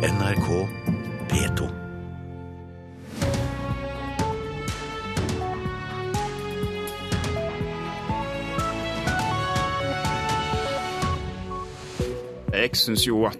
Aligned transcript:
NRK 0.00 0.46
P2. 1.28 1.66
Jeg 12.54 12.70
syns 12.80 13.04
jo 13.04 13.26
at 13.28 13.36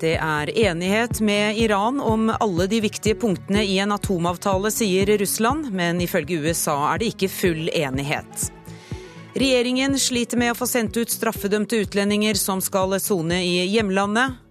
Det 0.00 0.16
er 0.18 0.50
enighet 0.50 1.20
med 1.22 1.62
Iran 1.62 2.02
om 2.02 2.32
alle 2.34 2.66
de 2.66 2.82
viktige 2.82 3.14
punktene 3.14 3.62
i 3.62 3.78
en 3.78 3.94
atomavtale, 3.94 4.74
sier 4.74 5.06
Russland, 5.22 5.70
men 5.70 6.02
ifølge 6.02 6.42
USA 6.42 6.80
er 6.90 6.98
det 6.98 7.14
ikke 7.14 7.30
full 7.30 7.70
enighet. 7.70 8.50
Regjeringen 9.38 9.94
sliter 10.02 10.40
med 10.40 10.50
å 10.50 10.58
få 10.58 10.66
sendt 10.66 10.98
ut 10.98 11.14
straffedømte 11.14 11.84
utlendinger 11.84 12.34
som 12.34 12.58
skal 12.58 12.98
sone 12.98 13.44
i 13.46 13.68
hjemlandet. 13.70 14.49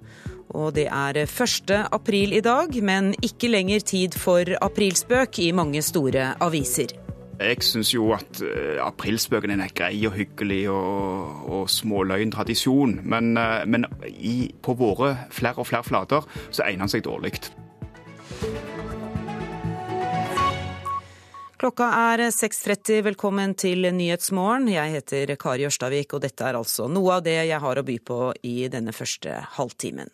Og 0.57 0.73
det 0.73 0.87
er 0.89 1.19
1. 1.21 1.71
april 1.93 2.33
i 2.33 2.41
dag, 2.41 2.73
men 2.81 3.11
ikke 3.21 3.51
lenger 3.51 3.85
tid 3.85 4.17
for 4.17 4.49
aprilspøk 4.61 5.39
i 5.45 5.51
mange 5.53 5.81
store 5.85 6.33
aviser. 6.41 6.95
jeg 7.39 7.63
syns 7.63 7.93
jo 7.93 8.11
at 8.11 8.41
uh, 8.41 8.81
aprilspøken 8.83 9.61
er 9.61 9.71
grei 9.75 10.05
og 10.07 10.17
hyggelig 10.17 10.69
og, 10.69 11.45
og 11.47 11.69
småløgn 11.69 12.31
tradisjon, 12.31 12.99
men, 13.03 13.37
uh, 13.37 13.63
men 13.65 13.85
i, 14.09 14.51
på 14.61 14.73
våre 14.73 15.15
flere 15.31 15.61
og 15.61 15.67
flere 15.67 15.83
flater 15.83 16.25
så 16.49 16.65
egner 16.65 16.83
den 16.83 16.91
seg 16.91 17.05
dårlig. 17.05 17.39
Klokka 21.59 21.89
er 22.13 22.21
6.30. 22.31 23.01
Velkommen 23.03 23.53
til 23.59 23.83
Nyhetsmorgen. 23.91 24.69
Jeg 24.71 24.93
heter 24.93 25.35
Kari 25.35 25.65
Ørstavik, 25.67 26.13
og 26.15 26.23
dette 26.23 26.45
er 26.47 26.55
altså 26.55 26.87
noe 26.87 27.17
av 27.17 27.25
det 27.25 27.35
jeg 27.35 27.59
har 27.59 27.81
å 27.81 27.83
by 27.83 27.97
på 27.99 28.19
i 28.47 28.69
denne 28.71 28.95
første 28.95 29.41
halvtimen. 29.57 30.07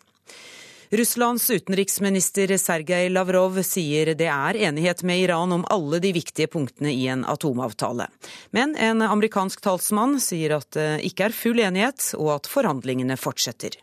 Russlands 0.90 1.50
utenriksminister 1.50 2.56
Sergej 2.58 3.08
Lavrov 3.08 3.58
sier 3.66 4.12
det 4.14 4.28
er 4.30 4.58
enighet 4.68 5.02
med 5.02 5.18
Iran 5.24 5.52
om 5.52 5.64
alle 5.70 5.98
de 5.98 6.12
viktige 6.14 6.46
punktene 6.46 6.92
i 6.94 7.08
en 7.10 7.24
atomavtale. 7.26 8.06
Men 8.54 8.76
en 8.78 9.02
amerikansk 9.02 9.64
talsmann 9.66 10.20
sier 10.22 10.54
at 10.60 10.70
det 10.78 11.02
ikke 11.08 11.26
er 11.26 11.34
full 11.34 11.58
enighet, 11.58 12.12
og 12.14 12.36
at 12.36 12.46
forhandlingene 12.50 13.18
fortsetter. 13.18 13.80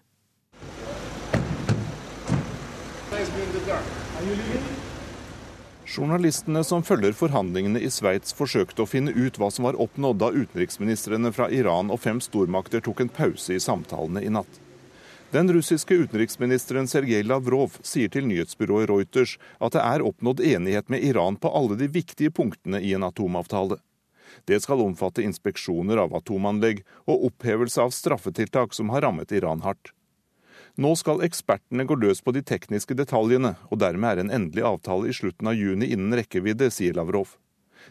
Journalistene 5.93 6.63
som 6.63 6.87
følger 6.87 7.11
forhandlingene 7.11 7.83
i 7.83 7.91
Sveits 7.91 8.31
forsøkte 8.33 8.85
å 8.85 8.89
finne 8.89 9.11
ut 9.11 9.35
hva 9.37 9.51
som 9.51 9.67
var 9.67 9.75
oppnådd 9.75 10.23
da 10.23 10.31
utenriksministrene 10.31 11.35
fra 11.35 11.51
Iran 11.51 11.91
og 11.91 11.99
fem 12.07 12.23
stormakter 12.23 12.81
tok 12.81 13.03
en 13.03 13.11
pause 13.11 13.59
i 13.59 13.61
samtalene 13.61 14.23
i 14.23 14.31
natt. 14.31 14.62
Den 15.33 15.53
russiske 15.53 15.95
utenriksministeren 15.95 16.85
Sergej 16.87 17.23
Lavrov 17.25 17.79
sier 17.81 18.11
til 18.13 18.27
nyhetsbyrået 18.29 18.85
Reuters 18.91 19.31
at 19.57 19.73
det 19.73 19.81
er 19.81 20.03
oppnådd 20.05 20.43
enighet 20.45 20.91
med 20.93 21.01
Iran 21.01 21.39
på 21.41 21.49
alle 21.49 21.73
de 21.79 21.87
viktige 21.89 22.29
punktene 22.29 22.77
i 22.77 22.91
en 22.93 23.01
atomavtale. 23.07 23.79
Det 24.45 24.59
skal 24.61 24.83
omfatte 24.83 25.23
inspeksjoner 25.25 25.97
av 26.03 26.13
atomanlegg 26.19 26.83
og 27.09 27.25
opphevelse 27.31 27.81
av 27.81 27.95
straffetiltak 27.97 28.77
som 28.77 28.91
har 28.93 29.01
rammet 29.07 29.33
Iran 29.33 29.63
hardt. 29.65 29.89
Nå 30.77 30.91
skal 31.01 31.25
ekspertene 31.25 31.87
gå 31.89 31.97
løs 31.97 32.21
på 32.21 32.33
de 32.35 32.43
tekniske 32.45 32.93
detaljene, 32.93 33.55
og 33.73 33.81
dermed 33.81 34.11
er 34.11 34.21
en 34.21 34.33
endelig 34.37 34.67
avtale 34.69 35.09
i 35.09 35.15
slutten 35.17 35.49
av 35.49 35.57
juni 35.57 35.89
innen 35.95 36.13
rekkevidde, 36.13 36.69
sier 36.69 36.93
Lavrov. 36.93 37.39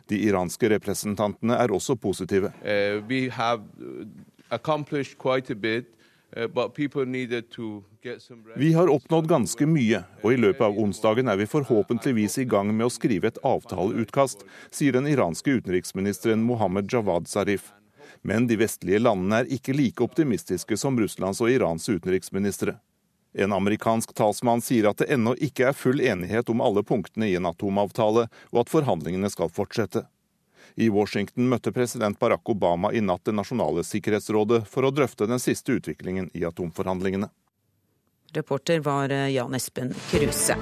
De 0.07 0.21
iranske 0.29 0.71
representantene 0.71 1.59
er 1.59 1.75
også 1.75 1.99
positive. 1.99 2.55
Uh, 2.63 3.03
we 3.11 3.27
have 3.35 3.67
accomplished 4.55 5.19
quite 5.19 5.51
a 5.51 5.59
bit. 5.59 5.91
Rest. 8.05 8.31
Vi 8.57 8.73
har 8.73 8.89
oppnådd 8.89 9.29
ganske 9.29 9.67
mye, 9.67 10.03
og 10.23 10.33
i 10.33 10.41
løpet 10.41 10.65
av 10.67 10.79
onsdagen 10.79 11.29
er 11.29 11.37
vi 11.37 11.47
forhåpentligvis 11.47 12.39
i 12.39 12.47
gang 12.49 12.73
med 12.77 12.89
å 12.89 12.93
skrive 12.93 13.29
et 13.29 13.41
avtaleutkast, 13.47 14.47
sier 14.71 14.97
den 14.97 15.11
iranske 15.11 15.59
utenriksministeren 15.61 16.43
Mohammed 16.43 16.89
Javad 16.93 17.29
Zarif. 17.29 17.73
Men 18.23 18.47
de 18.47 18.57
vestlige 18.61 19.03
landene 19.03 19.43
er 19.43 19.53
ikke 19.53 19.75
like 19.77 20.05
optimistiske 20.05 20.77
som 20.79 20.99
Russlands 21.01 21.43
og 21.43 21.51
Irans 21.51 21.89
utenriksministre. 21.89 22.79
En 23.33 23.53
amerikansk 23.53 24.13
talsmann 24.15 24.61
sier 24.61 24.91
at 24.91 25.01
det 25.01 25.09
ennå 25.15 25.33
ikke 25.41 25.71
er 25.71 25.77
full 25.77 26.03
enighet 26.05 26.51
om 26.53 26.61
alle 26.61 26.85
punktene 26.85 27.31
i 27.31 27.37
en 27.39 27.49
atomavtale, 27.49 28.27
og 28.53 28.59
at 28.61 28.73
forhandlingene 28.73 29.31
skal 29.33 29.49
fortsette. 29.53 30.05
I 30.75 30.89
Washington 30.91 31.49
møtte 31.53 31.73
president 31.73 32.19
Barack 32.19 32.49
Obama 32.49 32.93
i 32.93 33.01
natt 33.05 33.25
Det 33.25 33.37
nasjonale 33.37 33.85
sikkerhetsrådet 33.85 34.65
for 34.69 34.89
å 34.89 34.95
drøfte 34.95 35.29
den 35.31 35.43
siste 35.43 35.79
utviklingen 35.79 36.31
i 36.35 36.45
atomforhandlingene. 36.49 37.29
Reporter 38.33 38.81
var 38.81 39.13
Jan 39.29 39.55
Espen 39.55 39.93
Kruse. 40.11 40.57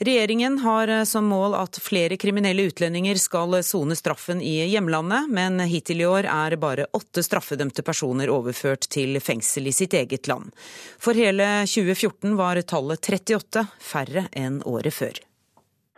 Regjeringen 0.00 0.58
har 0.58 1.04
som 1.04 1.26
mål 1.28 1.54
at 1.58 1.76
flere 1.76 2.16
kriminelle 2.16 2.62
utlendinger 2.70 3.18
skal 3.20 3.58
sone 3.64 3.96
straffen 3.96 4.40
i 4.40 4.54
hjemlandet, 4.72 5.28
men 5.28 5.60
hittil 5.60 6.00
i 6.00 6.06
år 6.08 6.24
er 6.24 6.56
bare 6.56 6.86
åtte 6.96 7.20
straffedømte 7.20 7.84
personer 7.84 8.32
overført 8.32 8.88
til 8.88 9.20
fengsel 9.20 9.68
i 9.68 9.76
sitt 9.76 9.92
eget 9.92 10.28
land. 10.32 10.56
For 10.96 11.12
hele 11.12 11.66
2014 11.68 12.32
var 12.40 12.62
tallet 12.64 13.12
38, 13.12 13.66
færre 13.92 14.24
enn 14.32 14.62
året 14.64 14.96
før. 14.96 15.20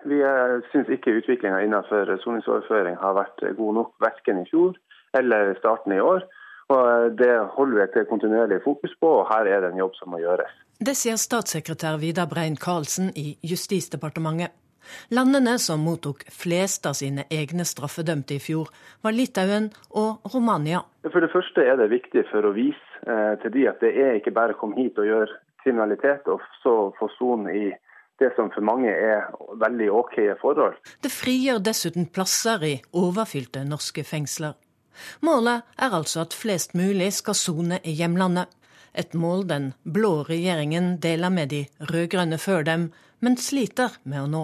Vi 0.09 0.19
syns 0.73 0.89
ikke 0.91 1.15
utviklinga 1.21 1.61
innenfor 1.63 2.11
soningsoverføring 2.25 2.97
har 2.99 3.15
vært 3.15 3.45
god 3.57 3.77
nok, 3.79 3.93
verken 4.03 4.43
i 4.43 4.49
fjor 4.49 4.75
eller 5.15 5.55
starten 5.61 5.95
i 5.95 6.01
år. 6.01 6.25
Og 6.73 7.19
Det 7.19 7.33
holder 7.57 7.77
vi 7.77 8.01
et 8.01 8.09
kontinuerlig 8.09 8.63
fokus 8.65 8.95
på, 9.01 9.09
og 9.21 9.29
her 9.29 9.47
er 9.47 9.61
det 9.61 9.73
en 9.73 9.83
jobb 9.83 9.95
som 9.99 10.11
må 10.15 10.23
gjøres. 10.23 10.51
Det 10.83 10.97
sier 10.99 11.21
statssekretær 11.21 12.01
Vidar 12.03 12.27
Brein-Karlsen 12.27 13.13
i 13.17 13.37
Justisdepartementet. 13.47 14.51
Landene 15.15 15.59
som 15.63 15.85
mottok 15.87 16.25
flest 16.34 16.87
av 16.91 16.97
sine 16.99 17.25
egne 17.31 17.63
straffedømte 17.69 18.34
i 18.34 18.43
fjor, 18.43 18.73
var 19.05 19.15
Litauen 19.15 19.71
og 20.03 20.27
Romania. 20.34 20.83
For 21.07 21.23
det 21.23 21.31
første 21.31 21.63
er 21.63 21.79
det 21.79 21.93
viktig 21.93 22.25
for 22.33 22.49
å 22.49 22.55
vise 22.57 22.83
eh, 23.07 23.37
til 23.43 23.55
de 23.55 23.69
at 23.71 23.79
det 23.84 23.93
er 23.95 24.19
ikke 24.19 24.34
bare 24.34 24.57
å 24.57 24.59
komme 24.59 24.81
hit 24.81 24.99
og 24.99 25.07
gjøre 25.07 25.39
kriminalitet, 25.63 26.27
og 26.27 26.43
så 26.65 26.75
få 26.99 27.09
sone 27.15 27.55
i 27.55 27.71
det 28.21 28.33
som 28.37 28.50
for 28.55 28.65
mange 28.65 28.91
er 28.93 29.28
veldig 29.61 29.89
OK 29.93 30.17
forhold. 30.41 30.77
Det 31.03 31.11
frigjør 31.12 31.62
dessuten 31.65 32.09
plasser 32.12 32.65
i 32.67 32.75
overfylte 32.93 33.65
norske 33.69 34.05
fengsler. 34.06 34.55
Målet 35.25 35.65
er 35.81 35.95
altså 35.97 36.27
at 36.27 36.37
flest 36.37 36.75
mulig 36.78 37.12
skal 37.17 37.39
sone 37.39 37.81
i 37.84 37.95
hjemlandet. 37.97 38.51
Et 38.95 39.15
mål 39.17 39.47
den 39.49 39.71
blå 39.89 40.21
regjeringen 40.28 40.99
deler 41.01 41.33
med 41.33 41.49
de 41.49 41.62
rød-grønne 41.81 42.39
før 42.39 42.67
dem, 42.69 42.91
men 43.25 43.39
sliter 43.41 43.97
med 44.05 44.27
å 44.27 44.28
nå. 44.28 44.43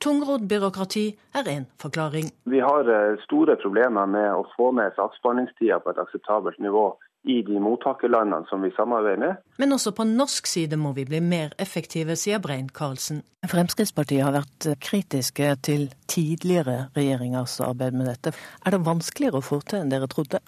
Tungrodd 0.00 0.46
byråkrati 0.48 1.06
er 1.36 1.48
én 1.50 1.66
forklaring. 1.82 2.30
Vi 2.48 2.60
har 2.62 2.86
store 3.26 3.58
problemer 3.60 4.06
med 4.08 4.30
å 4.32 4.46
få 4.54 4.70
ned 4.78 4.94
saksbehandlingstida 4.96 5.80
på 5.82 5.92
et 5.92 6.00
akseptabelt 6.00 6.62
nivå 6.62 6.86
i 7.22 7.42
de 7.44 7.58
mottakerlandene 7.60 8.48
som 8.48 8.62
vi 8.64 8.70
samarbeider 8.76 9.20
med. 9.20 9.42
Men 9.60 9.74
også 9.76 9.92
på 9.96 10.06
norsk 10.08 10.46
side 10.48 10.78
må 10.80 10.94
vi 10.96 11.04
bli 11.08 11.20
mer 11.20 11.52
effektive, 11.60 12.16
sier 12.16 12.40
Brein-Karlsen. 12.40 13.20
Fremskrittspartiet 13.50 14.24
har 14.24 14.36
vært 14.36 14.70
kritiske 14.80 15.50
til 15.66 15.90
tidligere 16.08 16.88
regjeringers 16.96 17.58
arbeid 17.64 17.98
med 17.98 18.08
dette. 18.08 18.32
Er 18.64 18.76
det 18.76 18.86
vanskeligere 18.86 19.40
å 19.40 19.44
få 19.44 19.60
til 19.64 19.82
enn 19.82 19.92
dere 19.92 20.08
trodde? 20.10 20.40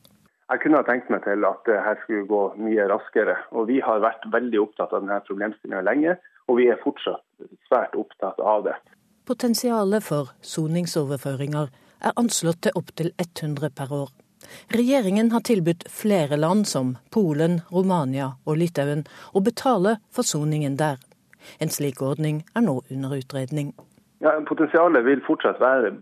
Jeg 0.53 0.61
kunne 0.61 0.81
ha 0.81 0.85
tenkt 0.85 1.09
meg 1.13 1.23
til 1.25 1.45
at 1.49 1.61
det 1.65 1.79
her 1.81 2.01
skulle 2.03 2.29
gå 2.29 2.41
mye 2.61 2.89
raskere. 2.91 3.37
Og 3.57 3.69
vi 3.71 3.79
har 3.85 4.03
vært 4.05 4.27
veldig 4.33 4.61
opptatt 4.61 4.93
av 4.93 5.05
denne 5.05 5.21
problemstillinga 5.29 5.85
lenge, 5.87 6.17
og 6.49 6.59
vi 6.59 6.67
er 6.69 6.81
fortsatt 6.83 7.25
svært 7.69 7.97
opptatt 7.97 8.41
av 8.41 8.67
det. 8.67 8.75
Potensialet 9.29 10.05
for 10.05 10.33
soningsoverføringer 10.45 11.71
er 12.03 12.19
anslått 12.21 12.65
til 12.67 12.77
opptil 12.77 13.13
100 13.23 13.73
per 13.79 13.95
år. 14.03 14.11
Regjeringen 14.73 15.33
har 15.33 15.41
tilbudt 15.47 15.87
flere 15.91 16.37
land, 16.37 16.67
som 16.67 16.97
Polen, 17.15 17.61
Romania 17.71 18.33
og 18.47 18.59
Litauen, 18.61 19.07
å 19.33 19.41
betale 19.45 19.99
forsoningen 20.15 20.77
der. 20.81 21.01
En 21.61 21.73
slik 21.73 22.03
ordning 22.03 22.43
er 22.57 22.67
nå 22.67 22.81
under 22.91 23.17
utredning. 23.19 23.73
Ja, 24.23 24.37
Potensialet 24.47 25.03
vil 25.05 25.23
fortsatt 25.27 25.59
være 25.59 25.97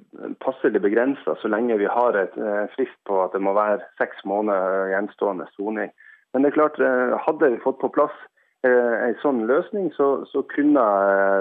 passelig 0.44 0.82
begrensa 0.84 1.38
så 1.40 1.48
lenge 1.48 1.78
vi 1.80 1.88
har 1.88 2.18
et 2.20 2.34
frist 2.74 2.98
på 3.08 3.22
at 3.22 3.32
det 3.32 3.40
må 3.40 3.54
være 3.56 3.80
seks 3.96 4.20
måneder 4.28 4.90
gjenstående 4.92 5.46
soning. 5.54 5.88
Men 6.32 6.44
det 6.44 6.50
er 6.50 6.58
klart, 6.58 6.76
hadde 7.24 7.54
vi 7.54 7.62
fått 7.64 7.80
på 7.80 7.88
plass 7.94 8.16
en 8.62 9.16
sånn 9.22 9.46
løsning, 9.48 9.88
så, 9.96 10.26
så 10.28 10.42
kunne 10.52 10.84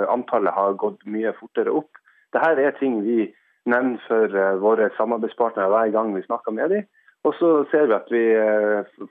antallet 0.08 0.56
ha 0.56 0.70
gått 0.80 1.04
mye 1.04 1.34
fortere 1.36 1.74
opp. 1.82 2.00
Dette 2.32 2.64
er 2.64 2.78
ting 2.80 3.02
vi 3.04 3.28
nevner 3.70 4.00
for 4.08 4.40
våre 4.64 4.88
samarbeidspartnere 4.96 5.68
hver 5.74 5.92
gang 5.94 6.16
vi 6.16 6.24
snakker 6.24 6.56
med 6.56 6.72
dem. 6.72 6.88
Og 7.28 7.36
så 7.36 7.50
ser 7.72 7.90
vi 7.90 7.96
at 7.98 8.12
vi 8.14 8.24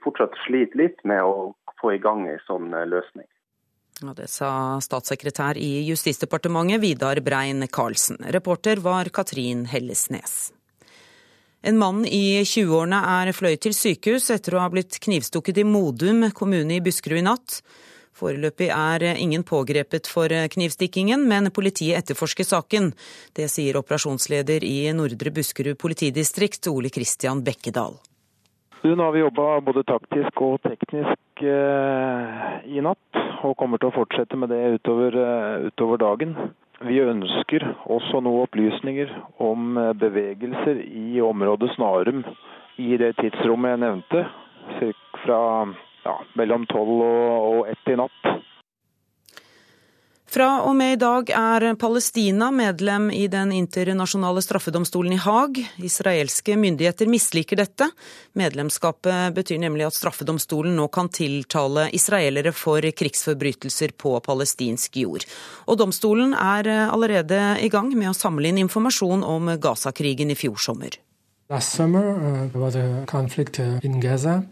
fortsatt 0.03 0.37
sliter 0.47 0.81
litt 0.81 1.03
med 1.07 1.21
å 1.23 1.51
få 1.81 1.93
i 1.95 2.01
gang 2.01 2.25
en 2.27 2.41
sånn 2.47 2.71
løsning. 2.89 3.27
Ja, 3.99 4.13
det 4.15 4.29
sa 4.31 4.51
statssekretær 4.79 5.57
i 5.59 5.83
Justisdepartementet 5.89 6.79
Vidar 6.79 7.19
Brein 7.19 7.65
Karlsen. 7.67 8.21
Reporter 8.31 8.79
var 8.79 9.09
Katrin 9.11 9.65
Hellesnes. 9.67 10.53
En 11.61 11.75
mann 11.75 12.05
i 12.07 12.39
20-årene 12.47 13.01
er 13.19 13.33
fløyet 13.35 13.65
til 13.65 13.75
sykehus 13.75 14.29
etter 14.31 14.55
å 14.55 14.61
ha 14.63 14.69
blitt 14.71 14.95
knivstukket 15.03 15.59
i 15.59 15.67
Modum 15.67 16.29
kommune 16.31 16.77
i 16.77 16.83
Buskerud 16.83 17.19
i 17.19 17.25
natt. 17.27 17.59
Foreløpig 18.19 18.67
er 18.75 19.07
ingen 19.15 19.45
pågrepet 19.47 20.09
for 20.11 20.27
knivstikkingen, 20.27 21.23
men 21.31 21.47
politiet 21.55 22.01
etterforsker 22.03 22.47
saken. 22.47 22.91
Det 23.35 23.47
sier 23.51 23.79
operasjonsleder 23.79 24.67
i 24.67 24.91
Nordre 24.95 25.31
Buskerud 25.31 25.79
politidistrikt, 25.79 26.67
Ole 26.67 26.91
Kristian 26.91 27.45
Bekkedal. 27.47 27.95
Nå 28.83 29.03
har 29.03 29.11
vi 29.11 29.19
jobba 29.19 29.59
både 29.59 29.81
taktisk 29.83 30.39
og 30.41 30.61
teknisk 30.63 31.41
eh, 31.43 32.35
i 32.71 32.79
natt, 32.79 33.19
og 33.43 33.57
kommer 33.59 33.81
til 33.81 33.89
å 33.89 33.95
fortsette 33.97 34.39
med 34.39 34.53
det 34.53 34.59
utover, 34.77 35.17
eh, 35.19 35.65
utover 35.67 35.99
dagen. 35.99 36.31
Vi 36.87 37.01
ønsker 37.03 37.65
også 37.91 38.21
noen 38.23 38.45
opplysninger 38.45 39.11
om 39.43 39.75
eh, 39.75 39.91
bevegelser 39.99 40.79
i 40.87 41.19
området 41.19 41.73
Snarum 41.75 42.23
i 42.79 42.95
det 43.01 43.17
tidsrommet 43.19 43.75
jeg 43.75 43.83
nevnte, 43.83 44.23
fra 45.25 45.41
ja, 46.09 46.17
mellom 46.39 46.65
tolv 46.69 47.03
og 47.05 47.67
ett 47.69 47.93
i 47.93 47.97
natt. 47.99 48.31
Fra 50.29 50.59
og 50.61 50.75
med 50.77 50.93
i 50.93 50.97
dag 51.01 51.31
er 51.33 51.63
Palestina 51.81 52.51
medlem 52.53 53.07
i 53.09 53.23
Den 53.33 53.49
internasjonale 53.49 54.43
straffedomstolen 54.45 55.15
i 55.15 55.17
Haag. 55.23 55.57
Israelske 55.81 56.53
myndigheter 56.53 57.09
misliker 57.09 57.57
dette. 57.57 57.87
Medlemskapet 58.37 59.33
betyr 59.33 59.57
nemlig 59.63 59.87
at 59.87 59.97
straffedomstolen 59.97 60.77
nå 60.77 60.85
kan 60.93 61.09
tiltale 61.09 61.87
israelere 61.97 62.53
for 62.53 62.85
krigsforbrytelser 63.01 63.97
på 63.97 64.13
palestinsk 64.21 65.01
jord. 65.01 65.25
Og 65.65 65.81
domstolen 65.81 66.37
er 66.37 66.75
allerede 66.85 67.41
i 67.65 67.73
gang 67.73 67.89
med 67.97 68.13
å 68.13 68.17
samle 68.17 68.53
inn 68.53 68.61
informasjon 68.67 69.25
om 69.25 69.55
Gaza-krigen 69.57 70.29
i 70.29 70.37
fjor 70.37 70.61
sommer. 70.61 71.01
Last 71.49 71.73
summer 71.73 72.05
uh, 72.05 72.47
there 72.51 72.61
was 72.61 72.75
a 72.75 73.03
conflict 73.07 73.59
uh, 73.59 73.79
in 73.81 73.99
Gaza. 73.99 74.43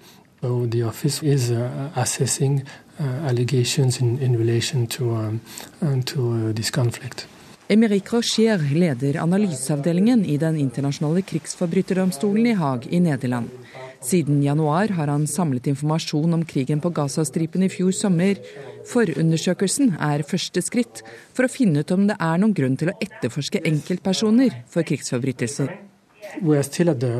So 0.41 0.67
the 0.67 0.83
office 0.83 1.23
is 1.23 1.51
uh, 1.51 1.89
assessing 1.95 2.63
Uh, 2.99 3.03
allegations 3.29 4.01
in, 4.01 4.17
in 4.17 4.35
relation 4.35 4.87
to, 4.87 5.11
um, 5.11 5.39
uh, 5.83 6.01
to 6.01 6.31
uh, 6.31 6.53
this 6.53 6.71
conflict. 6.71 7.27
Emeric 7.69 8.09
Rochier 8.09 8.57
leder 8.73 9.19
analyseavdelingen 9.21 10.23
i 10.25 10.37
Den 10.37 10.57
internasjonale 10.57 11.21
krigsforbryterdomstolen 11.21 12.47
i 12.47 12.55
Haag 12.57 12.87
i 12.89 12.99
Nederland. 12.99 13.51
Siden 14.01 14.41
januar 14.43 14.89
har 14.97 15.07
han 15.13 15.27
samlet 15.27 15.67
informasjon 15.67 16.33
om 16.33 16.45
krigen 16.45 16.81
på 16.81 16.89
Gazastripen 16.89 17.67
i 17.67 17.69
fjor 17.69 17.93
sommer. 17.93 18.41
Forundersøkelsen 18.89 19.93
er 20.01 20.25
første 20.25 20.63
skritt 20.65 21.03
for 21.37 21.45
å 21.45 21.53
finne 21.53 21.85
ut 21.85 21.93
om 21.93 22.07
det 22.09 22.17
er 22.17 22.41
noen 22.41 22.57
grunn 22.57 22.79
til 22.81 22.89
å 22.89 22.97
etterforske 22.97 23.61
enkeltpersoner 23.61 24.63
for 24.73 24.81
krigsforbrytelser. 24.89 25.86
We 26.41 26.57
are 26.57 26.63
still 26.63 26.89
at 26.89 26.99
the, 26.99 27.13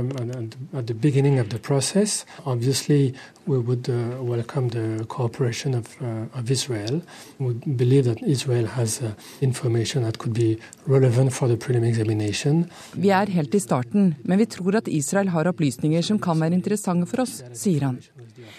at 0.74 0.88
the 0.88 0.94
beginning 0.94 1.40
of 1.40 1.50
the 1.50 1.60
process. 1.60 2.26
Obviously, 2.46 3.14
we 3.48 3.58
would 3.58 3.90
uh, 3.90 4.22
welcome 4.22 4.70
the 4.70 5.06
cooperation 5.06 5.74
of, 5.74 5.96
uh, 6.02 6.40
of, 6.40 6.52
Israel. 6.52 7.02
We 7.40 7.54
believe 7.54 8.04
that 8.06 8.22
Israel 8.24 8.68
has 8.68 9.02
uh, 9.02 9.12
information 9.42 10.04
that 10.04 10.18
could 10.18 10.34
be 10.34 10.60
relevant 10.86 11.34
for 11.34 11.48
the 11.48 11.58
prelim 11.58 11.84
examination. 11.84 12.66
Vi 12.94 13.10
er 13.10 13.26
helt 13.26 13.56
i 13.56 13.60
starten, 13.60 14.16
men 14.24 14.38
vi 14.38 14.46
tror 14.46 14.76
at 14.76 14.88
Israel 14.88 15.30
har 15.30 15.48
opplysninger 15.48 16.02
som 16.02 16.20
kan 16.20 16.40
være 16.40 16.54
interessante 16.54 17.08
for 17.08 17.22
oss, 17.22 17.42
sier 17.54 17.88
han. 17.88 18.02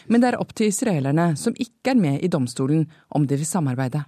Men 0.07 0.21
det 0.23 0.33
er 0.33 0.41
opp 0.41 0.55
til 0.57 0.73
israelerne, 0.73 1.35
som 1.37 1.55
ikke 1.57 1.93
er 1.93 2.01
med 2.01 2.25
i 2.25 2.33
domstolen, 2.33 2.87
om 3.11 3.27
de 3.27 3.37
vil 3.37 3.47
samarbeide. 3.47 4.05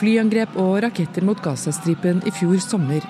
Flyangrep 0.00 0.54
og 0.56 0.78
raketter 0.80 1.24
mot 1.28 1.40
Gazastripen 1.44 2.22
i 2.24 2.30
fjor 2.32 2.56
sommer. 2.64 3.04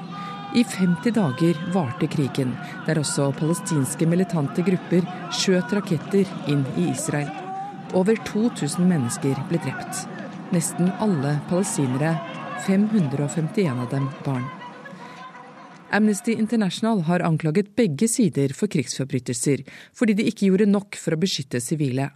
I 0.58 0.64
50 0.66 1.12
dager 1.14 1.58
varte 1.70 2.08
krigen, 2.10 2.56
der 2.88 2.98
også 2.98 3.28
palestinske 3.38 4.08
militante 4.10 4.64
grupper 4.66 5.06
skjøt 5.38 5.70
raketter 5.76 6.26
inn 6.50 6.64
i 6.74 6.88
Israel. 6.90 7.30
Over 7.94 8.18
2000 8.26 8.82
mennesker 8.90 9.38
ble 9.46 9.62
drept. 9.62 10.02
Nesten 10.50 10.90
alle 10.98 11.36
palestinere, 11.50 12.16
551 12.66 13.70
av 13.70 13.86
dem 13.94 14.10
barn. 14.26 14.48
Amnesty 15.94 16.34
International 16.34 17.04
har 17.06 17.22
anklaget 17.26 17.70
begge 17.78 18.10
sider 18.10 18.50
for 18.54 18.70
krigsforbrytelser, 18.70 19.62
fordi 19.94 20.18
de 20.18 20.26
ikke 20.26 20.50
gjorde 20.50 20.66
nok 20.70 20.98
for 20.98 21.14
å 21.14 21.22
beskytte 21.22 21.62
sivile. 21.62 22.10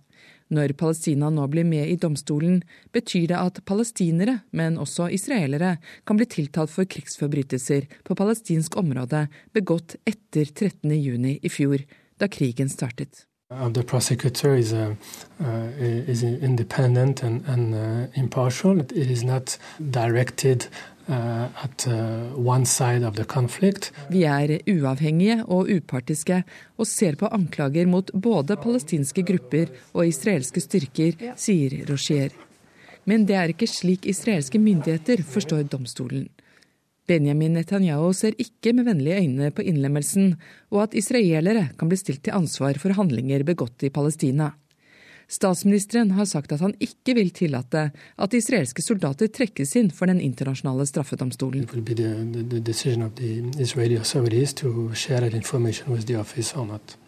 Når 0.52 0.74
Palestina 0.76 1.30
nå 1.32 1.46
blir 1.48 1.64
med 1.64 1.88
i 1.88 1.96
domstolen, 2.00 2.62
betyr 2.92 3.28
det 3.32 3.40
at 3.40 3.60
palestinere, 3.64 4.40
men 4.52 4.78
også 4.78 5.08
israelere, 5.14 5.78
kan 6.06 6.20
bli 6.20 6.26
tiltalt 6.28 6.72
for 6.72 6.84
krigsforbrytelser 6.84 7.88
på 8.04 8.16
palestinsk 8.18 8.76
område 8.76 9.26
begått 9.56 9.96
etter 10.04 10.44
13.6 10.44 11.38
i 11.40 11.52
fjor, 11.52 11.86
da 12.20 12.28
krigen 12.28 12.68
startet. 12.68 13.24
Uh, 13.50 13.68
the 13.68 13.82
prosecutor 13.82 14.54
is, 14.54 14.72
uh, 14.72 14.94
uh, 15.40 15.46
uh, 17.74 18.06
impartial. 18.14 18.80
It 18.80 19.10
is 19.10 19.22
not 19.22 19.58
directed 19.90 20.66
The 23.14 23.24
conflict. 23.28 23.92
Vi 24.10 24.22
er 24.24 24.58
uavhengige 24.70 25.44
og 25.44 25.68
upartiske 25.68 26.44
og 26.78 26.86
ser 26.88 27.16
på 27.20 27.28
anklager 27.28 27.86
mot 27.86 28.10
både 28.14 28.56
palestinske 28.56 29.22
grupper 29.22 29.66
og 29.92 30.06
israelske 30.08 30.60
styrker, 30.64 31.12
sier 31.36 31.84
Rocher. 31.90 32.30
Men 33.04 33.26
det 33.28 33.36
er 33.36 33.52
ikke 33.52 33.68
slik 33.68 34.06
israelske 34.08 34.58
myndigheter 34.58 35.20
forstår 35.28 35.68
domstolen. 35.68 36.28
Benjamin 37.04 37.52
Netanyahu 37.52 38.14
ser 38.16 38.32
ikke 38.40 38.72
med 38.72 38.86
vennlige 38.88 39.20
øyne 39.20 39.50
på 39.52 39.60
innlemmelsen, 39.60 40.36
og 40.72 40.86
at 40.86 40.94
israelere 40.96 41.68
kan 41.76 41.88
bli 41.90 42.00
stilt 42.00 42.22
til 42.24 42.32
ansvar 42.32 42.80
for 42.80 42.96
handlinger 42.96 43.44
begått 43.44 43.84
i 43.84 43.92
Palestina. 43.92 44.54
Statsministeren 45.28 46.10
har 46.18 46.28
sagt 46.28 46.52
at 46.52 46.60
han 46.60 46.74
ikke 46.82 47.14
vil 47.16 47.30
tillate 47.34 47.88
at 47.92 48.36
israelske 48.36 48.82
soldater 48.84 49.30
trekkes 49.32 49.74
inn 49.80 49.90
for 49.94 50.10
den 50.10 50.20
internasjonale 50.20 50.86
straffedomstolen. 50.88 51.64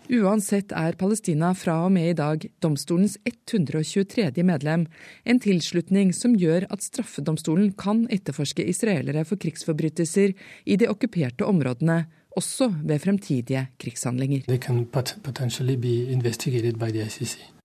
Uansett 0.07 0.73
er 0.79 0.95
Palestina 0.95 1.49
fra 1.59 1.77
og 1.85 1.91
med 1.97 2.11
i 2.11 2.17
dag 2.17 2.45
domstolens 2.63 3.17
123. 3.27 4.31
medlem, 4.47 4.87
en 5.27 5.41
tilslutning 5.43 6.13
som 6.15 6.37
gjør 6.39 6.69
at 6.71 6.85
straffedomstolen 6.85 7.73
kan 7.79 8.05
etterforske 8.15 8.65
israelere 8.71 9.27
for 9.27 9.41
krigsforbrytelser 9.43 10.37
i 10.65 10.79
de 10.79 10.89
okkuperte 10.93 11.49
områdene, 11.49 12.05
også 12.37 12.71
ved 12.85 13.03
fremtidige 13.03 13.67
krigshandlinger. 13.81 14.47
They 14.47 14.59
can 14.63 14.87
potentially 14.87 15.75
be 15.75 16.13
investigated 16.13 16.79
by 16.79 16.93
the 16.93 17.03
ICC. 17.03 17.56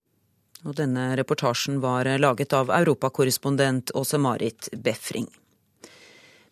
Og 0.62 0.76
denne 0.78 1.12
reportasjen 1.18 1.80
var 1.82 2.06
laget 2.22 2.52
av 2.54 2.70
europakorrespondent 2.70 3.90
Åse 3.98 4.18
Marit 4.18 4.68
Befring. 4.72 5.26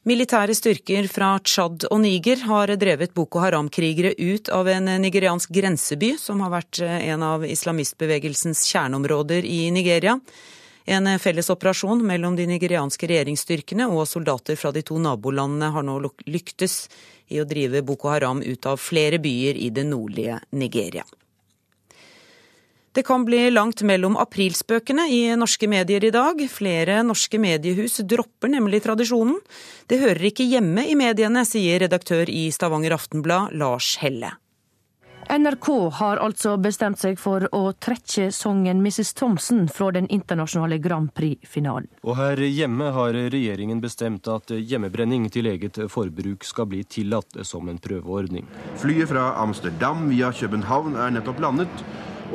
Militære 0.09 0.55
styrker 0.57 1.05
fra 1.13 1.35
Tsjad 1.45 1.85
og 1.91 1.99
Niger 2.01 2.41
har 2.49 2.71
drevet 2.81 3.13
Boko 3.13 3.43
Haram-krigere 3.43 4.15
ut 4.17 4.49
av 4.49 4.69
en 4.73 4.89
nigeriansk 5.03 5.53
grenseby, 5.53 6.15
som 6.19 6.41
har 6.41 6.55
vært 6.55 6.81
en 6.81 7.23
av 7.23 7.45
islamistbevegelsens 7.45 8.65
kjerneområder 8.73 9.45
i 9.45 9.69
Nigeria. 9.71 10.17
En 10.89 11.07
felles 11.21 11.53
operasjon 11.53 12.01
mellom 12.07 12.35
de 12.39 12.49
nigerianske 12.49 13.13
regjeringsstyrkene 13.13 13.91
og 13.93 14.09
soldater 14.09 14.57
fra 14.57 14.73
de 14.73 14.81
to 14.89 14.97
nabolandene 14.99 15.69
har 15.75 15.85
nå 15.85 16.01
lyktes 16.25 16.87
i 17.29 17.39
å 17.39 17.47
drive 17.47 17.85
Boko 17.85 18.09
Haram 18.09 18.41
ut 18.41 18.67
av 18.67 18.81
flere 18.81 19.21
byer 19.21 19.61
i 19.61 19.69
det 19.69 19.85
nordlige 19.85 20.41
Nigeria. 20.57 21.05
Det 22.93 23.03
kan 23.07 23.25
bli 23.25 23.51
langt 23.51 23.83
mellom 23.87 24.17
aprilspøkene 24.19 25.05
i 25.15 25.21
norske 25.39 25.69
medier 25.71 26.03
i 26.05 26.11
dag. 26.11 26.41
Flere 26.51 27.05
norske 27.07 27.39
mediehus 27.39 28.01
dropper 28.03 28.51
nemlig 28.51 28.83
tradisjonen. 28.83 29.37
Det 29.87 30.01
hører 30.03 30.27
ikke 30.33 30.49
hjemme 30.51 30.83
i 30.91 30.97
mediene, 30.99 31.45
sier 31.47 31.85
redaktør 31.85 32.27
i 32.27 32.49
Stavanger 32.51 32.97
Aftenblad, 32.99 33.55
Lars 33.55 33.95
Helle. 34.03 34.33
NRK 35.31 35.69
har 36.01 36.19
altså 36.19 36.57
bestemt 36.59 36.99
seg 36.99 37.15
for 37.23 37.47
å 37.55 37.61
trekke 37.79 38.33
sangen 38.35 38.83
'Mrs. 38.83 39.15
Thompson' 39.15 39.69
fra 39.71 39.93
den 39.95 40.11
internasjonale 40.11 40.81
Grand 40.83 41.15
Prix-finalen. 41.15 41.87
Og 42.03 42.17
her 42.19 42.43
hjemme 42.43 42.91
har 42.91 43.15
regjeringen 43.15 43.79
bestemt 43.79 44.27
at 44.27 44.51
hjemmebrenning 44.51 45.31
til 45.31 45.47
eget 45.47 45.79
forbruk 45.87 46.43
skal 46.43 46.67
bli 46.67 46.83
tillatt 46.83 47.39
som 47.47 47.71
en 47.71 47.79
prøveordning. 47.79 48.51
Flyet 48.83 49.15
fra 49.15 49.37
Amsterdam 49.39 50.09
via 50.11 50.35
København 50.35 50.99
er 50.99 51.21
nettopp 51.21 51.39
landet. 51.39 51.87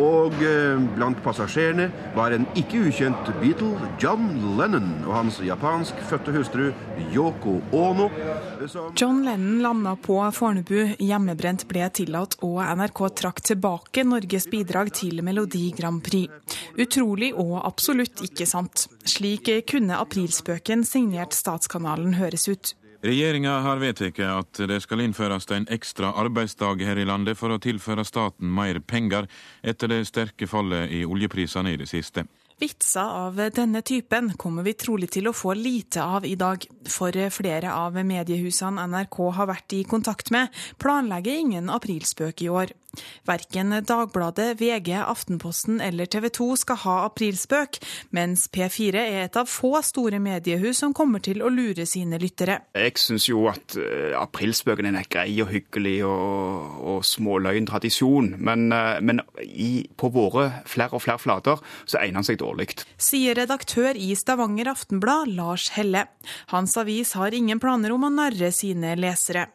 Og 0.02 0.34
eh, 0.44 0.76
blant 0.96 1.20
passasjerene 1.24 1.88
var 2.16 2.36
en 2.36 2.48
ikke 2.60 2.84
ukjent 2.90 3.32
Beatle, 3.40 3.90
John 4.02 4.28
Lennon, 4.60 4.90
og 5.06 5.14
hans 5.16 5.40
japansk-fødte 5.46 6.34
hustru 6.36 6.66
Yoko 7.14 7.58
Ono. 7.76 8.10
John 8.98 9.24
Lennon 9.26 9.62
landa 9.64 9.96
på 9.96 10.20
Fornebu, 10.36 10.96
hjemmebrent 11.00 11.68
ble 11.72 11.90
tillatt, 11.96 12.38
og 12.46 12.62
NRK 12.76 13.04
trakk 13.22 13.44
tilbake 13.52 14.06
Norges 14.08 14.50
bidrag 14.52 14.92
til 14.96 15.24
Melodi 15.26 15.70
Grand 15.78 16.04
Prix. 16.04 16.32
Utrolig 16.76 17.32
og 17.34 17.58
absolutt 17.64 18.24
ikke 18.26 18.48
sant. 18.50 18.88
Slik 19.08 19.52
kunne 19.70 20.00
aprilspøken 20.02 20.84
signert 20.88 21.36
Statskanalen 21.38 22.18
høres 22.20 22.50
ut. 22.52 22.76
Regjeringa 23.04 23.60
har 23.66 23.82
vedtatt 23.82 24.20
at 24.24 24.62
det 24.70 24.80
skal 24.84 25.04
innføres 25.04 25.50
en 25.52 25.68
ekstra 25.74 26.14
arbeidsdag 26.22 26.82
her 26.86 27.02
i 27.02 27.06
landet 27.06 27.38
for 27.38 27.52
å 27.52 27.60
tilføre 27.62 28.06
staten 28.08 28.48
mer 28.52 28.80
penger 28.80 29.28
etter 29.64 29.92
det 29.92 30.06
sterke 30.08 30.48
fallet 30.48 30.92
i 30.92 31.04
oljeprisene 31.06 31.74
i 31.74 31.80
det 31.82 31.90
siste. 31.92 32.26
Vitser 32.56 33.04
av 33.04 33.40
denne 33.52 33.82
typen 33.84 34.30
kommer 34.40 34.64
vi 34.64 34.74
trolig 34.80 35.10
til 35.12 35.28
å 35.28 35.34
få 35.36 35.58
lite 35.60 36.00
av 36.00 36.24
i 36.24 36.38
dag, 36.40 36.64
for 36.88 37.12
flere 37.12 37.74
av 37.76 37.98
mediehusene 38.00 38.86
NRK 38.88 39.18
har 39.36 39.50
vært 39.50 39.76
i 39.76 39.82
kontakt 39.84 40.32
med, 40.32 40.48
planlegger 40.80 41.36
ingen 41.36 41.68
aprilspøk 41.74 42.46
i 42.46 42.50
år. 42.50 42.72
Verken 43.28 43.74
Dagbladet, 43.86 44.56
VG, 44.60 44.92
Aftenposten 45.02 45.82
eller 45.84 46.10
TV 46.10 46.30
2 46.34 46.50
skal 46.62 46.80
ha 46.86 46.96
aprilspøk, 47.08 47.80
mens 48.16 48.48
P4 48.54 49.02
er 49.02 49.20
et 49.26 49.40
av 49.40 49.50
få 49.50 49.74
store 49.86 50.20
mediehus 50.24 50.82
som 50.84 50.94
kommer 50.96 51.24
til 51.24 51.44
å 51.44 51.52
lure 51.54 51.88
sine 51.90 52.20
lyttere. 52.22 52.60
Jeg 52.76 52.98
syns 53.02 53.28
jo 53.30 53.46
at 53.52 53.78
uh, 53.80 54.16
aprilspøken 54.20 54.92
er 54.96 55.10
grei 55.12 55.30
og 55.44 55.52
hyggelig 55.54 55.98
og, 56.08 56.80
og 56.86 57.02
småløgn 57.08 57.70
tradisjon, 57.70 58.34
men, 58.38 58.68
uh, 58.74 58.98
men 59.02 59.24
i, 59.44 59.88
på 59.98 60.12
våre 60.14 60.48
flere 60.70 60.98
og 60.98 61.06
flere 61.06 61.22
flater 61.22 61.62
så 61.86 62.02
egner 62.02 62.22
han 62.22 62.28
seg 62.28 62.40
dårlig. 62.42 62.72
Sier 63.02 63.38
redaktør 63.38 63.98
i 63.98 64.14
Stavanger 64.18 64.72
Aftenblad, 64.72 65.32
Lars 65.36 65.72
Helle. 65.76 66.08
Hans 66.54 66.76
avis 66.80 67.16
har 67.20 67.36
ingen 67.36 67.62
planer 67.62 67.94
om 67.96 68.08
å 68.08 68.14
narre 68.14 68.52
sine 68.56 68.96
lesere. 69.00 69.50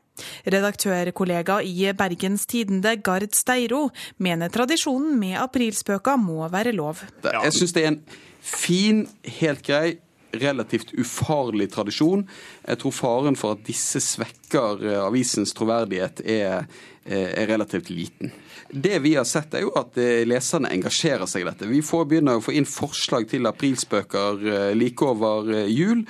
Redaktørkollega 0.47 1.61
i 1.67 1.91
Bergens 1.97 2.47
Tidende, 2.51 2.97
Gard 3.05 3.33
Steiro, 3.37 3.89
mener 4.19 4.53
tradisjonen 4.53 5.19
med 5.21 5.39
aprilspøka 5.41 6.17
må 6.21 6.49
være 6.53 6.75
lov. 6.77 7.03
Jeg 7.25 7.57
syns 7.57 7.75
det 7.77 7.85
er 7.85 7.93
en 7.95 8.01
fin, 8.41 9.05
helt 9.41 9.67
grei 9.67 9.99
relativt 10.33 10.95
ufarlig 10.99 11.71
tradisjon. 11.73 12.27
Jeg 12.67 12.81
tror 12.81 12.95
faren 12.95 13.39
for 13.39 13.57
at 13.57 13.67
disse 13.67 14.01
svekker 14.05 14.87
eh, 14.87 15.01
avisens 15.03 15.55
troverdighet, 15.57 16.23
er, 16.25 16.69
eh, 17.05 17.29
er, 17.35 17.49
relativt 17.51 17.91
liten. 17.91 18.33
Det 18.71 19.01
vi 19.03 19.17
har 19.17 19.27
sett, 19.29 19.55
er 19.55 19.67
jo 19.67 19.75
at 19.79 19.99
eh, 19.99 20.23
leserne 20.29 20.71
engasjerer 20.75 21.27
seg 21.31 21.45
i 21.45 21.51
dette. 21.51 21.71
Vi 21.71 21.83
får 21.85 22.09
begynne 22.11 22.39
å 22.39 22.45
få 22.45 22.55
inn 22.55 22.69
forslag 22.69 23.29
til 23.31 23.51
aprilspøker 23.51 24.75
like 24.79 25.07
over 25.07 25.53
jul. 25.67 26.05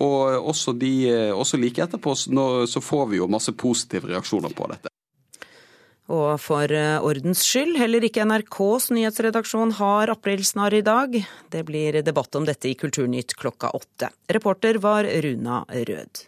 Og 0.00 0.50
også, 0.52 0.76
de, 0.76 0.94
også 1.34 1.60
like 1.60 1.84
etterpå 1.84 2.16
så 2.16 2.82
får 2.82 3.08
vi 3.12 3.22
jo 3.22 3.30
masse 3.30 3.52
positive 3.56 4.12
reaksjoner 4.14 4.54
på 4.56 4.72
dette. 4.72 4.95
Og 6.12 6.36
for 6.38 6.70
eh, 6.70 7.02
ordens 7.02 7.42
skyld, 7.42 7.74
heller 7.80 8.04
ikke 8.06 8.26
NRKs 8.28 8.92
nyhetsredaksjon 8.94 9.74
har 9.80 10.12
aprilsnarr 10.14 10.78
i 10.78 10.84
dag. 10.86 11.18
Det 11.50 11.64
blir 11.66 11.98
debatt 12.06 12.38
om 12.38 12.46
dette 12.46 12.70
i 12.70 12.76
Kulturnytt 12.78 13.34
klokka 13.38 13.72
åtte. 13.74 14.12
Reporter 14.30 14.78
var 14.82 15.08
Runa 15.26 15.64
Rød. 15.66 16.26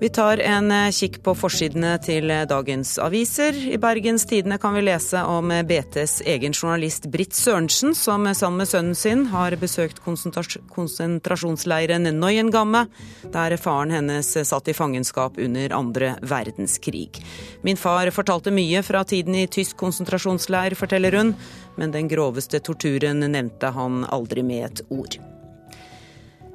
Vi 0.00 0.08
tar 0.08 0.38
en 0.38 0.70
eh, 0.72 0.90
kikk 0.96 1.18
på 1.20 1.34
forsidene 1.36 1.98
til 2.00 2.30
eh, 2.32 2.46
dagens 2.48 2.94
aviser. 3.04 3.52
I 3.52 3.76
Bergens 3.76 4.24
Tidende 4.24 4.56
kan 4.58 4.72
vi 4.72 4.80
lese 4.86 5.20
om 5.28 5.50
eh, 5.52 5.60
BTs 5.60 6.22
egen 6.24 6.56
journalist 6.56 7.04
Britt 7.12 7.36
Sørensen, 7.36 7.92
som 7.94 8.24
sammen 8.32 8.56
med 8.62 8.68
sønnen 8.70 8.96
sin 8.96 9.26
har 9.28 9.52
besøkt 9.60 10.00
konsentrasjonsleiren 10.00 12.08
Neuengamme, 12.16 12.86
der 13.34 13.56
faren 13.60 13.92
hennes 13.92 14.48
satt 14.48 14.68
i 14.72 14.74
fangenskap 14.78 15.36
under 15.36 15.68
andre 15.76 16.14
verdenskrig. 16.24 17.20
Min 17.60 17.76
far 17.76 18.08
fortalte 18.16 18.48
mye 18.56 18.80
fra 18.86 19.04
tiden 19.04 19.36
i 19.36 19.44
tysk 19.52 19.76
konsentrasjonsleir, 19.84 20.72
forteller 20.80 21.12
hun, 21.20 21.36
men 21.76 21.92
den 21.92 22.08
groveste 22.08 22.56
torturen 22.64 23.20
nevnte 23.20 23.68
han 23.76 24.08
aldri 24.08 24.40
med 24.48 24.64
et 24.70 24.80
ord. 24.88 25.20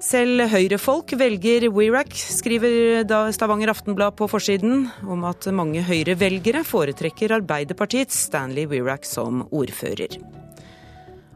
Selv 0.05 0.43
Høyre-folk 0.51 1.15
velger 1.17 1.63
WeRack, 1.73 2.11
skriver 2.13 3.01
Stavanger 3.33 3.71
Aftenblad 3.71 4.13
på 4.19 4.27
forsiden, 4.29 4.83
om 5.01 5.23
at 5.25 5.47
mange 5.49 5.81
Høyre-velgere 5.81 6.61
foretrekker 6.67 7.33
Arbeiderpartiets 7.39 8.27
Stanley 8.27 8.67
WeRack 8.69 9.07
som 9.09 9.41
ordfører. 9.49 10.19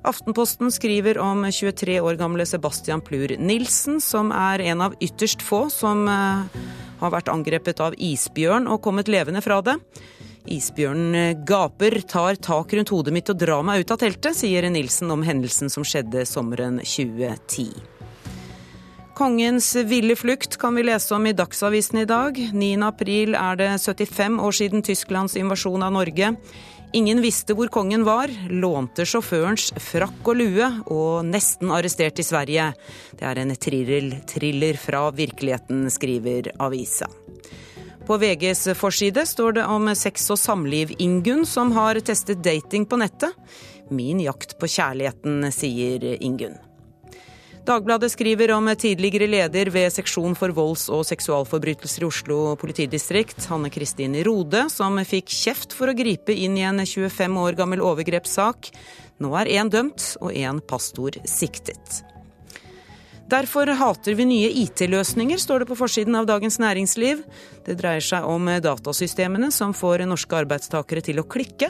Aftenposten 0.06 0.70
skriver 0.72 1.18
om 1.18 1.48
23 1.50 1.98
år 1.98 2.20
gamle 2.22 2.46
Sebastian 2.46 3.02
Plur 3.02 3.34
Nilsen, 3.42 3.98
som 4.06 4.30
er 4.36 4.62
en 4.70 4.86
av 4.86 4.94
ytterst 5.02 5.42
få 5.42 5.66
som 5.74 6.06
eh, 6.06 6.62
har 7.02 7.14
vært 7.16 7.34
angrepet 7.34 7.82
av 7.82 7.98
isbjørn 7.98 8.70
og 8.70 8.84
kommet 8.86 9.10
levende 9.10 9.42
fra 9.42 9.64
det. 9.66 9.80
Isbjørnen 10.46 11.42
gaper, 11.46 12.04
tar 12.06 12.38
tak 12.38 12.78
rundt 12.78 12.94
hodet 12.94 13.18
mitt 13.18 13.34
og 13.34 13.42
drar 13.42 13.66
meg 13.66 13.82
ut 13.82 13.96
av 13.98 14.04
teltet, 14.06 14.38
sier 14.38 14.70
Nilsen 14.70 15.10
om 15.10 15.26
hendelsen 15.26 15.74
som 15.74 15.82
skjedde 15.82 16.28
sommeren 16.30 16.84
2010. 16.86 17.99
Kongens 19.20 19.76
ville 19.76 20.16
flukt 20.16 20.58
kan 20.58 20.76
vi 20.76 20.84
lese 20.84 21.12
om 21.16 21.26
i 21.28 21.34
Dagsavisen 21.34 21.98
i 22.00 22.06
dag. 22.08 22.38
9. 22.54 22.68
april 22.88 23.34
er 23.36 23.58
det 23.60 23.68
75 23.84 24.38
år 24.40 24.56
siden 24.56 24.84
Tysklands 24.88 25.36
invasjon 25.36 25.84
av 25.84 25.92
Norge. 25.92 26.30
Ingen 26.96 27.20
visste 27.20 27.52
hvor 27.52 27.68
kongen 27.68 28.06
var, 28.08 28.32
lånte 28.48 29.04
sjåførens 29.04 29.74
frakk 29.90 30.24
og 30.24 30.40
lue 30.40 30.70
og 30.88 31.28
nesten 31.28 31.68
arrestert 31.76 32.22
i 32.24 32.26
Sverige. 32.30 32.70
Det 33.20 33.28
er 33.28 33.44
en 33.44 33.52
thriller 33.60 34.80
fra 34.80 35.04
virkeligheten, 35.12 35.84
skriver 35.92 36.54
avisa. 36.56 37.12
På 38.08 38.16
VGs 38.24 38.70
forside 38.80 39.28
står 39.28 39.60
det 39.60 39.68
om 39.68 39.92
sex 40.00 40.32
og 40.32 40.40
samliv-Ingunn 40.40 41.44
som 41.44 41.76
har 41.76 42.00
testet 42.00 42.40
dating 42.40 42.88
på 42.88 43.04
nettet. 43.04 43.36
Min 43.92 44.24
jakt 44.24 44.56
på 44.64 44.72
kjærligheten, 44.80 45.44
sier 45.52 46.08
Ingunn. 46.24 46.56
Dagbladet 47.70 48.10
skriver 48.12 48.50
om 48.56 48.66
tidligere 48.74 49.28
leder 49.30 49.70
ved 49.70 49.92
seksjon 49.94 50.34
for 50.34 50.50
volds- 50.58 50.88
og 50.90 51.04
seksualforbrytelser 51.06 52.02
i 52.02 52.08
Oslo 52.08 52.38
politidistrikt, 52.58 53.46
Hanne 53.46 53.70
Kristin 53.70 54.16
Rode, 54.26 54.64
som 54.74 54.98
fikk 55.06 55.30
kjeft 55.30 55.76
for 55.78 55.92
å 55.92 55.94
gripe 55.94 56.34
inn 56.34 56.58
i 56.58 56.66
en 56.66 56.82
25 56.82 57.38
år 57.38 57.60
gammel 57.60 57.86
overgrepssak. 57.86 58.72
Nå 59.22 59.36
er 59.38 59.54
én 59.60 59.70
dømt 59.70 60.16
og 60.18 60.34
én 60.34 60.64
pastor 60.66 61.22
siktet. 61.30 62.02
Derfor 63.30 63.70
hater 63.78 64.18
vi 64.18 64.26
nye 64.26 64.50
IT-løsninger, 64.64 65.38
står 65.38 65.62
det 65.62 65.70
på 65.70 65.78
forsiden 65.78 66.18
av 66.18 66.26
Dagens 66.26 66.58
Næringsliv. 66.58 67.22
Det 67.70 67.78
dreier 67.78 68.02
seg 68.02 68.26
om 68.26 68.50
datasystemene 68.50 69.52
som 69.54 69.78
får 69.78 70.08
norske 70.10 70.42
arbeidstakere 70.42 71.06
til 71.06 71.22
å 71.22 71.30
klikke. 71.30 71.70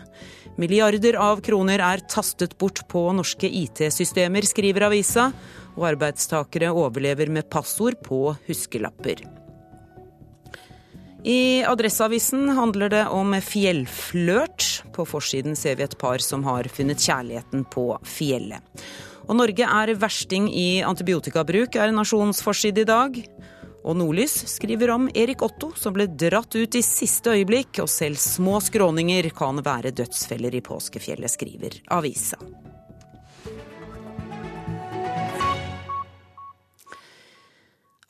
Milliarder 0.55 1.19
av 1.19 1.43
kroner 1.43 1.83
er 1.83 2.07
tastet 2.07 2.55
bort 2.59 2.85
på 2.87 3.03
norske 3.15 3.51
IT-systemer, 3.51 4.47
skriver 4.47 4.87
avisa 4.87 5.33
og 5.79 5.89
arbeidstakere 5.93 6.73
overlever 6.75 7.31
med 7.31 7.49
passord 7.49 7.97
på 8.05 8.35
huskelapper. 8.47 9.23
I 11.23 11.63
Adresseavisen 11.67 12.47
handler 12.55 12.91
det 12.93 13.03
om 13.11 13.33
fjellflørt. 13.43 14.67
På 14.95 15.03
forsiden 15.07 15.55
ser 15.59 15.75
vi 15.75 15.83
et 15.83 15.97
par 15.99 16.23
som 16.23 16.45
har 16.47 16.69
funnet 16.71 17.03
kjærligheten 17.03 17.65
på 17.71 17.91
fjellet. 18.07 18.63
Og 19.29 19.35
Norge 19.37 19.67
er 19.67 19.91
versting 19.99 20.47
i 20.49 20.81
antibiotikabruk, 20.81 21.75
er 21.75 21.91
Nasjonens 21.93 22.41
forside 22.41 22.85
i 22.85 22.87
dag. 22.89 23.19
Og 23.83 23.95
Nordlys 23.99 24.33
skriver 24.51 24.91
om 24.95 25.07
Erik 25.13 25.43
Otto 25.45 25.71
som 25.79 25.93
ble 25.95 26.07
dratt 26.09 26.55
ut 26.55 26.75
i 26.75 26.83
siste 26.83 27.35
øyeblikk, 27.35 27.81
og 27.83 27.91
selv 27.91 28.19
små 28.19 28.57
skråninger 28.63 29.29
kan 29.35 29.61
være 29.65 29.93
dødsfeller 29.95 30.55
i 30.55 30.63
påskefjellet, 30.65 31.35
skriver 31.35 31.79
avisa. 31.99 32.39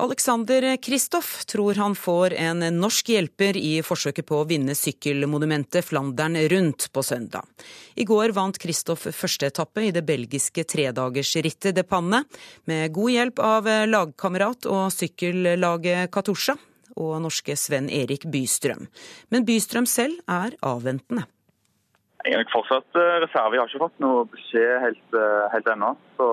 Alexander 0.02 0.78
Kristoff 0.78 1.46
tror 1.46 1.76
han 1.76 1.96
får 1.96 2.34
en 2.34 2.60
norsk 2.80 3.10
hjelper 3.12 3.58
i 3.60 3.82
forsøket 3.84 4.24
på 4.30 4.38
å 4.40 4.46
vinne 4.48 4.72
sykkelmonumentet 4.72 5.84
Flandern 5.84 6.38
rundt 6.54 6.86
på 6.96 7.04
søndag. 7.04 7.44
I 8.00 8.06
går 8.08 8.32
vant 8.38 8.56
Kristoff 8.64 9.10
første 9.12 9.50
etappe 9.52 9.84
i 9.84 9.92
det 9.92 10.06
belgiske 10.08 10.64
tredagersrittet 10.64 11.76
De 11.76 11.84
Panne, 11.84 12.24
med 12.64 12.94
god 12.96 13.12
hjelp 13.12 13.44
av 13.44 13.68
lagkamerat 13.92 14.70
og 14.72 14.88
sykkellaget 14.96 16.08
Katusha 16.16 16.56
og 16.96 17.20
norske 17.28 17.60
Sven 17.60 17.92
Erik 17.92 18.24
Bystrøm. 18.24 18.88
Men 19.36 19.44
Bystrøm 19.52 19.90
selv 19.90 20.24
er 20.32 20.56
avventende. 20.64 21.28
Jeg 22.24 22.36
er 22.36 22.44
nok 22.44 22.52
fortsatt 22.52 23.00
eh, 23.00 23.14
reserve. 23.24 23.56
Jeg 23.56 23.62
har 23.66 23.70
ikke 23.72 23.86
fått 23.86 24.02
noe 24.04 24.26
beskjed 24.32 24.74
helt, 24.84 25.08
eh, 25.16 25.46
helt 25.54 25.70
ennå. 25.72 25.94
Så 26.16 26.28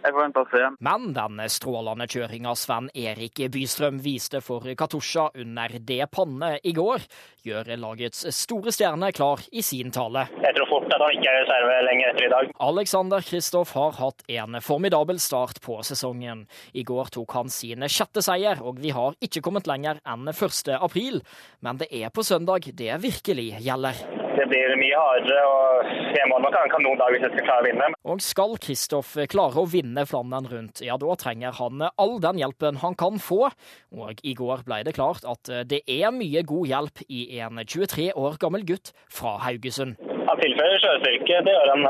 Jeg 0.00 0.14
forventer 0.16 0.44
å 0.44 0.48
se. 0.50 0.68
Men 0.80 1.10
den 1.16 1.42
strålende 1.52 2.06
kjøringa 2.10 2.54
Sven 2.56 2.88
Erik 2.96 3.42
Bystrøm 3.52 4.00
viste 4.04 4.40
for 4.44 4.64
Katusha 4.78 5.28
under 5.42 5.76
det 5.76 6.06
panne 6.14 6.54
i 6.64 6.72
går, 6.76 7.04
gjør 7.46 7.72
lagets 7.80 8.24
store 8.36 8.72
stjerne 8.74 9.10
klar 9.16 9.42
i 9.52 9.62
sin 9.64 9.92
tale. 9.94 10.26
Jeg 10.40 10.56
tror 10.56 10.70
fort 10.70 10.94
at 10.94 11.04
han 11.04 11.16
ikke 11.16 11.32
er 11.32 11.42
reserve 11.44 11.76
lenger 11.88 12.12
etter 12.12 12.26
i 12.26 12.32
dag. 12.32 12.52
Alexander 12.70 13.26
Kristoff 13.26 13.74
har 13.76 13.96
hatt 14.00 14.24
en 14.40 14.60
formidabel 14.64 15.20
start 15.22 15.60
på 15.64 15.80
sesongen. 15.86 16.46
I 16.72 16.84
går 16.86 17.12
tok 17.16 17.36
han 17.38 17.52
sin 17.52 17.86
sjette 17.88 18.24
seier, 18.24 18.60
og 18.64 18.80
vi 18.80 18.94
har 18.96 19.16
ikke 19.24 19.44
kommet 19.44 19.68
lenger 19.70 20.00
enn 20.08 20.28
1. 20.32 20.74
april. 20.80 21.20
Men 21.64 21.80
det 21.80 21.90
er 21.92 22.12
på 22.12 22.24
søndag 22.26 22.68
det 22.76 22.96
virkelig 23.04 23.52
gjelder. 23.60 24.19
Det 24.40 24.46
blir 24.48 24.72
mye 24.80 24.96
hardere, 24.96 25.40
og 25.44 25.88
jeg 26.16 26.28
må 26.30 26.38
nok 26.40 26.54
ha 26.56 26.62
en 26.64 26.72
kanondag 26.72 27.12
hvis 27.12 27.26
jeg 27.26 27.34
skal 27.34 27.44
klare 27.44 27.60
å 27.60 27.66
vinne. 27.66 27.88
Og 28.08 28.22
skal 28.24 28.54
Kristoff 28.64 29.10
klare 29.28 29.60
å 29.60 29.68
vinne 29.68 30.06
Flandern 30.08 30.48
rundt, 30.48 30.80
ja 30.86 30.96
da 31.00 31.16
trenger 31.20 31.52
han 31.58 31.84
all 31.90 32.16
den 32.24 32.40
hjelpen 32.40 32.80
han 32.80 32.96
kan 32.96 33.20
få. 33.20 33.50
Og 33.92 34.24
i 34.24 34.32
går 34.38 34.64
ble 34.64 34.80
det 34.88 34.96
klart 34.96 35.28
at 35.28 35.52
det 35.68 35.82
er 35.84 36.08
mye 36.16 36.40
god 36.48 36.72
hjelp 36.72 37.04
i 37.12 37.26
en 37.44 37.60
23 37.60 38.14
år 38.16 38.40
gammel 38.40 38.64
gutt 38.64 38.94
fra 39.12 39.36
Haugesund. 39.44 40.00
Han 40.30 40.40
tilfører 40.40 40.80
sjøstyrke, 40.86 41.44
det 41.44 41.56
gjør 41.58 41.74
han. 41.74 41.88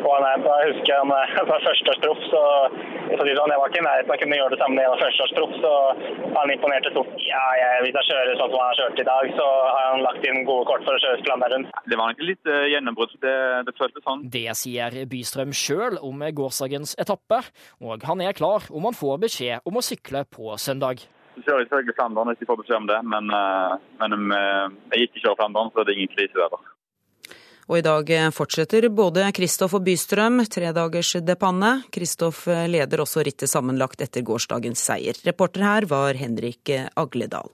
Og 0.00 0.10
han 0.16 0.24
er, 0.26 0.44
jeg 0.46 0.72
husker 0.72 1.00
han 1.00 1.12
på 1.50 1.58
førsteårsproff, 1.66 2.22
så, 2.32 2.42
så 3.16 3.26
jeg 3.28 3.36
var 3.60 3.70
ikke 3.70 3.82
i 3.82 3.86
nærheten 3.86 4.12
av 4.12 4.16
å 4.16 4.20
kunne 4.22 4.38
gjøre 4.38 4.54
det 4.54 4.60
samme 4.62 4.76
når 4.76 4.84
jeg 4.84 4.92
var 4.94 5.02
førsteårsproff, 5.04 5.54
så 5.64 5.72
han 6.36 6.52
imponerte 6.54 6.92
stort. 6.94 7.12
Ja, 7.26 7.44
jeg, 7.60 7.84
hvis 7.84 7.98
jeg 7.98 8.08
kjører 8.10 8.40
sånn 8.40 8.52
som 8.54 8.62
han 8.62 8.70
har 8.70 8.80
kjørt 8.80 9.02
i 9.02 9.06
dag, 9.10 9.30
så 9.36 9.46
har 9.60 9.86
han 9.90 10.04
lagt 10.06 10.26
inn 10.30 10.42
gode 10.48 10.66
kort 10.70 10.86
for 10.88 10.96
å 10.96 11.02
kjøre 11.04 11.22
Flandern. 11.26 11.68
Det 11.84 12.00
var 12.00 12.12
egentlig 12.12 12.32
litt 12.32 12.50
uh, 12.50 12.64
gjennombrudd. 12.72 13.14
Det, 13.24 13.36
det 13.68 13.76
føltes 13.78 14.06
sånn. 14.06 14.26
Det 14.32 14.46
sier 14.58 14.98
Bystrøm 15.10 15.54
sjøl 15.56 16.00
om 16.06 16.26
gårsdagens 16.40 16.96
etappe, 17.02 17.42
og 17.84 18.08
han 18.08 18.24
er 18.24 18.36
klar 18.36 18.68
om 18.72 18.88
han 18.88 18.96
får 18.96 19.24
beskjed 19.26 19.68
om 19.68 19.80
å 19.80 19.84
sykle 19.84 20.24
på 20.32 20.56
søndag. 20.60 21.04
Så 21.36 21.44
kjører 21.44 21.62
jeg 21.62 21.70
selvfølgelig 21.70 21.96
Flandern 22.00 22.32
hvis 22.32 22.42
jeg 22.42 22.50
får 22.50 22.60
beskjed 22.64 22.80
om 22.80 22.90
det, 22.90 23.00
men, 23.12 23.32
uh, 23.34 23.78
men 24.02 24.36
jeg 24.94 25.08
ikke 25.08 25.24
kjører 25.24 25.40
Flandern, 25.44 25.72
så 25.74 25.84
det 25.84 25.94
er 25.94 26.00
ingen 26.00 26.14
krise 26.16 26.40
der. 26.40 26.69
Og 27.70 27.78
i 27.78 27.84
dag 27.86 28.08
fortsetter 28.34 28.88
både 28.90 29.28
Kristoff 29.30 29.76
og 29.78 29.84
Bystrøm 29.86 30.40
tredagers 30.50 31.12
depanne. 31.22 31.84
Kristoff 31.94 32.48
leder 32.66 33.04
også 33.04 33.22
rittet 33.22 33.52
sammenlagt 33.52 34.02
etter 34.02 34.26
gårsdagens 34.26 34.82
seier. 34.90 35.14
Reporter 35.22 35.62
her 35.62 35.86
var 35.86 36.18
Henrik 36.18 36.72
Agledal. 36.98 37.46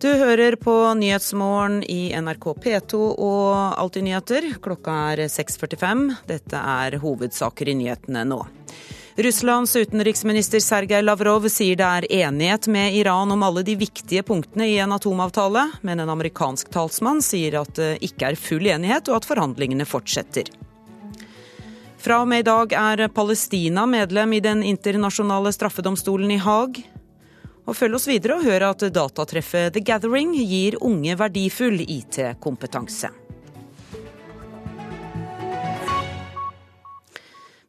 Du 0.00 0.08
hører 0.08 0.56
på 0.60 0.72
Nyhetsmorgen 1.00 1.82
i 1.84 2.12
NRK 2.16 2.44
P2 2.60 3.00
og 3.20 3.80
Alltid 3.80 4.04
nyheter. 4.06 4.46
Klokka 4.60 4.94
er 5.14 5.26
6.45. 5.32 6.06
Dette 6.28 6.60
er 6.60 6.96
hovedsaker 7.02 7.68
i 7.68 7.74
nyhetene 7.80 8.22
nå. 8.28 8.38
Russlands 9.22 9.76
utenriksminister 9.76 10.60
Sergej 10.60 11.02
Lavrov 11.02 11.44
sier 11.52 11.76
det 11.76 11.84
er 11.84 12.06
enighet 12.22 12.68
med 12.72 12.94
Iran 12.96 13.32
om 13.34 13.42
alle 13.44 13.60
de 13.66 13.74
viktige 13.76 14.22
punktene 14.24 14.64
i 14.70 14.78
en 14.80 14.94
atomavtale, 14.96 15.66
men 15.84 16.00
en 16.00 16.12
amerikansk 16.14 16.70
talsmann 16.72 17.20
sier 17.20 17.58
at 17.60 17.74
det 17.76 17.90
ikke 18.06 18.30
er 18.30 18.38
full 18.40 18.64
enighet, 18.64 19.10
og 19.10 19.18
at 19.18 19.28
forhandlingene 19.28 19.84
fortsetter. 19.84 20.48
Fra 22.00 22.22
og 22.22 22.30
med 22.32 22.46
i 22.46 22.48
dag 22.48 22.72
er 22.72 23.08
Palestina 23.12 23.84
medlem 23.84 24.38
i 24.38 24.40
Den 24.40 24.62
internasjonale 24.64 25.52
straffedomstolen 25.52 26.32
i 26.32 26.40
Haag. 26.40 26.80
Og 27.68 27.76
følg 27.76 28.00
oss 28.00 28.08
videre 28.08 28.38
og 28.38 28.46
hør 28.48 28.70
at 28.70 28.86
datatreffet 28.88 29.74
The 29.74 29.84
Gathering 29.84 30.32
gir 30.38 30.80
unge 30.80 31.18
verdifull 31.20 31.82
IT-kompetanse. 31.84 33.12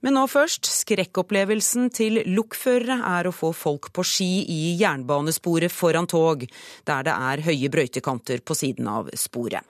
Men 0.01 0.15
nå 0.17 0.23
først. 0.29 0.65
Skrekkopplevelsen 0.81 1.91
til 1.93 2.21
lokførere 2.33 2.97
er 3.05 3.29
å 3.29 3.33
få 3.35 3.51
folk 3.53 3.91
på 3.93 4.05
ski 4.05 4.29
i 4.49 4.61
jernbanesporet 4.79 5.73
foran 5.73 6.09
tog, 6.09 6.47
der 6.89 7.05
det 7.05 7.13
er 7.13 7.43
høye 7.45 7.69
brøytekanter 7.73 8.41
på 8.41 8.57
siden 8.57 8.89
av 8.89 9.11
sporet. 9.13 9.61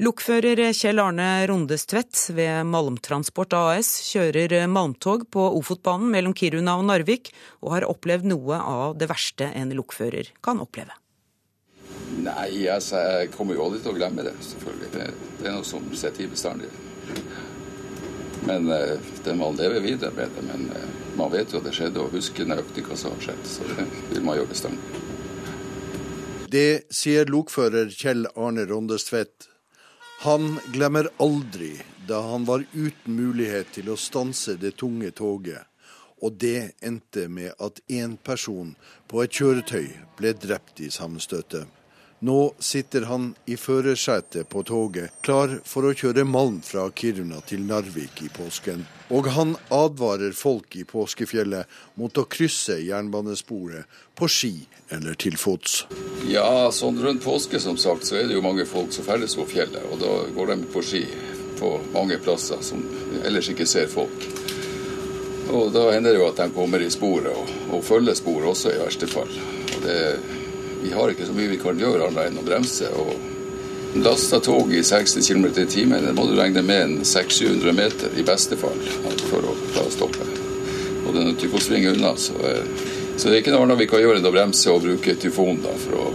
Lokfører 0.00 0.62
Kjell 0.72 0.98
Arne 1.02 1.28
Rondestvedt 1.46 2.30
ved 2.32 2.64
Malmtransport 2.66 3.52
AS 3.58 3.92
kjører 4.08 4.64
malmtog 4.72 5.26
på 5.30 5.44
Ofotbanen 5.58 6.08
mellom 6.10 6.34
Kiruna 6.34 6.78
og 6.80 6.88
Narvik, 6.88 7.30
og 7.60 7.76
har 7.76 7.86
opplevd 7.90 8.26
noe 8.32 8.58
av 8.58 8.96
det 8.98 9.10
verste 9.10 9.52
en 9.54 9.74
lokfører 9.76 10.32
kan 10.42 10.62
oppleve. 10.64 10.96
Nei, 12.24 12.66
altså, 12.72 12.98
jeg 13.20 13.30
kommer 13.36 13.54
jo 13.54 13.68
aldri 13.68 13.84
til 13.84 13.92
å 13.92 13.98
glemme 14.00 14.24
det, 14.26 14.34
selvfølgelig. 14.42 14.90
Det, 14.96 15.06
det 15.42 15.46
er 15.46 15.60
noe 15.60 15.68
som 15.68 15.84
sitter 15.92 16.24
i 16.24 16.32
bestandig. 16.32 16.72
Men 18.46 18.70
eh, 18.72 18.96
det 19.24 19.34
man 19.36 19.56
lever 19.56 19.80
videre 19.80 20.10
med 20.16 20.28
det. 20.36 20.42
Men 20.46 20.70
eh, 20.76 20.88
man 21.16 21.32
vet 21.32 21.52
jo 21.52 21.60
at 21.60 21.68
det 21.68 21.74
skjedde, 21.76 22.00
og 22.00 22.14
husker 22.16 22.48
nøyaktig 22.48 22.86
hva 22.88 22.96
som 22.98 23.14
har 23.16 23.28
skjedd. 23.28 23.46
Så 23.46 23.68
det 23.76 23.86
vil 24.14 24.26
man 24.26 24.40
gjøre 24.40 24.52
bestandig. 24.54 25.06
Det 26.50 26.90
sier 26.90 27.30
lokfører 27.30 27.92
Kjell 27.94 28.26
Arne 28.34 28.64
Rondestvedt. 28.66 29.46
Han 30.24 30.56
glemmer 30.74 31.06
aldri 31.22 31.76
da 32.08 32.24
han 32.26 32.44
var 32.44 32.64
uten 32.72 33.14
mulighet 33.14 33.70
til 33.76 33.92
å 33.92 33.98
stanse 34.00 34.56
det 34.58 34.74
tunge 34.80 35.12
toget. 35.14 35.62
Og 36.20 36.34
det 36.42 36.72
endte 36.84 37.28
med 37.32 37.54
at 37.62 37.78
én 37.88 38.18
person 38.20 38.74
på 39.08 39.22
et 39.22 39.32
kjøretøy 39.32 39.86
ble 40.18 40.34
drept 40.36 40.82
i 40.84 40.90
sammenstøtet. 40.92 41.64
Nå 42.22 42.54
sitter 42.58 43.02
han 43.08 43.34
i 43.46 43.56
førersetet 43.56 44.48
på 44.48 44.60
toget, 44.68 45.08
klar 45.24 45.54
for 45.64 45.88
å 45.88 45.94
kjøre 45.96 46.26
malm 46.28 46.58
fra 46.60 46.82
Kiruna 46.92 47.38
til 47.48 47.62
Narvik 47.64 48.20
i 48.26 48.28
påsken. 48.28 48.82
Og 49.08 49.30
han 49.32 49.54
advarer 49.72 50.34
folk 50.36 50.76
i 50.76 50.84
påskefjellet 50.84 51.80
mot 51.96 52.20
å 52.20 52.26
krysse 52.28 52.76
jernbanesporet 52.84 53.88
på 54.20 54.28
ski 54.28 54.52
eller 54.92 55.16
til 55.16 55.38
fots. 55.40 55.86
Ja, 56.28 56.68
sånn 56.76 57.00
rundt 57.00 57.24
påske 57.24 57.56
som 57.56 57.80
sagt, 57.80 58.04
så 58.04 58.18
er 58.20 58.28
det 58.28 58.36
jo 58.36 58.44
mange 58.44 58.68
folk 58.68 58.92
som 58.92 59.06
ferdes 59.08 59.38
på 59.40 59.48
fjellet. 59.48 59.80
Og 59.88 60.02
da 60.04 60.12
går 60.36 60.52
de 60.52 60.58
på 60.74 60.84
ski 60.84 61.06
på 61.56 61.72
mange 61.94 62.20
plasser 62.20 62.60
som 62.60 62.84
ellers 63.24 63.48
ikke 63.48 63.64
ser 63.64 63.88
folk. 63.88 64.28
Og 65.56 65.72
da 65.72 65.88
hender 65.94 66.12
det 66.12 66.20
jo 66.20 66.28
at 66.28 66.44
de 66.44 66.52
kommer 66.52 66.84
i 66.84 66.92
sporet, 66.92 67.32
og, 67.32 67.48
og 67.72 67.80
følger 67.88 68.20
sporet 68.20 68.52
også 68.52 68.74
i 68.74 68.82
verste 68.84 69.08
fall. 69.08 69.32
Og 69.70 69.88
det 69.88 69.98
vi 70.82 70.92
har 70.94 71.12
ikke 71.12 71.26
så 71.28 71.34
mye 71.36 71.50
vi 71.50 71.60
kan 71.60 71.78
gjøre 71.78 72.08
annet 72.08 72.30
enn 72.30 72.40
å 72.40 72.46
bremse. 72.46 72.88
og 72.96 74.00
Lasta 74.00 74.38
tog 74.40 74.70
i 74.74 74.82
60 74.86 75.26
km 75.26 75.46
i 75.58 75.66
timen 75.66 76.06
må 76.14 76.26
du 76.28 76.36
regne 76.38 76.62
med 76.62 76.82
en 76.82 76.98
600-700 77.02 77.72
meter 77.74 78.18
i 78.18 78.26
beste 78.26 78.56
fall 78.56 78.78
for 79.26 79.42
å 79.42 79.56
klare 79.72 79.88
å 79.88 79.94
stoppe. 79.94 80.26
Og 81.06 81.16
nødt 81.16 81.40
til 81.42 81.54
å 81.56 81.62
svinge 81.62 81.94
unna. 81.96 82.14
Så, 82.14 82.36
så, 83.16 83.26
det 83.26 83.34
er 83.34 83.40
ikke 83.42 83.54
noe 83.56 83.66
annet 83.66 83.80
vi 83.82 83.88
kan 83.90 84.02
gjøre 84.02 84.20
enn 84.20 84.30
å 84.30 84.34
bremse 84.34 84.70
og 84.70 84.84
bruke 84.84 85.16
tyfon 85.18 85.58
da, 85.64 85.74
for 85.82 85.98
å 85.98 86.06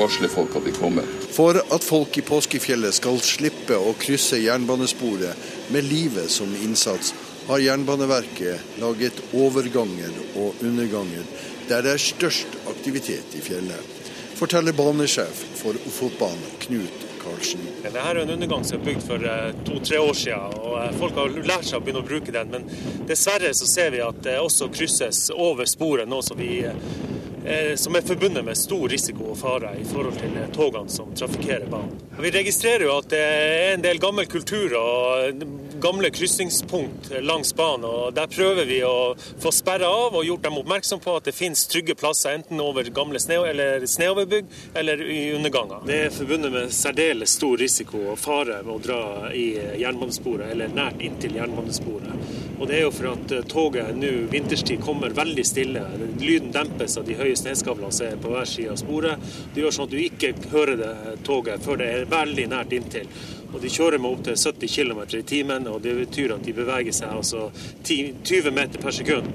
varsle 0.00 0.30
folk 0.32 0.56
at 0.58 0.66
de 0.66 0.74
kommer. 0.74 1.06
For 1.30 1.60
at 1.62 1.86
folk 1.86 2.18
i 2.18 2.26
påskefjellet 2.26 2.96
skal 2.98 3.20
slippe 3.22 3.78
å 3.78 3.94
krysse 4.00 4.40
jernbanesporet 4.42 5.70
med 5.70 5.86
livet 5.86 6.32
som 6.32 6.50
innsats, 6.64 7.14
har 7.50 7.58
Jernbaneverket 7.58 8.78
laget 8.78 9.16
overganger 9.34 10.12
og 10.38 10.60
underganger 10.62 11.24
der 11.70 11.84
det 11.86 11.92
er 11.94 12.02
størst 12.02 12.56
aktivitet 12.70 13.36
i 13.38 13.42
fjellet, 13.44 13.98
forteller 14.34 14.74
banesjef 14.74 15.44
for 15.60 15.76
Ofotbanen, 15.86 16.56
Knut 16.64 17.06
Karlsen. 17.20 17.62
Dette 17.84 18.00
er 18.00 18.22
en 18.22 18.32
undergang 18.34 18.64
som 18.66 18.80
er 18.80 18.86
bygd 18.88 19.04
for 19.06 19.26
eh, 19.28 19.52
to-tre 19.68 20.00
år 20.00 20.16
siden, 20.16 20.56
og 20.58 20.74
eh, 20.80 20.96
folk 20.98 21.20
har 21.20 21.36
lært 21.36 21.68
seg 21.68 21.78
å 21.78 21.84
begynne 21.84 22.02
å 22.02 22.08
bruke 22.08 22.34
den. 22.34 22.50
Men 22.50 22.66
dessverre 23.08 23.52
så 23.54 23.68
ser 23.70 23.94
vi 23.94 24.02
at 24.02 24.22
det 24.24 24.38
også 24.40 24.70
krysses 24.74 25.28
over 25.36 25.68
sporet 25.68 26.10
nå 26.10 26.22
som, 26.26 26.40
vi, 26.40 26.64
eh, 26.64 27.74
som 27.78 27.94
er 27.94 28.08
forbundet 28.08 28.46
med 28.48 28.58
stor 28.58 28.88
risiko 28.90 29.30
og 29.34 29.38
fare 29.38 29.76
i 29.78 29.86
forhold 29.86 30.18
til 30.18 30.40
togene 30.56 30.96
som 30.96 31.12
trafikkerer 31.14 31.68
banen. 31.70 31.94
Vi 32.20 32.34
registrerer 32.34 32.88
jo 32.88 32.96
at 32.98 33.12
det 33.12 33.20
er 33.20 33.74
en 33.76 33.84
del 33.84 34.00
gammel 34.02 34.26
kultur 34.30 34.74
og 34.80 35.44
gamle 35.80 36.10
kryssingspunkt 36.10 37.10
langs 37.20 37.54
banen. 37.56 37.84
og 37.84 38.14
Der 38.14 38.26
prøver 38.26 38.64
vi 38.64 38.80
å 38.84 39.14
få 39.40 39.52
sperra 39.54 39.88
av 39.88 40.16
og 40.18 40.26
gjort 40.26 40.44
dem 40.44 40.58
oppmerksom 40.60 41.00
på 41.00 41.14
at 41.16 41.28
det 41.28 41.34
finnes 41.36 41.64
trygge 41.70 41.96
plasser 41.98 42.36
enten 42.36 42.60
over 42.60 42.88
gamle 42.94 43.20
sne 43.22 43.38
eller 43.48 43.86
sneoverbygg 43.88 44.50
eller 44.74 45.02
i 45.02 45.32
underganger. 45.38 45.86
Det 45.86 45.98
er 46.04 46.14
forbundet 46.14 46.52
med 46.52 46.74
særdeles 46.74 47.36
stor 47.38 47.56
risiko 47.60 48.02
og 48.12 48.20
fare 48.20 48.60
med 48.66 48.74
å 48.74 48.82
dra 48.84 49.00
i 49.32 49.46
jernbanesporet 49.80 50.52
eller 50.52 50.76
nært 50.76 51.00
inntil 51.06 51.40
jernbanesporet. 51.40 52.28
Og 52.60 52.68
Det 52.68 52.76
er 52.76 52.82
jo 52.84 52.92
for 52.92 53.08
at 53.14 53.32
toget 53.48 53.96
nå 53.96 54.10
vinterstid 54.30 54.82
kommer 54.84 55.14
veldig 55.16 55.44
stille. 55.48 55.80
Lyden 56.20 56.52
dempes 56.52 56.98
av 57.00 57.06
de 57.08 57.16
høye 57.16 57.36
snøskavlene 57.38 57.92
som 57.96 58.10
er 58.10 58.20
på 58.20 58.34
hver 58.34 58.48
side 58.48 58.74
av 58.74 58.80
sporet. 58.82 59.30
Det 59.54 59.64
gjør 59.64 59.76
sånn 59.76 59.88
at 59.88 59.94
du 59.94 60.00
ikke 60.02 60.34
hører 60.52 60.76
det 60.76 60.94
toget 61.24 61.64
før 61.64 61.80
det 61.80 61.88
er 61.94 62.10
veldig 62.10 62.50
nært 62.52 62.76
inntil. 62.76 63.08
Og 63.50 63.58
De 63.62 63.70
kjører 63.72 63.98
med 63.98 64.12
opptil 64.12 64.38
70 64.38 64.70
km 64.70 65.00
i 65.18 65.24
timen, 65.26 65.66
og 65.70 65.82
det 65.82 65.96
betyr 66.04 66.36
at 66.36 66.46
de 66.46 66.54
beveger 66.54 66.94
seg 66.94 67.16
altså 67.16 67.48
10, 67.82 68.22
20 68.24 68.54
meter 68.54 68.82
per 68.82 68.94
sekund. 68.94 69.32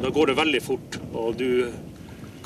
Da 0.00 0.10
går 0.14 0.30
det 0.32 0.40
veldig 0.40 0.64
fort, 0.64 0.98
og 1.12 1.36
du 1.36 1.68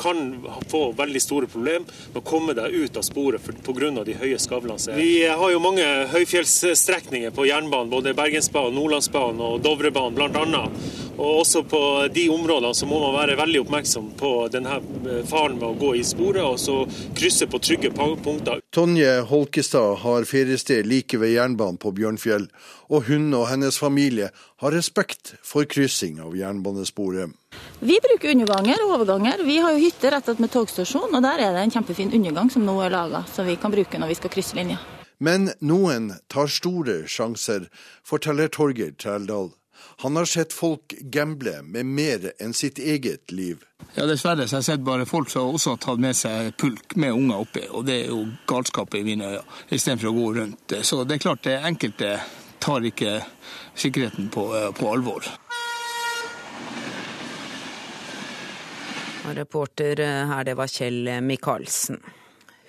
kan 0.02 0.46
få 0.68 0.92
veldig 0.92 1.20
store 1.22 1.46
problemer 1.46 1.84
med 1.84 2.18
å 2.18 2.24
komme 2.26 2.54
deg 2.56 2.74
ut 2.74 2.96
av 2.96 3.04
sporet 3.06 3.44
pga. 3.44 3.90
de 4.04 4.16
høye 4.18 4.38
skavlene. 4.38 4.96
Vi 4.96 5.26
har 5.26 5.50
jo 5.52 5.60
mange 5.62 5.84
høyfjellsstrekninger 6.12 7.30
på 7.30 7.46
jernbanen, 7.46 7.90
både 7.90 8.14
Bergensbanen, 8.14 8.74
Nordlandsbanen 8.74 9.40
og 9.40 9.60
Dovrebanen 9.62 10.16
bl.a. 10.16 10.64
Og 11.18 11.40
også 11.44 11.62
på 11.68 12.08
de 12.14 12.28
områdene 12.32 12.74
så 12.74 12.88
må 12.88 12.98
man 13.02 13.14
være 13.14 13.36
veldig 13.38 13.62
oppmerksom 13.66 14.12
på 14.18 14.32
denne 14.52 14.80
eh, 14.80 15.22
faren 15.28 15.58
med 15.60 15.68
å 15.68 15.78
gå 15.78 15.94
i 16.00 16.04
sporet, 16.06 16.42
og 16.42 16.58
så 16.58 16.82
krysse 17.14 17.46
på 17.46 17.60
trygge 17.62 17.92
punkter. 17.92 18.61
Tonje 18.72 19.20
Holkestad 19.20 19.98
har 20.00 20.24
feriested 20.24 20.86
like 20.86 21.18
ved 21.18 21.34
jernbanen 21.34 21.76
på 21.76 21.90
Bjørnfjell, 21.92 22.46
og 22.88 23.02
hun 23.04 23.26
og 23.36 23.44
hennes 23.50 23.76
familie 23.76 24.30
har 24.32 24.72
respekt 24.72 25.34
for 25.44 25.68
kryssing 25.68 26.22
av 26.24 26.32
jernbanesporet. 26.32 27.34
Vi 27.84 27.98
bruker 28.00 28.32
underganger 28.32 28.80
og 28.86 28.94
overganger. 28.96 29.44
Vi 29.44 29.58
har 29.60 29.76
jo 29.76 29.82
hytte 29.82 30.14
rett 30.14 30.40
med 30.40 30.54
togstasjon, 30.56 31.12
og 31.12 31.20
der 31.20 31.44
er 31.44 31.52
det 31.52 31.66
en 31.66 31.74
kjempefin 31.76 32.14
undergang 32.16 32.48
som 32.54 32.64
nå 32.64 32.78
er 32.80 32.96
laga, 32.96 33.26
som 33.28 33.44
vi 33.44 33.58
kan 33.60 33.76
bruke 33.76 34.00
når 34.00 34.14
vi 34.14 34.20
skal 34.22 34.32
krysse 34.32 34.56
linja. 34.56 34.80
Men 35.20 35.50
noen 35.60 36.14
tar 36.32 36.48
store 36.48 37.02
sjanser, 37.04 37.68
forteller 38.08 38.48
Torgeir 38.48 38.96
Trældal. 38.96 39.52
Han 40.02 40.16
har 40.16 40.24
sett 40.24 40.52
folk 40.52 40.94
gamble 41.00 41.62
med 41.62 41.86
mer 41.86 42.32
enn 42.42 42.52
sitt 42.52 42.78
eget 42.78 43.30
liv. 43.30 43.60
Ja, 43.94 44.02
Dessverre 44.10 44.48
så 44.48 44.56
har 44.56 44.64
jeg 44.64 44.66
sett 44.66 44.80
bare 44.82 45.04
folk 45.06 45.28
som 45.30 45.52
også 45.54 45.76
har 45.76 45.82
tatt 45.84 46.00
med 46.02 46.16
seg 46.18 46.48
pulk 46.58 46.96
med 46.98 47.14
unger 47.14 47.44
oppi, 47.44 47.62
og 47.70 47.84
det 47.86 48.00
er 48.00 48.08
jo 48.10 48.24
galskap 48.50 48.96
i 48.98 49.04
mine 49.06 49.28
øyne, 49.36 49.44
istedenfor 49.70 50.10
å 50.10 50.14
gå 50.16 50.24
rundt. 50.40 50.74
Så 50.82 51.04
det 51.06 51.20
er 51.20 51.22
klart 51.22 51.46
det 51.46 51.54
enkelte 51.68 52.16
tar 52.58 52.88
ikke 52.90 53.12
sikkerheten 53.78 54.26
på, 54.34 54.48
eh, 54.58 54.72
på 54.74 54.90
alvor. 54.90 55.28
Reporter 59.38 60.02
eh, 60.02 60.34
her, 60.34 60.50
det 60.50 60.56
var 60.58 60.66
Kjell 60.66 61.14
Micaelsen. 61.22 62.02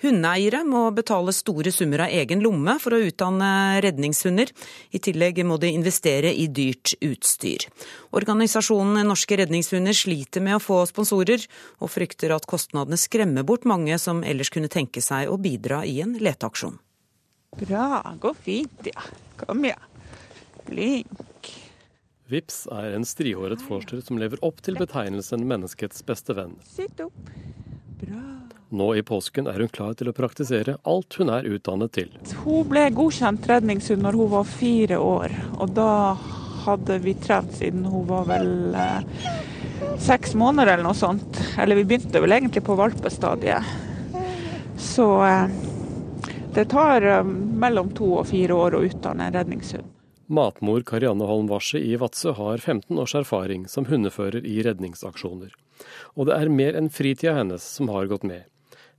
Hundeeiere 0.04 0.60
må 0.68 0.82
betale 0.92 1.32
store 1.32 1.72
summer 1.72 2.02
av 2.04 2.12
egen 2.12 2.42
lomme 2.44 2.74
for 2.82 2.92
å 2.92 3.00
utdanne 3.06 3.80
redningshunder. 3.84 4.50
I 4.92 5.00
tillegg 5.00 5.40
må 5.48 5.56
de 5.62 5.70
investere 5.72 6.28
i 6.28 6.44
dyrt 6.52 6.92
utstyr. 7.00 7.64
Organisasjonen 8.12 9.00
Norske 9.08 9.38
redningshunder 9.40 9.96
sliter 9.96 10.44
med 10.44 10.58
å 10.58 10.62
få 10.62 10.82
sponsorer, 10.90 11.46
og 11.80 11.92
frykter 11.94 12.34
at 12.36 12.44
kostnadene 12.50 13.00
skremmer 13.00 13.48
bort 13.48 13.64
mange 13.64 13.96
som 14.02 14.20
ellers 14.28 14.52
kunne 14.52 14.68
tenke 14.68 15.00
seg 15.04 15.32
å 15.32 15.40
bidra 15.40 15.82
i 15.88 16.02
en 16.04 16.18
leteaksjon. 16.20 16.76
Bra, 17.64 18.02
går 18.20 18.40
fint, 18.44 18.88
ja. 18.92 19.08
Kom 19.40 19.64
ja. 19.64 19.78
Blink. 20.68 21.52
Vips 22.28 22.64
er 22.72 22.96
en 22.96 23.08
strihåret 23.08 23.62
forster 23.64 24.04
som 24.04 24.20
lever 24.20 24.40
opp 24.44 24.60
til 24.64 24.76
betegnelsen 24.80 25.44
menneskets 25.48 26.04
beste 26.04 26.36
venn. 26.36 26.58
Sitt 26.68 27.00
opp. 27.04 27.32
Bra. 28.00 28.43
Nå 28.74 28.88
i 28.98 29.02
påsken 29.06 29.46
er 29.46 29.60
hun 29.62 29.70
klar 29.70 29.94
til 29.94 30.08
å 30.10 30.14
praktisere 30.16 30.76
alt 30.90 31.14
hun 31.20 31.28
er 31.30 31.46
utdannet 31.46 31.92
til. 31.94 32.08
Hun 32.42 32.66
ble 32.66 32.88
godkjent 32.96 33.46
redningshund 33.46 34.02
når 34.02 34.18
hun 34.18 34.30
var 34.32 34.48
fire 34.50 34.98
år, 34.98 35.34
og 35.62 35.76
da 35.76 35.90
hadde 36.64 36.96
vi 37.04 37.14
trent 37.22 37.52
siden 37.54 37.84
hun 37.86 38.06
var 38.08 38.26
vel 38.26 38.74
eh, 38.74 39.28
seks 40.02 40.34
måneder 40.34 40.72
eller 40.72 40.88
noe 40.88 40.98
sånt. 40.98 41.38
Eller 41.60 41.78
vi 41.78 41.84
begynte 41.86 42.22
vel 42.24 42.34
egentlig 42.34 42.64
på 42.66 42.74
valpestadiet. 42.78 43.68
Så 44.80 45.06
eh, 45.28 45.44
det 46.56 46.64
tar 46.72 47.06
eh, 47.06 47.34
mellom 47.64 47.92
to 47.94 48.16
og 48.18 48.26
fire 48.32 48.56
år 48.58 48.78
å 48.78 48.84
utdanne 48.88 49.28
en 49.28 49.36
redningshund. 49.36 49.92
Matmor 50.34 50.82
Karianne 50.88 51.28
Holm 51.28 51.50
Warse 51.52 51.78
i 51.78 51.94
Vadsø 52.00 52.32
har 52.38 52.58
15 52.58 52.98
års 52.98 53.14
erfaring 53.14 53.68
som 53.68 53.86
hundefører 53.86 54.42
i 54.48 54.62
redningsaksjoner. 54.64 55.52
Og 56.16 56.30
det 56.30 56.40
er 56.40 56.50
mer 56.50 56.80
enn 56.80 56.88
fritida 56.90 57.36
hennes 57.36 57.62
som 57.76 57.92
har 57.92 58.08
gått 58.10 58.24
med. 58.26 58.48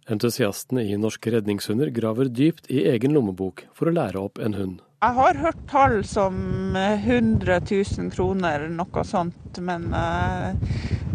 Entusiastene 0.06 0.84
i 0.86 0.98
Norske 1.02 1.32
redningshunder 1.34 1.90
graver 1.90 2.30
dypt 2.30 2.68
i 2.70 2.84
egen 2.92 3.16
lommebok 3.16 3.64
for 3.74 3.90
å 3.90 3.94
lære 3.96 4.22
opp 4.22 4.38
en 4.38 4.54
hund. 4.54 4.84
Jeg 5.02 5.18
har 5.18 5.40
hørt 5.42 5.64
tall 5.70 5.96
som 6.06 6.36
100 6.78 7.58
000 7.66 8.12
kroner, 8.14 8.68
noe 8.70 9.04
sånt. 9.06 9.58
Men 9.66 9.88
uh, 9.94 10.54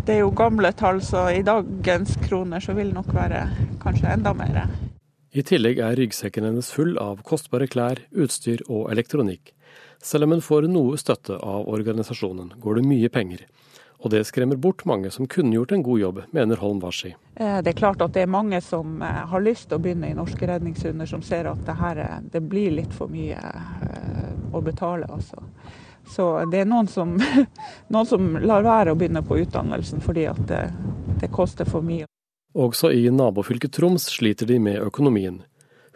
det 0.06 0.16
er 0.16 0.20
jo 0.24 0.32
gamle 0.34 0.72
tall, 0.74 0.98
så 1.06 1.28
i 1.30 1.44
dagens 1.46 2.16
kroner 2.26 2.62
så 2.62 2.74
vil 2.74 2.90
det 2.90 2.98
nok 2.98 3.14
være 3.14 3.44
kanskje 3.82 4.10
enda 4.16 4.34
mer. 4.34 4.62
I 5.30 5.46
tillegg 5.46 5.78
er 5.78 5.94
ryggsekken 5.94 6.48
hennes 6.48 6.72
full 6.74 6.96
av 6.98 7.22
kostbare 7.26 7.70
klær, 7.70 8.02
utstyr 8.10 8.64
og 8.66 8.90
elektronikk. 8.90 9.54
Selv 10.02 10.26
om 10.26 10.34
hun 10.34 10.42
får 10.42 10.66
noe 10.66 10.98
støtte 10.98 11.38
av 11.38 11.70
organisasjonen, 11.70 12.56
går 12.58 12.80
det 12.80 12.88
mye 12.90 13.10
penger. 13.14 13.46
Og 14.00 14.10
det 14.10 14.22
skremmer 14.24 14.56
bort 14.56 14.84
mange 14.88 15.10
som 15.12 15.26
kunne 15.28 15.52
gjort 15.54 15.72
en 15.72 15.82
god 15.82 16.00
jobb, 16.00 16.20
mener 16.30 16.56
Holm 16.56 16.80
Warsi. 16.80 17.14
Eh, 17.34 17.58
det 17.62 17.74
er 17.74 17.76
klart 17.76 18.00
at 18.00 18.14
det 18.16 18.24
er 18.24 18.32
mange 18.32 18.60
som 18.64 19.02
eh, 19.02 19.20
har 19.28 19.44
lyst 19.44 19.68
til 19.68 19.76
å 19.76 19.82
begynne 19.84 20.08
i 20.08 20.16
Norske 20.16 20.48
redningshunder, 20.48 21.06
som 21.06 21.22
ser 21.22 21.50
at 21.50 21.60
det, 21.66 21.76
her, 21.76 22.00
det 22.32 22.40
blir 22.40 22.72
litt 22.78 22.94
for 22.96 23.12
mye 23.12 23.36
eh, 23.36 24.30
å 24.56 24.62
betale. 24.64 25.08
Altså. 25.10 25.44
Så 26.08 26.30
det 26.50 26.62
er 26.62 26.70
noen 26.70 26.88
som, 26.88 27.12
noen 27.92 28.08
som, 28.08 28.32
lar 28.40 28.64
være 28.64 28.94
å 28.94 28.98
begynne 28.98 29.22
på 29.26 29.42
utdannelsen 29.42 30.00
fordi 30.00 30.24
at 30.32 30.40
det, 30.48 30.64
det 31.20 31.28
koster 31.34 31.68
for 31.68 31.84
mye. 31.84 32.08
Også 32.56 32.90
i 32.90 33.04
nabofylket 33.14 33.76
Troms 33.76 34.08
sliter 34.10 34.48
de 34.48 34.56
med 34.58 34.80
økonomien. 34.82 35.42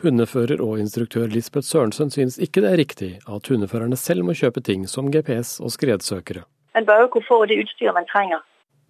Hundefører 0.05 0.61
og 0.61 0.77
instruktør 0.83 1.31
Lisbeth 1.33 1.67
Sørensen 1.67 2.13
synes 2.13 2.37
ikke 2.37 2.63
det 2.63 2.71
er 2.75 2.83
riktig 2.83 3.13
at 3.25 3.49
hundeførerne 3.49 3.97
selv 3.97 4.27
må 4.29 4.37
kjøpe 4.37 4.61
ting 4.63 4.85
som 4.91 5.09
GPS 5.11 5.57
og 5.65 5.73
skredsøkere. 5.73 6.45
Man 6.75 6.87
bør 6.89 7.05
jo 7.05 7.11
kunne 7.15 7.29
få 7.29 7.41
det 7.47 7.61
utstyret 7.63 7.95
man 7.95 8.09
trenger. 8.11 8.43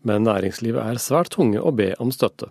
Men 0.04 0.26
næringslivet 0.28 0.80
er 0.82 1.00
svært 1.00 1.32
tunge 1.36 1.60
å 1.60 1.72
be 1.72 1.92
om 2.00 2.12
støtte. 2.12 2.50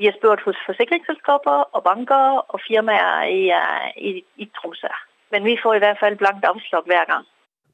Vi 0.00 0.08
har 0.08 0.16
spurt 0.16 0.42
hos 0.46 0.58
forsikringsselskaper 0.66 1.68
og 1.76 1.84
banker 1.84 2.40
og 2.42 2.60
firmaer 2.64 3.28
i, 3.30 3.50
eh, 3.54 3.90
i, 3.96 4.12
i 4.42 4.48
Tromsø. 4.56 4.90
Men 5.30 5.46
vi 5.46 5.54
får 5.60 5.78
i 5.78 5.84
hvert 5.84 6.00
fall 6.00 6.16
blankt 6.18 6.46
avslag 6.48 6.88
hver 6.90 7.06
gang. 7.10 7.28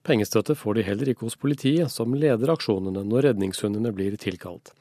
Pengestøtte 0.05 0.55
får 0.57 0.79
de 0.79 0.85
heller 0.85 1.11
ikke 1.13 1.27
hos 1.27 1.37
politiet, 1.37 1.91
som 1.93 2.15
leder 2.17 2.53
aksjonene 2.55 3.03
når 3.05 3.27
redningshundene 3.29 3.93
blir 3.93 4.17
tilkalt. 4.21 4.73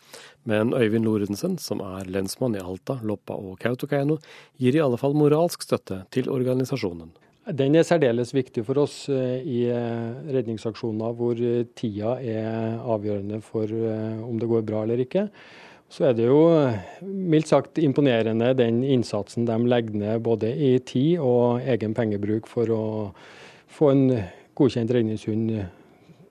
Men 0.48 0.72
Øyvind 0.72 1.04
Lorentzen, 1.08 1.58
som 1.60 1.84
er 1.84 2.08
lensmann 2.08 2.56
i 2.56 2.62
Alta, 2.63 3.02
Loppa 3.04 3.36
og 3.36 3.60
Kautokeino, 3.60 4.15
gir 4.60 4.78
i 4.78 4.84
alle 4.84 5.00
fall 5.02 5.18
moralsk 5.20 5.65
støtte 5.68 6.06
til 6.15 6.32
organisasjonen. 6.32 7.12
Den 7.50 7.74
er 7.74 7.86
særdeles 7.88 8.30
viktig 8.36 8.62
for 8.68 8.78
oss 8.84 9.08
eh, 9.10 9.40
i 9.42 9.64
eh, 9.74 10.34
redningsaksjoner 10.36 11.16
hvor 11.18 11.40
eh, 11.42 11.64
tida 11.78 12.18
er 12.22 12.78
avgjørende 12.78 13.40
for 13.42 13.72
om 14.26 14.38
det 14.42 14.50
går 14.52 14.66
bra 14.68 14.84
eller 14.86 15.02
ikke. 15.02 15.26
Så 15.90 16.06
er 16.06 16.14
det 16.14 16.28
jo 16.28 16.44
mildt 17.02 17.50
sagt 17.50 17.80
imponerende 17.82 18.52
den 18.54 18.84
innsatsen 18.86 19.48
de 19.50 19.58
legger 19.66 19.98
ned 19.98 20.22
både 20.28 20.52
i 20.54 20.76
tid 20.86 21.24
og 21.26 21.66
egen 21.66 21.96
pengebruk 21.98 22.46
for 22.52 22.70
å 22.70 22.84
få 23.74 23.90
en 23.96 24.04
godkjent 24.60 24.94
redningshund 24.94 25.50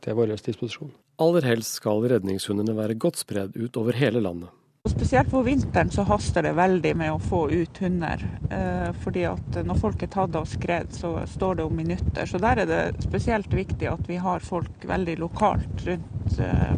til 0.04 0.18
vår 0.20 0.36
disposisjon. 0.36 0.94
Aller 1.18 1.48
helst 1.50 1.80
skal 1.80 2.06
redningshundene 2.06 2.76
være 2.78 2.94
godt 2.94 3.18
spredd 3.24 3.58
ut 3.58 3.80
over 3.80 3.98
hele 3.98 4.22
landet. 4.22 4.54
Spesielt 4.88 5.30
på 5.30 5.42
vinteren 5.42 5.90
så 5.90 6.02
haster 6.02 6.42
det 6.42 6.54
veldig 6.56 6.94
med 6.96 7.12
å 7.12 7.20
få 7.22 7.42
ut 7.50 7.78
hunder. 7.84 8.22
Eh, 8.50 8.88
fordi 9.04 9.24
at 9.28 9.58
når 9.64 9.80
folk 9.82 10.02
er 10.02 10.10
tatt 10.12 10.36
av 10.38 10.48
skred, 10.48 10.90
så 10.96 11.12
står 11.28 11.60
det 11.60 11.66
om 11.68 11.76
minutter. 11.76 12.26
Så 12.26 12.40
der 12.42 12.62
er 12.64 12.70
det 12.70 12.80
spesielt 13.04 13.52
viktig 13.52 13.90
at 13.90 14.08
vi 14.08 14.18
har 14.22 14.44
folk 14.44 14.88
veldig 14.88 15.18
lokalt 15.20 15.84
rundt 15.86 16.40
eh, 16.40 16.74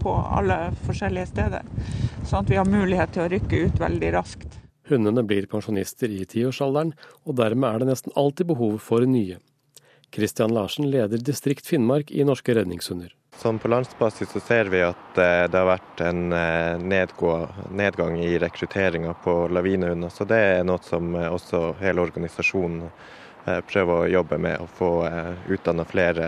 på 0.00 0.14
alle 0.14 0.70
forskjellige 0.86 1.30
steder. 1.32 1.68
Sånn 2.24 2.44
at 2.44 2.50
vi 2.50 2.58
har 2.60 2.70
mulighet 2.70 3.14
til 3.14 3.26
å 3.26 3.30
rykke 3.34 3.62
ut 3.66 3.82
veldig 3.82 4.14
raskt. 4.16 4.58
Hundene 4.90 5.22
blir 5.26 5.46
pensjonister 5.50 6.10
i 6.10 6.24
tiårsalderen, 6.26 6.94
og 7.26 7.38
dermed 7.38 7.68
er 7.68 7.82
det 7.82 7.92
nesten 7.92 8.16
alltid 8.18 8.50
behov 8.50 8.80
for 8.82 9.06
nye. 9.06 9.38
Kristian 10.10 10.54
Larsen 10.54 10.90
leder 10.90 11.22
Distrikt 11.22 11.68
Finnmark 11.70 12.10
i 12.10 12.26
Norske 12.26 12.56
redningshunder. 12.58 13.12
Sånn 13.36 13.58
På 13.58 13.68
landsbasis 13.68 14.30
så 14.30 14.40
ser 14.40 14.68
vi 14.72 14.82
at 14.84 15.18
eh, 15.18 15.46
det 15.48 15.56
har 15.56 15.68
vært 15.68 16.02
en 16.04 16.32
eh, 16.34 16.76
nedgang 17.72 18.18
i 18.20 18.34
rekrutteringa 18.38 19.14
på 19.24 19.34
lavinehunder. 19.48 20.12
Så 20.12 20.26
det 20.28 20.40
er 20.56 20.66
noe 20.66 20.82
som 20.84 21.14
eh, 21.14 21.30
også 21.30 21.76
hele 21.80 22.04
organisasjonen 22.04 22.88
prøver 23.40 23.94
å 23.94 24.08
jobbe 24.12 24.36
med. 24.36 24.60
Å 24.60 24.66
få 24.68 24.90
utdanna 25.48 25.86
flere 25.88 26.26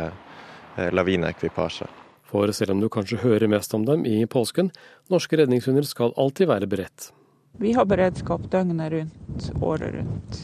lavineekvipasjer. 0.97 1.91
For 2.25 2.49
selv 2.57 2.73
om 2.73 2.81
du 2.81 2.89
kanskje 2.89 3.19
hører 3.21 3.53
mest 3.53 3.77
om 3.77 3.85
dem 3.85 4.07
i 4.09 4.25
påsken, 4.25 4.71
norske 5.13 5.37
redningshunder 5.37 5.85
skal 5.85 6.17
alltid 6.17 6.49
være 6.49 6.71
beredt. 6.73 7.11
Vi 7.61 7.75
har 7.77 7.85
beredskap 7.85 8.49
døgnet 8.51 8.95
rundt, 8.97 9.51
året 9.61 9.93
rundt. 9.99 10.41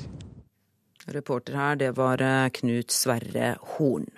Reporter 1.17 1.57
her, 1.57 1.81
det 1.81 1.95
var 1.97 2.21
Knut 2.61 2.93
Sverre 2.93 3.55
Horn. 3.79 4.11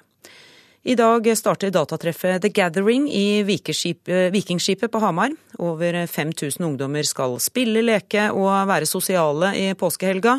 I 0.82 0.94
dag 0.96 1.26
starter 1.36 1.68
datatreffet 1.70 2.40
The 2.40 2.48
Gathering 2.48 3.10
i 3.12 3.42
Vikingskipet 3.44 4.92
på 4.92 4.98
Hamar. 4.98 5.34
Over 5.58 6.06
5000 6.06 6.64
ungdommer 6.64 7.04
skal 7.04 7.36
spille, 7.36 7.82
leke 7.84 8.30
og 8.32 8.48
være 8.70 8.88
sosiale 8.88 9.50
i 9.60 9.66
påskehelga. 9.76 10.38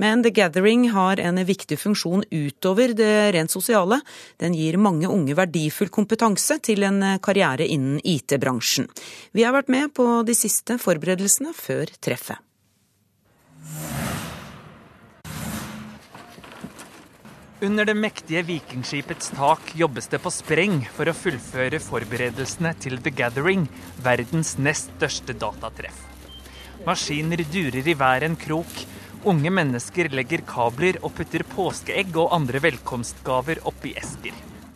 Men 0.00 0.24
The 0.24 0.32
Gathering 0.32 0.88
har 0.94 1.20
en 1.20 1.42
viktig 1.44 1.76
funksjon 1.82 2.24
utover 2.32 2.96
det 2.96 3.34
rent 3.36 3.52
sosiale. 3.52 4.00
Den 4.40 4.56
gir 4.56 4.80
mange 4.80 5.04
unge 5.04 5.36
verdifull 5.36 5.92
kompetanse 5.92 6.56
til 6.64 6.88
en 6.88 7.04
karriere 7.20 7.68
innen 7.68 8.00
IT-bransjen. 8.00 8.88
Vi 9.36 9.44
har 9.44 9.52
vært 9.52 9.68
med 9.68 9.92
på 9.92 10.08
de 10.24 10.32
siste 10.32 10.80
forberedelsene 10.80 11.52
før 11.52 11.92
treffet. 12.00 12.40
Under 17.64 17.86
det 17.88 17.94
mektige 17.96 18.42
vikingskipets 18.44 19.30
tak 19.32 19.70
jobbes 19.78 20.10
det 20.12 20.18
på 20.20 20.30
spreng 20.34 20.82
for 20.92 21.08
å 21.08 21.14
fullføre 21.16 21.78
forberedelsene 21.80 22.74
til 22.76 22.98
The 23.00 23.12
Gathering, 23.14 23.64
verdens 24.04 24.58
nest 24.60 24.90
største 24.98 25.32
datatreff. 25.38 26.02
Maskiner 26.84 27.40
durer 27.48 27.88
i 27.88 27.94
hver 27.96 28.26
en 28.26 28.36
krok, 28.36 28.74
Unge 29.24 29.48
mennesker 29.56 30.10
legger 30.12 30.42
kabler 30.44 30.98
og 31.00 31.14
putter 31.16 31.40
påskeegg 31.48 32.12
og 32.20 32.34
andre 32.36 32.60
velkomstgaver 32.60 33.62
oppi 33.70 33.94
esker. 33.96 34.34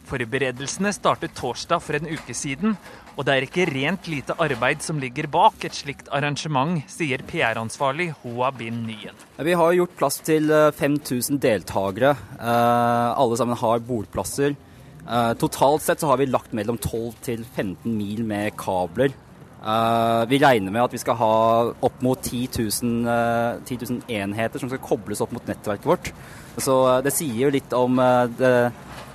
Forberedelsene 0.08 0.88
startet 0.96 1.34
torsdag 1.36 1.82
for 1.84 1.98
en 1.98 2.08
uke 2.08 2.32
siden, 2.32 2.78
og 3.18 3.26
det 3.26 3.34
er 3.34 3.44
ikke 3.48 3.66
rent 3.66 4.06
lite 4.06 4.36
arbeid 4.38 4.84
som 4.84 5.00
ligger 5.02 5.26
bak 5.32 5.64
et 5.66 5.74
slikt 5.74 6.06
arrangement, 6.14 6.78
sier 6.86 7.24
PR-ansvarlig 7.26 8.12
Hoa 8.22 8.52
Bin 8.54 8.84
Nyen. 8.86 9.16
Vi 9.42 9.56
har 9.58 9.74
gjort 9.74 9.96
plass 9.98 10.20
til 10.22 10.46
5000 10.46 11.34
eh, 11.34 11.40
deltakere. 11.42 12.12
Eh, 12.38 13.08
alle 13.18 13.38
sammen 13.40 13.58
har 13.58 13.82
bordplasser. 13.82 14.54
Eh, 15.02 15.32
totalt 15.42 15.82
sett 15.82 15.98
så 15.98 16.12
har 16.12 16.22
vi 16.22 16.30
lagt 16.30 16.54
mellom 16.54 16.78
12 16.78 17.18
til 17.26 17.42
15 17.42 17.90
mil 17.90 18.22
med 18.28 18.54
kabler 18.58 19.16
vi 19.58 20.38
regner 20.38 20.70
med 20.70 20.84
at 20.84 20.92
vi 20.94 21.00
skal 21.02 21.16
ha 21.18 21.30
opp 21.82 22.02
mot 22.06 22.20
10 22.22 22.44
000, 22.54 23.08
uh, 23.10 23.56
10 23.66 23.78
000, 23.90 23.96
enheter 24.06 24.62
som 24.62 24.70
skal 24.70 24.78
kobles 24.78 25.18
opp 25.20 25.32
mot 25.34 25.48
nettverket 25.50 25.88
vårt. 25.90 26.12
Så 26.62 26.76
det 27.02 27.10
sier 27.16 27.40
jo 27.42 27.50
litt 27.50 27.74
om 27.74 27.98
det, 28.38 28.52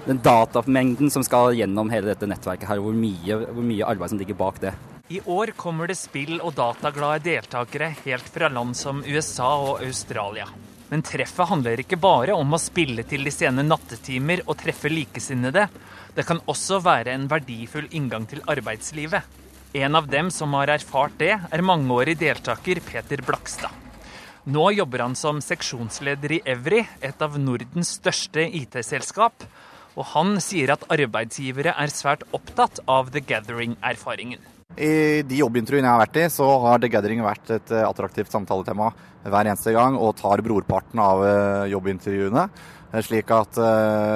den 0.06 0.20
datamengden 0.24 1.12
som 1.12 1.24
skal 1.24 1.56
gjennom 1.56 1.92
hele 1.94 2.12
dette 2.12 2.28
nettverket 2.28 2.68
her, 2.68 2.82
og 2.82 2.90
hvor 2.90 2.98
mye, 2.98 3.38
hvor 3.48 3.64
mye 3.64 3.88
arbeid 3.88 4.12
som 4.12 4.20
ligger 4.20 4.38
bak 4.40 4.60
det. 4.64 4.74
I 5.14 5.22
år 5.30 5.54
kommer 5.60 5.88
det 5.88 5.98
spill- 6.00 6.42
og 6.42 6.56
dataglade 6.58 7.24
deltakere 7.26 7.92
helt 8.04 8.30
fra 8.34 8.50
land 8.52 8.76
som 8.80 9.04
USA 9.04 9.50
og 9.62 9.84
Australia. 9.84 10.48
Men 10.90 11.04
treffet 11.06 11.50
handler 11.50 11.82
ikke 11.82 12.00
bare 12.00 12.36
om 12.36 12.54
å 12.54 12.62
spille 12.62 13.04
til 13.08 13.24
de 13.26 13.32
sene 13.34 13.66
nattetimer 13.66 14.44
og 14.46 14.58
treffe 14.62 14.92
likesinnede. 14.92 15.68
Det 16.16 16.26
kan 16.28 16.42
også 16.46 16.82
være 16.84 17.16
en 17.16 17.30
verdifull 17.32 17.88
inngang 17.92 18.28
til 18.30 18.44
arbeidslivet. 18.48 19.24
En 19.74 19.96
av 19.98 20.06
dem 20.08 20.30
som 20.30 20.54
har 20.54 20.70
erfart 20.70 21.16
det, 21.18 21.32
er 21.34 21.66
mangeårig 21.66 22.14
deltaker 22.20 22.82
Peter 22.86 23.24
Blakstad. 23.26 23.74
Nå 24.46 24.68
jobber 24.76 25.06
han 25.06 25.16
som 25.16 25.40
seksjonsleder 25.42 26.36
i 26.36 26.42
Evry, 26.52 26.84
et 27.02 27.22
av 27.24 27.40
Nordens 27.40 27.96
største 27.98 28.44
IT-selskap. 28.44 29.46
Og 29.94 30.08
han 30.14 30.40
sier 30.42 30.74
at 30.74 30.86
arbeidsgivere 30.94 31.76
er 31.78 31.94
svært 31.94 32.26
opptatt 32.34 32.82
av 32.90 33.12
The 33.14 33.22
Gathering-erfaringen. 33.22 34.42
I 34.74 35.22
de 35.28 35.38
jobbintervjuene 35.38 35.86
jeg 35.86 35.94
har 35.94 36.02
vært 36.02 36.18
i, 36.18 36.30
så 36.34 36.48
har 36.64 36.82
The 36.82 36.90
Gathering 36.90 37.22
vært 37.22 37.52
et 37.54 37.74
eh, 37.76 37.86
attraktivt 37.86 38.34
samtaletema 38.34 38.90
hver 39.24 39.46
eneste 39.46 39.76
gang, 39.76 40.00
og 40.00 40.16
tar 40.18 40.42
brorparten 40.46 41.02
av 41.04 41.22
eh, 41.28 41.68
jobbintervjuene. 41.76 42.48
Eh, 42.90 43.06
slik 43.06 43.30
at 43.34 43.62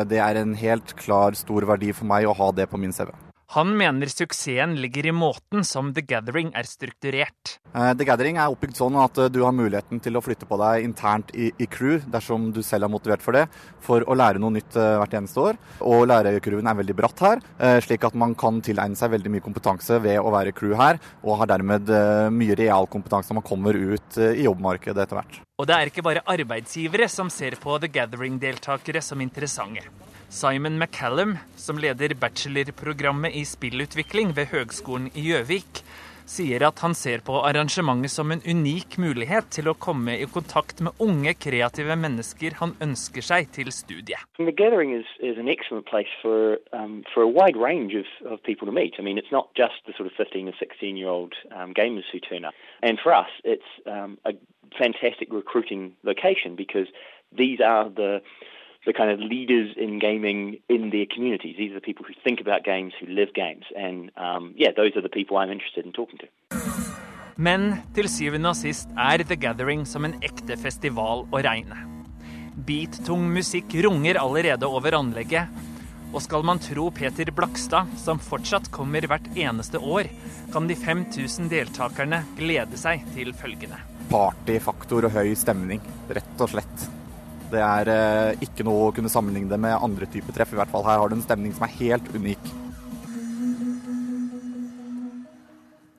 det 0.09 0.21
er 0.23 0.41
en 0.41 0.57
helt 0.57 0.97
klar 0.97 1.37
stor 1.37 1.69
verdi 1.69 1.93
for 1.93 2.09
meg 2.09 2.25
å 2.25 2.35
ha 2.37 2.51
det 2.57 2.69
på 2.71 2.81
min 2.81 2.95
CV. 2.95 3.13
Han 3.55 3.69
mener 3.79 4.09
suksessen 4.11 4.73
ligger 4.75 5.05
i 5.07 5.11
måten 5.15 5.63
som 5.63 5.93
The 5.95 6.01
Gathering 6.03 6.49
er 6.51 6.67
strukturert. 6.67 7.53
Eh, 7.71 7.93
The 7.95 8.03
Gathering 8.03 8.35
er 8.35 8.51
oppbygd 8.51 8.75
sånn 8.75 8.97
at 8.99 9.15
eh, 9.23 9.29
du 9.31 9.39
har 9.45 9.53
muligheten 9.55 10.01
til 10.03 10.19
å 10.19 10.21
flytte 10.23 10.43
på 10.49 10.57
deg 10.59 10.83
internt 10.83 11.31
i, 11.31 11.47
i 11.55 11.67
crew, 11.71 12.01
dersom 12.11 12.49
du 12.51 12.59
selv 12.59 12.89
er 12.89 12.91
motivert 12.91 13.23
for 13.23 13.37
det, 13.37 13.45
for 13.79 14.03
å 14.03 14.17
lære 14.19 14.41
noe 14.43 14.51
nytt 14.57 14.75
eh, 14.75 14.97
hvert 14.99 15.15
eneste 15.21 15.45
år. 15.45 15.59
Og 15.79 16.03
lærecrewen 16.11 16.67
er 16.67 16.79
veldig 16.81 16.97
bratt 16.97 17.23
her, 17.23 17.43
slik 17.85 18.03
at 18.03 18.17
man 18.19 18.35
kan 18.37 18.59
tilegne 18.65 18.99
seg 18.99 19.13
veldig 19.15 19.31
mye 19.31 19.45
kompetanse 19.45 20.01
ved 20.03 20.19
å 20.19 20.33
være 20.33 20.51
crew 20.57 20.75
her, 20.75 20.99
og 21.23 21.39
har 21.39 21.51
dermed 21.53 21.87
mye 22.33 22.57
realkompetanse 22.59 23.31
når 23.31 23.39
man 23.39 23.47
kommer 23.47 23.79
ut 23.79 24.19
i 24.19 24.43
jobbmarkedet 24.43 25.05
etter 25.05 25.21
hvert. 25.21 25.39
Og 25.57 25.69
det 25.69 25.77
er 25.77 25.89
ikke 25.89 26.05
bare 26.05 26.25
arbeidsgivere 26.29 27.07
som 27.09 27.31
ser 27.33 27.55
på 27.61 27.79
The 27.81 27.89
Gathering-deltakere 27.95 29.01
som 29.05 29.23
interessante. 29.23 29.87
Simon 30.29 30.77
McCallum, 30.77 31.37
som 31.55 31.77
leder 31.79 32.13
bachelorprogrammet 32.19 33.35
i 33.35 33.45
spillutvikling 33.45 34.33
ved 34.35 34.49
Høgskolen 34.51 35.07
i 35.15 35.23
Gjøvik, 35.29 35.79
sier 36.27 36.65
at 36.67 36.81
han 36.83 36.91
ser 36.99 37.21
på 37.23 37.39
arrangementet 37.47 38.11
som 38.11 38.33
en 38.35 38.43
unik 38.43 38.97
mulighet 38.99 39.47
til 39.55 39.69
å 39.71 39.75
komme 39.79 40.17
i 40.19 40.27
kontakt 40.27 40.83
med 40.83 40.99
unge, 40.99 41.31
kreative 41.39 41.95
mennesker 41.95 42.57
han 42.59 42.75
ønsker 42.83 43.23
seg 43.23 43.47
til 43.55 43.71
studiet. 43.71 44.19
The 44.35 44.51
gathering 44.51 44.91
is, 44.91 45.07
an 45.23 45.47
excellent 45.47 45.87
place 45.87 46.11
um, 46.25 47.05
for 47.13 47.23
a 47.23 47.31
wide 47.31 47.55
range 47.55 47.95
of, 47.95 48.43
people 48.43 48.67
to 48.67 48.73
meet. 48.73 48.99
It's 48.99 49.31
not 49.31 49.47
just 49.55 49.79
the 49.87 49.93
sort 49.95 50.11
of 50.11 50.13
15 50.17 50.49
or 50.49 50.53
16 50.59 50.97
year 50.97 51.07
old 51.07 51.33
gamers 51.71 52.11
who 52.11 52.19
turn 52.19 52.43
up. 52.43 52.53
And 52.83 52.99
for 52.99 53.13
us, 53.13 53.31
it's 53.45 53.71
um, 53.85 54.17
a 54.25 54.33
fantastic 54.77 55.31
recruiting 55.31 55.93
location 56.03 56.55
because 56.57 56.87
these 57.31 57.59
are 57.61 57.89
the 57.89 58.19
the 58.87 58.93
kind 58.99 59.11
of 59.11 59.19
leaders 59.19 59.67
in 59.85 59.99
gaming 59.99 60.39
in 60.75 60.89
their 60.95 61.07
communities. 61.13 61.55
These 61.61 61.71
are 61.71 61.79
the 61.81 61.87
people 61.89 62.05
who 62.07 62.15
think 62.25 62.39
about 62.45 62.63
games, 62.63 62.93
who 62.99 63.05
live 63.21 63.31
games. 63.43 63.65
And 63.85 63.97
um, 64.25 64.43
yeah, 64.55 64.71
those 64.79 64.93
are 64.97 65.03
the 65.07 65.15
people 65.19 65.37
I'm 65.37 65.51
interested 65.51 65.85
in 65.85 65.91
talking 65.91 66.17
to. 66.23 66.27
Men 67.37 67.75
til 67.93 68.07
syvende 68.09 68.49
og 68.49 68.57
sist 68.57 68.89
er 68.97 69.21
The 69.21 69.37
Gathering 69.37 69.85
som 69.85 70.07
en 70.07 70.15
ekte 70.25 70.57
festival 70.57 71.27
å 71.29 71.41
regne. 71.45 71.77
Beat-tung 72.65 73.27
musikk 73.29 73.75
runger 73.85 74.17
allerede 74.17 74.65
over 74.65 74.97
anlegget. 74.97 75.51
Og 76.15 76.23
skal 76.23 76.45
man 76.47 76.57
tro 76.63 76.87
Peter 76.95 77.29
Blakstad, 77.35 77.91
som 77.99 78.17
fortsatt 78.23 78.71
kommer 78.73 79.05
hvert 79.11 79.27
eneste 79.35 79.77
år, 79.77 80.09
kan 80.53 80.65
de 80.65 80.79
5000 80.79 81.51
deltakerne 81.51 82.23
glede 82.39 82.79
seg 82.79 83.03
til 83.13 83.35
følgende. 83.37 83.83
Partyfaktor 84.09 85.09
og 85.09 85.19
høy 85.19 85.35
stemning, 85.37 85.83
rett 86.09 86.41
og 86.41 86.55
slett. 86.55 86.87
Det 87.51 87.63
er 87.63 87.91
eh, 87.91 88.45
ikke 88.47 88.65
noe 88.67 88.87
å 88.87 88.93
kunne 88.95 89.11
sammenligne 89.11 89.51
det 89.51 89.59
med 89.61 89.77
andre 89.77 90.09
typer 90.11 90.35
treff. 90.35 90.53
I 90.53 90.59
hvert 90.59 90.71
fall 90.73 90.87
her 90.87 91.01
har 91.01 91.11
du 91.11 91.17
en 91.17 91.25
stemning 91.25 91.53
som 91.55 91.67
er 91.67 91.75
helt 91.79 92.09
unik. 92.15 92.49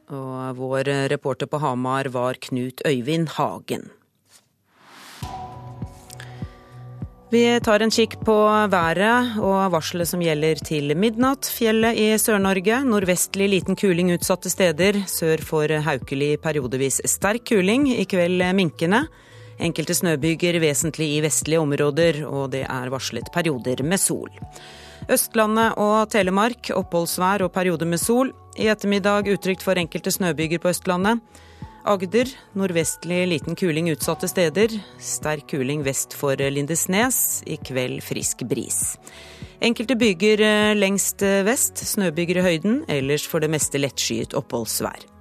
Og 0.09 0.57
vår 0.57 0.89
reporter 1.13 1.49
på 1.49 1.61
Hamar 1.61 2.09
var 2.13 2.41
Knut 2.49 2.85
Øyvind 2.89 3.37
Hagen. 3.37 3.89
Vi 7.29 7.43
tar 7.61 7.83
en 7.85 7.91
kikk 7.93 8.15
på 8.25 8.35
været 8.73 9.35
og 9.45 9.75
varselet 9.75 10.09
som 10.09 10.23
gjelder 10.25 10.63
til 10.65 10.95
midnatt. 10.97 11.45
Fjellet 11.53 11.99
i 12.01 12.07
Sør-Norge. 12.17 12.79
Nordvestlig 12.89 13.51
liten 13.53 13.77
kuling 13.77 14.15
utsatte 14.15 14.49
steder. 14.49 15.03
Sør 15.05 15.45
for 15.45 15.69
Haukeli 15.85 16.31
periodevis 16.41 17.03
sterk 17.05 17.45
kuling. 17.51 17.85
I 17.93 18.07
kveld 18.09 18.41
minkende. 18.57 19.03
Enkelte 19.59 19.97
snøbyger 19.97 20.61
vesentlig 20.63 21.09
i 21.17 21.23
vestlige 21.25 21.61
områder, 21.61 22.23
og 22.29 22.53
det 22.55 22.65
er 22.69 22.93
varslet 22.95 23.31
perioder 23.35 23.83
med 23.83 23.99
sol. 23.99 24.31
Østlandet 25.11 25.79
og 25.81 26.11
Telemark 26.13 26.71
oppholdsvær 26.77 27.47
og 27.47 27.53
perioder 27.55 27.89
med 27.89 28.01
sol. 28.03 28.33
I 28.59 28.69
ettermiddag 28.71 29.31
utrygt 29.33 29.65
for 29.65 29.79
enkelte 29.81 30.13
snøbyger 30.15 30.63
på 30.63 30.71
Østlandet. 30.71 31.23
Agder 31.89 32.29
nordvestlig 32.59 33.23
liten 33.31 33.57
kuling 33.57 33.89
utsatte 33.95 34.29
steder. 34.29 34.75
Sterk 35.01 35.49
kuling 35.55 35.85
vest 35.87 36.15
for 36.15 36.37
Lindesnes. 36.37 37.43
I 37.47 37.57
kveld 37.57 38.03
frisk 38.05 38.45
bris. 38.51 38.99
Enkelte 39.65 39.97
byger 39.99 40.43
eh, 40.45 40.75
lengst 40.77 41.23
eh, 41.27 41.43
vest, 41.47 41.81
snøbyger 41.81 42.43
i 42.43 42.45
høyden. 42.47 42.83
Ellers 42.93 43.27
for 43.27 43.43
det 43.43 43.51
meste 43.51 43.81
lettskyet 43.81 44.37
oppholdsvær. 44.39 45.18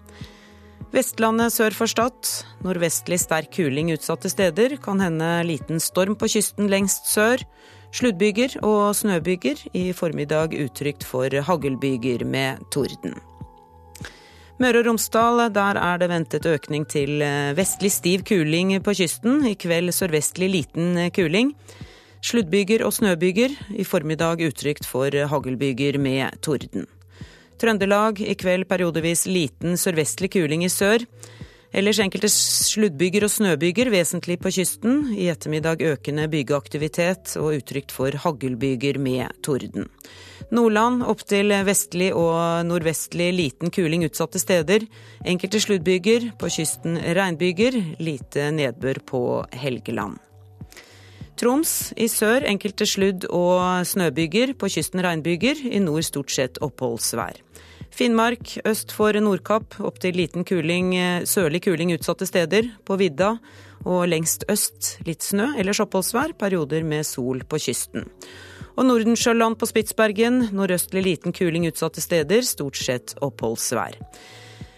Vestlandet 0.95 1.51
sør 1.51 1.75
for 1.75 1.91
Stad. 1.91 2.29
Nordvestlig 2.63 3.19
sterk 3.19 3.51
kuling 3.57 3.91
utsatte 3.91 4.29
steder. 4.31 4.77
Kan 4.79 5.01
hende 5.03 5.27
liten 5.43 5.81
storm 5.83 6.15
på 6.15 6.29
kysten 6.31 6.69
lengst 6.71 7.09
sør. 7.11 7.43
Sluddbyger 7.91 8.55
og 8.63 8.95
snøbyger. 8.95 9.65
I 9.75 9.91
formiddag 9.91 10.55
utrygt 10.55 11.03
for 11.03 11.27
haglbyger 11.27 12.23
med 12.23 12.63
torden. 12.71 13.17
Møre 14.57 14.79
og 14.79 14.87
Romsdal, 14.87 15.43
der 15.53 15.77
er 15.77 15.99
det 16.01 16.09
ventet 16.09 16.47
økning 16.49 16.87
til 16.89 17.21
eh, 17.21 17.53
vestlig 17.53 17.91
stiv 17.93 18.23
kuling 18.25 18.71
på 18.81 18.95
kysten. 18.97 19.43
I 19.45 19.53
kveld 19.59 19.91
sørvestlig 19.93 20.49
liten 20.55 20.97
kuling. 21.13 21.51
Sluddbyger 22.25 22.87
og 22.87 22.95
snøbyger. 22.95 23.53
I 23.75 23.83
formiddag 23.83 24.41
utrygt 24.47 24.87
for 24.87 25.11
haglbyger 25.11 25.99
med 25.99 26.39
torden. 26.41 26.87
Trøndelag 27.57 28.21
i 28.21 28.35
kveld 28.37 28.67
periodevis 28.69 29.25
liten 29.25 29.77
sørvestlig 29.81 30.29
kuling 30.35 30.65
i 30.65 30.69
sør. 30.69 31.05
Ellers 31.75 31.99
enkelte 31.99 32.29
sluddbyger 32.31 33.25
og 33.27 33.31
snøbyger, 33.33 33.89
vesentlig 33.91 34.37
på 34.41 34.51
kysten. 34.55 35.09
I 35.17 35.27
ettermiddag 35.33 35.81
økende 35.83 36.27
byggeaktivitet 36.31 37.35
og 37.41 37.57
utrygt 37.57 37.91
for 37.93 38.15
haglbyger 38.23 39.01
med 39.01 39.33
torden. 39.45 39.89
Nordland 40.53 41.03
opptil 41.03 41.51
vestlig 41.67 42.13
og 42.15 42.63
nordvestlig 42.69 43.31
liten 43.35 43.73
kuling 43.73 44.05
utsatte 44.07 44.39
steder. 44.39 44.85
Enkelte 45.27 45.59
sluddbyger, 45.65 46.31
på 46.39 46.53
kysten 46.59 47.01
regnbyger. 47.01 47.81
Lite 47.99 48.51
nedbør 48.55 49.03
på 49.11 49.21
Helgeland. 49.51 50.21
Troms 51.37 51.93
i 51.93 52.07
sør 52.09 52.41
enkelte 52.49 52.87
sludd- 52.89 53.27
og 53.29 53.85
snøbyger, 53.85 54.55
på 54.57 54.69
kysten 54.73 55.03
regnbyger, 55.05 55.59
i 55.69 55.79
nord 55.83 56.05
stort 56.07 56.33
sett 56.33 56.57
oppholdsvær. 56.65 57.37
Finnmark 57.93 58.57
øst 58.65 58.91
for 58.93 59.13
Nordkapp 59.21 59.77
opptil 59.85 60.17
liten 60.17 60.45
kuling, 60.45 60.91
sørlig 61.29 61.63
kuling 61.65 61.93
utsatte 61.93 62.27
steder. 62.29 62.71
På 62.85 62.97
vidda 62.97 63.35
og 63.85 64.07
lengst 64.09 64.47
øst 64.49 64.97
litt 65.05 65.21
snø, 65.25 65.51
ellers 65.57 65.81
oppholdsvær, 65.85 66.33
perioder 66.37 66.83
med 66.83 67.05
sol 67.05 67.41
på 67.45 67.61
kysten. 67.61 68.09
Og 68.77 68.85
Nordensjøland 68.85 69.57
på 69.57 69.69
Spitsbergen, 69.69 70.49
nordøstlig 70.53 71.03
liten 71.05 71.33
kuling 71.33 71.65
utsatte 71.69 72.01
steder, 72.01 72.41
stort 72.45 72.77
sett 72.77 73.15
oppholdsvær. 73.21 73.97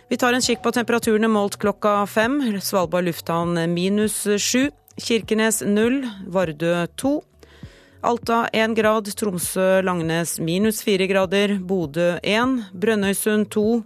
Vi 0.09 0.17
tar 0.17 0.33
en 0.33 0.43
kikk 0.43 0.63
på 0.63 0.71
temperaturene 0.73 1.27
målt 1.29 1.59
klokka 1.61 2.01
fem. 2.09 2.39
Svalbard 2.63 3.05
lufthavn 3.05 3.59
minus 3.71 4.23
sju. 4.41 4.69
Kirkenes 4.99 5.61
0, 5.65 6.01
Vardø 6.27 6.87
2. 6.95 7.13
Alta 8.01 8.47
1 8.53 8.75
grad. 8.75 9.09
Tromsø-Langnes 9.15 10.39
minus 10.39 10.83
4 10.83 11.07
grader. 11.07 11.59
Bodø 11.59 12.17
1, 12.23 12.59
Brønnøysund 12.73 13.49
2, 13.49 13.83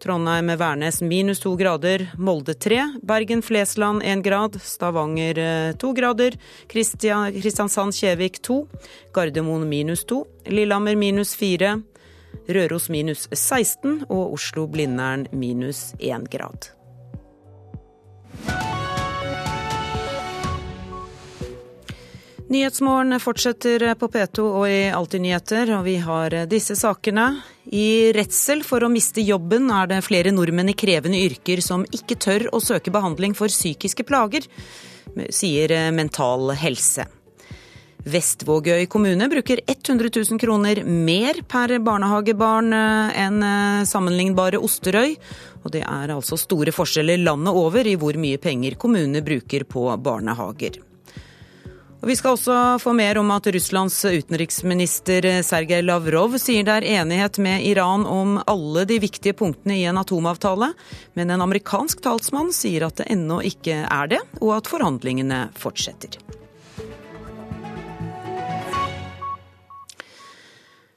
Trondheim-Værnes 0.00 1.02
minus 1.02 1.40
2 1.40 1.56
grader, 1.56 2.06
Molde 2.16 2.54
3, 2.54 2.80
Bergen-Flesland 3.02 4.02
1 4.02 4.22
grad, 4.24 4.56
Stavanger 4.64 5.74
2 5.76 5.92
grader, 5.94 6.38
Kristiansand-Kjevik 6.72 8.40
2, 8.42 8.58
Gardermoen 9.12 9.68
minus 9.68 10.04
2, 10.04 10.24
Lillehammer 10.46 10.96
minus 10.96 11.34
4, 11.36 11.82
Røros 12.48 12.88
minus 12.88 13.28
16 13.32 14.06
og 14.08 14.32
Oslo-Blindern 14.38 15.26
minus 15.32 15.92
1 15.98 16.30
grad. 16.32 16.72
Nyhetsmorgen 22.50 23.14
fortsetter 23.22 23.84
på 23.94 24.08
P2 24.10 24.42
og 24.42 24.64
i 24.66 24.88
Alltid 24.90 25.22
nyheter, 25.22 25.70
og 25.76 25.84
vi 25.86 25.92
har 26.02 26.34
disse 26.50 26.74
sakene. 26.74 27.28
I 27.70 28.10
redsel 28.16 28.64
for 28.66 28.82
å 28.82 28.88
miste 28.90 29.22
jobben 29.22 29.70
er 29.70 29.86
det 29.92 30.00
flere 30.02 30.32
nordmenn 30.34 30.72
i 30.72 30.74
krevende 30.74 31.20
yrker 31.22 31.62
som 31.62 31.84
ikke 31.94 32.18
tør 32.18 32.48
å 32.50 32.58
søke 32.58 32.90
behandling 32.90 33.38
for 33.38 33.54
psykiske 33.54 34.02
plager, 34.02 34.50
sier 35.30 35.76
Mental 35.94 36.50
Helse. 36.58 37.06
Vestvågøy 38.10 38.88
kommune 38.90 39.30
bruker 39.30 39.62
100 39.62 40.10
000 40.10 40.42
kroner 40.42 40.82
mer 40.82 41.44
per 41.46 41.78
barnehagebarn 41.78 42.74
enn 42.74 43.40
sammenlignbare 43.86 44.58
Osterøy. 44.58 45.14
Og 45.62 45.70
det 45.78 45.86
er 45.86 46.18
altså 46.18 46.34
store 46.34 46.74
forskjeller 46.74 47.22
landet 47.22 47.62
over 47.62 47.86
i 47.86 47.94
hvor 47.94 48.18
mye 48.18 48.42
penger 48.42 48.74
kommunene 48.74 49.22
bruker 49.22 49.70
på 49.70 49.86
barnehager. 50.02 50.82
Og 52.00 52.08
Vi 52.08 52.16
skal 52.16 52.32
også 52.32 52.54
få 52.80 52.94
mer 52.96 53.18
om 53.20 53.28
at 53.34 53.46
Russlands 53.52 53.98
utenriksminister 54.08 55.26
Sergej 55.44 55.82
Lavrov 55.84 56.38
sier 56.40 56.64
det 56.64 56.78
er 56.78 56.86
enighet 57.02 57.36
med 57.44 57.66
Iran 57.68 58.06
om 58.08 58.38
alle 58.48 58.86
de 58.88 58.96
viktige 59.02 59.36
punktene 59.36 59.76
i 59.76 59.84
en 59.84 60.00
atomavtale, 60.00 60.70
men 61.12 61.30
en 61.30 61.44
amerikansk 61.44 62.00
talsmann 62.00 62.54
sier 62.56 62.86
at 62.86 63.02
det 63.02 63.10
ennå 63.12 63.42
ikke 63.44 63.82
er 63.84 64.12
det, 64.14 64.20
og 64.40 64.54
at 64.56 64.70
forhandlingene 64.72 65.50
fortsetter. 65.60 66.16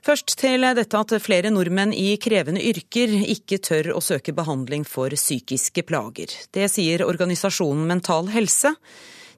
Først 0.03 0.37
til 0.39 0.63
dette 0.79 0.99
at 0.99 1.15
flere 1.23 1.51
nordmenn 1.51 1.91
i 1.95 2.15
krevende 2.19 2.63
yrker 2.63 3.11
ikke 3.35 3.59
tør 3.63 3.91
å 3.95 4.03
søke 4.03 4.35
behandling 4.35 4.87
for 4.87 5.11
psykiske 5.15 5.83
plager. 5.87 6.31
Det 6.55 6.69
sier 6.71 7.03
organisasjonen 7.07 7.87
Mental 7.91 8.31
Helse. 8.31 8.73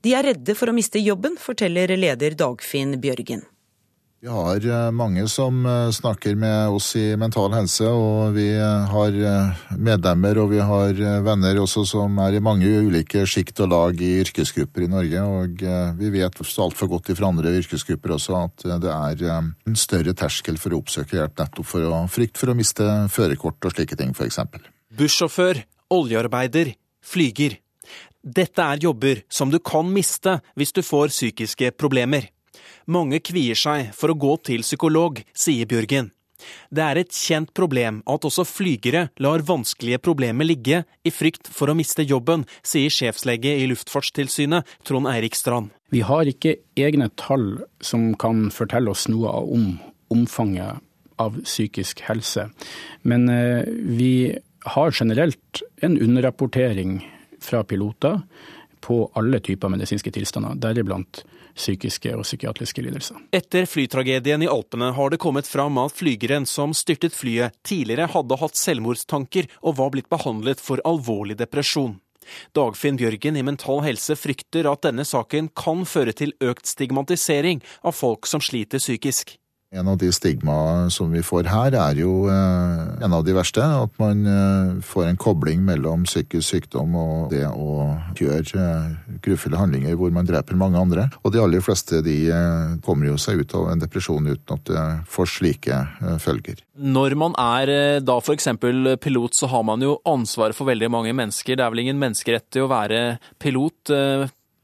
De 0.05 0.13
er 0.13 0.27
redde 0.27 0.53
for 0.53 0.69
å 0.69 0.77
miste 0.77 1.01
jobben, 1.01 1.33
forteller 1.41 1.89
leder 1.97 2.35
Dagfinn 2.37 2.93
Bjørgen. 3.01 3.41
Vi 4.21 4.29
har 4.31 4.57
eh, 4.57 4.91
mange 4.93 5.23
som 5.29 5.65
eh, 5.69 5.89
snakker 5.93 6.37
med 6.37 6.73
oss 6.73 6.91
i 6.97 7.15
Mental 7.17 7.53
Helse, 7.53 7.85
og 7.89 8.35
vi 8.37 8.47
eh, 8.53 8.85
har 8.89 9.17
medlemmer 9.77 10.37
og 10.41 10.51
vi 10.53 10.61
har 10.65 11.01
venner 11.25 11.59
også 11.61 11.83
som 11.89 12.21
er 12.21 12.37
i 12.37 12.43
mange 12.43 12.69
ulike 12.85 13.25
sjikt 13.29 13.63
og 13.65 13.73
lag 13.73 14.01
i 14.01 14.11
yrkesgrupper 14.23 14.85
i 14.85 14.91
Norge. 14.93 15.25
Og 15.25 15.65
vi 15.99 16.13
vet 16.13 16.41
altfor 16.41 16.89
godt 16.93 17.11
fra 17.17 17.29
andre 17.33 17.57
yrkesgrupper 17.59 18.15
også 18.15 18.37
at 18.43 18.65
det 18.85 18.93
er 18.93 19.25
en 19.33 19.77
større 19.77 20.13
terskel 20.17 20.61
for 20.61 20.73
å 20.73 20.83
oppsøke 20.83 21.17
hjelp 21.17 21.37
nettopp 21.41 21.69
for 21.73 21.89
å 21.89 22.05
frykt 22.09 22.41
for 22.41 22.53
å 22.53 22.57
miste 22.57 22.87
førerkort 23.13 23.69
og 23.69 23.77
slike 23.77 23.97
ting, 23.99 24.13
f.eks. 24.13 24.41
Bussjåfør, 24.95 25.65
oljearbeider, 25.93 26.75
flyger. 27.05 27.59
Dette 28.25 28.57
er 28.57 28.81
jobber 28.81 29.21
som 29.29 29.51
du 29.53 29.59
kan 29.61 29.85
miste 29.93 30.39
hvis 30.57 30.73
du 30.73 30.81
får 30.81 31.11
psykiske 31.13 31.69
problemer. 31.77 32.31
Mange 32.89 33.19
kvier 33.21 33.57
seg 33.57 33.91
for 33.93 34.09
å 34.09 34.17
gå 34.17 34.31
til 34.49 34.65
psykolog, 34.65 35.21
sier 35.37 35.69
Bjørgen. 35.69 36.09
Det 36.73 36.81
er 36.81 36.99
et 36.99 37.13
kjent 37.13 37.51
problem 37.55 38.01
at 38.09 38.25
også 38.25 38.43
flygere 38.49 39.05
lar 39.21 39.45
vanskelige 39.45 40.01
problemer 40.01 40.47
ligge 40.49 40.81
i 41.05 41.13
frykt 41.13 41.47
for 41.53 41.69
å 41.69 41.77
miste 41.77 42.05
jobben, 42.05 42.47
sier 42.65 42.89
sjefslege 42.89 43.53
i 43.61 43.69
Luftfartstilsynet, 43.69 44.65
Trond 44.85 45.09
Eirik 45.09 45.37
Strand. 45.37 45.69
Vi 45.93 46.01
har 46.05 46.25
ikke 46.25 46.57
egne 46.81 47.11
tall 47.21 47.61
som 47.77 48.11
kan 48.19 48.49
fortelle 48.53 48.89
oss 48.91 49.05
noe 49.11 49.31
om 49.45 49.75
omfanget 50.13 50.81
av 51.21 51.37
psykisk 51.45 52.01
helse, 52.09 52.49
men 53.07 53.29
eh, 53.31 53.63
vi 53.69 54.35
har 54.75 54.91
generelt 54.97 55.61
en 55.85 55.95
underrapportering 56.01 56.99
fra 57.45 57.63
piloter 57.63 58.21
på 58.85 59.11
alle 59.17 59.39
typer 59.41 59.71
medisinske 59.73 60.11
tilstander, 60.13 60.57
deriblant 60.61 61.23
psykiske 61.55 62.11
og 62.13 62.25
psykiatriske 62.25 62.83
lidelser. 62.85 63.17
Etter 63.33 63.65
flytragedien 63.69 64.43
i 64.43 64.49
Alpene 64.51 64.91
har 64.93 65.13
det 65.13 65.21
kommet 65.23 65.47
fram 65.49 65.79
at 65.81 65.95
flygeren 65.95 66.45
som 66.49 66.75
styrtet 66.75 67.15
flyet, 67.15 67.55
tidligere 67.65 68.09
hadde 68.13 68.37
hatt 68.41 68.59
selvmordstanker 68.59 69.47
og 69.63 69.79
var 69.79 69.93
blitt 69.95 70.11
behandlet 70.11 70.61
for 70.61 70.83
alvorlig 70.85 71.39
depresjon. 71.39 71.95
Dagfinn 72.57 72.97
Bjørgen 72.99 73.37
i 73.37 73.45
Mental 73.45 73.83
Helse 73.85 74.17
frykter 74.17 74.67
at 74.69 74.83
denne 74.85 75.05
saken 75.05 75.51
kan 75.57 75.85
føre 75.89 76.13
til 76.17 76.33
økt 76.43 76.69
stigmatisering 76.69 77.61
av 77.85 77.97
folk 77.97 78.29
som 78.29 78.43
sliter 78.43 78.81
psykisk. 78.81 79.37
En 79.75 79.89
av 79.91 79.97
de 79.99 80.07
stigmaene 80.13 80.91
som 80.93 81.11
vi 81.11 81.19
får 81.25 81.49
her, 81.51 81.75
er 81.75 81.97
jo 81.99 82.29
eh, 82.31 83.03
en 83.03 83.15
av 83.15 83.25
de 83.27 83.33
verste. 83.35 83.59
At 83.59 83.91
man 83.99 84.21
eh, 84.29 84.75
får 84.85 85.09
en 85.09 85.19
kobling 85.19 85.65
mellom 85.67 86.05
psykisk 86.07 86.47
sykdom 86.47 86.95
og 86.95 87.33
det 87.33 87.43
å 87.49 87.89
gjøre 88.15 88.61
eh, 88.61 89.17
grufulle 89.25 89.59
handlinger 89.59 89.97
hvor 89.99 90.13
man 90.15 90.27
dreper 90.27 90.55
mange 90.59 90.79
andre. 90.79 91.09
Og 91.23 91.33
de 91.35 91.41
aller 91.43 91.63
fleste 91.65 91.99
de 92.05 92.15
kommer 92.85 93.09
jo 93.09 93.17
seg 93.19 93.43
ut 93.43 93.55
av 93.57 93.73
en 93.73 93.81
depresjon 93.81 94.31
uten 94.31 94.55
at 94.55 94.63
det 94.69 94.85
får 95.11 95.31
slike 95.33 95.81
følger. 96.23 96.61
Når 96.75 97.15
man 97.19 97.35
er 97.39 97.99
da 98.03 98.15
f.eks. 98.21 98.47
pilot, 99.03 99.35
så 99.35 99.49
har 99.51 99.65
man 99.67 99.83
jo 99.83 99.97
ansvaret 100.07 100.55
for 100.55 100.69
veldig 100.69 100.89
mange 100.91 101.15
mennesker. 101.15 101.57
Det 101.57 101.65
er 101.65 101.73
vel 101.73 101.83
ingen 101.85 101.99
menneskerett 101.99 102.47
til 102.53 102.65
å 102.65 102.71
være 102.71 103.17
pilot. 103.43 103.91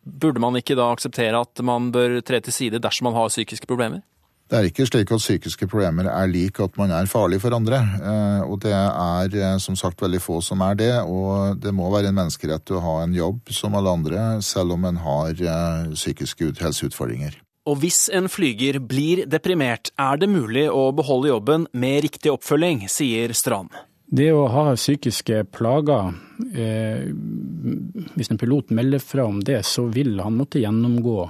Burde 0.02 0.42
man 0.42 0.58
ikke 0.58 0.78
da 0.80 0.90
akseptere 0.94 1.40
at 1.44 1.62
man 1.66 1.92
bør 1.94 2.20
tre 2.26 2.42
til 2.44 2.56
side 2.56 2.82
dersom 2.82 3.10
man 3.10 3.20
har 3.20 3.32
psykiske 3.32 3.70
problemer? 3.70 4.02
Det 4.52 4.60
er 4.60 4.66
ikke 4.68 4.84
slik 4.84 5.12
at 5.16 5.22
psykiske 5.24 5.64
problemer 5.72 6.10
er 6.12 6.28
lik 6.28 6.58
at 6.60 6.74
man 6.76 6.92
er 6.92 7.08
farlig 7.08 7.38
for 7.40 7.56
andre. 7.56 7.78
Eh, 8.04 8.42
og 8.44 8.58
det 8.66 8.74
er 8.76 9.38
eh, 9.40 9.54
som 9.64 9.78
sagt 9.80 10.04
veldig 10.04 10.20
få 10.20 10.42
som 10.44 10.60
er 10.66 10.76
det. 10.76 10.92
Og 11.08 11.56
det 11.64 11.72
må 11.72 11.88
være 11.94 12.12
en 12.12 12.18
menneskerett 12.18 12.74
å 12.76 12.82
ha 12.84 12.98
en 13.06 13.16
jobb 13.16 13.48
som 13.56 13.78
alle 13.80 13.94
andre, 13.96 14.26
selv 14.44 14.76
om 14.76 14.90
en 14.90 15.00
har 15.06 15.40
eh, 15.40 15.94
psykiske 15.96 16.52
helseutfordringer. 16.60 17.40
Og 17.72 17.80
hvis 17.80 18.10
en 18.12 18.28
flyger 18.28 18.82
blir 18.84 19.24
deprimert, 19.30 19.94
er 19.96 20.20
det 20.20 20.28
mulig 20.28 20.66
å 20.68 20.90
beholde 20.98 21.32
jobben 21.32 21.70
med 21.72 22.02
riktig 22.10 22.34
oppfølging, 22.34 22.90
sier 22.92 23.32
Strand. 23.38 23.72
Det 24.12 24.34
å 24.36 24.50
ha 24.52 24.74
psykiske 24.76 25.46
plager, 25.56 26.12
eh, 26.52 27.08
hvis 28.18 28.34
en 28.34 28.42
pilot 28.42 28.76
melder 28.76 29.00
fra 29.00 29.32
om 29.32 29.40
det, 29.40 29.62
så 29.64 29.88
vil 29.88 30.18
han 30.20 30.36
måtte 30.36 30.60
gjennomgå 30.60 31.22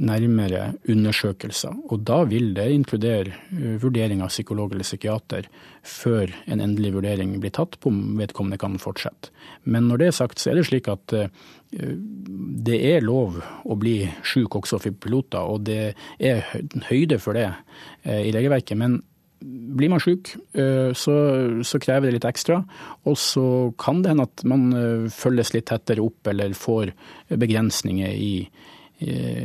nærmere 0.00 0.74
undersøkelser. 0.88 1.74
Og 1.92 2.04
da 2.08 2.22
vil 2.28 2.54
det 2.56 2.68
inkludere 2.72 3.34
eh, 3.52 3.76
vurdering 3.82 4.22
av 4.24 4.32
psykolog 4.32 4.72
eller 4.72 4.86
psykiater 4.86 5.48
før 5.86 6.32
en 6.50 6.62
endelig 6.64 6.94
vurdering 6.96 7.36
blir 7.40 7.52
tatt 7.56 7.76
på 7.80 7.92
om 7.92 8.16
vedkommende 8.20 8.60
kan 8.60 8.78
fortsette. 8.80 9.32
Men 9.64 9.88
når 9.90 10.00
det 10.00 10.08
er 10.08 10.16
sagt, 10.22 10.40
så 10.40 10.52
er 10.52 10.60
det 10.60 10.66
slik 10.70 10.88
at 10.92 11.16
eh, 11.16 11.28
det 11.70 12.80
er 12.94 13.04
lov 13.04 13.38
å 13.40 13.76
bli 13.78 14.02
syk 14.26 14.56
også 14.62 14.80
for 14.82 14.96
piloter, 15.04 15.44
og 15.44 15.68
det 15.68 15.92
er 16.18 16.48
høyde 16.88 17.20
for 17.22 17.36
det 17.36 17.46
eh, 17.50 18.24
i 18.24 18.34
regelverket. 18.34 18.80
Men 18.80 19.02
blir 19.40 19.88
man 19.88 20.02
syk, 20.04 20.34
så, 20.52 21.12
så, 21.64 21.78
krever 21.80 22.10
det 22.10 22.18
litt 22.18 22.26
ekstra. 22.28 22.58
Og 23.08 23.14
så 23.16 23.44
kan 23.80 24.02
det 24.04 24.10
hende 24.10 24.26
at 24.28 24.42
man 24.44 24.66
følges 25.08 25.54
litt 25.54 25.64
tettere 25.70 26.04
opp 26.04 26.28
eller 26.28 26.52
får 26.52 26.92
begrensninger 27.40 28.18
i, 28.20 28.34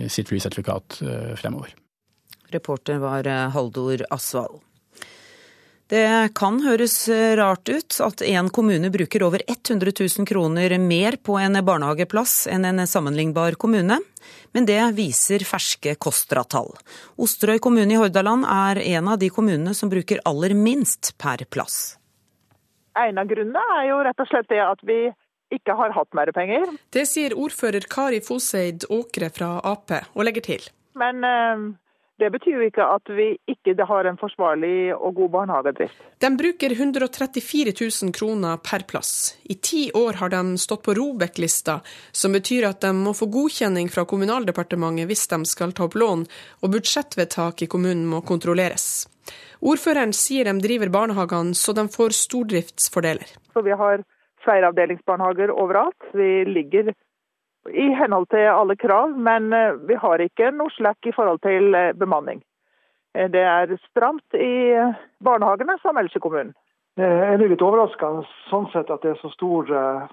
sitt 0.10 0.30
flysertifikat 0.30 1.02
eh, 1.02 1.36
fremover. 1.36 1.76
Reporter 2.48 2.98
var 2.98 3.28
eh, 3.28 3.50
Haldor 3.50 4.06
Asvald. 4.10 4.62
Det 5.88 6.30
kan 6.34 6.56
høres 6.66 6.96
rart 7.38 7.70
ut 7.70 7.98
at 8.02 8.24
en 8.26 8.48
kommune 8.50 8.90
bruker 8.90 9.22
over 9.22 9.44
100 9.46 9.92
000 10.18 10.26
kroner 10.26 10.74
mer 10.82 11.20
på 11.22 11.36
en 11.38 11.60
barnehageplass 11.62 12.48
enn 12.50 12.66
en 12.66 12.82
sammenlignbar 12.90 13.54
kommune, 13.62 14.00
men 14.52 14.66
det 14.66 14.80
viser 14.98 15.46
ferske 15.46 15.94
KOSTRA-tall. 16.02 16.72
Osterøy 17.22 17.62
kommune 17.62 17.94
i 17.94 18.00
Hordaland 18.02 18.48
er 18.50 18.82
en 18.96 19.12
av 19.14 19.22
de 19.22 19.30
kommunene 19.30 19.76
som 19.78 19.92
bruker 19.94 20.24
aller 20.26 20.58
minst 20.58 21.14
per 21.22 21.46
plass. 21.46 22.00
En 22.98 23.22
av 23.22 23.30
grunnene 23.30 23.62
er 23.78 23.90
jo 23.92 24.02
rett 24.08 24.26
og 24.26 24.32
slett 24.32 24.50
det 24.50 24.64
at 24.66 24.82
vi 24.90 25.00
ikke 25.54 25.78
har 25.78 25.94
hatt 25.96 26.14
mer 26.18 26.32
penger. 26.36 26.70
Det 26.94 27.06
sier 27.10 27.36
ordfører 27.38 27.88
Kari 27.90 28.22
Foseid 28.26 28.88
Åkre 28.90 29.32
fra 29.34 29.58
Ap, 29.64 29.94
og 30.14 30.24
legger 30.26 30.46
til. 30.46 30.70
Men 30.98 31.24
eh, 31.28 31.66
det 32.18 32.30
betyr 32.32 32.56
jo 32.56 32.68
ikke 32.70 32.84
at 32.88 33.10
vi 33.12 33.26
ikke 33.52 33.76
har 33.90 34.08
en 34.08 34.18
forsvarlig 34.20 34.94
og 34.96 35.18
god 35.18 35.32
barnehagedrift. 35.34 35.98
De 36.24 36.30
bruker 36.40 36.72
134 36.72 37.74
000 37.76 38.14
kroner 38.16 38.62
per 38.64 38.86
plass. 38.88 39.36
I 39.44 39.58
ti 39.60 39.90
år 39.92 40.22
har 40.22 40.32
de 40.32 40.56
stått 40.62 40.86
på 40.86 40.96
Robek-lista, 40.96 41.82
som 42.12 42.32
betyr 42.32 42.70
at 42.70 42.80
de 42.88 42.94
må 42.96 43.12
få 43.12 43.28
godkjenning 43.28 43.92
fra 43.92 44.06
Kommunaldepartementet 44.08 45.12
hvis 45.12 45.28
de 45.34 45.42
skal 45.50 45.76
ta 45.76 45.90
opp 45.90 46.00
lån, 46.00 46.24
og 46.64 46.72
budsjettvedtak 46.78 47.66
i 47.66 47.68
kommunen 47.68 48.08
må 48.08 48.24
kontrolleres. 48.24 49.10
Ordføreren 49.60 50.14
sier 50.16 50.48
de 50.48 50.56
driver 50.64 50.92
barnehagene 50.94 51.56
så 51.58 51.76
de 51.76 51.88
får 51.92 52.16
stordriftsfordeler. 52.16 53.28
Så 53.52 53.64
vi 53.66 53.76
har 53.76 54.08
flereavdelingsbarnehager 54.46 55.52
overalt. 55.52 56.10
Vi 56.14 56.46
ligger 56.48 56.94
i 57.74 57.88
henhold 57.98 58.28
til 58.30 58.46
alle 58.52 58.76
krav, 58.76 59.16
men 59.18 59.54
eh, 59.54 59.80
vi 59.88 59.98
har 60.02 60.22
ikke 60.22 60.52
noe 60.54 60.74
slekk 60.76 61.10
i 61.10 61.16
forhold 61.16 61.42
til 61.46 61.74
eh, 61.78 61.94
bemanning. 61.98 62.44
Eh, 63.16 63.30
det 63.32 63.42
er 63.42 63.74
stramt 63.88 64.38
i 64.38 64.76
barnehagene 65.26 65.80
som 65.82 65.98
ellers 65.98 66.16
i 66.16 66.24
kommunen. 66.24 66.54
Det 66.96 67.04
er 67.04 67.42
litt 67.42 67.60
overraskende 67.60 68.24
sånn 68.48 68.70
sett 68.72 68.88
at 68.94 69.04
det 69.04 69.10
er 69.12 69.18
så 69.20 69.28
stor 69.34 69.68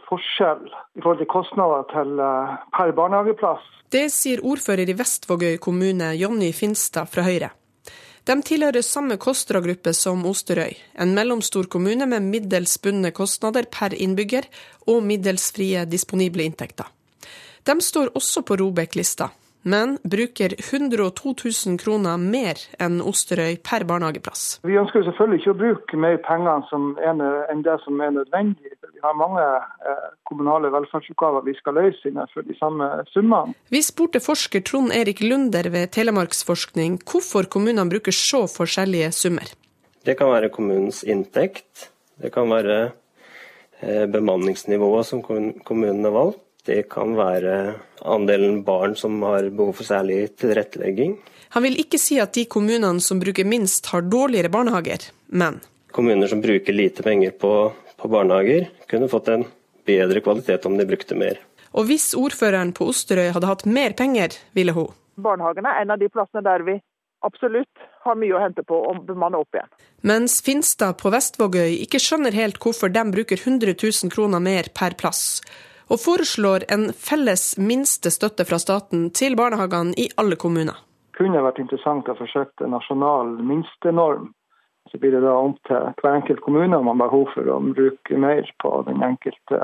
forskjell 0.09 0.64
i 0.66 1.05
forhold 1.05 1.20
til 1.20 1.28
kostnader 1.30 1.87
til, 1.93 2.18
per 2.74 2.91
barnehageplass. 2.99 3.62
Det 3.95 4.09
sier 4.11 4.43
ordfører 4.43 4.91
i 4.91 4.97
Vestvågøy 4.99 5.61
kommune, 5.62 6.11
Jonny 6.18 6.51
Finstad 6.51 7.07
fra 7.12 7.22
Høyre. 7.22 7.53
De 8.25 8.37
tilhører 8.47 8.85
samme 8.87 9.16
KOSTRA-gruppe 9.18 9.91
som 9.99 10.20
Osterøy, 10.31 10.77
en 10.95 11.14
mellomstor 11.16 11.66
kommune 11.66 12.07
med 12.07 12.23
middels 12.23 12.77
bundne 12.79 13.11
kostnader 13.11 13.66
per 13.66 13.97
innbygger 13.99 14.47
og 14.87 15.01
middels 15.03 15.49
frie 15.51 15.83
disponible 15.91 16.47
inntekter. 16.47 16.87
De 17.66 17.75
står 17.83 18.12
også 18.14 18.45
på 18.47 18.59
Robek-lista, 18.61 19.33
men 19.63 19.97
bruker 20.03 20.55
102 20.59 21.35
000 21.67 21.79
kroner 21.79 22.19
mer 22.21 22.61
enn 22.83 23.01
Osterøy 23.05 23.59
per 23.65 23.87
barnehageplass. 23.89 24.61
Vi 24.67 24.79
ønsker 24.81 25.05
selvfølgelig 25.07 25.43
ikke 25.43 25.55
å 25.55 25.61
bruke 25.63 26.01
mer 26.05 26.19
penger 26.27 26.67
enn 27.07 27.65
det 27.67 27.77
som 27.85 28.01
er 28.03 28.15
nødvendig. 28.19 28.75
Vi 28.93 29.03
har 29.03 29.19
mange 29.19 29.43
eh, 29.43 30.09
kommunale 30.29 30.71
velferdsoppgaver 30.75 31.47
vi 31.47 31.57
skal 31.59 31.79
løse 31.79 32.11
innenfor 32.11 32.47
de 32.47 32.57
samme 32.59 32.89
summene. 33.11 33.57
Vi 33.73 33.83
spurte 33.83 34.23
forsker 34.23 34.63
Trond 34.67 34.95
Erik 34.95 35.23
Lunder 35.25 35.71
ved 35.75 35.95
Telemarksforskning 35.95 37.01
hvorfor 37.07 37.51
kommunene 37.51 37.89
bruker 37.91 38.15
så 38.15 38.45
forskjellige 38.51 39.11
summer. 39.17 39.55
Det 40.03 40.17
kan 40.19 40.33
være 40.33 40.51
kommunens 40.51 41.05
inntekt, 41.07 41.91
det 42.19 42.33
kan 42.35 42.51
være 42.51 42.79
eh, 43.81 44.07
bemanningsnivået 44.11 45.07
som 45.07 45.23
kommunen 45.23 46.05
har 46.05 46.15
valgt. 46.17 46.43
Det 46.63 46.85
kan 46.93 47.17
være 47.19 47.75
andelen 48.07 48.61
barn 48.63 48.95
som 48.97 49.17
har 49.27 49.49
behov 49.51 49.73
for 49.81 49.89
særlig 49.89 50.29
tilrettelegging. 50.39 51.17
Han 51.57 51.65
vil 51.67 51.81
ikke 51.83 51.99
si 51.99 52.21
at 52.23 52.37
de 52.37 52.45
kommunene 52.47 53.03
som 53.03 53.19
bruker 53.21 53.49
minst 53.49 53.91
har 53.91 54.07
dårligere 54.07 54.53
barnehager, 54.53 55.11
men 55.35 55.59
Kommuner 55.93 56.31
som 56.31 56.41
bruker 56.41 56.73
lite 56.73 57.03
penger 57.05 57.35
på, 57.37 57.73
på 57.97 58.09
barnehager, 58.09 58.71
kunne 58.89 59.11
fått 59.13 59.29
en 59.29 59.43
bedre 59.85 60.23
kvalitet 60.25 60.65
om 60.65 60.79
de 60.79 60.87
brukte 60.89 61.19
mer. 61.19 61.41
Og 61.77 61.85
hvis 61.91 62.15
ordføreren 62.17 62.71
på 62.73 62.87
Osterøy 62.89 63.33
hadde 63.35 63.51
hatt 63.51 63.67
mer 63.69 63.93
penger, 63.99 64.39
ville 64.57 64.73
hun. 64.73 64.89
Barnehagene 65.21 65.69
er 65.69 65.83
en 65.83 65.93
av 65.93 66.01
de 66.01 66.09
plassene 66.09 66.41
der 66.47 66.65
vi 66.65 66.79
absolutt 67.27 67.85
har 68.07 68.17
mye 68.19 68.39
å 68.39 68.41
hente 68.41 68.65
på 68.65 68.79
å 68.89 68.95
bemanne 69.05 69.43
opp 69.43 69.59
igjen. 69.59 69.69
Mens 70.09 70.39
Finstad 70.47 70.97
på 71.03 71.13
Vestvågøy 71.13 71.77
ikke 71.85 72.01
skjønner 72.03 72.35
helt 72.39 72.57
hvorfor 72.63 72.89
de 72.95 73.05
bruker 73.13 73.39
100 73.39 73.77
000 73.77 74.15
kroner 74.15 74.41
mer 74.43 74.73
per 74.75 74.97
plass 74.99 75.43
og 75.93 76.01
foreslår 76.01 76.64
en 76.72 76.88
felles 76.97 77.53
minstestøtte 77.61 78.47
fra 78.49 78.59
staten 78.62 79.11
til 79.12 79.36
barnehagene 79.36 79.93
i 80.01 80.09
alle 80.16 80.38
kommuner. 80.40 80.78
Det 81.12 81.20
kunne 81.20 81.45
vært 81.45 81.61
interessant 81.61 82.09
å 82.09 82.16
forsøke 82.16 82.64
en 82.64 82.72
nasjonal 82.72 83.34
minstenorm. 83.45 84.30
Så 84.90 84.99
blir 84.99 85.12
det 85.14 85.22
da 85.24 85.34
om 85.36 85.53
til 85.68 85.93
hver 86.01 86.16
enkelt 86.16 86.40
kommune 86.45 86.76
om 86.76 86.88
man 86.88 87.01
har 87.01 87.12
behov 87.12 87.28
for 87.34 87.49
å 87.49 87.61
bruke 87.76 88.18
mer 88.18 88.49
på 88.64 88.72
den 88.88 89.05
enkelte 89.05 89.61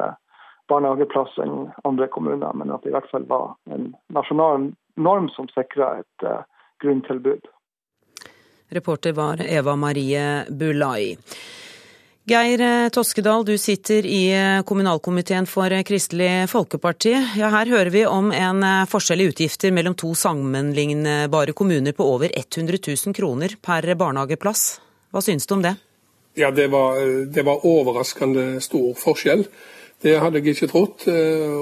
barnehageplass 0.68 1.38
enn 1.42 1.70
andre 1.88 2.08
kommuner, 2.12 2.52
men 2.54 2.70
at 2.70 2.84
det 2.84 2.92
i 2.92 2.96
hvert 2.96 3.08
fall 3.10 3.24
var 3.28 3.54
en 3.72 3.94
nasjonal 4.12 4.68
norm 5.00 5.30
som 5.32 5.48
sikra 5.54 5.94
et 6.02 6.26
uh, 6.28 6.44
grunntilbud. 6.84 7.48
Reporter 8.76 9.16
var 9.16 9.40
Eva 9.40 9.76
Marie 9.80 10.44
Bulai. 10.50 11.16
Geir 12.28 12.60
eh, 12.60 12.88
Toskedal, 12.88 13.44
du 13.44 13.58
sitter 13.58 14.06
i 14.06 14.28
eh, 14.36 14.62
kommunalkomiteen 14.62 15.46
for 15.48 15.72
eh, 15.72 15.80
Kristelig 15.82 16.50
Folkeparti. 16.52 17.14
Ja, 17.38 17.48
her 17.54 17.70
hører 17.72 17.88
vi 17.94 18.02
om 18.04 18.28
en 18.36 18.60
forskjell 18.90 19.22
i 19.24 19.28
utgifter 19.30 19.72
mellom 19.72 19.96
to 19.96 20.10
sammenlignbare 20.12 21.54
kommuner 21.56 21.96
på 21.96 22.04
over 22.04 22.28
100 22.36 22.82
000 22.84 23.16
kroner 23.16 23.56
per 23.64 23.88
barnehageplass. 23.94 24.66
Hva 25.08 25.24
synes 25.24 25.48
du 25.48 25.56
om 25.56 25.64
det? 25.64 25.72
Ja, 26.36 26.52
det 26.52 26.68
var, 26.74 27.00
det 27.32 27.46
var 27.48 27.64
overraskende 27.66 28.60
stor 28.60 28.92
forskjell. 29.00 29.46
Det 30.04 30.18
hadde 30.20 30.42
jeg 30.42 30.52
ikke 30.52 30.68
trodd. 30.70 31.08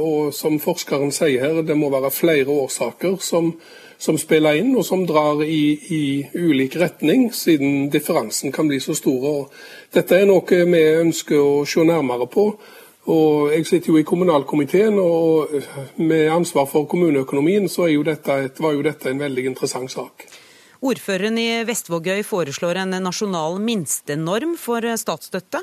Og 0.02 0.34
som 0.34 0.58
forskeren 0.60 1.14
sier 1.14 1.46
her, 1.46 1.62
det 1.64 1.78
må 1.78 1.92
være 1.94 2.10
flere 2.12 2.58
årsaker 2.66 3.20
som 3.22 3.54
som 3.98 4.18
spiller 4.20 4.58
inn, 4.60 4.74
og 4.76 4.84
som 4.84 5.04
drar 5.08 5.42
i, 5.44 5.76
i, 5.94 6.02
ulik 6.34 6.76
retning, 6.80 7.30
siden 7.32 7.88
differansen 7.92 8.52
kan 8.52 8.68
bli 8.68 8.80
så 8.82 8.94
stor. 8.96 9.24
Og 9.30 9.86
dette 9.95 10.18
er 10.18 10.26
noe 10.28 10.64
vi 10.72 10.82
ønsker 11.03 11.39
å 11.39 11.64
se 11.68 11.84
nærmere 11.84 12.26
på. 12.30 12.49
Og 13.07 13.53
Jeg 13.53 13.66
sitter 13.66 13.93
jo 13.93 14.01
i 14.01 14.07
kommunalkomiteen, 14.07 14.99
og 14.99 15.53
med 15.97 16.26
ansvar 16.30 16.66
for 16.66 16.89
kommuneøkonomien 16.91 17.68
så 17.68 17.87
jo 17.87 18.03
et, 18.03 18.59
var 18.59 18.72
jo 18.74 18.82
dette 18.82 19.11
en 19.11 19.22
veldig 19.22 19.45
interessant 19.47 19.91
sak. 19.91 20.26
Ordføreren 20.82 21.39
i 21.39 21.62
Vestvågøy 21.64 22.22
foreslår 22.26 22.82
en 22.82 22.99
nasjonal 23.03 23.61
minstenorm 23.62 24.57
for 24.59 24.82
statsstøtte. 24.99 25.62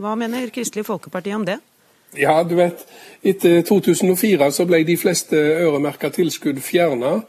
Hva 0.00 0.16
mener 0.16 0.48
Kristelig 0.50 0.86
Folkeparti 0.88 1.34
om 1.36 1.44
det? 1.44 1.58
Ja, 2.18 2.42
du 2.44 2.56
vet, 2.58 2.82
Etter 3.24 3.62
2004 3.64 4.50
så 4.52 4.66
ble 4.68 4.82
de 4.84 4.96
fleste 5.00 5.36
øremerka 5.36 6.10
tilskudd 6.12 6.58
fjerna. 6.60 7.20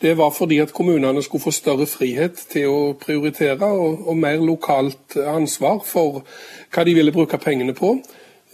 Det 0.00 0.14
var 0.16 0.30
fordi 0.32 0.58
at 0.58 0.72
kommunene 0.72 1.22
skulle 1.22 1.42
få 1.42 1.52
større 1.52 1.86
frihet 1.86 2.38
til 2.52 2.72
å 2.72 2.78
prioritere 3.00 3.68
og, 3.68 4.06
og 4.08 4.16
mer 4.16 4.40
lokalt 4.40 5.16
ansvar 5.20 5.82
for 5.84 6.22
hva 6.72 6.84
de 6.88 6.94
ville 6.96 7.12
bruke 7.12 7.40
pengene 7.40 7.74
på. 7.76 7.98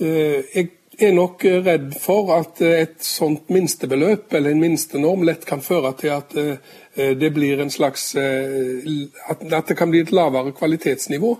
Eh, 0.03 0.43
jeg 0.55 0.73
er 0.99 1.13
nok 1.15 1.45
redd 1.45 1.93
for 2.01 2.33
at 2.35 2.63
et 2.65 2.99
sånt 3.05 3.51
minstebeløp 3.53 4.35
eller 4.35 4.55
en 4.55 4.65
minstenorm 4.65 5.23
lett 5.29 5.47
kan 5.47 5.63
føre 5.63 5.93
til 6.01 6.15
at 6.17 6.35
eh, 6.41 6.57
det 7.21 7.31
blir 7.37 7.61
en 7.61 7.71
slags 7.71 8.15
eh, 8.17 9.07
At 9.29 9.69
det 9.69 9.77
kan 9.77 9.91
bli 9.93 10.01
et 10.03 10.13
lavere 10.13 10.55
kvalitetsnivå. 10.57 11.37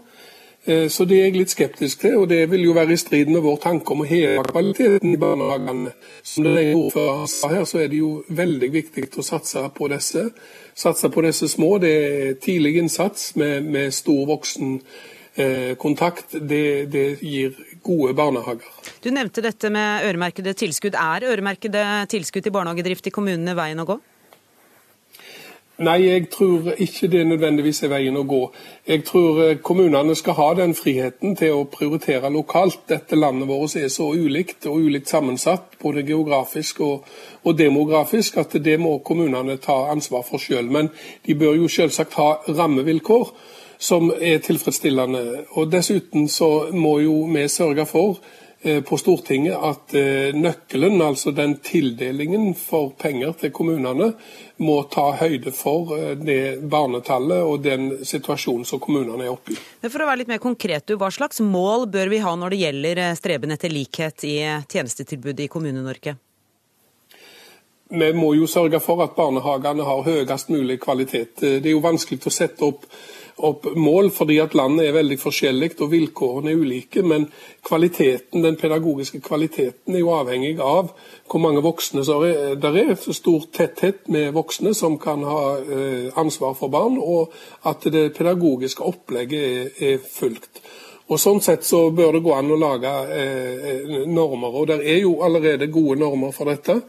Eh, 0.67 0.89
så 0.89 1.05
det 1.07 1.21
er 1.21 1.29
jeg 1.29 1.37
litt 1.37 1.53
skeptisk 1.55 2.01
til, 2.03 2.17
og 2.19 2.29
det 2.31 2.41
vil 2.51 2.65
jo 2.67 2.75
være 2.75 2.97
i 2.97 2.99
strid 2.99 3.31
med 3.31 3.45
vår 3.45 3.61
tanke 3.63 3.95
om 3.95 4.03
å 4.03 4.09
heve 4.09 4.43
kvaliteten 4.49 5.13
i 5.13 5.21
barnehagene. 5.21 5.93
Som 6.27 6.49
det 6.49 6.57
ene 6.65 6.81
ordføreren 6.81 7.31
sa 7.31 7.53
her, 7.53 7.67
så 7.71 7.85
er 7.85 7.93
det 7.93 8.01
jo 8.01 8.11
veldig 8.29 8.71
viktig 8.75 9.07
å 9.15 9.27
satse 9.27 9.63
på 9.77 9.91
disse. 9.95 10.25
Satse 10.75 11.11
på 11.15 11.23
disse 11.23 11.49
små. 11.53 11.77
Det 11.83 11.93
er 11.93 12.33
tidlig 12.43 12.77
innsats 12.83 13.37
med, 13.39 13.63
med 13.65 13.95
stor 13.95 14.27
voksenkontakt. 14.33 15.15
kontakt. 15.79 16.33
det, 16.33 16.91
det 16.91 17.07
gir 17.21 17.55
gode 17.85 18.15
barnehager. 18.17 18.67
Du 19.05 19.11
nevnte 19.13 19.45
dette 19.45 19.71
med 19.71 20.09
øremerkede 20.09 20.57
tilskudd. 20.57 20.97
Er 20.99 21.31
øremerkede 21.31 22.07
tilskudd 22.11 22.43
til 22.43 22.53
barnehagedrift 22.53 23.07
i 23.07 23.15
kommunene 23.15 23.55
veien 23.55 23.85
å 23.85 23.87
gå? 23.87 24.01
Nei, 25.77 26.07
jeg 26.09 26.31
tror 26.33 26.71
ikke 26.81 27.09
det 27.13 27.27
nødvendigvis 27.29 27.83
er 27.85 27.91
veien 27.93 28.17
å 28.17 28.23
gå. 28.25 28.39
Jeg 28.89 29.03
tror 29.05 29.41
eh, 29.45 29.59
kommunene 29.61 30.15
skal 30.17 30.39
ha 30.39 30.47
den 30.57 30.73
friheten 30.75 31.35
til 31.37 31.53
å 31.53 31.67
prioritere 31.69 32.31
lokalt. 32.33 32.87
Dette 32.89 33.19
landet 33.19 33.45
vårt 33.51 33.77
er 33.77 33.91
så 33.93 34.07
ulikt 34.17 34.65
og 34.71 34.87
ulikt 34.87 35.13
sammensatt, 35.13 35.77
både 35.83 36.07
geografisk 36.09 36.81
og, 36.81 37.05
og 37.45 37.59
demografisk, 37.59 38.39
at 38.41 38.57
det 38.65 38.79
må 38.81 38.95
kommunene 39.05 39.59
ta 39.61 39.77
ansvar 39.93 40.25
for 40.25 40.41
sjøl. 40.41 40.65
Men 40.73 40.89
de 41.29 41.37
bør 41.37 41.59
jo 41.61 41.69
selvsagt 41.69 42.17
ha 42.17 42.31
rammevilkår 42.49 43.37
som 43.77 44.09
er 44.17 44.41
tilfredsstillende. 44.49 45.45
Og 45.61 45.69
Dessuten 45.73 46.25
så 46.33 46.71
må 46.73 46.99
jo 47.05 47.21
vi 47.37 47.49
sørge 47.53 47.85
for 47.87 48.17
på 48.87 48.99
Stortinget 49.01 49.57
at 49.57 49.95
eh, 49.97 50.35
nøkkelen, 50.37 51.01
altså 51.03 51.33
den 51.37 51.57
tildelingen 51.65 52.53
for 52.59 52.93
penger 52.99 53.37
til 53.41 53.53
kommunene, 53.55 54.13
må 54.63 54.77
ta 54.93 55.11
høyde 55.21 55.53
for 55.53 55.93
det 56.17 56.63
barnetallet 56.65 57.45
og 57.45 57.65
den 57.65 57.91
situasjonen 58.07 58.65
som 58.69 58.81
kommunene 58.81 59.27
er 59.27 59.33
oppe 59.35 59.53
i. 59.53 59.59
For 59.87 60.03
å 60.03 60.09
være 60.09 60.23
litt 60.23 60.33
mer 60.33 60.43
konkret, 60.43 60.95
Hva 60.97 61.11
slags 61.13 61.43
mål 61.45 61.87
bør 61.93 62.09
vi 62.13 62.23
ha 62.25 62.33
når 62.37 62.55
det 62.55 62.63
gjelder 62.63 63.03
streben 63.19 63.53
etter 63.53 63.73
likhet 63.73 64.25
i 64.25 64.37
tjenestetilbudet 64.71 65.45
i 65.45 65.53
Kommune-Norge? 65.53 66.17
Vi 67.89 68.13
må 68.13 68.33
jo 68.35 68.49
sørge 68.51 68.81
for 68.83 69.05
at 69.05 69.15
barnehagene 69.15 69.85
har 69.87 70.03
høyest 70.03 70.49
mulig 70.51 70.81
kvalitet. 70.83 71.39
Det 71.39 71.63
er 71.63 71.75
jo 71.77 71.85
vanskelig 71.85 72.19
å 72.27 72.33
sette 72.35 72.67
opp 72.67 72.89
opp 73.37 73.67
mål, 73.77 74.11
fordi 74.11 74.39
at 74.41 74.55
landet 74.57 74.89
er 74.89 74.95
veldig 74.97 75.19
forskjellig 75.21 75.75
og 75.85 75.91
vilkårene 75.93 76.53
er 76.53 76.61
ulike. 76.61 77.03
Men 77.05 77.27
kvaliteten, 77.67 78.45
den 78.45 78.57
pedagogiske 78.57 79.21
kvaliteten 79.21 79.95
er 79.95 80.01
jo 80.01 80.15
avhengig 80.17 80.57
av 80.63 80.95
hvor 81.27 81.43
mange 81.43 81.61
voksne 81.65 82.05
der 82.07 82.81
er. 82.81 82.95
Stor 82.97 83.45
tetthet 83.53 84.09
med 84.13 84.33
voksne 84.37 84.73
som 84.75 84.97
kan 84.99 85.25
ha 85.27 85.43
eh, 85.61 86.09
ansvar 86.17 86.57
for 86.57 86.73
barn, 86.73 86.97
og 86.99 87.33
at 87.69 87.85
det 87.93 88.15
pedagogiske 88.17 88.85
opplegget 88.85 89.83
er, 89.83 90.01
fulgt. 90.01 90.63
Og 91.07 91.21
Sånn 91.23 91.39
sett 91.45 91.63
så 91.63 91.91
bør 91.95 92.17
det 92.17 92.25
gå 92.25 92.33
an 92.35 92.51
å 92.51 92.59
lage 92.59 92.91
eh, 93.15 93.69
eh 93.71 94.09
normer. 94.09 94.49
og 94.49 94.67
Det 94.67 94.81
er 94.81 95.03
jo 95.05 95.21
allerede 95.23 95.69
gode 95.71 96.01
normer 96.01 96.33
for 96.33 96.51
dette. 96.51 96.81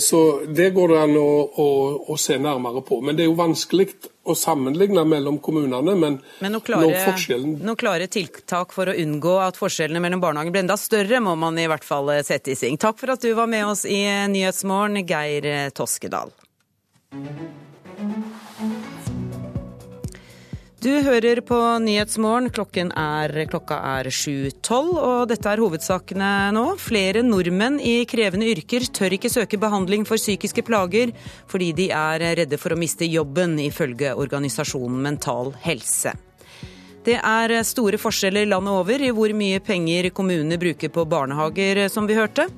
Så 0.00 0.40
Det 0.48 0.70
går 0.72 0.88
det 0.88 1.00
an 1.02 1.16
å, 1.20 1.30
å, 1.52 1.66
å, 2.08 2.16
se 2.16 2.38
nærmere 2.40 2.80
på. 2.80 3.02
Men 3.04 3.16
det 3.16 3.26
er 3.26 3.28
jo 3.28 3.36
vanskelig 3.36 3.90
å 4.26 4.34
sammenligne 4.36 5.04
mellom 5.08 5.38
kommunene. 5.42 5.94
Men, 5.96 6.18
men 6.42 6.56
noen 6.56 6.64
klare, 6.66 7.02
forskjellen... 7.06 7.58
noen 7.62 7.80
klare 7.80 8.08
tiltak 8.10 8.74
for 8.76 8.90
å 8.90 8.96
unngå 9.04 9.36
at 9.44 9.60
forskjellene 9.60 10.02
mellom 10.02 10.22
barnehagene 10.24 10.56
blir 10.56 10.66
enda 10.66 10.78
større, 10.80 11.22
må 11.22 11.36
man 11.40 11.58
i 11.62 11.68
hvert 11.70 11.86
fall 11.86 12.10
eh, 12.14 12.24
sette 12.26 12.54
i 12.54 12.58
sving. 12.58 12.80
Takk 12.80 12.98
for 13.02 13.14
at 13.14 13.22
du 13.22 13.30
var 13.38 13.50
med 13.50 13.66
oss 13.68 13.86
i 13.88 14.02
Nyhetsmorgen, 14.32 15.02
Geir 15.06 15.70
Toskedal. 15.76 16.34
Du 20.76 20.90
hører 21.00 21.40
på 21.40 21.56
Nyhetsmorgen. 21.80 22.50
Klokken 22.52 22.90
er, 23.00 23.32
klokka 23.48 23.78
er 23.96 24.10
7.12, 24.12 24.90
og 25.00 25.22
dette 25.30 25.48
er 25.48 25.62
hovedsakene 25.64 26.28
nå. 26.52 26.64
Flere 26.76 27.22
nordmenn 27.24 27.78
i 27.80 28.02
krevende 28.08 28.50
yrker 28.52 28.84
tør 28.92 29.16
ikke 29.16 29.32
søke 29.32 29.56
behandling 29.62 30.04
for 30.04 30.20
psykiske 30.20 30.66
plager 30.68 31.14
fordi 31.48 31.70
de 31.78 31.88
er 31.96 32.26
redde 32.42 32.60
for 32.60 32.76
å 32.76 32.78
miste 32.78 33.08
jobben, 33.08 33.56
ifølge 33.64 34.12
organisasjonen 34.20 35.00
Mental 35.08 35.54
Helse. 35.64 36.12
Det 37.08 37.16
er 37.22 37.56
store 37.64 37.96
forskjeller 38.02 38.50
landet 38.50 38.76
over 38.76 39.00
i 39.00 39.14
hvor 39.16 39.32
mye 39.32 39.62
penger 39.64 40.10
kommunene 40.12 40.60
bruker 40.60 40.92
på 40.92 41.08
barnehager, 41.08 41.86
som 41.88 42.04
vi 42.04 42.20
hørte. 42.20 42.50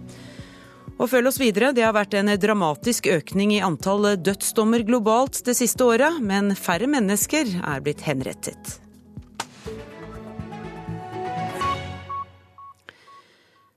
Og 0.98 1.06
følg 1.06 1.30
oss 1.30 1.38
videre. 1.38 1.70
Det 1.74 1.86
har 1.86 1.94
vært 1.94 2.16
en 2.18 2.32
dramatisk 2.42 3.06
økning 3.06 3.54
i 3.54 3.62
antall 3.62 4.16
dødsdommer 4.18 4.82
globalt 4.86 5.44
det 5.46 5.54
siste 5.58 5.86
året, 5.86 6.18
men 6.18 6.50
færre 6.58 6.90
mennesker 6.90 7.54
er 7.62 7.82
blitt 7.86 8.02
henrettet. 8.06 8.80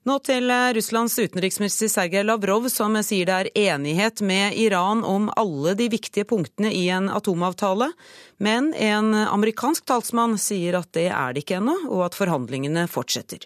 Nå 0.02 0.16
til 0.26 0.50
Russlands 0.74 1.14
utenriksminister 1.20 1.86
Sergej 1.94 2.24
Lavrov, 2.26 2.66
som 2.74 2.98
sier 3.06 3.30
det 3.30 3.36
er 3.38 3.76
enighet 3.76 4.24
med 4.26 4.58
Iran 4.58 5.04
om 5.06 5.30
alle 5.38 5.76
de 5.78 5.92
viktige 5.94 6.26
punktene 6.26 6.74
i 6.74 6.88
en 6.90 7.06
atomavtale. 7.14 7.92
Men 8.42 8.74
en 8.74 9.14
amerikansk 9.14 9.86
talsmann 9.86 10.40
sier 10.42 10.80
at 10.82 10.90
det 10.98 11.12
er 11.14 11.38
det 11.38 11.46
ikke 11.46 11.62
ennå, 11.62 11.78
og 11.94 12.08
at 12.10 12.18
forhandlingene 12.18 12.90
fortsetter. 12.90 13.46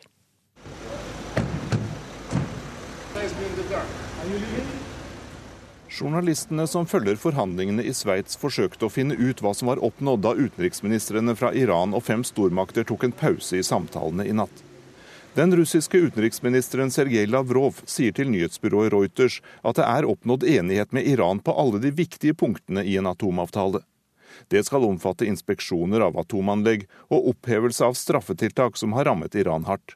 Journalistene 5.95 6.65
som 6.67 6.83
følger 6.83 7.15
forhandlingene 7.15 7.83
i 7.87 7.93
Sveits 7.95 8.35
forsøkte 8.39 8.87
å 8.87 8.91
finne 8.91 9.15
ut 9.15 9.39
hva 9.39 9.53
som 9.55 9.69
var 9.71 9.79
oppnådd 9.79 10.25
da 10.25 10.33
utenriksministrene 10.35 11.35
fra 11.39 11.53
Iran 11.55 11.95
og 11.95 12.03
fem 12.03 12.25
stormakter 12.27 12.83
tok 12.87 13.05
en 13.07 13.15
pause 13.15 13.61
i 13.61 13.63
samtalene 13.63 14.25
i 14.27 14.35
natt. 14.35 14.63
Den 15.35 15.55
russiske 15.55 15.99
utenriksministeren 15.99 16.91
Sergej 16.91 17.27
Lavrov 17.27 17.79
sier 17.87 18.15
til 18.15 18.29
nyhetsbyrået 18.31 18.91
Reuters 18.91 19.41
at 19.63 19.79
det 19.79 19.87
er 19.87 20.07
oppnådd 20.07 20.43
enighet 20.47 20.95
med 20.95 21.07
Iran 21.11 21.39
på 21.43 21.55
alle 21.55 21.79
de 21.83 21.91
viktige 21.95 22.35
punktene 22.35 22.83
i 22.83 22.95
en 22.99 23.07
atomavtale. 23.11 23.83
Det 24.51 24.65
skal 24.67 24.87
omfatte 24.87 25.27
inspeksjoner 25.27 26.03
av 26.03 26.19
atomanlegg 26.19 26.87
og 27.07 27.31
opphevelse 27.31 27.87
av 27.87 27.95
straffetiltak 27.99 28.75
som 28.79 28.95
har 28.95 29.07
rammet 29.07 29.35
Iran 29.35 29.67
hardt. 29.67 29.95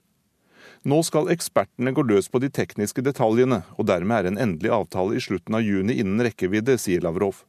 Nå 0.89 1.01
skal 1.05 1.29
ekspertene 1.33 1.91
gå 1.93 2.03
løs 2.07 2.29
på 2.31 2.39
de 2.41 2.49
tekniske 2.53 3.03
detaljene, 3.05 3.61
og 3.77 3.89
dermed 3.89 4.15
er 4.15 4.29
en 4.29 4.41
endelig 4.41 4.71
avtale 4.73 5.17
i 5.17 5.21
slutten 5.21 5.57
av 5.59 5.65
juni 5.65 5.99
innen 6.01 6.23
rekkevidde, 6.25 6.77
sier 6.81 7.03
Lavrov. 7.05 7.43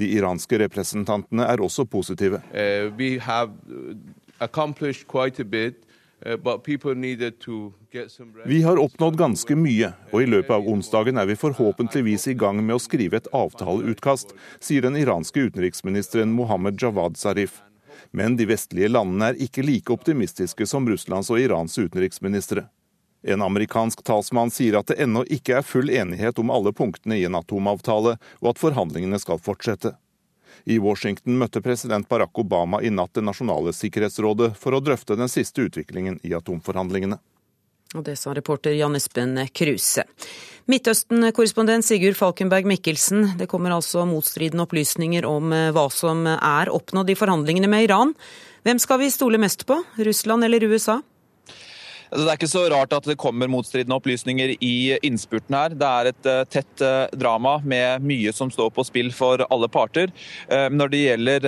De 0.00 0.06
iranske 0.16 0.60
representantene 0.62 1.48
er 1.50 1.60
også 1.60 1.84
positive. 1.90 2.40
Uh, 2.54 2.88
vi 8.44 8.62
har 8.64 8.82
oppnådd 8.84 9.16
ganske 9.16 9.56
mye, 9.56 9.92
og 10.12 10.20
i 10.22 10.28
løpet 10.28 10.52
av 10.56 10.68
onsdagen 10.68 11.20
er 11.20 11.28
vi 11.28 11.40
forhåpentligvis 11.40 12.28
i 12.32 12.36
gang 12.38 12.60
med 12.60 12.76
å 12.76 12.82
skrive 12.82 13.20
et 13.20 13.32
avtaleutkast, 13.36 14.36
sier 14.60 14.84
den 14.84 15.00
iranske 15.00 15.48
utenriksministeren 15.48 16.32
Mohammed 16.36 16.80
Javad 16.80 17.20
Zarif. 17.20 17.60
Men 18.10 18.36
de 18.36 18.46
vestlige 18.50 18.90
landene 18.90 19.30
er 19.30 19.40
ikke 19.42 19.62
like 19.62 19.92
optimistiske 19.92 20.66
som 20.66 20.88
Russlands 20.88 21.30
og 21.30 21.40
Irans 21.40 21.78
utenriksministre. 21.78 22.66
En 23.22 23.42
amerikansk 23.42 24.02
talsmann 24.02 24.50
sier 24.50 24.78
at 24.78 24.88
det 24.88 24.98
ennå 25.04 25.26
ikke 25.28 25.58
er 25.58 25.66
full 25.66 25.90
enighet 25.92 26.38
om 26.40 26.50
alle 26.50 26.72
punktene 26.72 27.18
i 27.20 27.26
en 27.28 27.36
atomavtale, 27.36 28.16
og 28.40 28.52
at 28.52 28.62
forhandlingene 28.62 29.20
skal 29.20 29.42
fortsette. 29.42 29.92
I 30.64 30.78
Washington 30.82 31.38
møtte 31.40 31.62
president 31.62 32.08
Barack 32.08 32.38
Obama 32.38 32.80
i 32.82 32.90
natt 32.90 33.14
Det 33.14 33.24
nasjonale 33.24 33.72
sikkerhetsrådet 33.76 34.54
for 34.58 34.76
å 34.76 34.80
drøfte 34.80 35.16
den 35.16 35.28
siste 35.28 35.68
utviklingen 35.68 36.18
i 36.22 36.34
atomforhandlingene. 36.36 37.20
Og 37.94 38.04
det 38.06 38.16
sa 38.20 38.34
reporter 38.34 38.76
Jan 38.78 38.94
Espen 38.94 39.34
Kruse. 39.50 40.04
Midtøsten-korrespondent 40.70 41.82
Sigurd 41.82 42.14
Falkenberg 42.14 42.68
Mikkelsen, 42.68 43.32
det 43.40 43.48
kommer 43.50 43.72
altså 43.74 44.04
motstridende 44.06 44.62
opplysninger 44.68 45.26
om 45.26 45.50
eh, 45.56 45.70
hva 45.74 45.88
som 45.90 46.22
er 46.30 46.70
oppnådd 46.70 47.10
i 47.10 47.16
forhandlingene 47.18 47.70
med 47.70 47.88
Iran. 47.88 48.12
Hvem 48.62 48.78
skal 48.78 49.00
vi 49.00 49.08
stole 49.10 49.40
mest 49.40 49.64
på, 49.66 49.80
Russland 49.98 50.46
eller 50.46 50.68
USA? 50.70 51.00
Altså, 52.10 52.24
det 52.24 52.30
er 52.32 52.38
ikke 52.40 52.50
så 52.50 52.64
rart 52.72 52.94
at 52.96 53.06
det 53.06 53.18
kommer 53.22 53.50
motstridende 53.50 53.94
opplysninger 53.94 54.56
i 54.58 54.74
innspurten 55.06 55.54
her. 55.54 55.74
Det 55.78 55.90
er 55.90 56.10
et 56.10 56.26
uh, 56.26 56.42
tett 56.50 56.82
uh, 56.82 57.06
drama 57.14 57.58
med 57.62 58.02
mye 58.02 58.32
som 58.34 58.50
står 58.50 58.72
på 58.74 58.84
spill 58.88 59.12
for 59.14 59.44
alle 59.46 59.68
parter. 59.70 60.10
Uh, 60.50 60.66
når 60.74 60.90
det 60.90 61.02
gjelder 61.04 61.46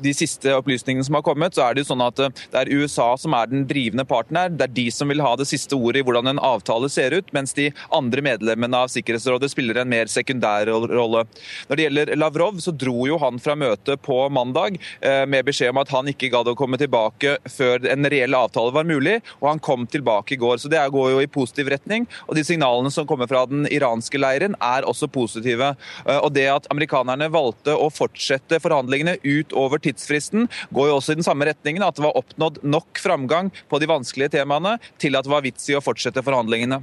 de 0.00 0.12
siste 0.14 0.52
opplysningene 0.54 1.04
som 1.06 1.16
har 1.18 1.24
kommet, 1.26 1.56
så 1.56 1.64
er 1.64 1.74
det 1.74 1.82
jo 1.82 1.90
sånn 1.90 2.04
at 2.04 2.18
det 2.20 2.58
er 2.60 2.70
USA 2.70 3.08
som 3.18 3.34
er 3.34 3.48
den 3.50 3.64
drivende 3.68 4.04
parten 4.08 4.38
her. 4.38 4.52
Det 4.54 4.66
er 4.68 4.74
de 4.76 4.86
som 4.94 5.10
vil 5.10 5.22
ha 5.24 5.32
det 5.38 5.48
siste 5.50 5.76
ordet 5.76 6.02
i 6.02 6.06
hvordan 6.06 6.30
en 6.30 6.42
avtale 6.44 6.90
ser 6.92 7.14
ut, 7.16 7.32
mens 7.34 7.54
de 7.56 7.70
andre 7.96 8.22
medlemmene 8.24 8.84
av 8.84 8.92
Sikkerhetsrådet 8.92 9.50
spiller 9.52 9.80
en 9.80 9.90
mer 9.90 10.10
sekundær 10.10 10.70
rolle. 10.70 11.24
Når 11.68 11.78
det 11.78 11.86
gjelder 11.86 12.14
Lavrov, 12.18 12.60
så 12.62 12.74
dro 12.74 13.06
jo 13.08 13.18
han 13.22 13.40
fra 13.42 13.56
møtet 13.58 14.02
på 14.06 14.20
mandag 14.32 14.78
med 15.00 15.46
beskjed 15.46 15.72
om 15.72 15.80
at 15.82 15.92
han 15.94 16.10
ikke 16.12 16.30
gadd 16.32 16.50
å 16.52 16.56
komme 16.58 16.78
tilbake 16.80 17.36
før 17.50 17.88
en 17.90 18.08
reell 18.12 18.36
avtale 18.38 18.74
var 18.74 18.88
mulig. 18.88 19.18
og 19.40 19.48
han 19.50 19.62
kom 19.64 19.79
kom 19.80 19.86
tilbake 19.86 20.34
i 20.34 20.36
går. 20.36 20.58
Så 20.58 20.68
Det 20.68 20.88
går 20.90 21.10
jo 21.10 21.20
i 21.20 21.26
positiv 21.26 21.68
retning. 21.68 22.06
og 22.28 22.34
De 22.34 22.44
signalene 22.44 22.90
som 22.90 23.06
kommer 23.06 23.26
fra 23.26 23.46
den 23.46 23.66
iranske 23.66 24.18
leiren 24.18 24.54
er 24.60 24.82
også 24.82 25.08
positive. 25.08 25.76
Eh, 26.06 26.18
og 26.18 26.32
Det 26.32 26.46
at 26.48 26.66
amerikanerne 26.70 27.30
valgte 27.30 27.72
å 27.72 27.90
fortsette 27.90 28.60
forhandlingene 28.60 29.18
utover 29.24 29.78
tidsfristen, 29.78 30.48
går 30.72 30.88
jo 30.88 30.96
også 30.96 31.12
i 31.12 31.20
den 31.20 31.24
samme 31.24 31.46
retningen. 31.46 31.82
At 31.82 31.96
det 31.96 32.04
var 32.04 32.16
oppnådd 32.16 32.62
nok 32.62 32.98
framgang 32.98 33.50
på 33.68 33.80
de 33.80 33.86
vanskelige 33.86 34.30
temaene 34.30 34.78
til 34.98 35.16
at 35.16 35.24
det 35.24 35.30
var 35.30 35.42
vits 35.42 35.68
i 35.70 35.74
å 35.74 35.80
fortsette 35.82 36.22
forhandlingene. 36.22 36.82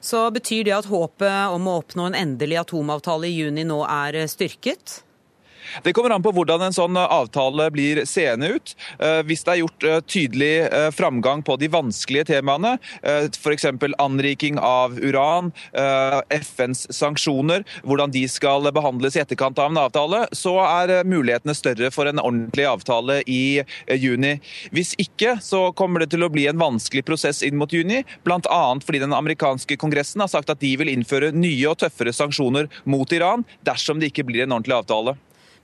Så 0.00 0.30
Betyr 0.30 0.64
det 0.64 0.72
at 0.72 0.86
håpet 0.86 1.50
om 1.50 1.66
å 1.66 1.82
oppnå 1.82 2.06
en 2.06 2.14
endelig 2.14 2.60
atomavtale 2.60 3.26
i 3.26 3.34
juni 3.34 3.64
nå 3.64 3.82
er 3.84 4.26
styrket? 4.28 5.02
Det 5.82 5.92
kommer 5.92 6.10
an 6.10 6.22
på 6.22 6.32
hvordan 6.34 6.62
en 6.68 6.74
sånn 6.74 6.96
eh, 6.98 7.14
avtale 7.18 7.68
blir 7.74 8.02
seende 8.08 8.52
ut. 8.56 8.74
Eh, 8.98 9.20
hvis 9.28 9.44
det 9.46 9.54
er 9.54 9.60
gjort 9.62 9.86
eh, 9.86 10.00
tydelig 10.08 10.52
framgang 10.94 11.42
på 11.44 11.56
de 11.60 11.68
vanskelige 11.70 12.28
temaene, 12.30 12.74
f.eks. 13.02 13.66
anriking 14.00 14.58
av 14.62 14.96
uran, 14.98 15.50
FNs 16.34 16.86
sanksjoner, 16.94 17.64
hvordan 17.86 18.12
de 18.14 18.22
skal 18.30 18.68
behandles 18.74 19.16
i 19.16 19.22
etterkant 19.22 19.58
av 19.60 19.70
en 19.70 19.80
avtale, 19.82 20.22
så 20.36 20.54
er 20.64 20.92
mulighetene 21.08 21.54
større 21.56 21.90
for 21.94 22.10
en 22.10 22.20
ordentlig 22.22 22.66
avtale 22.68 23.20
i 23.26 23.60
juni. 24.00 24.34
Hvis 24.74 24.94
ikke, 25.00 25.36
så 25.44 25.68
kommer 25.78 26.04
det 26.04 26.12
til 26.14 26.26
å 26.26 26.30
bli 26.32 26.48
en 26.50 26.60
vanskelig 26.60 27.04
prosess 27.08 27.42
inn 27.46 27.58
mot 27.60 27.72
juni, 27.72 28.02
bl.a. 28.26 28.62
fordi 28.84 29.02
den 29.04 29.16
amerikanske 29.16 29.78
kongressen 29.80 30.24
har 30.24 30.32
sagt 30.32 30.52
at 30.52 30.62
de 30.64 30.74
vil 30.80 30.92
innføre 30.92 31.32
nye 31.36 31.70
og 31.70 31.80
tøffere 31.84 32.14
sanksjoner 32.14 32.70
mot 32.88 33.12
Iran 33.14 33.46
dersom 33.66 34.00
det 34.00 34.12
ikke 34.12 34.28
blir 34.28 34.46
en 34.46 34.56
ordentlig 34.56 34.80
avtale. 34.80 35.18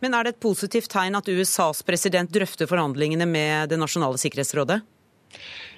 Men 0.05 0.13
er 0.13 0.27
det 0.27 0.35
et 0.35 0.43
positivt 0.45 0.91
tegn 0.93 1.17
at 1.17 1.29
USAs 1.33 1.81
president 1.89 2.29
drøfter 2.29 2.69
forhandlingene 2.69 3.25
med 3.25 3.71
Det 3.73 3.79
nasjonale 3.81 4.21
sikkerhetsrådet? 4.21 4.83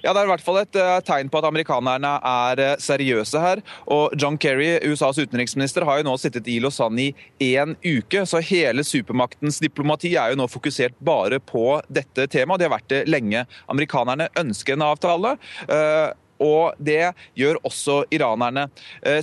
Ja, 0.03 0.11
Det 0.11 0.19
er 0.19 0.27
i 0.27 0.31
hvert 0.33 0.43
fall 0.43 0.59
et 0.59 0.77
uh, 0.77 0.97
tegn 1.01 1.31
på 1.31 1.39
at 1.39 1.47
amerikanerne 1.47 2.11
er 2.19 2.61
uh, 2.61 2.73
seriøse 2.81 3.39
her. 3.41 3.63
Og 3.87 4.11
John 4.19 4.35
Kerry, 4.37 4.75
USAs 4.83 5.17
utenriksminister, 5.23 5.87
har 5.87 6.01
jo 6.01 6.09
nå 6.09 6.17
sittet 6.19 6.49
i 6.51 6.59
Lausanne 6.61 7.07
i 7.07 7.49
én 7.55 7.73
uke. 7.81 8.25
Så 8.27 8.43
hele 8.43 8.83
supermaktens 8.85 9.61
diplomati 9.63 10.13
er 10.19 10.35
jo 10.35 10.41
nå 10.43 10.49
fokusert 10.51 10.99
bare 10.99 11.39
på 11.39 11.79
dette 11.87 12.27
temaet. 12.27 12.59
De 12.59 12.67
har 12.67 12.75
vært 12.75 12.93
det 12.93 13.03
lenge. 13.07 13.47
Amerikanerne 13.71 14.29
ønsker 14.37 14.75
en 14.75 14.89
avtale. 14.91 15.37
Uh, 15.71 16.11
og 16.43 16.77
det 16.77 17.15
gjør 17.33 17.57
også 17.65 18.03
iranerne. 18.13 18.67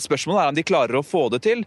Spørsmålet 0.03 0.41
er 0.43 0.49
om 0.51 0.57
de 0.57 0.65
klarer 0.67 0.99
å 0.99 1.05
få 1.07 1.29
det 1.31 1.45
til. 1.45 1.61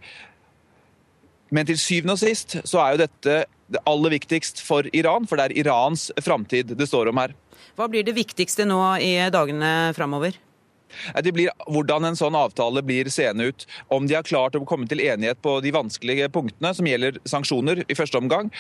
Men 1.53 1.67
til 1.67 1.79
syvende 1.79 2.17
og 2.17 2.21
sist 2.21 2.57
så 2.67 2.81
er 2.83 2.95
jo 2.95 3.03
dette 3.05 3.37
det 3.67 3.81
aller 3.89 4.13
viktigst 4.15 4.61
for 4.63 4.87
Iran, 4.95 5.27
for 5.27 5.39
det 5.39 5.49
er 5.49 5.57
Irans 5.65 6.07
framtid 6.23 6.71
det 6.79 6.87
står 6.87 7.11
om 7.11 7.19
her. 7.19 7.33
Hva 7.75 7.89
blir 7.91 8.05
det 8.07 8.15
viktigste 8.15 8.65
nå 8.67 8.79
i 9.03 9.11
dagene 9.33 9.91
framover? 9.97 10.37
Det 11.23 11.33
blir 11.35 11.51
hvordan 11.67 12.07
en 12.09 12.19
sånn 12.19 12.37
avtale 12.37 12.83
blir 12.85 13.09
seende 13.13 13.49
ut. 13.51 13.67
Om 13.93 14.07
de 14.07 14.17
har 14.17 14.27
klart 14.27 14.55
å 14.57 14.65
komme 14.67 14.87
til 14.89 15.03
enighet 15.03 15.41
på 15.43 15.59
de 15.63 15.73
vanskelige 15.75 16.29
punktene 16.33 16.73
som 16.75 16.87
gjelder 16.87 17.19
sanksjoner 17.27 17.83
i 17.87 17.97
første 17.97 18.19
omgang. 18.21 18.51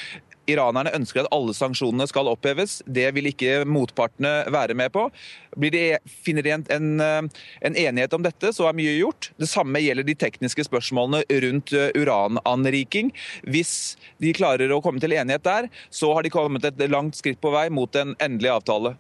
Iranerne 0.47 0.93
ønsker 0.95 1.25
at 1.25 1.31
alle 1.35 1.53
sanksjonene 1.55 2.07
skal 2.07 2.29
oppheves. 2.31 2.79
Det 2.87 3.09
vil 3.15 3.27
ikke 3.31 3.65
motpartene 3.67 4.47
være 4.53 4.77
med 4.79 4.93
på. 4.95 5.07
Blir 5.59 5.73
de, 5.73 5.83
finner 6.23 6.45
de 6.45 6.53
en, 6.55 6.65
en, 6.71 7.29
en, 7.67 7.75
enighet 7.75 8.15
om 8.15 8.23
dette, 8.23 8.53
så 8.55 8.69
er 8.69 8.77
mye 8.77 8.95
gjort. 8.95 9.31
Det 9.41 9.49
samme 9.51 9.81
gjelder 9.83 10.07
de 10.07 10.15
tekniske 10.19 10.67
spørsmålene 10.69 11.23
rundt 11.43 11.73
eh, 11.75 11.89
urananriking. 11.97 13.11
Hvis 13.43 13.97
de 14.23 14.35
klarer 14.37 14.71
å 14.71 14.79
komme 14.85 15.03
til 15.03 15.17
enighet 15.17 15.43
der, 15.47 15.67
så 15.89 16.13
har 16.15 16.23
de 16.23 16.31
kommet 16.33 16.67
et 16.67 16.87
langt 16.91 17.19
skritt 17.19 17.41
på 17.43 17.51
vei 17.55 17.67
mot 17.73 17.99
en 17.99 18.15
endelig 18.23 18.55
avtale. 18.55 18.95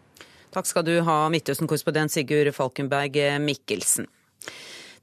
Takk 0.55 0.69
skal 0.69 0.85
du 0.87 0.95
ha, 1.03 1.17
Midtøsten-korrespondent 1.33 2.13
Sigurd 2.13 2.53
Falkenberg 2.55 3.17
Mikkelsen. 3.43 4.07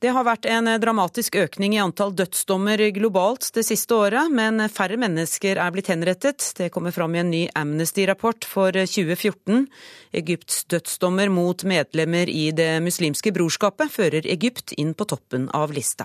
Det 0.04 0.10
har 0.12 0.26
vært 0.26 0.44
en 0.50 0.68
dramatisk 0.82 1.38
økning 1.40 1.76
i 1.76 1.80
antall 1.80 2.10
dødsdommer 2.12 2.80
globalt 2.92 3.46
det 3.56 3.62
siste 3.64 3.96
året, 3.96 4.28
men 4.36 4.60
færre 4.68 4.98
mennesker 5.00 5.56
er 5.56 5.72
blitt 5.72 5.88
henrettet. 5.88 6.44
Det 6.58 6.68
kommer 6.74 6.92
fram 6.92 7.14
i 7.14 7.22
en 7.22 7.30
ny 7.32 7.40
Amnesty-rapport 7.56 8.44
for 8.44 8.74
2014. 8.74 9.64
Egypts 10.20 10.66
dødsdommer 10.68 11.32
mot 11.32 11.64
medlemmer 11.64 12.28
i 12.28 12.50
Det 12.52 12.82
muslimske 12.84 13.32
brorskapet 13.32 13.92
fører 13.96 14.28
Egypt 14.28 14.76
inn 14.76 14.92
på 14.92 15.08
toppen 15.08 15.48
av 15.56 15.72
lista. 15.72 16.04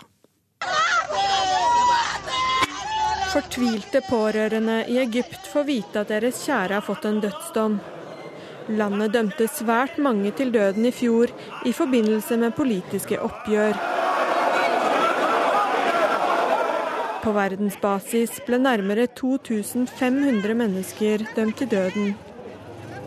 Fortvilte 3.33 3.99
pårørende 4.07 4.85
i 4.87 4.95
Egypt 5.03 5.51
får 5.51 5.67
vite 5.67 6.01
at 6.01 6.15
deres 6.15 6.39
kjære 6.47 6.79
har 6.79 6.87
fått 6.87 7.03
en 7.05 7.19
dødsdom. 7.27 7.81
Landet 8.69 9.15
dømte 9.15 9.47
svært 9.49 9.95
mange 9.97 10.29
til 10.37 10.51
døden 10.53 10.85
i 10.85 10.91
fjor 10.93 11.31
i 11.65 11.71
forbindelse 11.73 12.35
med 12.37 12.53
politiske 12.53 13.17
oppgjør. 13.17 13.77
På 17.23 17.33
verdensbasis 17.33 18.37
ble 18.45 18.59
nærmere 18.61 19.07
2500 19.17 20.53
mennesker 20.55 21.25
dømt 21.35 21.57
til 21.57 21.71
døden. 21.71 22.13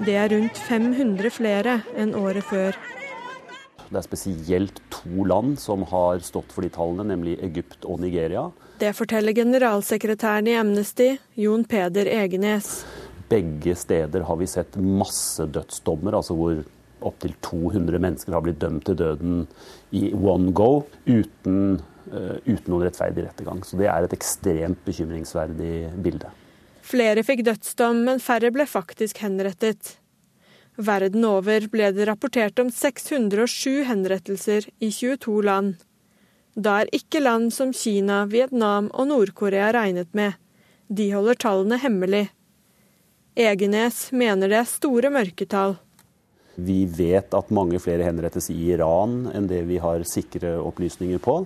Det 0.03 0.17
er 0.19 0.33
rundt 0.35 0.59
500 0.67 1.31
flere 1.31 1.77
enn 1.95 2.17
året 2.19 2.43
før. 2.49 2.77
Det 3.93 4.01
er 4.01 4.07
spesielt 4.09 4.81
to 4.91 5.29
land 5.29 5.61
som 5.63 5.85
har 5.93 6.25
stått 6.27 6.51
for 6.51 6.67
de 6.67 6.73
tallene, 6.75 7.07
nemlig 7.13 7.37
Egypt 7.45 7.87
og 7.87 8.01
Nigeria. 8.03 8.49
Det 8.83 8.91
forteller 8.99 9.37
generalsekretæren 9.37 10.49
i 10.51 10.57
Amnesty, 10.59 11.13
Jon 11.39 11.63
Peder 11.69 12.09
Egenes. 12.11 12.83
Begge 13.33 13.75
steder 13.79 14.27
har 14.29 14.37
vi 14.37 14.49
sett 14.51 14.77
masse 14.77 15.47
dødsdommer, 15.49 16.19
altså 16.19 16.37
hvor 16.37 16.61
opptil 17.03 17.33
200 17.43 17.99
mennesker 18.03 18.35
har 18.37 18.45
blitt 18.45 18.61
dømt 18.63 18.85
til 18.87 18.99
døden 18.99 19.47
i 19.97 20.11
one 20.13 20.53
go 20.55 20.85
uten, 21.07 21.81
uh, 22.13 22.37
uten 22.45 22.69
noen 22.69 22.87
rettferdig 22.87 23.25
rettergang. 23.27 23.63
Så 23.67 23.81
det 23.81 23.89
er 23.91 24.07
et 24.07 24.15
ekstremt 24.17 24.85
bekymringsverdig 24.87 25.75
bilde. 26.05 26.31
Flere 26.83 27.25
fikk 27.27 27.45
dødsdom, 27.47 28.05
men 28.09 28.23
færre 28.23 28.53
ble 28.55 28.67
faktisk 28.69 29.23
henrettet. 29.23 29.97
Verden 30.77 31.25
over 31.29 31.67
ble 31.73 31.91
det 31.93 32.07
rapportert 32.09 32.59
om 32.63 32.71
607 32.73 33.85
henrettelser 33.89 34.69
i 34.81 34.89
22 34.91 35.41
land. 35.47 35.75
Da 36.57 36.83
er 36.83 36.93
ikke 36.97 37.23
land 37.23 37.53
som 37.55 37.73
Kina, 37.77 38.25
Vietnam 38.29 38.91
og 38.93 39.09
Nord-Korea 39.09 39.71
regnet 39.73 40.11
med. 40.17 40.37
De 40.93 41.09
holder 41.15 41.39
tallene 41.41 41.79
hemmelig. 41.81 42.27
Egenes 43.33 44.11
mener 44.13 44.51
det 44.51 44.59
er 44.61 44.69
store 44.69 45.09
mørketall. 45.13 45.79
Vi 46.61 46.83
vet 46.85 47.33
at 47.33 47.53
mange 47.55 47.79
flere 47.81 48.05
henrettes 48.05 48.51
i 48.53 48.57
Iran 48.75 49.31
enn 49.33 49.47
det 49.49 49.63
vi 49.71 49.79
har 49.81 50.05
sikre 50.05 50.59
opplysninger 50.61 51.23
på. 51.25 51.39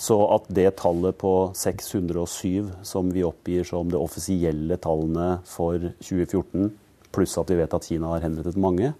Så 0.00 0.16
at 0.32 0.48
det 0.56 0.78
tallet 0.80 1.18
på 1.20 1.34
607 1.52 2.70
som 2.80 3.12
vi 3.12 3.26
oppgir 3.28 3.68
som 3.68 3.92
det 3.92 4.00
offisielle 4.00 4.80
tallene 4.80 5.42
for 5.44 5.76
2014, 6.00 6.72
pluss 7.12 7.36
at 7.36 7.52
vi 7.52 7.60
vet 7.60 7.76
at 7.76 7.90
Kina 7.92 8.14
har 8.14 8.24
henrettet 8.24 8.56
mange, 8.56 8.94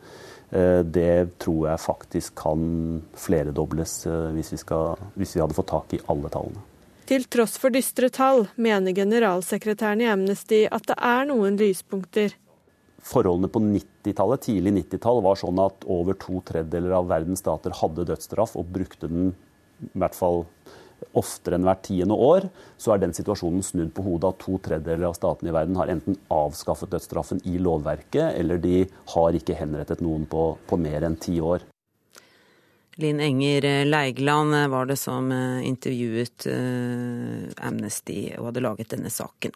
eh, 0.53 0.82
det 0.84 1.40
tror 1.40 1.70
jeg 1.70 1.84
faktisk 1.86 2.36
kan 2.45 3.01
fleredobles 3.16 4.03
eh, 4.05 4.30
hvis 4.36 4.53
vi, 4.53 4.61
hvis 5.16 5.34
vi 5.38 5.40
hadde 5.40 5.57
fått 5.57 5.72
tak 5.72 5.97
i 5.97 6.05
alle 6.12 6.28
tallene. 6.28 6.61
Til 7.05 7.27
tross 7.29 7.59
for 7.61 7.69
dystre 7.75 8.09
tall, 8.09 8.47
mener 8.57 8.95
generalsekretæren 8.97 10.01
i 10.01 10.09
Amnesty 10.09 10.63
at 10.73 10.87
det 10.89 10.95
er 10.97 11.27
noen 11.29 11.59
lyspunkter. 11.61 12.33
Forholdene 13.05 13.51
på 13.53 13.61
90-tallet, 13.61 14.47
tidlig 14.47 14.73
90-tall 14.79 15.21
var 15.27 15.37
sånn 15.37 15.61
at 15.61 15.85
over 15.85 16.17
to 16.17 16.41
tredjedeler 16.49 16.95
av 16.97 17.11
verdens 17.11 17.45
stater 17.45 17.77
hadde 17.77 18.07
dødsstraff 18.09 18.57
og 18.57 18.73
brukte 18.73 19.11
den 19.13 19.35
i 19.85 19.91
hvert 20.01 20.17
fall 20.17 20.47
oftere 21.13 21.59
enn 21.59 21.69
hvert 21.69 21.85
tiende 21.85 22.17
år. 22.17 22.49
Så 22.81 22.95
er 22.95 23.03
den 23.03 23.13
situasjonen 23.13 23.61
snudd 23.67 23.93
på 23.93 24.07
hodet 24.07 24.33
at 24.33 24.41
to 24.47 24.57
tredjedeler 24.65 25.11
av 25.11 25.19
statene 25.19 25.53
i 25.53 25.57
verden 25.59 25.77
har 25.77 25.93
enten 25.93 26.17
avskaffet 26.33 26.95
dødsstraffen 26.95 27.45
i 27.45 27.59
lovverket, 27.61 28.33
eller 28.41 28.65
de 28.65 28.87
har 29.13 29.37
ikke 29.37 29.61
henrettet 29.61 30.01
noen 30.01 30.25
på, 30.25 30.55
på 30.65 30.81
mer 30.81 31.05
enn 31.05 31.21
ti 31.21 31.37
år. 31.45 31.69
Linn 32.97 33.20
Enger 33.20 33.84
Leigland 33.84 34.70
var 34.70 34.86
det 34.86 34.97
som 34.97 35.32
eh, 35.32 35.66
intervjuet 35.66 36.47
eh, 36.47 37.66
Amnesty 37.66 38.28
og 38.38 38.51
hadde 38.51 38.62
laget 38.62 38.92
denne 38.95 39.11
saken. 39.11 39.55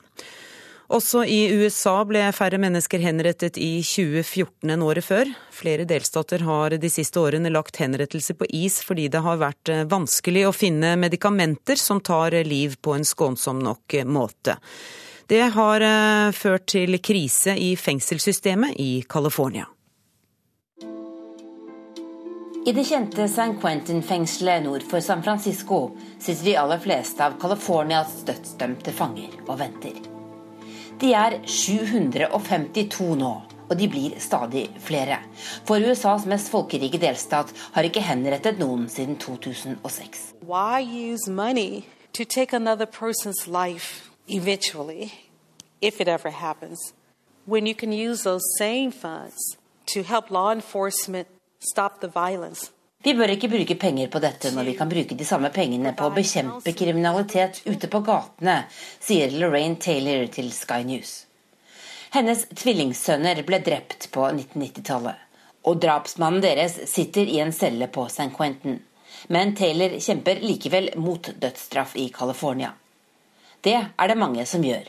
Også 0.88 1.20
i 1.28 1.42
USA 1.52 2.00
ble 2.08 2.22
færre 2.32 2.58
mennesker 2.58 3.02
henrettet 3.04 3.58
i 3.60 3.82
2014 3.84 4.72
enn 4.72 4.82
året 4.82 5.04
før. 5.04 5.30
Flere 5.52 5.84
delstater 5.86 6.42
har 6.48 6.74
de 6.80 6.90
siste 6.90 7.20
årene 7.20 7.52
lagt 7.52 7.76
henrettelse 7.78 8.34
på 8.34 8.48
is 8.56 8.80
fordi 8.82 9.06
det 9.12 9.22
har 9.22 9.38
vært 9.42 9.70
eh, 9.74 9.86
vanskelig 9.86 10.48
å 10.48 10.56
finne 10.56 10.96
medikamenter 10.98 11.78
som 11.78 12.02
tar 12.02 12.34
liv 12.48 12.78
på 12.82 12.96
en 12.96 13.06
skånsom 13.06 13.62
nok 13.62 14.00
måte. 14.08 14.58
Det 15.28 15.44
har 15.52 15.82
ført 16.32 16.70
til 16.72 16.96
krise 17.04 17.52
i 17.52 17.74
fengselssystemet 17.76 18.78
i 18.80 19.02
California. 19.04 19.66
I 22.68 22.72
det 22.72 22.82
kjente 22.84 23.28
San 23.28 23.54
Quentin-fengselet 23.60 24.62
nord 24.62 24.82
for 24.82 25.00
San 25.00 25.22
Francisco 25.22 25.90
sitter 26.18 26.44
de 26.44 26.56
aller 26.60 26.78
fleste 26.78 27.24
av 27.24 27.38
Californias 27.40 28.10
dødsdømte 28.28 28.92
fanger 28.92 29.38
og 29.46 29.54
venter. 29.62 29.94
De 31.00 31.14
er 31.16 31.38
752 31.48 33.06
nå, 33.22 33.30
og 33.70 33.72
de 33.80 33.88
blir 33.88 34.18
stadig 34.20 34.66
flere. 34.84 35.16
For 35.64 35.80
USAs 35.80 36.26
mest 36.28 36.52
folkerike 36.52 37.00
delstat 37.00 37.54
har 37.72 37.88
ikke 37.88 38.04
henrettet 38.04 38.60
noen 38.60 38.84
siden 38.92 39.16
2006. 39.16 40.34
Why 40.44 40.84
use 40.84 41.24
money 41.30 41.86
to 42.12 42.28
take 42.28 42.52
another 42.52 42.84
person's 42.84 43.48
life 43.48 44.10
eventually, 44.28 45.14
if 45.80 46.02
it 46.02 46.08
ever 46.08 46.36
happens, 46.36 46.92
when 47.46 47.66
you 47.66 47.74
can 47.74 47.94
use 47.94 48.24
those 48.24 48.44
same 48.58 48.92
funds 48.92 49.56
to 49.86 50.02
help 50.02 50.30
law 50.30 50.52
enforcement 50.52 51.28
vi 53.04 53.14
bør 53.14 53.32
ikke 53.32 53.48
bruke 53.50 53.74
penger 53.78 54.10
på 54.10 54.20
dette 54.22 54.50
når 54.54 54.66
vi 54.68 54.74
kan 54.78 54.90
bruke 54.90 55.16
de 55.18 55.24
samme 55.26 55.50
pengene 55.54 55.90
på 55.98 56.06
å 56.06 56.14
bekjempe 56.14 56.74
kriminalitet 56.78 57.60
ute 57.66 57.90
på 57.90 58.00
gatene, 58.06 58.60
sier 59.02 59.34
Lorraine 59.34 59.78
Taylor 59.82 60.26
til 60.34 60.52
Sky 60.54 60.86
News. 60.86 61.12
Hennes 62.14 62.44
tvillingsønner 62.54 63.42
ble 63.46 63.58
drept 63.66 64.06
på 64.14 64.28
1990-tallet, 64.30 65.18
og 65.66 65.80
drapsmannen 65.82 66.42
deres 66.46 66.78
sitter 66.90 67.26
i 67.26 67.40
en 67.42 67.54
celle 67.54 67.90
på 67.90 68.06
San 68.10 68.30
Quentin. 68.34 68.78
Men 69.28 69.54
Taylor 69.58 69.98
kjemper 69.98 70.38
likevel 70.42 70.92
mot 70.96 71.30
dødsstraff 71.42 71.96
i 71.98 72.08
California. 72.14 72.70
Det 73.66 73.76
er 73.78 74.10
det 74.10 74.18
mange 74.18 74.46
som 74.46 74.62
gjør, 74.62 74.86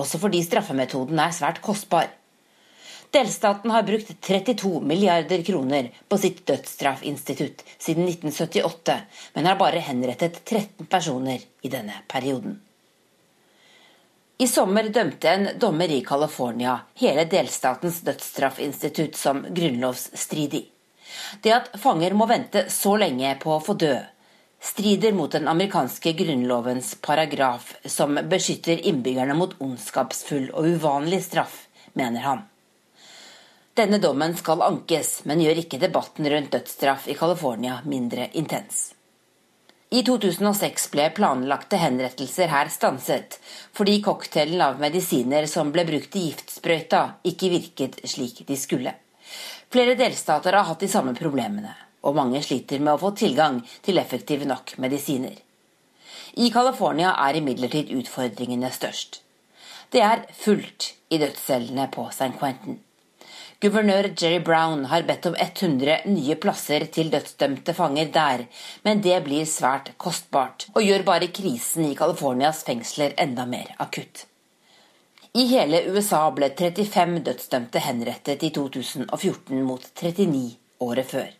også 0.00 0.20
fordi 0.20 0.40
straffemetoden 0.44 1.20
er 1.20 1.36
svært 1.36 1.60
kostbar. 1.64 2.08
Delstaten 3.16 3.70
har 3.70 3.82
brukt 3.82 4.20
32 4.20 4.80
milliarder 4.80 5.42
kroner 5.42 5.90
på 6.08 6.18
sitt 6.18 6.46
dødsstraffinstitutt 6.46 7.62
siden 7.78 8.04
1978, 8.04 8.96
men 9.32 9.46
har 9.46 9.56
bare 9.56 9.80
henrettet 9.80 10.42
13 10.44 10.86
personer 10.86 11.38
i 11.62 11.70
denne 11.72 11.94
perioden. 12.12 12.58
I 14.36 14.48
sommer 14.48 14.90
dømte 14.92 15.30
en 15.30 15.48
dommer 15.56 15.88
i 15.88 16.02
California 16.04 16.74
hele 17.00 17.24
delstatens 17.24 18.02
dødsstraffinstitutt 18.04 19.16
som 19.16 19.40
grunnlovsstridig. 19.48 20.60
Det 21.40 21.54
at 21.56 21.70
fanger 21.80 22.12
må 22.12 22.26
vente 22.28 22.66
så 22.74 22.98
lenge 23.00 23.30
på 23.40 23.54
å 23.54 23.62
få 23.64 23.78
dø, 23.80 23.94
strider 24.60 25.16
mot 25.16 25.32
den 25.32 25.48
amerikanske 25.48 26.12
grunnlovens 26.20 26.92
paragraf 27.00 27.72
som 27.96 28.20
beskytter 28.28 28.84
innbyggerne 28.92 29.38
mot 29.40 29.56
ondskapsfull 29.56 30.50
og 30.52 30.68
uvanlig 30.76 31.22
straff, 31.30 31.56
mener 31.96 32.28
han. 32.28 32.44
Denne 33.76 33.98
dommen 34.00 34.32
skal 34.36 34.62
ankes, 34.64 35.18
men 35.28 35.42
gjør 35.44 35.58
ikke 35.60 35.80
debatten 35.82 36.24
rundt 36.32 36.54
dødsstraff 36.54 37.10
i 37.12 37.16
California 37.18 37.82
mindre 37.84 38.30
intens. 38.40 38.94
I 39.92 40.00
2006 40.02 40.86
ble 40.94 41.10
planlagte 41.14 41.76
henrettelser 41.78 42.48
her 42.48 42.70
stanset, 42.72 43.36
fordi 43.76 43.98
cocktailen 44.06 44.62
av 44.64 44.80
medisiner 44.80 45.44
som 45.50 45.74
ble 45.74 45.84
brukt 45.90 46.16
i 46.16 46.24
giftsprøyta, 46.30 47.02
ikke 47.28 47.52
virket 47.52 48.00
slik 48.08 48.40
de 48.48 48.56
skulle. 48.56 48.94
Flere 49.68 49.98
delstater 50.00 50.56
har 50.56 50.70
hatt 50.70 50.80
de 50.80 50.88
samme 50.88 51.12
problemene 51.18 51.74
og 52.06 52.16
mange 52.16 52.40
sliter 52.46 52.80
med 52.80 52.94
å 52.94 53.02
få 53.02 53.12
tilgang 53.18 53.60
til 53.84 54.00
effektive 54.00 54.48
nok 54.48 54.76
medisiner. 54.80 55.36
I 56.40 56.48
California 56.54 57.12
er 57.28 57.42
imidlertid 57.42 57.92
utfordringene 57.92 58.72
størst. 58.72 59.20
Det 59.92 60.00
er 60.00 60.26
fullt 60.32 60.92
i 61.12 61.20
dødscellene 61.20 61.90
på 61.92 62.08
St. 62.08 62.32
Quentin. 62.40 62.80
Guvernør 63.60 64.10
Jerry 64.20 64.42
Brown 64.44 64.84
har 64.84 65.06
bedt 65.08 65.26
om 65.30 65.36
100 65.40 66.02
nye 66.12 66.34
plasser 66.36 66.84
til 66.92 67.08
dødsdømte 67.12 67.72
fanger 67.74 68.10
der, 68.12 68.44
men 68.84 69.00
det 69.00 69.16
blir 69.24 69.48
svært 69.48 69.94
kostbart, 69.96 70.66
og 70.74 70.84
gjør 70.84 71.06
bare 71.06 71.30
krisen 71.32 71.86
i 71.88 71.94
Californias 71.96 72.60
fengsler 72.68 73.16
enda 73.16 73.46
mer 73.48 73.72
akutt. 73.80 74.26
I 75.36 75.46
hele 75.48 75.82
USA 75.88 76.20
ble 76.36 76.50
35 76.52 77.24
dødsdømte 77.24 77.80
henrettet 77.84 78.44
i 78.44 78.52
2014 78.52 79.64
mot 79.64 79.88
39 80.02 80.44
året 80.84 81.12
før. 81.16 81.34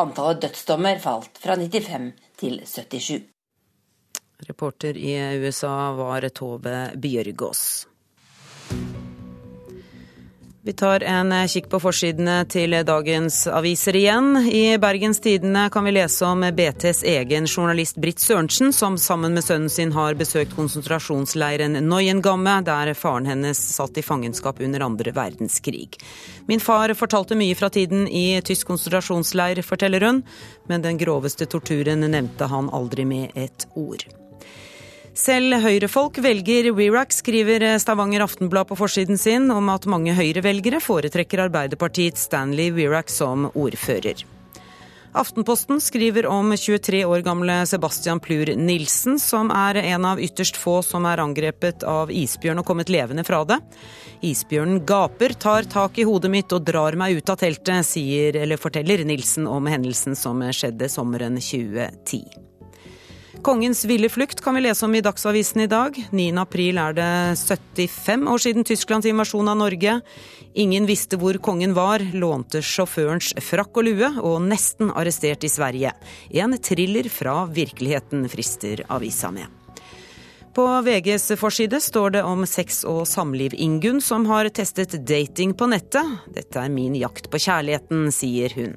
Antallet 0.00 0.42
dødsdommer 0.48 0.98
falt 0.98 1.40
fra 1.44 1.60
95 1.60 2.12
til 2.40 2.60
77. 2.66 3.22
Reporter 4.48 4.96
i 4.96 5.16
USA 5.44 5.92
var 5.96 6.28
Tove 6.32 6.78
Bjørgaas. 7.00 7.84
Vi 10.66 10.72
tar 10.72 11.02
en 11.02 11.32
kikk 11.48 11.66
på 11.68 11.76
forsidene 11.76 12.38
til 12.48 12.72
dagens 12.88 13.42
aviser 13.52 13.98
igjen. 14.00 14.38
I 14.48 14.78
Bergens 14.80 15.20
Tidende 15.20 15.66
kan 15.68 15.84
vi 15.84 15.92
lese 15.92 16.24
om 16.24 16.40
BTs 16.40 17.02
egen 17.04 17.44
journalist 17.44 18.00
Britt 18.00 18.24
Sørensen, 18.24 18.72
som 18.72 18.96
sammen 18.96 19.36
med 19.36 19.44
sønnen 19.44 19.68
sin 19.68 19.92
har 19.92 20.16
besøkt 20.16 20.56
konsentrasjonsleiren 20.56 21.76
Neuengamme, 21.84 22.56
der 22.64 22.94
faren 22.96 23.28
hennes 23.28 23.60
satt 23.76 24.00
i 24.00 24.06
fangenskap 24.08 24.64
under 24.64 24.88
andre 24.88 25.12
verdenskrig. 25.12 26.00
Min 26.48 26.64
far 26.64 26.96
fortalte 26.96 27.36
mye 27.36 27.60
fra 27.60 27.68
tiden 27.68 28.08
i 28.08 28.40
tysk 28.40 28.72
konsentrasjonsleir, 28.72 29.60
forteller 29.60 30.08
hun, 30.08 30.24
men 30.64 30.88
den 30.88 30.96
groveste 30.96 31.44
torturen 31.44 32.08
nevnte 32.08 32.48
han 32.48 32.72
aldri 32.72 33.04
med 33.04 33.36
et 33.36 33.68
ord. 33.76 34.08
Selv 35.14 35.54
Høyre-folk 35.62 36.16
velger 36.18 36.72
WeRack, 36.74 37.12
skriver 37.14 37.62
Stavanger 37.78 38.24
Aftenblad 38.24 38.66
på 38.66 38.74
forsiden 38.80 39.18
sin 39.18 39.46
om 39.54 39.68
at 39.70 39.86
mange 39.86 40.10
Høyre-velgere 40.10 40.80
foretrekker 40.82 41.44
Arbeiderpartiets 41.44 42.24
Stanley 42.26 42.72
WeRack 42.74 43.12
som 43.14 43.46
ordfører. 43.54 44.24
Aftenposten 45.14 45.78
skriver 45.78 46.26
om 46.26 46.50
23 46.56 47.04
år 47.06 47.22
gamle 47.22 47.60
Sebastian 47.70 48.18
Plur 48.20 48.50
Nilsen, 48.58 49.20
som 49.22 49.52
er 49.54 49.78
en 49.84 50.08
av 50.10 50.18
ytterst 50.18 50.58
få 50.58 50.80
som 50.82 51.06
er 51.06 51.22
angrepet 51.22 51.86
av 51.86 52.10
isbjørn 52.10 52.64
og 52.64 52.66
kommet 52.66 52.90
levende 52.90 53.22
fra 53.22 53.44
det. 53.46 53.60
Isbjørnen 54.26 54.80
gaper, 54.82 55.36
tar 55.38 55.70
tak 55.70 56.00
i 56.02 56.08
hodet 56.08 56.32
mitt 56.34 56.56
og 56.58 56.66
drar 56.66 56.98
meg 56.98 57.20
ut 57.20 57.30
av 57.30 57.38
teltet, 57.38 57.86
sier 57.86 58.34
eller 58.42 58.58
forteller 58.58 59.06
Nilsen 59.06 59.46
om 59.46 59.70
hendelsen 59.70 60.18
som 60.18 60.42
skjedde 60.50 60.90
sommeren 60.90 61.38
2010. 61.38 62.24
Kongens 63.44 63.84
ville 63.84 64.08
flukt 64.08 64.40
kan 64.40 64.54
vi 64.54 64.60
lese 64.64 64.86
om 64.86 64.94
i 64.94 65.02
Dagsavisen 65.04 65.60
i 65.60 65.66
dag. 65.68 65.98
9. 66.10 66.30
april 66.40 66.78
er 66.80 66.94
det 66.96 67.08
75 67.36 68.22
år 68.32 68.40
siden 68.40 68.64
Tysklands 68.64 69.04
invasjon 69.04 69.50
av 69.52 69.58
Norge. 69.60 69.98
Ingen 70.56 70.86
visste 70.88 71.18
hvor 71.20 71.36
kongen 71.44 71.74
var, 71.76 72.00
lånte 72.16 72.62
sjåførens 72.64 73.34
frakk 73.44 73.76
og 73.76 73.84
lue, 73.84 74.08
og 74.24 74.38
nesten 74.48 74.88
arrestert 74.88 75.44
i 75.44 75.50
Sverige. 75.52 75.92
En 76.32 76.56
thriller 76.56 77.10
fra 77.12 77.42
virkeligheten, 77.44 78.24
frister 78.32 78.80
avisa 78.88 79.28
med. 79.34 79.52
På 80.56 80.64
VGs 80.88 81.34
forside 81.36 81.82
står 81.84 82.16
det 82.16 82.24
om 82.24 82.48
sex- 82.48 82.80
og 82.88 83.04
samliv-Ingunn 83.10 84.00
som 84.00 84.24
har 84.32 84.48
testet 84.56 84.96
dating 85.04 85.52
på 85.52 85.68
nettet. 85.68 86.16
Dette 86.32 86.64
er 86.64 86.72
min 86.72 86.96
jakt 86.96 87.28
på 87.28 87.44
kjærligheten, 87.44 88.08
sier 88.08 88.56
hun. 88.56 88.76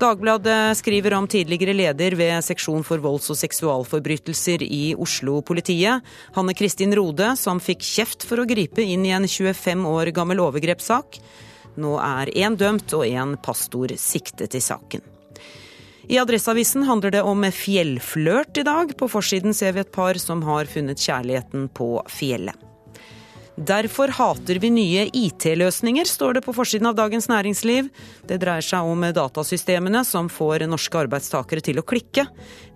Dagbladet 0.00 0.78
skriver 0.78 1.12
om 1.12 1.26
tidligere 1.28 1.74
leder 1.76 2.14
ved 2.16 2.40
seksjon 2.40 2.80
for 2.88 3.02
volds- 3.04 3.28
og 3.28 3.36
seksualforbrytelser 3.36 4.62
i 4.64 4.94
Oslo-politiet, 4.96 6.00
Hanne 6.32 6.54
Kristin 6.56 6.94
Rode, 6.96 7.34
som 7.36 7.60
fikk 7.60 7.84
kjeft 7.84 8.24
for 8.24 8.40
å 8.40 8.46
gripe 8.48 8.80
inn 8.80 9.04
i 9.04 9.12
en 9.12 9.28
25 9.28 9.84
år 9.90 10.12
gammel 10.16 10.40
overgrepssak. 10.40 11.20
Nå 11.76 11.98
er 12.00 12.32
én 12.32 12.56
dømt 12.56 12.96
og 12.96 13.04
én 13.04 13.36
pastor 13.44 13.92
siktet 14.00 14.56
i 14.56 14.64
saken. 14.64 15.04
I 16.08 16.16
Adresseavisen 16.22 16.88
handler 16.88 17.18
det 17.18 17.22
om 17.22 17.44
fjellflørt 17.44 18.56
i 18.56 18.64
dag. 18.64 18.96
På 18.96 19.04
forsiden 19.12 19.52
ser 19.52 19.76
vi 19.76 19.84
et 19.84 19.92
par 19.92 20.16
som 20.16 20.40
har 20.48 20.64
funnet 20.64 20.96
kjærligheten 20.96 21.68
på 21.76 21.92
fjellet. 22.08 22.69
Derfor 23.60 24.08
hater 24.08 24.56
vi 24.56 24.70
nye 24.72 25.02
IT-løsninger, 25.12 26.04
står 26.08 26.38
det 26.38 26.42
på 26.46 26.54
forsiden 26.56 26.88
av 26.88 26.94
Dagens 26.96 27.26
Næringsliv. 27.28 27.90
Det 28.24 28.38
dreier 28.40 28.64
seg 28.64 28.88
om 28.88 29.04
datasystemene 29.12 30.00
som 30.08 30.30
får 30.32 30.64
norske 30.64 31.02
arbeidstakere 31.02 31.60
til 31.66 31.82
å 31.82 31.84
klikke. 31.84 32.24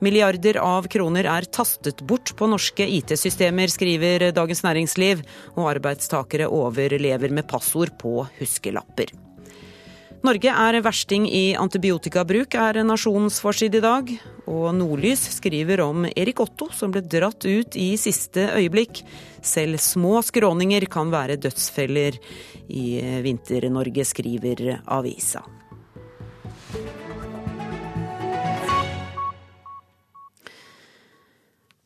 Milliarder 0.04 0.60
av 0.60 0.84
kroner 0.92 1.24
er 1.38 1.48
tastet 1.48 2.04
bort 2.04 2.34
på 2.36 2.50
norske 2.52 2.84
IT-systemer, 2.98 3.72
skriver 3.72 4.28
Dagens 4.36 4.60
Næringsliv, 4.66 5.24
og 5.56 5.72
arbeidstakere 5.72 6.52
overlever 6.52 7.32
med 7.32 7.48
passord 7.48 7.96
på 7.96 8.18
huskelapper. 8.36 9.16
Norge 10.24 10.48
er 10.48 10.78
versting 10.80 11.26
i 11.28 11.50
antibiotikabruk, 11.60 12.54
er 12.56 12.78
nasjonens 12.84 13.42
forside 13.44 13.76
i 13.76 13.84
dag. 13.84 14.12
Og 14.48 14.70
Nordlys 14.72 15.20
skriver 15.34 15.82
om 15.84 16.06
Erik 16.08 16.40
Otto 16.40 16.70
som 16.72 16.92
ble 16.94 17.02
dratt 17.04 17.44
ut 17.44 17.76
i 17.76 17.90
siste 18.00 18.46
øyeblikk. 18.56 19.02
Selv 19.44 19.78
små 19.82 20.22
skråninger 20.24 20.86
kan 20.90 21.12
være 21.12 21.36
dødsfeller 21.36 22.16
i 22.72 22.86
Vinter-Norge, 23.24 24.06
skriver 24.08 24.80
avisa. 24.88 25.44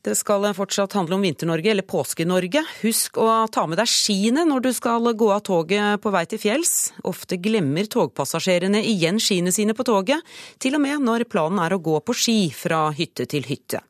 Det 0.06 0.14
skal 0.14 0.46
fortsatt 0.54 0.92
handle 0.94 1.16
om 1.16 1.24
Vinter-Norge, 1.26 1.70
eller 1.72 1.82
Påske-Norge. 1.82 2.60
Husk 2.84 3.18
å 3.18 3.26
ta 3.50 3.64
med 3.66 3.80
deg 3.80 3.90
skiene 3.90 4.44
når 4.46 4.62
du 4.68 4.68
skal 4.76 5.10
gå 5.18 5.30
av 5.34 5.40
toget 5.48 5.98
på 6.04 6.12
vei 6.14 6.22
til 6.30 6.38
fjells. 6.38 6.74
Ofte 7.08 7.36
glemmer 7.42 7.88
togpassasjerene 7.90 8.78
igjen 8.86 9.18
skiene 9.18 9.50
sine 9.54 9.74
på 9.74 9.86
toget, 9.88 10.22
til 10.62 10.78
og 10.78 10.84
med 10.84 11.02
når 11.02 11.26
planen 11.30 11.58
er 11.64 11.74
å 11.74 11.80
gå 11.82 11.96
på 12.06 12.14
ski 12.14 12.36
fra 12.54 12.84
hytte 12.94 13.26
til 13.26 13.48
hytte. 13.50 13.82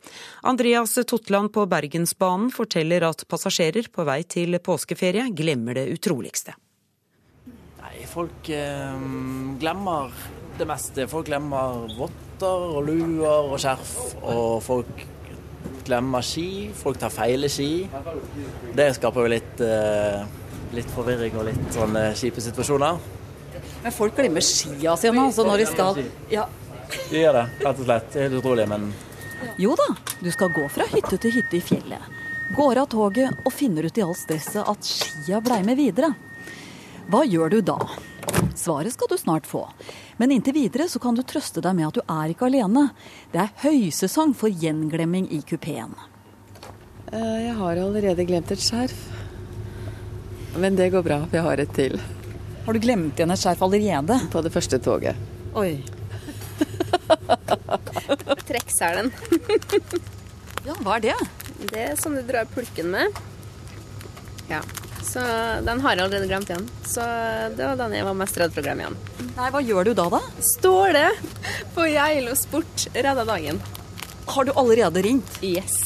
Andreas 0.49 0.97
Totland 1.05 1.53
på 1.53 1.67
Bergensbanen 1.69 2.49
forteller 2.57 3.05
at 3.11 3.27
passasjerer 3.29 3.91
på 3.93 4.09
vei 4.09 4.23
til 4.25 4.57
påskeferie 4.65 5.29
glemmer 5.37 5.77
det 5.77 5.91
utroligste. 5.93 6.57
Nei, 7.83 8.01
folk 8.09 8.49
eh, 8.49 9.05
glemmer 9.61 10.17
det 10.57 10.67
meste. 10.73 11.05
Folk 11.13 11.29
glemmer 11.29 11.85
votter 12.01 12.67
og 12.73 12.89
luer 12.89 13.53
og 13.53 13.61
skjerf, 13.61 13.95
og 14.25 14.59
folk 14.65 15.07
glemmer 15.89 16.25
ski, 16.25 16.69
folk 16.77 17.01
tar 17.01 17.13
feile 17.13 17.51
ski. 17.53 17.89
Det 18.77 18.91
skaper 18.99 19.27
jo 19.27 19.33
litt, 19.33 19.63
uh, 19.65 20.23
litt 20.77 20.91
forvirring 20.95 21.39
og 21.41 21.49
litt 21.49 21.65
sånne 21.75 22.11
kjipe 22.19 22.45
situasjoner. 22.45 23.01
Men 23.83 23.95
folk 23.95 24.17
glemmer 24.19 24.45
skia 24.45 24.97
sine 25.01 25.27
altså 25.29 25.45
når 25.47 25.63
de 25.63 25.69
skal 25.71 26.01
ja. 26.33 26.47
De 27.11 27.21
gjør 27.21 27.37
det, 27.37 27.45
rett 27.65 27.83
og 27.83 27.85
slett. 27.85 28.07
Det 28.13 28.21
er 28.21 28.29
helt 28.29 28.39
utrolig, 28.41 28.65
men 28.71 28.89
Jo 29.61 29.75
da, 29.79 29.91
du 30.23 30.31
skal 30.35 30.53
gå 30.55 30.65
fra 30.73 30.87
hytte 30.93 31.19
til 31.21 31.35
hytte 31.37 31.59
i 31.59 31.65
fjellet. 31.65 32.15
Går 32.57 32.81
av 32.81 32.89
toget 32.89 33.45
og 33.45 33.53
finner 33.53 33.85
ut 33.85 33.99
i 34.01 34.05
all 34.05 34.17
stresset 34.17 34.65
at 34.65 34.89
skia 34.89 35.43
blei 35.45 35.61
med 35.67 35.77
videre. 35.77 36.15
Hva 37.09 37.23
gjør 37.25 37.49
du 37.55 37.61
da? 37.65 37.79
Svaret 38.59 38.93
skal 38.93 39.09
du 39.09 39.17
snart 39.17 39.47
få. 39.49 39.63
Men 40.21 40.33
inntil 40.35 40.53
videre 40.57 40.89
så 40.93 41.01
kan 41.01 41.17
du 41.17 41.23
trøste 41.25 41.63
deg 41.65 41.77
med 41.79 41.89
at 41.89 41.97
du 41.97 42.03
er 42.05 42.33
ikke 42.35 42.49
alene. 42.51 42.89
Det 43.33 43.41
er 43.41 43.55
høysesong 43.63 44.35
for 44.37 44.53
gjenglemming 44.53 45.31
i 45.33 45.41
kupeen. 45.49 45.95
Eh, 47.09 47.39
jeg 47.47 47.55
har 47.57 47.81
allerede 47.81 48.27
glemt 48.29 48.53
et 48.53 48.61
skjerf. 48.61 48.99
Men 50.61 50.77
det 50.77 50.91
går 50.93 51.07
bra, 51.07 51.23
for 51.25 51.39
jeg 51.39 51.47
har 51.47 51.63
et 51.63 51.73
til. 51.77 51.97
Har 52.67 52.77
du 52.77 52.81
glemt 52.85 53.17
igjen 53.17 53.33
et 53.33 53.41
skjerf 53.41 53.63
allerede? 53.65 54.19
På 54.33 54.43
det 54.45 54.53
første 54.53 54.81
toget. 54.85 55.17
Oi. 55.57 55.79
Trekkselen. 58.51 59.09
ja, 60.67 60.77
hva 60.83 60.99
er 60.99 61.07
det? 61.09 61.17
Det 61.73 61.87
er 61.87 61.97
sånn 62.01 62.19
du 62.19 62.23
drar 62.29 62.49
pulken 62.53 62.93
med. 62.93 63.23
Ja. 64.53 64.61
Så 65.09 65.23
den 65.65 65.81
har 65.81 65.97
jeg 65.97 66.05
allerede 66.05 66.29
glemt 66.29 66.51
igjen. 66.53 66.67
Så 66.85 67.05
det 67.57 67.65
var 67.65 67.79
den 67.81 67.97
jeg 67.97 68.05
var 68.05 68.17
mest 68.19 68.37
redd 68.41 68.53
for 68.53 68.61
å 68.61 68.67
glemme 68.67 68.85
igjen. 68.85 68.99
Nei, 69.39 69.49
Hva 69.55 69.63
gjør 69.65 69.89
du 69.89 69.95
da, 69.97 70.09
da? 70.13 70.21
Ståle 70.45 71.05
på 71.75 71.87
Geilo 71.89 72.35
Sport 72.37 72.89
redda 72.95 73.25
dagen. 73.29 73.61
Har 74.29 74.45
du 74.45 74.53
allerede 74.53 75.03
ringt? 75.07 75.39
Yes. 75.41 75.79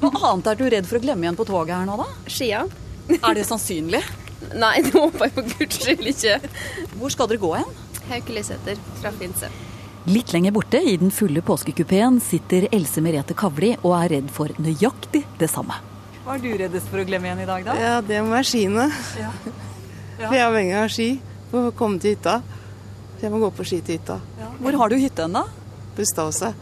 Hva 0.00 0.10
annet 0.30 0.48
er 0.54 0.56
du 0.60 0.64
redd 0.72 0.88
for 0.88 0.96
å 0.96 1.04
glemme 1.04 1.26
igjen 1.26 1.36
på 1.36 1.44
toget 1.48 1.76
her 1.76 1.88
nå, 1.88 1.98
da? 2.00 2.08
Skia. 2.30 2.64
Er 3.20 3.36
det 3.36 3.44
sannsynlig? 3.50 4.00
Nei, 4.64 4.78
det 4.86 4.94
håper 4.96 5.28
jeg 5.28 5.36
for 5.36 5.52
guds 5.58 5.80
skyld 5.84 6.10
ikke. 6.14 6.38
Hvor 6.96 7.12
skal 7.12 7.28
dere 7.30 7.44
gå 7.44 7.52
hen? 7.58 7.78
Haukelysæter 8.08 8.80
fra 9.00 9.12
Finse. 9.20 9.52
Litt 10.08 10.34
lenger 10.34 10.52
borte, 10.52 10.80
i 10.80 10.98
den 11.00 11.12
fulle 11.12 11.40
påskekupeen, 11.44 12.18
sitter 12.20 12.66
Else 12.76 13.00
Merete 13.04 13.36
Kavli 13.36 13.72
og 13.82 13.94
er 14.02 14.16
redd 14.18 14.32
for 14.32 14.52
nøyaktig 14.60 15.22
det 15.40 15.48
samme. 15.52 15.78
Hva 16.24 16.38
er 16.38 16.40
du 16.40 16.50
reddest 16.56 16.88
for 16.88 17.02
å 17.02 17.04
glemme 17.04 17.28
igjen 17.28 17.42
i 17.44 17.46
dag, 17.48 17.66
da? 17.66 17.74
Ja, 17.76 17.94
det 18.00 18.22
må 18.24 18.32
være 18.32 18.48
skiene. 18.48 18.88
Ja. 19.20 19.30
For 20.14 20.32
jeg 20.32 20.40
er 20.40 20.46
avhengig 20.46 20.76
av 20.78 20.92
ski 20.94 21.08
for 21.50 21.68
å 21.68 21.72
komme 21.74 21.98
til 21.98 22.14
hytta. 22.14 22.36
Så 23.16 23.26
jeg 23.26 23.32
må 23.34 23.40
gå 23.42 23.48
på 23.56 23.64
ski 23.66 23.80
til 23.82 23.98
hytta. 23.98 24.20
Hvor 24.62 24.76
har 24.78 24.92
du 24.92 24.94
hytte 25.02 25.26
hen, 25.26 25.34
da? 25.34 25.42
På 25.96 26.04
Ustadhuset. 26.06 26.54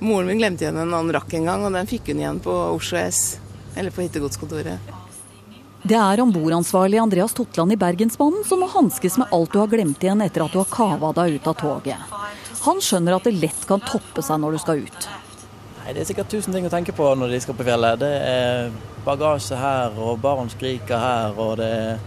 Moren 0.00 0.30
min 0.30 0.40
glemte 0.40 0.64
igjen 0.64 0.78
en 0.80 0.88
annen 0.88 1.12
rakk 1.14 1.36
en 1.36 1.46
gang, 1.48 1.66
og 1.68 1.76
den 1.76 1.88
fikk 1.90 2.08
hun 2.10 2.22
igjen 2.22 2.40
på 2.44 2.54
Oslo 2.72 2.98
S. 3.00 3.20
Eller 3.76 3.92
på 3.92 4.00
hyttegodskontoret. 4.00 4.96
Det 5.86 5.98
er 6.00 6.24
ombordansvarlig 6.24 6.98
Andreas 6.98 7.36
Totland 7.36 7.76
i 7.76 7.78
Bergensbanen 7.78 8.42
som 8.48 8.64
må 8.64 8.66
hanskes 8.72 9.20
med 9.20 9.30
alt 9.36 9.52
du 9.52 9.60
har 9.60 9.70
glemt 9.70 10.02
igjen 10.02 10.24
etter 10.24 10.42
at 10.46 10.56
du 10.56 10.58
har 10.58 10.72
kava 10.72 11.12
deg 11.20 11.36
ut 11.36 11.46
av 11.52 11.60
toget. 11.60 12.16
Han 12.64 12.82
skjønner 12.82 13.20
at 13.20 13.28
det 13.28 13.36
lett 13.36 13.68
kan 13.68 13.84
toppe 13.84 14.24
seg 14.24 14.40
når 14.42 14.56
du 14.56 14.62
skal 14.64 14.82
ut. 14.82 15.08
Nei, 15.86 15.94
Det 15.94 16.02
er 16.02 16.06
sikkert 16.08 16.32
tusen 16.32 16.50
ting 16.50 16.64
å 16.66 16.70
tenke 16.72 16.90
på 16.90 17.06
når 17.14 17.30
de 17.30 17.38
skal 17.44 17.54
på 17.54 17.64
fjellet. 17.66 18.00
Det 18.02 18.10
er 18.26 18.72
bagasje 19.06 19.54
her, 19.54 19.94
og 20.02 20.18
barn 20.18 20.50
skriker 20.50 20.98
her, 20.98 21.36
og 21.38 21.60
det 21.60 21.98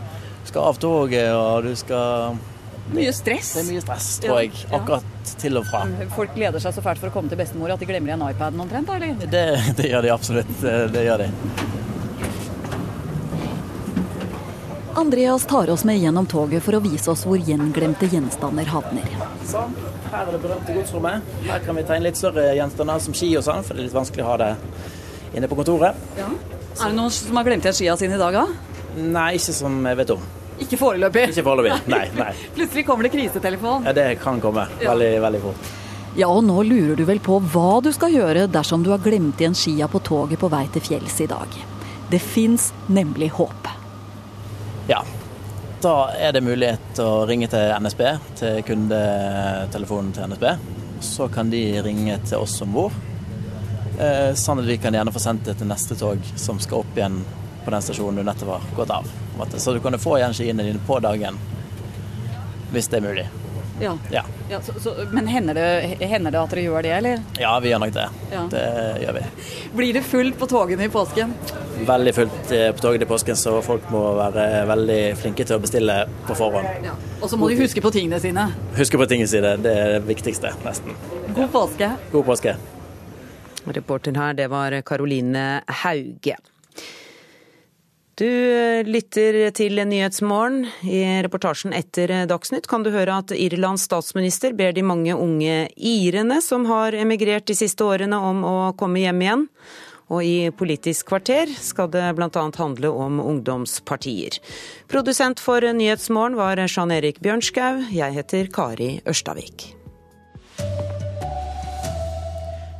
skal 0.49 0.67
av 0.67 0.79
toget, 0.83 1.31
og 1.31 1.63
du 1.63 1.75
skal 1.79 2.35
Mye 2.89 3.11
stress. 3.13 3.51
Det 3.53 3.61
er 3.61 3.67
mye 3.69 3.81
stress, 3.83 4.05
tror 4.17 4.39
jeg. 4.41 4.51
Akkurat 4.73 5.33
til 5.39 5.59
og 5.61 5.67
fra. 5.69 5.83
Folk 6.15 6.31
gleder 6.33 6.59
seg 6.63 6.73
så 6.73 6.81
fælt 6.81 6.97
for 6.97 7.11
å 7.11 7.13
komme 7.13 7.29
til 7.29 7.37
bestemor 7.37 7.69
at 7.69 7.79
de 7.79 7.85
glemmer 7.85 8.09
igjen 8.09 8.23
iPaden 8.25 8.63
omtrent, 8.65 8.89
eller? 8.95 9.13
Det, 9.29 9.43
det 9.77 9.91
gjør 9.91 10.07
de 10.07 10.11
absolutt. 10.15 10.55
Det 10.95 11.03
gjør 11.05 11.21
de. 11.21 11.29
Andreas 14.97 15.45
tar 15.45 15.69
oss 15.69 15.85
med 15.85 16.01
gjennom 16.01 16.25
toget 16.27 16.65
for 16.65 16.75
å 16.75 16.81
vise 16.83 17.13
oss 17.13 17.27
hvor 17.29 17.37
gjenglemte 17.37 18.09
gjenstander 18.09 18.73
havner. 18.73 19.28
Sånn. 19.47 19.75
Her 20.11 20.25
er 20.27 20.31
det 20.35 20.41
berømte 20.43 20.75
godsrommet. 20.75 21.29
Her 21.47 21.61
kan 21.65 21.77
vi 21.79 21.83
ta 21.87 21.97
inn 21.97 22.05
litt 22.05 22.19
større 22.19 22.49
gjenstander 22.57 22.99
som 23.03 23.15
ski 23.17 23.31
og 23.39 23.45
sånn, 23.45 23.63
for 23.65 23.75
det 23.77 23.83
er 23.83 23.87
litt 23.87 23.95
vanskelig 23.95 24.25
å 24.25 24.31
ha 24.31 24.37
det 24.41 24.49
inne 25.37 25.49
på 25.49 25.57
kontoret. 25.59 25.97
Ja. 26.17 26.27
Er 26.79 26.91
det 26.91 26.95
noen 26.97 27.13
som 27.13 27.39
har 27.39 27.47
glemt 27.47 27.65
igjen 27.65 27.77
skia 27.79 27.95
sine 27.99 28.17
i 28.17 28.21
dag, 28.21 28.35
da? 28.35 28.45
Nei, 28.99 29.31
ikke 29.39 29.55
som 29.55 29.79
jeg 29.85 29.99
vet 30.01 30.13
om. 30.15 30.23
Ikke 30.59 30.79
foreløpig? 30.79 31.25
Ikke 31.31 31.45
foreløpig. 31.45 31.75
Nei, 31.93 32.05
nei. 32.17 32.31
Plutselig 32.55 32.83
kommer 32.87 33.07
det 33.07 33.13
krisetelefon. 33.13 33.85
Ja, 33.87 33.93
det 33.95 34.07
kan 34.23 34.41
komme. 34.43 34.65
Veldig, 34.81 35.11
veldig 35.23 35.43
fort. 35.43 35.69
Ja, 36.17 36.27
og 36.27 36.41
nå 36.43 36.63
lurer 36.65 36.97
du 36.97 37.05
vel 37.07 37.21
på 37.23 37.37
hva 37.53 37.79
du 37.85 37.91
skal 37.95 38.11
gjøre 38.11 38.47
dersom 38.51 38.83
du 38.83 38.89
har 38.91 39.01
glemt 39.03 39.39
igjen 39.39 39.55
skia 39.55 39.87
på 39.91 40.01
toget 40.03 40.41
på 40.41 40.49
vei 40.51 40.65
til 40.73 40.83
fjells 40.83 41.19
i 41.23 41.29
dag. 41.29 41.53
Det 42.09 42.19
fins 42.19 42.71
nemlig 42.89 43.29
håp. 43.37 43.69
Ja. 44.89 45.03
Da 45.79 46.09
er 46.11 46.33
det 46.35 46.41
mulighet 46.43 46.99
å 46.99 47.23
ringe 47.23 47.47
til 47.47 47.69
NSB, 47.79 48.01
til 48.35 48.57
kundetelefonen 48.67 50.09
til 50.11 50.25
NSB. 50.27 50.43
Så 50.99 51.29
kan 51.31 51.47
de 51.53 51.61
ringe 51.85 52.17
til 52.25 52.43
oss 52.43 52.57
om 52.65 52.73
bord. 52.75 52.97
Eh, 53.95 54.33
sånn 54.35 54.59
at 54.59 54.67
vi 54.67 54.75
kan 54.83 54.95
gjerne 54.95 55.13
få 55.15 55.21
sendt 55.23 55.47
det 55.47 55.55
til 55.61 55.71
neste 55.71 55.95
tog 55.99 56.19
som 56.35 56.59
skal 56.59 56.81
opp 56.83 56.99
igjen 56.99 57.21
på 57.63 57.71
den 57.71 57.85
stasjonen 57.85 58.19
du 58.19 58.27
nettopp 58.27 58.57
har 58.57 58.67
gått 58.75 58.91
av. 58.97 59.07
Så 59.55 59.71
du 59.71 59.79
kan 59.79 59.95
få 59.99 60.17
igjen 60.17 60.35
skiene 60.35 60.67
dine 60.67 60.83
på 60.83 60.99
dagen, 61.03 61.39
hvis 62.73 62.91
det 62.91 62.99
er 62.99 63.07
mulig. 63.07 63.29
Ja. 63.81 63.97
Ja, 64.11 64.23
Ja, 64.49 64.61
så, 64.65 64.73
så, 64.81 64.93
men 65.11 65.27
hender 65.27 65.53
det, 65.53 65.97
hender 66.01 66.33
det 66.33 66.39
at 66.39 66.53
dere 66.55 66.63
gjør 66.65 66.81
det, 66.83 66.91
eller? 66.97 67.19
ja 67.37 67.51
vi 67.61 67.69
gjør 67.69 67.81
nok 67.83 67.91
det. 67.93 68.05
Ja. 68.31 68.41
Det 68.49 68.63
gjør 69.03 69.17
vi. 69.19 69.23
Blir 69.77 69.93
det 69.93 70.01
fullt 70.07 70.39
på 70.39 70.47
togene 70.49 70.87
i 70.87 70.89
påsken? 70.89 71.35
Veldig 71.85 72.13
fullt 72.17 72.51
eh, 72.55 72.71
på 72.75 72.81
toget 72.83 73.05
i 73.05 73.09
påsken, 73.09 73.37
så 73.39 73.53
folk 73.63 73.85
må 73.93 74.01
være 74.17 74.47
veldig 74.67 74.99
flinke 75.21 75.45
til 75.45 75.59
å 75.59 75.61
bestille 75.63 75.99
på 76.27 76.35
forhånd. 76.35 76.89
Og 77.21 77.29
så 77.29 77.37
må 77.39 77.51
de 77.51 77.59
huske 77.61 77.83
på 77.85 77.91
tingene 77.93 78.19
sine. 78.23 78.49
Huske 78.79 78.99
på 78.99 79.07
tingene 79.07 79.29
sine, 79.31 79.53
det 79.61 79.75
er 79.77 79.95
det 79.99 80.03
viktigste, 80.09 80.51
nesten. 80.65 80.97
God 81.37 81.53
påske. 81.53 81.93
God 82.11 82.25
påske. 82.33 82.57
Reporter 83.69 84.15
her, 84.17 84.33
det 84.33 84.49
var 84.49 84.73
Karoline 84.81 85.61
Hauge. 85.83 86.35
Du 88.19 88.83
lytter 88.83 89.45
til 89.55 89.79
Nyhetsmorgen. 89.87 90.65
I 90.83 91.21
reportasjen 91.23 91.71
etter 91.71 92.11
Dagsnytt 92.27 92.65
kan 92.67 92.83
du 92.83 92.89
høre 92.91 93.21
at 93.21 93.31
Irlands 93.31 93.85
statsminister 93.87 94.51
ber 94.59 94.73
de 94.75 94.83
mange 94.83 95.13
unge 95.15 95.69
irene 95.77 96.41
som 96.43 96.65
har 96.67 96.97
emigrert 96.99 97.45
de 97.47 97.55
siste 97.55 97.85
årene 97.87 98.17
om 98.19 98.41
å 98.43 98.55
komme 98.75 98.99
hjem 98.99 99.23
igjen. 99.23 99.45
Og 100.11 100.25
i 100.25 100.49
Politisk 100.51 101.07
kvarter 101.13 101.53
skal 101.63 101.87
det 101.93 102.09
bl.a. 102.17 102.43
handle 102.57 102.91
om 102.91 103.21
ungdomspartier. 103.23 104.41
Produsent 104.91 105.39
for 105.39 105.63
Nyhetsmorgen 105.63 106.35
var 106.35 106.59
Jean 106.65 106.91
Erik 106.91 107.21
Bjørnskau. 107.23 107.85
Jeg 107.93 108.17
heter 108.17 108.49
Kari 108.51 108.89
Ørstavik. 109.07 109.69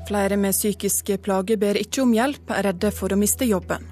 Flere 0.10 0.36
med 0.42 0.58
psykiske 0.58 1.20
plager 1.24 1.62
ber 1.62 1.80
ikke 1.80 2.04
om 2.04 2.12
hjelp, 2.18 2.44
er 2.58 2.74
redde 2.74 2.92
for 2.92 3.16
å 3.16 3.22
miste 3.22 3.48
jobben. 3.48 3.88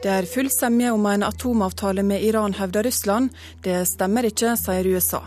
Det 0.00 0.08
er 0.08 0.24
full 0.24 0.48
semje 0.48 0.90
om 0.96 1.06
en 1.06 1.22
atomavtale 1.26 2.02
med 2.02 2.22
Iran, 2.24 2.54
hevder 2.56 2.82
Russland. 2.82 3.34
Det 3.60 3.82
stemmer 3.84 4.24
ikke, 4.24 4.54
sier 4.56 4.86
USA. 4.88 5.20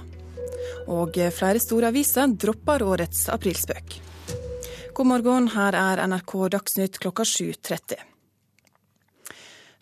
Og 0.90 1.20
flere 1.38 1.62
store 1.62 1.92
aviser 1.94 2.34
dropper 2.42 2.82
årets 2.82 3.28
aprilspøk. 3.30 4.00
God 4.98 5.10
morgen, 5.12 5.52
her 5.54 5.78
er 5.78 6.02
NRK 6.10 6.34
Dagsnytt 6.56 6.98
klokka 7.06 7.22
7.30. 7.24 8.02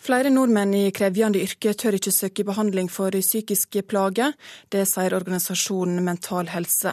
Flere 0.02 0.34
nordmenn 0.34 0.76
i 0.76 0.84
krevjende 0.92 1.40
yrke 1.40 1.72
tør 1.78 1.96
ikke 1.96 2.12
søke 2.12 2.44
behandling 2.44 2.92
for 2.92 3.16
psykiske 3.16 3.86
plager. 3.88 4.36
Det 4.68 4.84
sier 4.92 5.16
organisasjonen 5.16 6.04
Mental 6.04 6.52
Helse. 6.52 6.92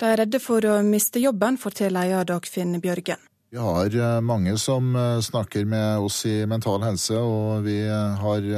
De 0.00 0.08
er 0.08 0.22
redde 0.22 0.40
for 0.40 0.64
å 0.64 0.80
miste 0.86 1.20
jobben, 1.20 1.60
forteller 1.60 2.08
leder 2.08 2.32
Dagfinn 2.32 2.78
Bjørgen. 2.80 3.20
Vi 3.54 3.60
har 3.60 3.94
eh, 3.96 4.20
mange 4.20 4.56
som 4.58 4.96
eh, 4.96 5.20
snakker 5.20 5.64
med 5.64 5.98
oss 6.02 6.24
i 6.26 6.40
Mental 6.46 6.82
Helse, 6.82 7.14
og 7.14 7.62
vi 7.62 7.76
eh, 7.86 8.16
har 8.18 8.48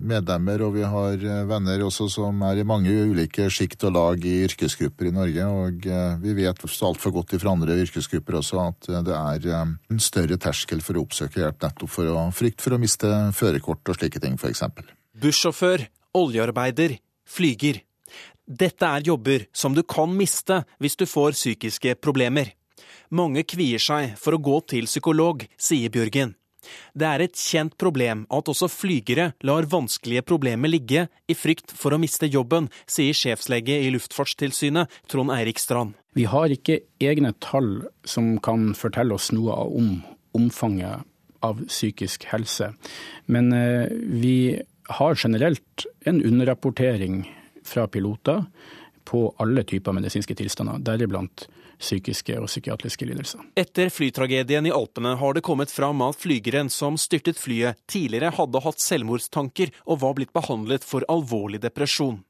medlemmer 0.00 0.62
og 0.64 0.72
vi 0.72 0.86
har 0.88 1.20
venner 1.50 1.84
også 1.84 2.06
som 2.08 2.40
er 2.48 2.62
i 2.62 2.64
mange 2.64 2.88
ulike 3.10 3.50
sjikt 3.52 3.84
og 3.84 3.92
lag 3.92 4.24
i 4.24 4.38
yrkesgrupper 4.46 5.10
i 5.10 5.12
Norge. 5.12 5.50
Og 5.52 5.84
vi 6.24 6.32
vet 6.38 6.64
altfor 6.64 7.12
godt 7.18 7.36
fra 7.36 7.52
andre 7.52 7.76
yrkesgrupper 7.82 8.38
også 8.40 8.62
at 8.62 8.88
det 9.04 9.18
er 9.18 9.50
en 9.52 10.00
større 10.00 10.40
terskel 10.40 10.80
for 10.80 10.96
å 10.96 11.04
oppsøke 11.04 11.42
hjelp 11.42 11.66
nettopp 11.66 11.92
for 11.98 12.08
å 12.08 12.24
frykt 12.32 12.64
for 12.64 12.72
å 12.72 12.80
miste 12.80 13.10
førerkort 13.36 13.92
og 13.92 14.00
slike 14.00 14.22
ting, 14.24 14.40
f.eks. 14.40 14.64
Bussjåfør, 15.12 15.90
oljearbeider, 16.16 16.96
flyger. 17.28 17.82
Dette 18.48 18.96
er 18.96 19.10
jobber 19.12 19.44
som 19.52 19.76
du 19.76 19.84
kan 19.84 20.08
miste 20.16 20.62
hvis 20.80 20.96
du 20.96 21.04
får 21.04 21.36
psykiske 21.36 21.98
problemer. 22.00 22.54
Mange 23.10 23.44
kvier 23.48 23.80
seg 23.80 24.18
for 24.20 24.36
å 24.36 24.42
gå 24.42 24.58
til 24.68 24.88
psykolog, 24.90 25.46
sier 25.56 25.92
Bjørgen. 25.92 26.34
Det 26.92 27.06
er 27.06 27.22
et 27.24 27.38
kjent 27.38 27.76
problem 27.80 28.24
at 28.34 28.48
også 28.50 28.68
flygere 28.68 29.30
lar 29.46 29.68
vanskelige 29.70 30.24
problemer 30.26 30.68
ligge 30.68 31.06
i 31.30 31.36
frykt 31.38 31.72
for 31.72 31.94
å 31.94 32.00
miste 32.02 32.28
jobben, 32.28 32.68
sier 32.90 33.16
sjefslege 33.16 33.78
i 33.84 33.92
Luftfartstilsynet, 33.94 34.90
Trond 35.08 35.32
Eirik 35.32 35.62
Strand. 35.62 35.94
Vi 36.18 36.26
har 36.28 36.52
ikke 36.52 36.80
egne 37.00 37.32
tall 37.40 37.86
som 38.04 38.36
kan 38.44 38.72
fortelle 38.76 39.16
oss 39.16 39.30
noe 39.32 39.54
om 39.54 40.00
omfanget 40.36 41.06
av 41.46 41.62
psykisk 41.70 42.26
helse. 42.32 42.72
Men 43.30 43.52
eh, 43.54 43.86
vi 43.88 44.58
har 44.98 45.16
generelt 45.16 45.86
en 46.08 46.20
underrapportering 46.24 47.22
fra 47.64 47.86
piloter 47.86 48.44
på 49.08 49.28
alle 49.40 49.64
typer 49.64 49.94
medisinske 49.96 50.34
tilstander, 50.36 50.82
deriblant 50.84 51.46
psykiske 51.78 52.36
og 52.38 52.48
psykiatriske 52.50 53.08
lidelser. 53.08 53.42
Etter 53.58 53.90
flytragedien 53.92 54.66
i 54.68 54.74
Alpene 54.74 55.14
har 55.20 55.36
det 55.36 55.44
kommet 55.46 55.72
fram 55.72 56.02
at 56.06 56.18
flygeren 56.18 56.70
som 56.72 56.98
styrtet 57.00 57.38
flyet, 57.40 57.78
tidligere 57.90 58.34
hadde 58.38 58.62
hatt 58.64 58.82
selvmordstanker 58.82 59.72
og 59.86 60.02
var 60.02 60.18
blitt 60.18 60.34
behandlet 60.36 60.86
for 60.86 61.06
alvorlig 61.08 61.62
depresjon. 61.64 62.22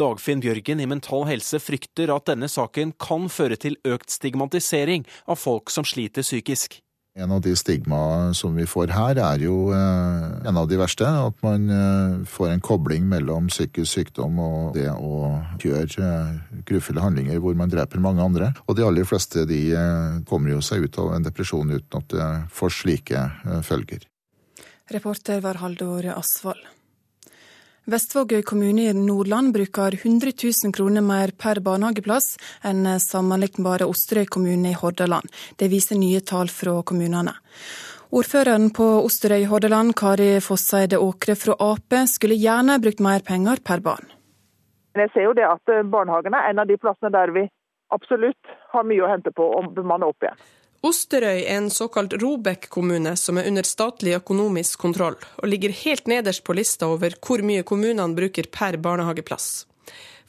Dagfinn 0.00 0.40
Bjørgen 0.40 0.80
i 0.80 0.88
Mental 0.88 1.26
Helse 1.28 1.60
frykter 1.60 2.12
at 2.14 2.28
denne 2.30 2.48
saken 2.48 2.94
kan 3.00 3.28
føre 3.32 3.58
til 3.60 3.76
økt 3.88 4.12
stigmatisering 4.14 5.06
av 5.28 5.40
folk 5.40 5.72
som 5.72 5.86
sliter 5.86 6.24
psykisk. 6.24 6.80
En 7.18 7.32
av 7.34 7.40
de 7.42 7.50
stigmaene 7.58 8.34
som 8.38 8.54
vi 8.54 8.62
får 8.68 8.92
her, 8.94 9.18
er 9.18 9.42
jo 9.42 9.72
eh, 9.74 10.26
en 10.46 10.60
av 10.60 10.68
de 10.70 10.76
verste. 10.78 11.02
At 11.02 11.34
man 11.42 11.64
eh, 11.74 12.20
får 12.30 12.52
en 12.52 12.62
kobling 12.62 13.08
mellom 13.10 13.48
psykisk 13.50 13.90
sykdom 13.90 14.38
og 14.38 14.76
det 14.76 14.86
å 14.92 15.32
gjøre 15.58 16.12
eh, 16.12 16.62
grufulle 16.68 17.02
handlinger 17.02 17.42
hvor 17.42 17.58
man 17.58 17.72
dreper 17.72 18.02
mange 18.04 18.22
andre. 18.22 18.52
Og 18.70 18.78
de 18.78 18.86
aller 18.86 19.08
fleste 19.08 19.48
de 19.50 19.60
kommer 20.30 20.54
jo 20.54 20.62
seg 20.62 20.86
ut 20.86 21.02
av 21.02 21.16
en 21.16 21.26
depresjon 21.26 21.74
uten 21.74 21.98
at 21.98 22.14
det 22.14 22.30
får 22.54 22.76
slike 22.84 23.26
følger. 23.66 24.06
Reporter 24.94 25.42
var 25.42 25.58
Haldor 25.58 26.06
Asvold. 26.14 26.62
Vestvågøy 27.88 28.42
kommune 28.44 28.82
i 28.84 28.92
Nordland 28.92 29.54
bruker 29.54 29.94
100 29.96 30.34
000 30.36 30.72
kroner 30.76 31.00
mer 31.00 31.30
per 31.40 31.62
barnehageplass 31.64 32.34
enn 32.68 32.82
sammenlignbare 33.00 33.86
Osterøy 33.88 34.26
kommune 34.28 34.74
i 34.74 34.76
Hordaland. 34.76 35.24
Det 35.56 35.70
viser 35.72 35.96
nye 35.96 36.20
tall 36.20 36.52
fra 36.52 36.74
kommunene. 36.84 37.32
Ordføreren 38.12 38.68
på 38.76 38.84
Osterøy 39.06 39.46
i 39.46 39.48
Hordaland, 39.48 39.94
Kari 39.96 40.34
Fosseide 40.44 41.00
Åkre 41.00 41.32
fra 41.40 41.56
Ap, 41.64 41.96
skulle 42.12 42.36
gjerne 42.36 42.76
brukt 42.84 43.00
mer 43.00 43.24
penger 43.24 43.64
per 43.64 43.80
barn. 43.80 44.12
Jeg 44.92 45.08
ser 45.14 45.24
jo 45.30 45.32
det 45.40 45.48
at 45.48 45.72
barnehagene 45.88 46.44
er 46.44 46.52
en 46.52 46.60
av 46.60 46.68
de 46.68 46.76
plassene 46.76 47.14
der 47.14 47.32
vi 47.32 47.48
absolutt 47.88 48.56
har 48.74 48.84
mye 48.84 49.00
å 49.00 49.08
hente 49.08 49.32
på 49.32 49.48
å 49.48 49.64
bemanne 49.72 50.12
opp 50.12 50.28
igjen. 50.28 50.36
Osterøy 50.78 51.40
er 51.42 51.56
en 51.56 51.72
såkalt 51.74 52.12
Robek-kommune 52.22 53.16
som 53.18 53.38
er 53.40 53.48
under 53.50 53.66
statlig 53.66 54.12
økonomisk 54.14 54.78
kontroll, 54.78 55.16
og 55.42 55.50
ligger 55.50 55.74
helt 55.74 56.06
nederst 56.06 56.44
på 56.46 56.54
lista 56.54 56.86
over 56.86 57.16
hvor 57.18 57.42
mye 57.42 57.64
kommunene 57.66 58.14
bruker 58.14 58.46
per 58.54 58.78
barnehageplass. 58.78 59.66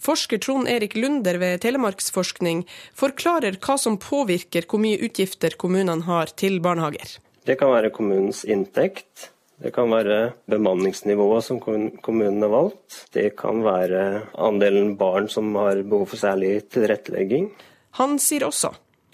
Forsker 0.01 0.41
Trond 0.41 0.69
Erik 0.71 0.95
Lunder 0.97 1.37
ved 1.37 1.61
Telemarksforskning 1.61 2.63
forklarer 2.97 3.59
hva 3.61 3.77
som 3.77 3.99
påvirker 4.01 4.65
hvor 4.65 4.81
mye 4.81 4.97
utgifter 5.05 5.53
kommunene 5.59 6.07
har 6.07 6.33
til 6.39 6.57
barnehager. 6.63 7.19
Det 7.45 7.59
kan 7.59 7.69
være 7.69 7.93
kommunens 7.93 8.41
inntekt, 8.41 9.29
det 9.61 9.75
kan 9.75 9.91
være 9.91 10.33
bemanningsnivået 10.49 11.45
som 11.45 11.61
kommunen 11.61 12.41
har 12.41 12.53
valgt. 12.55 13.03
Det 13.13 13.35
kan 13.37 13.61
være 13.61 14.23
andelen 14.33 14.95
barn 14.97 15.29
som 15.29 15.53
har 15.61 15.83
behov 15.83 16.09
for 16.09 16.25
særlig 16.25 16.63
tilrettelegging. 16.73 17.51
Han 17.99 18.17
sier 18.23 18.47
også 18.47 18.71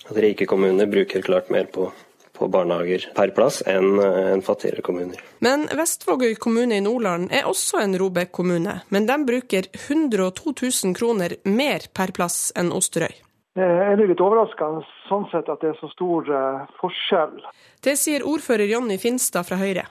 at 0.10 0.18
rike 0.18 0.45
kommuner 0.45 0.86
bruker 0.86 1.22
klart 1.22 1.49
mer 1.49 1.66
på, 1.66 1.89
på 2.34 2.47
barnehager 2.47 3.10
per 3.16 3.34
plass 3.36 3.62
enn 3.68 3.99
en 3.99 4.43
fattigere 4.45 4.84
kommuner. 4.86 5.22
Men 5.45 5.68
Vestvågøy 5.78 6.36
kommune 6.41 6.78
i 6.78 6.86
Nordland 6.86 7.32
er 7.34 7.49
også 7.49 7.82
en 7.82 7.97
Robek-kommune, 7.99 8.80
men 8.89 9.10
de 9.10 9.20
bruker 9.26 9.70
102 9.74 10.53
000 10.62 10.97
kroner 10.97 11.38
mer 11.43 11.89
per 11.93 12.14
plass 12.16 12.51
enn 12.56 12.74
Osterøy. 12.76 13.14
Det 13.56 13.64
er 13.64 13.95
litt 14.01 14.20
overraskende 14.20 14.84
sånn 15.08 15.30
sett 15.32 15.47
at 15.47 15.62
det 15.64 15.72
er 15.72 15.78
så 15.80 15.88
stor 15.93 16.28
uh, 16.28 16.66
forskjell. 16.82 17.38
Det 17.80 17.93
sier 17.95 18.26
ordfører 18.28 18.68
Jonny 18.68 18.97
Finstad 18.99 19.47
fra 19.47 19.62
Høyre. 19.62 19.86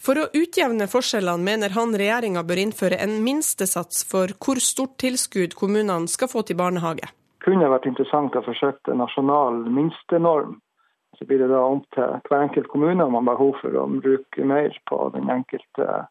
For 0.00 0.20
å 0.20 0.30
utjevne 0.36 0.88
forskjellene 0.88 1.44
mener 1.44 1.72
han 1.76 1.92
regjeringa 1.96 2.42
bør 2.44 2.62
innføre 2.62 2.96
en 3.04 3.18
minstesats 3.24 4.02
for 4.08 4.32
hvor 4.40 4.60
stort 4.60 4.96
tilskudd 5.00 5.56
kommunene 5.56 6.08
skal 6.12 6.32
få 6.32 6.44
til 6.48 6.58
barnehage 6.60 7.12
kunne 7.44 7.70
vært 7.70 7.88
interessant 7.90 8.36
å 8.36 8.44
forsøke 8.44 8.92
en 8.92 9.02
nasjonal 9.02 9.64
minstenorm. 9.72 10.58
Så 11.18 11.26
blir 11.28 11.38
det 11.44 11.52
da 11.52 11.60
om 11.62 11.84
til 11.94 12.16
hver 12.26 12.40
enkelt 12.40 12.68
kommune 12.72 13.04
om 13.04 13.14
man 13.14 13.28
har 13.28 13.36
behov 13.36 13.60
for 13.60 13.76
å 13.78 13.86
bruke 13.86 14.46
mer 14.48 14.74
på 14.90 14.98
den 15.14 15.30
enkelte 15.30 16.04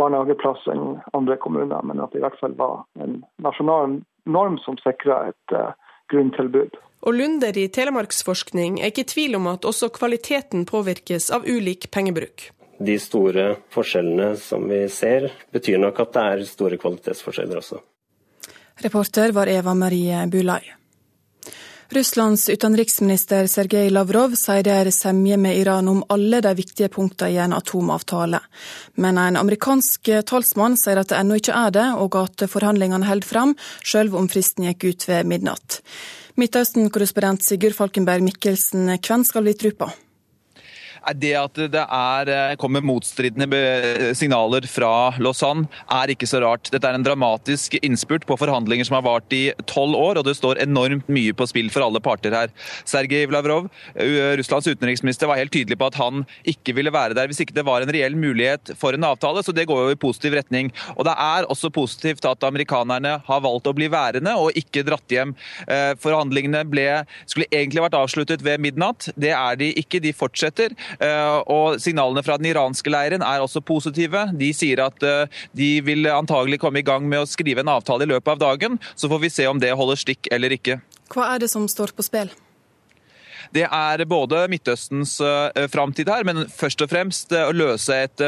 barnehageplass 0.00 0.66
enn 0.72 0.98
andre 1.16 1.38
kommuner, 1.40 1.84
men 1.84 2.00
at 2.00 2.12
det 2.12 2.20
i 2.20 2.24
hvert 2.24 2.38
fall 2.40 2.56
var 2.58 2.82
en 3.00 3.22
nasjonal 3.44 4.00
norm 4.28 4.58
som 4.64 4.78
sikra 4.80 5.22
et 5.30 5.56
uh, 5.56 5.72
grunntilbud. 6.12 6.76
Og 7.02 7.16
Lunder 7.16 7.56
i 7.58 7.66
Telemarksforskning 7.72 8.78
er 8.80 8.92
ikke 8.92 9.06
i 9.06 9.12
tvil 9.12 9.38
om 9.40 9.48
at 9.50 9.66
også 9.66 9.90
kvaliteten 9.94 10.66
påvirkes 10.68 11.30
av 11.34 11.48
ulik 11.48 11.88
pengebruk. 11.94 12.50
De 12.82 12.94
store 12.98 13.56
forskjellene 13.74 14.34
som 14.40 14.68
vi 14.70 14.84
ser, 14.90 15.30
betyr 15.54 15.80
nok 15.82 15.98
at 16.02 16.14
det 16.14 16.22
er 16.32 16.44
store 16.48 16.78
kvalitetsforskjeller 16.82 17.60
også. 17.62 17.80
Reporter 18.80 19.32
var 19.32 19.46
Eva 19.46 19.74
Marie 19.74 20.26
Bulai. 20.26 20.62
Russlands 21.92 22.48
utenriksminister 22.48 23.46
Sergej 23.46 23.90
Lavrov 23.92 24.32
sier 24.40 24.64
det 24.64 24.72
er 24.72 24.88
semje 24.94 25.36
med 25.36 25.58
Iran 25.60 25.90
om 25.92 25.98
alle 26.08 26.40
de 26.40 26.54
viktige 26.56 26.88
punktene 26.88 27.34
i 27.34 27.36
en 27.36 27.52
atomavtale. 27.52 28.40
Men 28.96 29.18
en 29.20 29.36
amerikansk 29.36 30.08
talsmann 30.24 30.78
sier 30.80 31.02
at 31.02 31.10
det 31.12 31.18
ennå 31.18 31.36
ikke 31.36 31.52
er 31.52 31.74
det, 31.76 31.84
og 32.00 32.16
at 32.16 32.46
forhandlingene 32.48 33.10
holder 33.10 33.28
fram, 33.28 33.52
selv 33.84 34.16
om 34.16 34.30
fristen 34.32 34.70
gikk 34.70 34.88
ut 34.88 35.08
ved 35.10 35.28
midnatt. 35.28 35.82
Midtøsten-korrespondent 36.40 37.44
Sigurd 37.44 37.76
Falkenberg 37.76 38.24
Mikkelsen, 38.24 38.88
hvem 38.96 39.28
skal 39.28 39.44
bli 39.44 39.52
tro 39.60 39.74
på? 39.84 39.90
Det 41.18 41.32
at 41.34 41.58
det 41.72 41.82
er, 41.82 42.28
eh, 42.30 42.56
kommer 42.56 42.84
motstridende 42.84 44.14
signaler 44.14 44.66
fra 44.70 45.12
Lausanne, 45.18 45.68
er 45.90 46.12
ikke 46.14 46.28
så 46.28 46.40
rart. 46.44 46.70
Dette 46.70 46.86
er 46.86 46.94
en 46.94 47.06
dramatisk 47.06 47.74
innspurt 47.82 48.26
på 48.26 48.38
forhandlinger 48.38 48.86
som 48.86 48.96
har 48.98 49.06
vart 49.06 49.32
i 49.32 49.52
tolv 49.66 49.96
år, 49.98 50.18
og 50.18 50.24
det 50.24 50.36
står 50.38 50.62
enormt 50.62 51.08
mye 51.08 51.32
på 51.32 51.48
spill 51.48 51.70
for 51.70 51.82
alle 51.82 52.00
parter 52.00 52.30
her. 52.30 52.48
Sergej 52.84 53.26
Vlavrov, 53.26 53.68
Russlands 54.38 54.68
utenriksminister, 54.70 55.26
var 55.26 55.40
helt 55.40 55.52
tydelig 55.52 55.78
på 55.78 55.90
at 55.90 55.98
han 55.98 56.24
ikke 56.48 56.74
ville 56.76 56.92
være 56.92 57.16
der 57.18 57.26
hvis 57.30 57.42
ikke 57.44 57.56
det 57.56 57.66
var 57.66 57.82
en 57.82 57.92
reell 57.92 58.16
mulighet 58.18 58.72
for 58.78 58.94
en 58.94 59.04
avtale, 59.04 59.42
så 59.42 59.54
det 59.54 59.66
går 59.70 59.86
jo 59.86 59.94
i 59.94 59.98
positiv 60.00 60.36
retning. 60.38 60.70
Og 60.96 61.06
det 61.08 61.14
er 61.18 61.48
også 61.50 61.72
positivt 61.74 62.26
at 62.28 62.46
amerikanerne 62.46 63.18
har 63.26 63.44
valgt 63.44 63.68
å 63.68 63.74
bli 63.76 63.88
værende 63.92 64.34
og 64.38 64.56
ikke 64.58 64.84
dratt 64.86 65.12
hjem. 65.12 65.34
Eh, 65.66 65.92
forhandlingene 66.02 66.64
ble, 66.68 66.86
skulle 67.26 67.50
egentlig 67.52 67.84
vært 67.84 67.98
avsluttet 67.98 68.44
ved 68.44 68.62
midnatt. 68.62 69.10
Det 69.16 69.32
er 69.34 69.58
de 69.60 69.72
ikke, 69.80 70.02
de 70.02 70.14
fortsetter. 70.16 70.76
Eh, 71.00 71.38
og 71.52 71.80
Signalene 71.82 72.24
fra 72.24 72.38
den 72.40 72.50
iranske 72.52 72.92
leiren 72.92 73.24
er 73.24 73.44
også 73.44 73.62
positive. 73.64 74.26
De 74.38 74.52
sier 74.56 74.84
at 74.84 75.06
eh, 75.06 75.42
de 75.56 75.72
vil 75.84 76.08
antagelig 76.12 76.60
komme 76.62 76.82
i 76.82 76.86
gang 76.86 77.06
med 77.08 77.22
å 77.22 77.28
skrive 77.28 77.64
en 77.64 77.72
avtale 77.72 78.06
i 78.06 78.12
løpet 78.12 78.34
av 78.34 78.42
dagen. 78.42 78.78
Så 78.94 79.10
får 79.12 79.22
vi 79.24 79.32
se 79.32 79.48
om 79.50 79.60
det 79.62 79.74
holder 79.78 80.00
stikk 80.00 80.30
eller 80.32 80.54
ikke. 80.56 80.80
Hva 81.12 81.34
er 81.34 81.44
det 81.44 81.52
som 81.52 81.68
står 81.68 81.94
på 81.96 82.06
spill? 82.06 82.32
Det 83.52 83.66
er 83.66 84.06
både 84.08 84.46
Midtøstens 84.48 85.18
eh, 85.20 85.66
framtid 85.72 86.08
her, 86.08 86.24
men 86.24 86.46
først 86.48 86.84
og 86.84 86.92
fremst 86.92 87.34
å 87.36 87.50
løse 87.52 88.04
et 88.06 88.24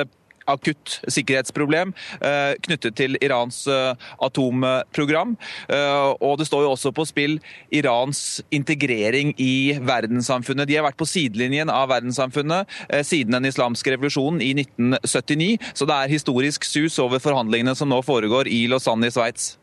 akutt 0.51 0.99
sikkerhetsproblem 1.11 1.93
eh, 2.21 2.55
knyttet 2.65 2.97
til 2.99 3.19
Irans 3.25 3.65
eh, 3.71 3.95
atomprogram. 4.25 5.37
Eh, 5.69 6.11
og 6.21 6.39
det 6.41 6.49
står 6.49 6.67
jo 6.67 6.75
også 6.75 6.93
på 6.97 7.07
spill 7.09 7.39
Irans 7.75 8.43
integrering 8.55 9.35
i 9.41 9.77
verdenssamfunnet. 9.81 10.69
De 10.69 10.79
har 10.79 10.87
vært 10.87 11.01
på 11.01 11.09
sidelinjen 11.09 11.73
av 11.73 11.91
verdenssamfunnet 11.93 12.71
siden 13.07 13.37
den 13.37 13.49
islamske 13.49 13.95
revolusjonen 13.95 14.43
i 14.45 14.53
1979, 14.61 15.73
så 15.77 15.89
det 15.89 15.97
er 15.97 16.13
historisk 16.13 16.67
sus 16.69 16.99
over 17.03 17.23
forhandlingene 17.23 17.75
som 17.79 17.91
nå 17.91 18.01
foregår 18.05 18.51
i 18.51 18.65
Lausanne 18.71 19.09
i 19.11 19.15
Sveits. 19.15 19.55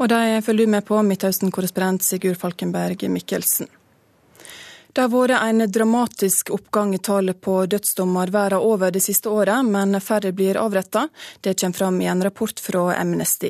Og 0.00 0.08
de 0.10 0.40
følger 0.42 0.66
du 0.66 0.74
med 0.74 0.86
på, 0.86 0.98
Midtøsten-korrespondent 1.06 2.04
Sigurd 2.06 2.40
Falkenberg 2.40 3.06
Mikkelsen. 3.12 3.70
Det 4.92 5.00
har 5.00 5.08
vært 5.08 5.38
en 5.40 5.64
dramatisk 5.72 6.50
oppgang 6.52 6.90
i 6.92 6.98
tallet 7.00 7.38
på 7.40 7.54
dødsdommer 7.64 8.28
verden 8.28 8.60
over 8.60 8.92
det 8.92 9.00
siste 9.00 9.30
året, 9.32 9.64
men 9.64 9.96
færre 10.04 10.34
blir 10.36 10.58
avretta. 10.60 11.06
Det 11.40 11.54
kommer 11.60 11.78
fram 11.78 12.00
i 12.02 12.10
en 12.12 12.20
rapport 12.22 12.60
fra 12.60 12.90
Amnesty. 13.00 13.48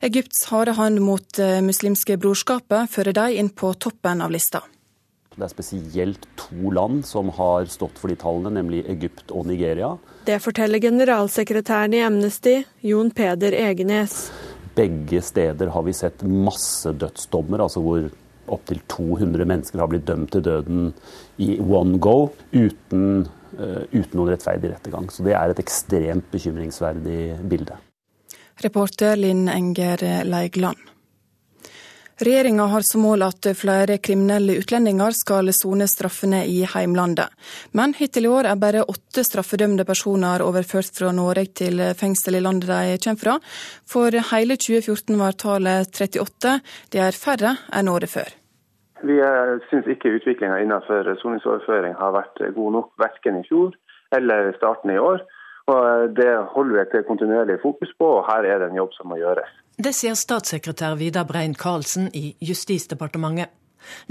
Egypts 0.00 0.46
harde 0.48 0.72
hånd 0.78 1.02
mot 1.04 1.40
muslimske 1.64 2.16
brorskapet 2.16 2.88
fører 2.90 3.12
de 3.12 3.26
inn 3.42 3.50
på 3.52 3.74
toppen 3.74 4.24
av 4.24 4.32
lista. 4.32 4.62
Det 5.36 5.44
er 5.44 5.52
spesielt 5.52 6.24
to 6.40 6.72
land 6.72 7.04
som 7.08 7.28
har 7.36 7.68
stått 7.72 8.00
for 8.00 8.08
de 8.08 8.16
tallene, 8.20 8.56
nemlig 8.56 8.82
Egypt 8.88 9.28
og 9.32 9.46
Nigeria. 9.48 9.94
Det 10.24 10.40
forteller 10.40 10.80
generalsekretæren 10.80 11.96
i 11.96 12.02
Amnesty, 12.04 12.58
Jon 12.80 13.12
Peder 13.12 13.52
Egenes. 13.56 14.30
Begge 14.76 15.20
steder 15.20 15.72
har 15.72 15.84
vi 15.84 15.92
sett 15.92 16.24
masse 16.24 16.92
dødsdommer, 16.96 17.60
altså 17.64 17.84
hvor 17.84 18.08
opptil 18.54 18.82
200 18.92 19.48
mennesker 19.48 19.82
har 19.82 19.90
blitt 19.92 20.06
dømt 20.08 20.32
til 20.34 20.44
døden 20.46 20.90
i 21.42 21.56
one 21.60 21.98
go 22.02 22.16
uten, 22.52 23.26
uh, 23.58 23.82
uten 23.92 24.18
noen 24.18 24.34
rettferdig 24.34 24.74
rettergang. 24.74 25.10
Så 25.10 25.26
det 25.26 25.36
er 25.38 25.52
et 25.52 25.62
ekstremt 25.62 26.30
bekymringsverdig 26.34 27.42
bilde. 27.50 27.80
Reporter 28.62 29.16
Linn 29.18 29.48
Enger 29.50 30.24
Leigland. 30.28 30.92
Regjeringa 32.22 32.66
har 32.70 32.84
som 32.86 33.02
mål 33.02 33.24
at 33.26 33.46
flere 33.58 33.96
kriminelle 33.98 34.54
utlendinger 34.60 35.14
skal 35.16 35.50
sone 35.56 35.88
straffene 35.90 36.44
i 36.46 36.60
heimlandet. 36.70 37.32
Men 37.74 37.96
hittil 37.98 38.28
i 38.28 38.30
år 38.30 38.46
er 38.50 38.60
bare 38.62 38.84
åtte 38.84 39.24
straffedømte 39.26 39.86
personer 39.88 40.44
overført 40.44 40.92
fra 40.94 41.10
Norge 41.16 41.48
til 41.62 41.82
fengsel 41.98 42.38
i 42.38 42.44
landet 42.44 42.70
de 42.70 43.00
kommer 43.02 43.22
fra. 43.24 43.34
For 43.88 44.14
hele 44.30 44.58
2014 44.60 45.18
var 45.18 45.40
tallet 45.40 45.90
38. 45.90 46.54
Det 46.94 47.02
er 47.02 47.18
færre 47.24 47.56
enn 47.72 47.90
året 47.90 48.14
før. 48.14 48.30
Vi 49.02 49.18
syns 49.70 49.88
ikke 49.90 50.14
utviklinga 50.18 50.60
innenfor 50.62 51.08
soningsoverføring 51.22 51.96
har 51.98 52.12
vært 52.14 52.42
god 52.54 52.76
nok, 52.76 52.92
verken 53.02 53.40
i 53.40 53.46
fjor 53.48 53.74
eller 54.14 54.52
starten 54.56 54.92
i 54.94 54.98
år. 54.98 55.24
Og 55.70 56.14
Det 56.16 56.30
holder 56.54 56.74
vi 56.74 56.98
et 56.98 57.06
kontinuerlig 57.06 57.58
fokus 57.62 57.90
på, 57.98 58.06
og 58.18 58.26
her 58.26 58.44
er 58.44 58.58
det 58.58 58.70
en 58.70 58.80
jobb 58.82 58.94
som 58.96 59.10
må 59.10 59.18
gjøres. 59.20 59.50
Det 59.78 59.94
sier 59.94 60.14
statssekretær 60.18 60.98
Vidar 60.98 61.24
Brein-Karlsen 61.24 62.10
i 62.14 62.34
Justisdepartementet. 62.42 63.50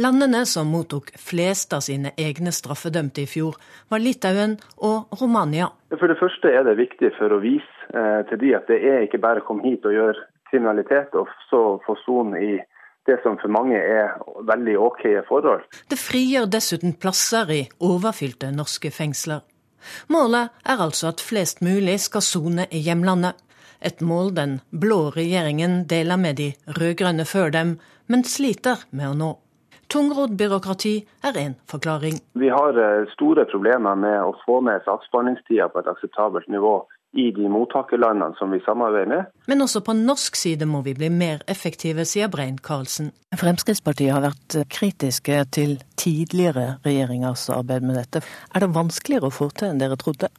Landene 0.03 0.45
som 0.45 0.67
mottok 0.67 1.11
flest 1.19 1.73
av 1.73 1.83
sine 1.85 2.11
egne 2.19 2.51
straffedømte 2.51 3.23
i 3.23 3.29
fjor, 3.29 3.55
var 3.91 4.03
Litauen 4.03 4.57
og 4.83 5.13
Romania. 5.21 5.69
For 5.95 6.11
det 6.11 6.19
første 6.19 6.51
er 6.51 6.65
det 6.67 6.75
viktig 6.79 7.13
for 7.17 7.31
å 7.31 7.39
vise 7.43 7.71
eh, 7.93 8.19
til 8.29 8.41
de 8.41 8.51
at 8.57 8.67
det 8.71 8.81
er 8.83 9.05
ikke 9.05 9.21
bare 9.23 9.43
å 9.43 9.47
komme 9.47 9.63
hit 9.67 9.87
og 9.87 9.95
gjøre 9.95 10.27
kriminalitet, 10.51 11.15
og 11.15 11.31
så 11.47 11.61
få 11.85 11.95
sone 12.03 12.41
i 12.43 12.57
det 13.09 13.17
som 13.23 13.37
for 13.41 13.51
mange 13.53 13.77
er 13.77 14.17
veldig 14.47 14.75
OK 14.79 15.05
forhold. 15.27 15.63
Det 15.89 15.97
frigjør 15.99 16.49
dessuten 16.53 16.93
plasser 16.93 17.49
i 17.53 17.61
overfylte 17.81 18.51
norske 18.55 18.91
fengsler. 18.93 19.41
Målet 20.13 20.51
er 20.69 20.83
altså 20.85 21.09
at 21.09 21.23
flest 21.25 21.63
mulig 21.65 21.97
skal 22.03 22.21
sone 22.25 22.67
i 22.69 22.83
hjemlandet. 22.85 23.37
Et 23.81 24.01
mål 24.01 24.35
den 24.37 24.59
blå 24.69 25.09
regjeringen 25.15 25.87
deler 25.89 26.19
med 26.21 26.37
de 26.37 26.51
rød-grønne 26.77 27.25
før 27.25 27.49
dem, 27.49 27.79
men 28.05 28.23
sliter 28.23 28.85
med 28.91 29.09
å 29.09 29.15
nå. 29.17 29.31
Tungrodd 29.91 30.37
byråkrati 30.39 30.93
er 31.27 31.37
én 31.41 31.55
forklaring. 31.67 32.21
Vi 32.39 32.49
har 32.53 32.77
eh, 32.79 33.09
store 33.11 33.43
problemer 33.51 33.97
med 33.99 34.21
å 34.23 34.35
få 34.45 34.61
ned 34.63 34.85
saksbehandlingstida 34.85 35.67
på 35.73 35.81
et 35.81 35.89
akseptabelt 35.91 36.47
nivå 36.47 36.77
i 37.13 37.31
de 37.35 37.47
mottakerlandene 37.51 38.37
som 38.39 38.53
vi 38.53 38.61
samarbeider 38.63 39.09
med. 39.11 39.31
Men 39.51 39.63
også 39.65 39.81
på 39.83 39.95
norsk 39.97 40.37
side 40.39 40.67
må 40.69 40.79
vi 40.85 40.93
bli 40.95 41.09
mer 41.11 41.41
effektive, 41.51 42.05
sier 42.07 42.31
Brein 42.31 42.59
Karlsen. 42.63 43.11
Fremskrittspartiet 43.35 44.13
har 44.15 44.23
vært 44.23 44.55
kritiske 44.71 45.41
til 45.55 45.75
tidligere 45.99 46.77
regjeringers 46.85 47.49
arbeid 47.51 47.83
med 47.87 47.99
dette. 47.99 48.23
Er 48.55 48.63
det 48.63 48.71
vanskeligere 48.77 49.27
å 49.27 49.35
få 49.35 49.49
til 49.51 49.73
enn 49.73 49.83
dere 49.83 49.99
trodde? 49.99 50.31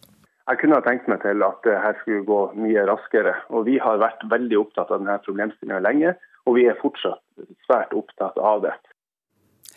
Jeg 0.49 0.59
kunne 0.59 0.79
ha 0.81 0.85
tenkt 0.85 1.07
meg 1.09 1.21
til 1.23 1.45
at 1.47 1.61
det 1.65 1.79
her 1.79 1.99
skulle 2.01 2.27
gå 2.27 2.41
mye 2.59 2.87
raskere. 2.89 3.35
Og 3.55 3.69
vi 3.69 3.79
har 3.83 4.01
vært 4.03 4.25
veldig 4.33 4.59
opptatt 4.65 4.91
av 4.91 5.03
denne 5.03 5.21
problemstillinga 5.27 5.83
lenge, 5.85 6.17
og 6.49 6.57
vi 6.59 6.67
er 6.67 6.81
fortsatt 6.81 7.23
svært 7.69 7.95
opptatt 7.95 8.41
av 8.43 8.65
det. 8.65 8.75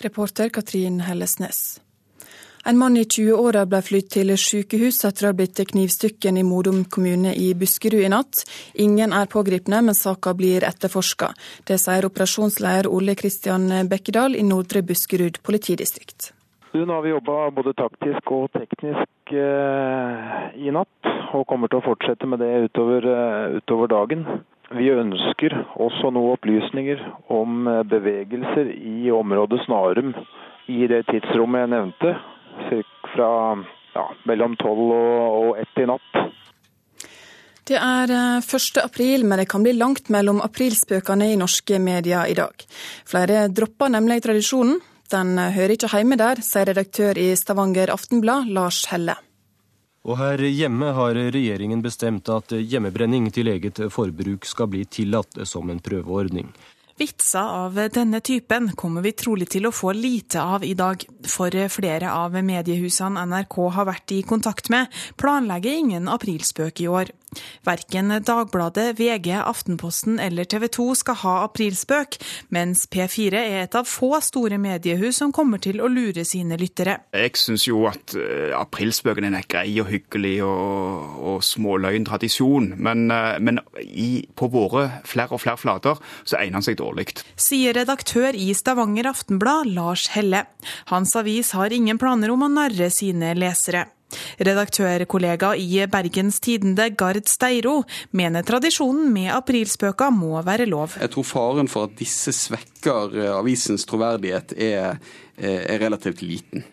Reporter 0.04 0.50
Katrin 0.50 1.04
Hellesnes. 1.06 1.78
En 2.68 2.78
mann 2.78 2.98
i 2.98 3.04
20-åra 3.04 3.62
ble 3.70 3.78
flyttet 3.86 4.16
til 4.16 4.32
sykehus 4.42 5.04
etter 5.06 5.28
å 5.28 5.30
ha 5.30 5.36
blitt 5.38 5.60
knivstykken 5.70 6.40
i 6.42 6.46
Modum 6.48 6.80
kommune 6.90 7.36
i 7.38 7.52
Buskerud 7.54 8.02
i 8.02 8.10
natt. 8.10 8.42
Ingen 8.82 9.14
er 9.14 9.30
pågrepne, 9.30 9.84
men 9.86 9.94
saka 9.94 10.34
blir 10.34 10.66
etterforska. 10.66 11.30
Det 11.70 11.78
sier 11.78 12.10
operasjonsleder 12.10 12.90
Ole 12.90 13.14
Kristian 13.22 13.70
Bekkedal 13.92 14.34
i 14.34 14.42
Nordre 14.50 14.82
Buskerud 14.82 15.38
politidistrikt. 15.46 16.32
Nå 16.74 16.90
har 16.90 17.06
vi 17.06 17.14
jobba 17.14 17.38
både 17.54 17.76
taktisk 17.78 18.34
og 18.34 18.50
teknisk 18.58 19.38
eh, 19.38 20.50
i 20.58 20.74
natt, 20.74 21.14
og 21.38 21.46
kommer 21.46 21.70
til 21.70 21.84
å 21.84 21.86
fortsette 21.86 22.26
med 22.26 22.42
det 22.42 22.50
utover, 22.66 23.06
uh, 23.06 23.60
utover 23.62 23.94
dagen. 23.94 24.26
Vi 24.74 24.90
ønsker 24.90 25.54
også 25.78 26.10
noen 26.10 26.34
opplysninger 26.34 27.06
om 27.30 27.70
eh, 27.70 27.84
bevegelser 27.94 28.74
i 28.74 29.12
området 29.14 29.62
Snarum 29.70 30.16
i 30.66 30.88
det 30.90 31.06
tidsrommet 31.12 31.68
jeg 31.68 31.78
nevnte, 31.78 32.18
fra 33.16 33.30
ja, 33.96 34.06
mellom 34.28 34.56
tolv 34.60 34.92
og 34.96 35.60
ett 35.62 35.84
i 35.84 35.88
natt. 35.90 36.18
Det 37.66 37.78
er 37.82 38.12
1. 38.38 38.78
Eh, 38.78 38.84
april, 38.86 39.24
men 39.26 39.42
det 39.42 39.48
kan 39.50 39.64
bli 39.66 39.74
langt 39.74 40.10
mellom 40.14 40.42
aprilspøkene 40.46 41.32
i 41.34 41.38
norske 41.40 41.80
medier 41.82 42.28
i 42.30 42.36
dag. 42.38 42.66
Flere 43.10 43.48
dropper 43.50 43.90
nemlig 43.90 44.22
tradisjonen. 44.26 44.78
Den 45.10 45.38
hører 45.38 45.74
ikke 45.74 45.90
hjemme 45.90 46.18
der, 46.18 46.42
sier 46.46 46.66
redaktør 46.70 47.18
i 47.18 47.32
Stavanger 47.38 47.92
Aftenblad, 47.94 48.50
Lars 48.54 48.86
Helle. 48.90 49.18
Og 50.06 50.20
her 50.20 50.42
hjemme 50.46 50.92
har 50.94 51.18
regjeringen 51.18 51.82
bestemt 51.82 52.30
at 52.30 52.54
hjemmebrenning 52.54 53.32
til 53.34 53.50
eget 53.50 53.82
forbruk 53.94 54.46
skal 54.46 54.70
bli 54.70 54.84
tillatt 54.86 55.40
som 55.50 55.70
en 55.74 55.82
prøveordning. 55.82 56.52
Vitser 56.96 57.44
av 57.44 57.76
denne 57.92 58.22
typen 58.24 58.70
kommer 58.80 59.04
vi 59.04 59.12
trolig 59.20 59.50
til 59.52 59.66
å 59.68 59.74
få 59.76 59.92
lite 59.92 60.40
av 60.40 60.64
i 60.64 60.72
dag, 60.80 61.02
for 61.28 61.52
flere 61.68 62.14
av 62.16 62.38
mediehusene 62.40 63.26
NRK 63.28 63.58
har 63.76 63.90
vært 63.90 64.14
i 64.16 64.22
kontakt 64.24 64.72
med, 64.72 64.88
planlegger 65.20 65.76
ingen 65.76 66.08
aprilspøk 66.08 66.80
i 66.86 66.88
år. 66.88 67.12
Verken 67.66 68.14
Dagbladet, 68.26 68.96
VG, 69.00 69.32
Aftenposten 69.42 70.20
eller 70.22 70.48
TV 70.50 70.68
2 70.72 70.88
skal 71.02 71.20
ha 71.24 71.36
aprilspøk, 71.46 72.18
mens 72.56 72.86
P4 72.92 73.42
er 73.42 73.64
et 73.66 73.78
av 73.78 73.88
få 73.90 74.14
store 74.24 74.60
mediehus 74.62 75.20
som 75.22 75.34
kommer 75.36 75.62
til 75.64 75.82
å 75.82 75.90
lure 75.92 76.26
sine 76.28 76.58
lyttere. 76.60 76.98
Jeg 77.16 77.36
syns 77.40 77.68
jo 77.68 77.86
at 77.90 78.16
uh, 78.18 78.54
aprilspøken 78.60 79.36
er 79.36 79.48
grei 79.50 79.68
og 79.84 79.90
hyggelig 79.92 80.38
og, 80.46 81.20
og 81.34 81.44
småløgn 81.46 82.08
tradisjon, 82.08 82.72
men, 82.78 83.08
uh, 83.12 83.36
men 83.40 83.62
i, 83.82 84.26
på 84.36 84.50
våre 84.54 84.88
flere 85.08 85.36
og 85.36 85.44
flere 85.44 85.62
flater 85.62 86.02
så 86.24 86.40
egner 86.40 86.60
han 86.60 86.68
seg 86.68 86.80
dårlig. 86.80 87.10
Sier 87.40 87.76
redaktør 87.78 88.36
i 88.38 88.52
Stavanger 88.58 89.10
Aftenblad, 89.12 89.72
Lars 89.76 90.10
Helle. 90.16 90.46
Hans 90.92 91.16
avis 91.20 91.54
har 91.58 91.74
ingen 91.74 92.00
planer 92.02 92.34
om 92.34 92.46
å 92.46 92.52
narre 92.52 92.90
sine 92.94 93.34
lesere. 93.38 93.88
Redaktørkollega 94.40 95.54
i 95.60 95.86
Bergens 95.92 96.40
Tidende, 96.44 96.90
Gard 96.98 97.28
Steiro, 97.30 97.82
mener 98.12 98.46
tradisjonen 98.46 99.12
med 99.14 99.32
aprilspøker 99.36 100.14
må 100.14 100.42
være 100.46 100.68
lov. 100.70 100.98
Jeg 101.02 101.14
tror 101.16 101.28
faren 101.28 101.72
for 101.72 101.90
at 101.90 101.98
disse 102.00 102.34
svekker 102.36 103.20
eh, 103.20 103.34
avisens 103.36 103.88
troverdighet 103.90 104.56
er, 104.58 105.02
eh, 105.38 105.62
er 105.66 105.82
relativt 105.84 106.24
liten. 106.26 106.66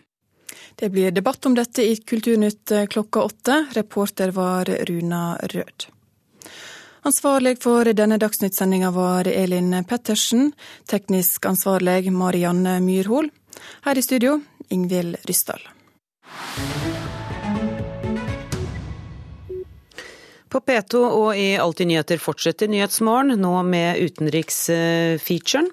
Det 0.75 0.89
blir 0.89 1.11
debatt 1.11 1.45
om 1.45 1.55
dette 1.55 1.83
i 1.85 1.95
Kulturnytt 1.95 2.71
eh, 2.71 2.87
klokka 2.87 3.23
åtte. 3.23 3.59
Reporter 3.75 4.33
var 4.35 4.69
Runa 4.89 5.37
Rød. 5.53 5.89
Ansvarlig 7.03 7.57
for 7.63 7.89
denne 7.93 8.17
dagsnyttsendinga 8.17 8.91
var 8.95 9.27
Elin 9.27 9.83
Pettersen. 9.83 10.53
Teknisk 10.87 11.45
ansvarlig 11.45 12.13
Marianne 12.15 12.79
Myrhol. 12.79 13.29
Her 13.83 13.97
i 13.97 14.01
studio, 14.01 14.39
Ingvild 14.69 15.19
Ryssdal. 15.27 15.59
På 20.53 20.59
P2 20.59 20.99
og 21.01 21.29
i 21.33 21.55
Alltid 21.57 21.89
nyheter 21.89 22.19
fortsetter 22.21 22.69
Nyhetsmorgen, 22.69 23.39
nå 23.41 23.53
med 23.65 23.97
utenriksfeaturen. 24.05 25.71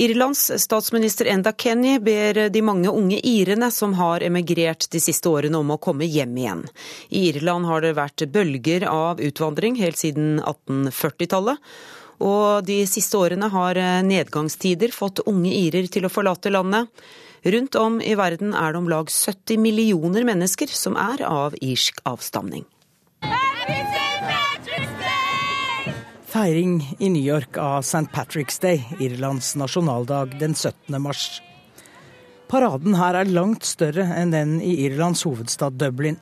Irlands 0.00 0.46
statsminister 0.62 1.28
Enda 1.28 1.52
Kenny 1.52 1.98
ber 2.00 2.38
de 2.48 2.62
mange 2.64 2.88
unge 2.88 3.18
irene 3.20 3.68
som 3.74 3.92
har 3.98 4.24
emigrert 4.24 4.86
de 4.94 5.02
siste 5.04 5.28
årene 5.28 5.60
om 5.60 5.74
å 5.74 5.76
komme 5.82 6.08
hjem 6.08 6.38
igjen. 6.40 6.62
I 7.12 7.26
Irland 7.34 7.68
har 7.68 7.84
det 7.84 7.98
vært 7.98 8.24
bølger 8.32 8.86
av 8.88 9.20
utvandring 9.20 9.76
helt 9.82 10.00
siden 10.00 10.38
1840-tallet. 10.40 11.60
Og 12.24 12.64
de 12.64 12.78
siste 12.88 13.20
årene 13.20 13.52
har 13.52 13.82
nedgangstider 14.08 14.94
fått 14.96 15.20
unge 15.28 15.52
irer 15.52 15.90
til 15.92 16.08
å 16.08 16.14
forlate 16.14 16.54
landet. 16.54 16.88
Rundt 17.44 17.76
om 17.76 18.00
i 18.00 18.16
verden 18.16 18.56
er 18.56 18.72
det 18.72 18.80
om 18.80 18.88
lag 18.88 19.12
70 19.12 19.60
millioner 19.60 20.24
mennesker 20.32 20.72
som 20.72 20.96
er 20.96 21.26
av 21.28 21.60
irsk 21.60 22.00
avstamning. 22.08 22.64
Feiring 26.38 26.96
i 26.98 27.08
New 27.10 27.22
York 27.22 27.56
av 27.56 27.78
St. 27.78 28.06
Patrick's 28.12 28.60
Day, 28.60 28.84
Irlands 29.00 29.56
nasjonaldag, 29.56 30.38
den 30.38 30.54
17. 30.54 31.02
mars. 31.02 31.42
Paraden 32.48 32.94
her 32.94 33.16
er 33.18 33.30
langt 33.32 33.66
større 33.66 34.04
enn 34.14 34.30
den 34.30 34.52
i 34.62 34.76
Irlands 34.84 35.24
hovedstad 35.26 35.74
Dublin. 35.80 36.14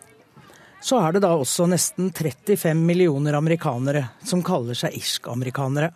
Så 0.81 1.03
er 1.05 1.12
det 1.12 1.23
da 1.27 1.35
også 1.37 1.67
nesten 1.69 2.09
35 2.17 2.81
millioner 2.81 3.37
amerikanere 3.37 4.07
som 4.25 4.41
kaller 4.47 4.79
seg 4.79 4.97
irsk-amerikanere. 4.97 5.93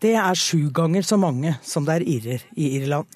Det 0.00 0.14
er 0.16 0.40
sju 0.46 0.70
ganger 0.72 1.04
så 1.04 1.20
mange 1.20 1.58
som 1.60 1.84
det 1.84 1.98
er 1.98 2.08
irrer 2.08 2.48
i 2.56 2.72
Irland. 2.80 3.12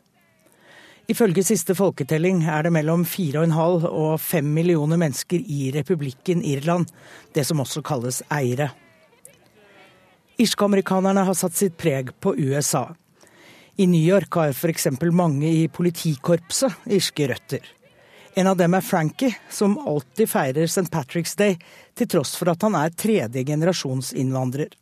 Ifølge 1.09 1.47
siste 1.55 1.73
folketelling 1.79 2.45
er 2.45 2.69
det 2.69 2.77
mellom 2.77 3.09
4,5 3.09 3.89
og 3.89 4.21
5 4.21 4.55
millioner 4.61 5.01
mennesker 5.01 5.41
i 5.41 5.73
republikken 5.73 6.45
Irland, 6.45 6.93
det 7.33 7.49
som 7.49 7.65
også 7.65 7.81
kalles 7.81 8.21
Eire. 8.29 8.75
Irsk-amerikanerne 10.43 11.23
har 11.29 11.37
satt 11.39 11.55
sitt 11.55 11.77
preg 11.79 12.11
på 12.21 12.35
USA. 12.39 12.89
I 13.77 13.87
New 13.87 14.03
York 14.03 14.35
har 14.35 14.51
f.eks. 14.51 14.89
mange 15.13 15.49
i 15.49 15.69
politikorpset 15.69 16.91
irske 16.91 17.29
røtter. 17.31 17.63
En 18.35 18.49
av 18.49 18.57
dem 18.57 18.75
er 18.75 18.81
Frankie, 18.81 19.37
som 19.53 19.77
alltid 19.79 20.31
feirer 20.31 20.65
St. 20.65 20.89
Patrick's 20.91 21.37
Day, 21.37 21.59
til 21.95 22.09
tross 22.09 22.33
for 22.39 22.49
at 22.53 22.65
han 22.65 22.75
er 22.79 22.95
tredje 22.97 23.45
generasjons 23.45 24.15
innvandrer. 24.17 24.73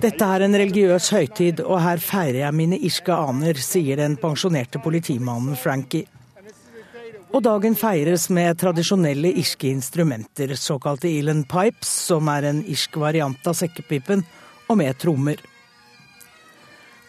Dette 0.00 0.32
er 0.32 0.44
en 0.44 0.58
religiøs 0.64 1.12
høytid, 1.12 1.62
og 1.64 1.80
her 1.84 2.00
feirer 2.02 2.42
jeg 2.46 2.56
mine 2.56 2.80
irske 2.80 3.12
aner, 3.12 3.60
sier 3.60 4.00
den 4.00 4.16
pensjonerte 4.20 4.80
politimannen 4.82 5.56
Frankie. 5.60 6.08
Og 7.36 7.42
dagen 7.44 7.74
feires 7.76 8.30
med 8.32 8.56
tradisjonelle 8.56 9.28
irske 9.36 9.68
instrumenter, 9.68 10.54
såkalte 10.56 11.10
Elan 11.18 11.42
pipes, 11.44 11.90
som 12.08 12.30
er 12.32 12.46
en 12.48 12.62
irsk 12.64 12.94
variant 12.96 13.48
av 13.50 13.52
sekkepipen, 13.58 14.22
og 14.72 14.78
med 14.80 14.96
trommer. 14.96 15.42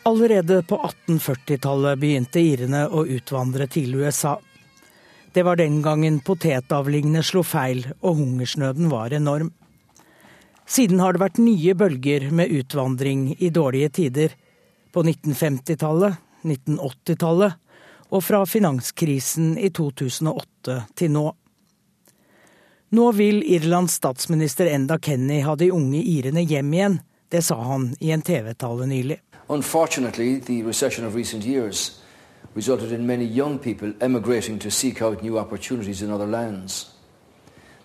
Allerede 0.03 0.57
på 0.67 0.81
1840-tallet 0.83 2.01
begynte 2.01 2.43
irene 2.43 2.81
å 2.91 3.05
utvandre 3.07 3.69
til 3.71 3.95
USA. 4.01 4.33
Det 5.31 5.45
var 5.47 5.61
den 5.61 5.77
gangen 5.85 6.19
potetavlingene 6.19 7.23
slo 7.23 7.45
feil 7.47 7.85
og 8.01 8.19
hungersnøden 8.19 8.91
var 8.91 9.15
enorm. 9.15 9.53
Siden 10.67 10.99
har 10.99 11.15
det 11.15 11.23
vært 11.23 11.39
nye 11.39 11.77
bølger 11.79 12.27
med 12.35 12.51
utvandring 12.51 13.29
i 13.39 13.47
dårlige 13.47 13.93
tider. 14.01 14.35
På 14.91 15.05
1950-tallet, 15.07 16.19
1980-tallet 16.43 17.63
og 18.09 18.23
fra 18.23 18.45
finanskrisen 18.45 19.57
i 19.57 19.69
2008 19.69 20.79
til 20.95 21.11
nå. 21.11 21.25
Nå 22.95 23.11
vil 23.11 23.41
Irlands 23.43 23.97
statsminister 23.99 24.69
Enda 24.71 24.97
Kenny 24.97 25.41
ha 25.43 25.55
de 25.59 25.71
unge 25.75 25.99
irene 25.99 26.45
hjem 26.47 26.73
igjen. 26.73 26.99
Det 27.27 27.43
sa 27.43 27.57
han 27.59 27.89
i 27.99 28.13
en 28.15 28.21
TV-tale 28.23 28.87
nylig. 28.87 29.19
resulted 32.57 32.91
in 32.91 33.05
many 33.05 33.25
young 33.25 33.59
people 33.59 33.93
emigrating 34.01 34.59
to 34.59 34.71
seek 34.71 35.01
out 35.01 35.21
new 35.21 35.37
opportunities 35.37 36.01
in 36.01 36.11
other 36.11 36.27
lands. 36.27 36.95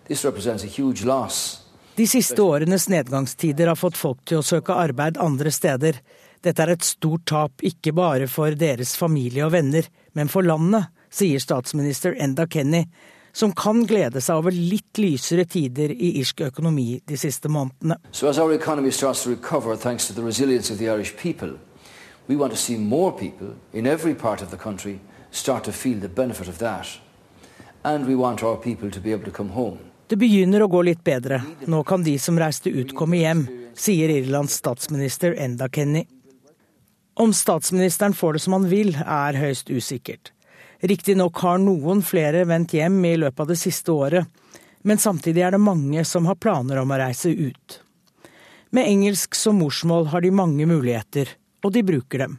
This 0.07 0.25
represents 0.25 0.65
a 0.65 0.67
huge 0.67 1.05
loss. 1.05 1.59
De 1.95 2.07
siste 2.07 2.43
årenes 2.43 2.89
nedgangstider 2.89 3.67
har 3.67 3.77
fått 3.77 3.97
folk 4.01 4.23
til 4.25 4.41
å 4.41 4.47
søke 4.47 4.73
arbeid 4.73 5.19
andre 5.21 5.53
steder. 5.53 5.99
Dette 6.41 6.65
er 6.65 6.73
et 6.73 6.87
stort 6.87 7.27
tap, 7.29 7.61
ikke 7.61 7.93
bare 7.93 8.29
for 8.33 8.57
deres 8.57 8.97
familie 8.97 9.45
og 9.45 9.53
venner, 9.53 9.85
men 10.13 10.29
for 10.29 10.43
landet, 10.43 10.91
sier 11.13 11.41
statsminister 11.43 12.17
Enda 12.19 12.47
Kenny, 12.47 12.87
som 13.33 13.53
kan 13.53 13.87
glede 13.87 14.21
seg 14.21 14.43
over 14.43 14.53
litt 14.53 14.99
lysere 15.01 15.45
tider 15.49 15.93
i 15.93 16.15
irsk 16.21 16.41
økonomi 16.49 17.01
de 17.09 17.17
siste 17.17 17.49
månedene. 17.49 17.97
So 18.13 18.29
as 18.29 18.39
our 18.39 18.53
economy 18.53 18.91
starts 18.91 19.25
to 19.25 19.31
recover 19.31 19.77
thanks 19.77 20.07
to 20.09 20.13
the 20.13 20.23
resilience 20.23 20.71
of 20.73 20.79
the 20.79 20.89
Irish 20.89 21.17
people, 21.17 21.57
we 22.29 22.37
want 22.37 22.53
to 22.53 22.59
see 22.59 22.77
more 22.77 23.13
people 23.13 23.57
in 23.73 23.87
every 23.87 24.15
part 24.15 24.43
of 24.43 24.51
the 24.51 24.57
country 24.57 25.01
start 25.31 25.65
to 25.65 25.73
feel 25.73 26.01
the 26.01 26.09
benefit 26.09 26.49
of 26.49 26.59
that. 26.59 26.87
And 27.85 28.07
we 28.07 28.15
want 28.15 28.43
our 28.43 28.57
people 28.57 28.91
to 28.91 29.01
be 29.01 29.13
able 29.13 29.25
to 29.25 29.31
come 29.31 29.51
home. 29.51 29.79
Det 30.07 30.17
begynner 30.21 30.63
å 30.63 30.69
gå 30.69 30.83
litt 30.85 31.01
bedre. 31.05 31.41
Nå 31.67 31.83
kan 31.89 32.03
de 32.05 32.19
som 32.21 32.37
reiste 32.39 32.71
ut, 32.71 32.93
komme 32.95 33.17
hjem, 33.23 33.47
sier 33.75 34.13
Irlands 34.13 34.59
statsminister 34.61 35.33
Enda 35.41 35.71
Kenny. 35.73 36.05
Om 37.15 37.33
statsministeren 37.33 38.15
får 38.15 38.33
det 38.33 38.39
som 38.39 38.57
han 38.57 38.69
vil, 38.69 38.95
er 38.97 39.37
høyst 39.37 39.71
usikkert. 39.71 40.33
Riktignok 40.83 41.39
har 41.45 41.61
noen 41.63 42.01
flere 42.03 42.47
vendt 42.49 42.73
hjem 42.75 43.05
i 43.05 43.17
løpet 43.21 43.45
av 43.45 43.51
det 43.53 43.59
siste 43.61 43.93
året, 43.93 44.27
men 44.83 44.99
samtidig 44.99 45.45
er 45.47 45.55
det 45.55 45.63
mange 45.63 46.05
som 46.09 46.27
har 46.27 46.41
planer 46.41 46.81
om 46.81 46.91
å 46.91 46.99
reise 46.99 47.31
ut. 47.31 47.79
Med 48.73 48.89
engelsk 48.89 49.37
som 49.37 49.61
morsmål 49.61 50.09
har 50.11 50.25
de 50.25 50.33
mange 50.35 50.67
muligheter, 50.67 51.29
og 51.63 51.75
de 51.77 51.85
bruker 51.87 52.25
dem. 52.25 52.39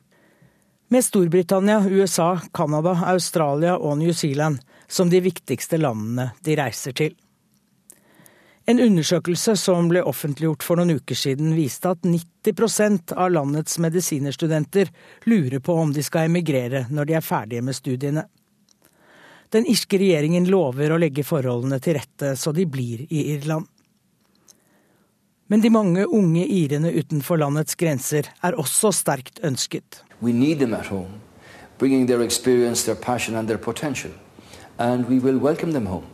Med 0.90 1.06
Storbritannia, 1.06 1.80
USA, 1.88 2.40
Canada, 2.54 2.98
Australia 3.14 3.78
og 3.78 3.98
New 4.02 4.14
Zealand 4.14 4.60
som 4.88 5.10
de 5.10 5.22
viktigste 5.24 5.78
landene 5.80 6.32
de 6.44 6.58
reiser 6.60 6.98
til. 6.98 7.16
En 8.66 8.80
undersøkelse 8.80 9.58
som 9.60 9.90
ble 9.92 10.00
offentliggjort 10.08 10.64
for 10.64 10.80
noen 10.80 10.96
uker 10.96 11.18
siden, 11.20 11.52
viste 11.56 11.90
at 11.92 12.06
90% 12.08 13.12
av 13.20 13.34
landets 13.36 13.76
medisinerstudenter 13.84 14.92
lurer 15.28 15.60
på 15.60 15.76
om 15.82 15.92
de 15.92 16.04
skal 16.04 16.30
emigrere 16.30 16.86
når 16.90 17.10
de 17.10 17.18
er 17.20 17.26
ferdige 17.26 17.66
med 17.66 17.76
studiene. 17.76 18.24
Den 19.52 19.68
irske 19.70 20.00
regjeringen 20.00 20.48
lover 20.50 20.96
å 20.96 21.02
legge 21.02 21.26
forholdene 21.28 21.82
til 21.84 22.00
rette 22.00 22.32
så 22.40 22.56
de 22.56 22.64
blir 22.66 23.04
i 23.10 23.26
Irland. 23.36 23.68
Men 25.52 25.62
de 25.62 25.70
mange 25.70 26.08
unge 26.08 26.48
irene 26.48 26.90
utenfor 26.96 27.38
landets 27.44 27.76
grenser 27.76 28.32
er 28.42 28.56
også 28.58 28.94
sterkt 28.96 29.44
ønsket. 29.44 30.00
Home, 30.24 31.20
their 32.08 32.96
their 33.48 33.60
and. 33.60 34.14
And 34.80 35.06
we 35.10 35.20
will 35.20 35.38
welcome 35.38 35.74
them 35.74 35.86
home. 35.86 36.13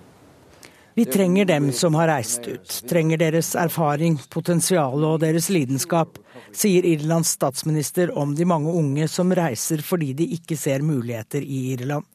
Vi 0.94 1.06
trenger 1.06 1.46
dem 1.46 1.72
som 1.72 1.96
har 1.96 2.08
reist 2.08 2.48
ut, 2.48 2.82
trenger 2.90 3.18
deres 3.22 3.54
erfaring, 3.56 4.18
potensial 4.30 5.04
og 5.06 5.20
deres 5.22 5.50
lidenskap, 5.54 6.18
sier 6.52 6.86
Irlands 6.86 7.36
statsminister 7.38 8.12
om 8.18 8.34
de 8.36 8.48
mange 8.50 8.74
unge 8.74 9.08
som 9.08 9.32
reiser 9.36 9.84
fordi 9.86 10.14
de 10.18 10.28
ikke 10.36 10.58
ser 10.58 10.84
muligheter 10.84 11.46
i 11.46 11.62
Irland. 11.76 12.08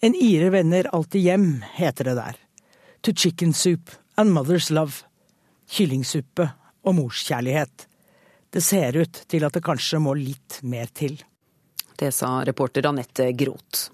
En 0.00 0.14
ire 0.14 0.52
vender 0.54 0.90
alltid 0.94 1.24
hjem, 1.26 1.48
heter 1.74 2.12
det 2.12 2.16
der. 2.20 2.36
To 3.02 3.12
chicken 3.12 3.52
soup 3.52 3.90
and 4.16 4.30
mother's 4.30 4.70
love. 4.70 5.02
Kyllingsuppe 5.70 6.50
og 6.86 6.94
morskjærlighet. 6.94 7.88
Det 8.50 8.62
ser 8.64 8.96
ut 8.96 9.24
til 9.28 9.44
at 9.44 9.58
det 9.58 9.64
kanskje 9.66 10.00
må 10.00 10.14
litt 10.16 10.60
mer 10.62 10.86
til. 10.94 11.18
Det 11.98 12.12
sa 12.14 12.38
reporter 12.46 12.86
Anette 12.86 13.32
Groth. 13.34 13.90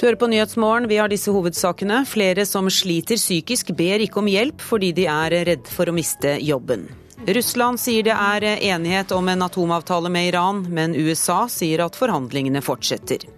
Du 0.00 0.06
hører 0.06 0.16
på 0.16 0.30
Nyhetsmorgen, 0.32 0.86
vi 0.88 0.96
har 0.96 1.10
disse 1.12 1.28
hovedsakene. 1.28 2.06
Flere 2.08 2.46
som 2.48 2.70
sliter 2.72 3.18
psykisk 3.20 3.74
ber 3.76 4.00
ikke 4.00 4.22
om 4.22 4.30
hjelp 4.32 4.62
fordi 4.64 4.94
de 4.96 5.04
er 5.12 5.34
redd 5.44 5.68
for 5.68 5.90
å 5.90 5.92
miste 5.92 6.38
jobben. 6.40 6.86
Russland 7.28 7.76
sier 7.82 8.06
det 8.06 8.14
er 8.16 8.46
enighet 8.72 9.12
om 9.12 9.28
en 9.28 9.44
atomavtale 9.44 10.08
med 10.08 10.30
Iran, 10.30 10.64
men 10.72 10.96
USA 10.96 11.42
sier 11.52 11.84
at 11.84 12.00
forhandlingene 12.00 12.64
fortsetter. 12.64 13.28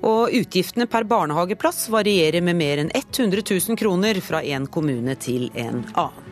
Og 0.00 0.32
utgiftene 0.32 0.88
per 0.88 1.04
barnehageplass 1.12 1.90
varierer 1.92 2.40
med 2.40 2.56
mer 2.56 2.86
enn 2.86 2.94
100 2.96 3.44
000 3.44 3.76
kroner 3.76 4.24
fra 4.24 4.40
en 4.40 4.72
kommune 4.72 5.20
til 5.20 5.50
en 5.52 5.84
annen. 5.92 6.31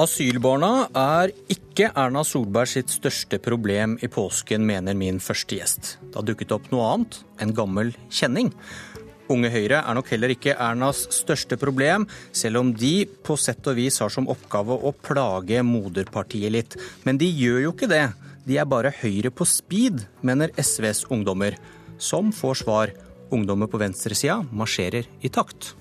Asylbarna 0.00 0.86
er 0.96 1.34
ikke 1.52 1.90
Erna 1.92 2.22
Solberg 2.24 2.70
sitt 2.70 2.88
største 2.88 3.36
problem 3.44 3.98
i 4.00 4.08
påsken, 4.08 4.64
mener 4.64 4.96
min 4.96 5.18
første 5.20 5.58
gjest. 5.58 5.90
Det 6.00 6.16
har 6.16 6.24
dukket 6.24 6.54
opp 6.56 6.70
noe 6.72 6.86
annet, 6.94 7.18
en 7.44 7.52
gammel 7.52 7.90
kjenning. 8.08 8.48
Unge 9.32 9.50
Høyre 9.52 9.82
er 9.82 9.98
nok 9.98 10.08
heller 10.14 10.32
ikke 10.32 10.56
Ernas 10.56 11.02
største 11.12 11.58
problem, 11.60 12.06
selv 12.32 12.62
om 12.62 12.70
de 12.72 13.04
på 13.04 13.36
sett 13.36 13.68
og 13.68 13.76
vis 13.76 14.00
har 14.00 14.12
som 14.12 14.30
oppgave 14.32 14.80
å 14.80 14.94
plage 14.96 15.60
moderpartiet 15.60 16.56
litt. 16.56 16.78
Men 17.04 17.20
de 17.20 17.28
gjør 17.28 17.60
jo 17.66 17.74
ikke 17.76 17.90
det. 17.92 18.06
De 18.48 18.56
er 18.56 18.68
bare 18.72 18.94
Høyre 19.02 19.28
på 19.28 19.44
speed, 19.44 20.06
mener 20.24 20.56
SVs 20.56 21.04
ungdommer. 21.12 21.60
Som 22.00 22.32
får 22.32 22.62
svar. 22.64 22.96
Ungdommer 23.32 23.68
på 23.68 23.80
venstresida 23.80 24.40
marsjerer 24.56 25.04
i 25.20 25.28
takt. 25.32 25.74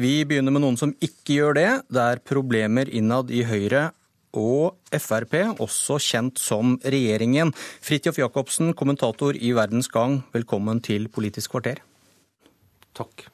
Vi 0.00 0.22
begynner 0.24 0.54
med 0.54 0.62
noen 0.64 0.78
som 0.80 0.94
ikke 1.04 1.34
gjør 1.34 1.56
det. 1.58 1.70
Det 1.92 2.00
er 2.00 2.20
problemer 2.24 2.88
innad 2.88 3.28
i 3.36 3.42
Høyre 3.44 3.90
og 4.32 4.78
Frp, 4.96 5.34
også 5.60 5.98
kjent 6.00 6.40
som 6.40 6.78
regjeringen. 6.80 7.50
Fridtjof 7.84 8.16
Jacobsen, 8.22 8.72
kommentator 8.78 9.36
i 9.36 9.50
Verdens 9.52 9.90
Gang, 9.92 10.22
velkommen 10.32 10.80
til 10.86 11.10
Politisk 11.12 11.52
kvarter. 11.52 11.82
Takk. 12.96 13.26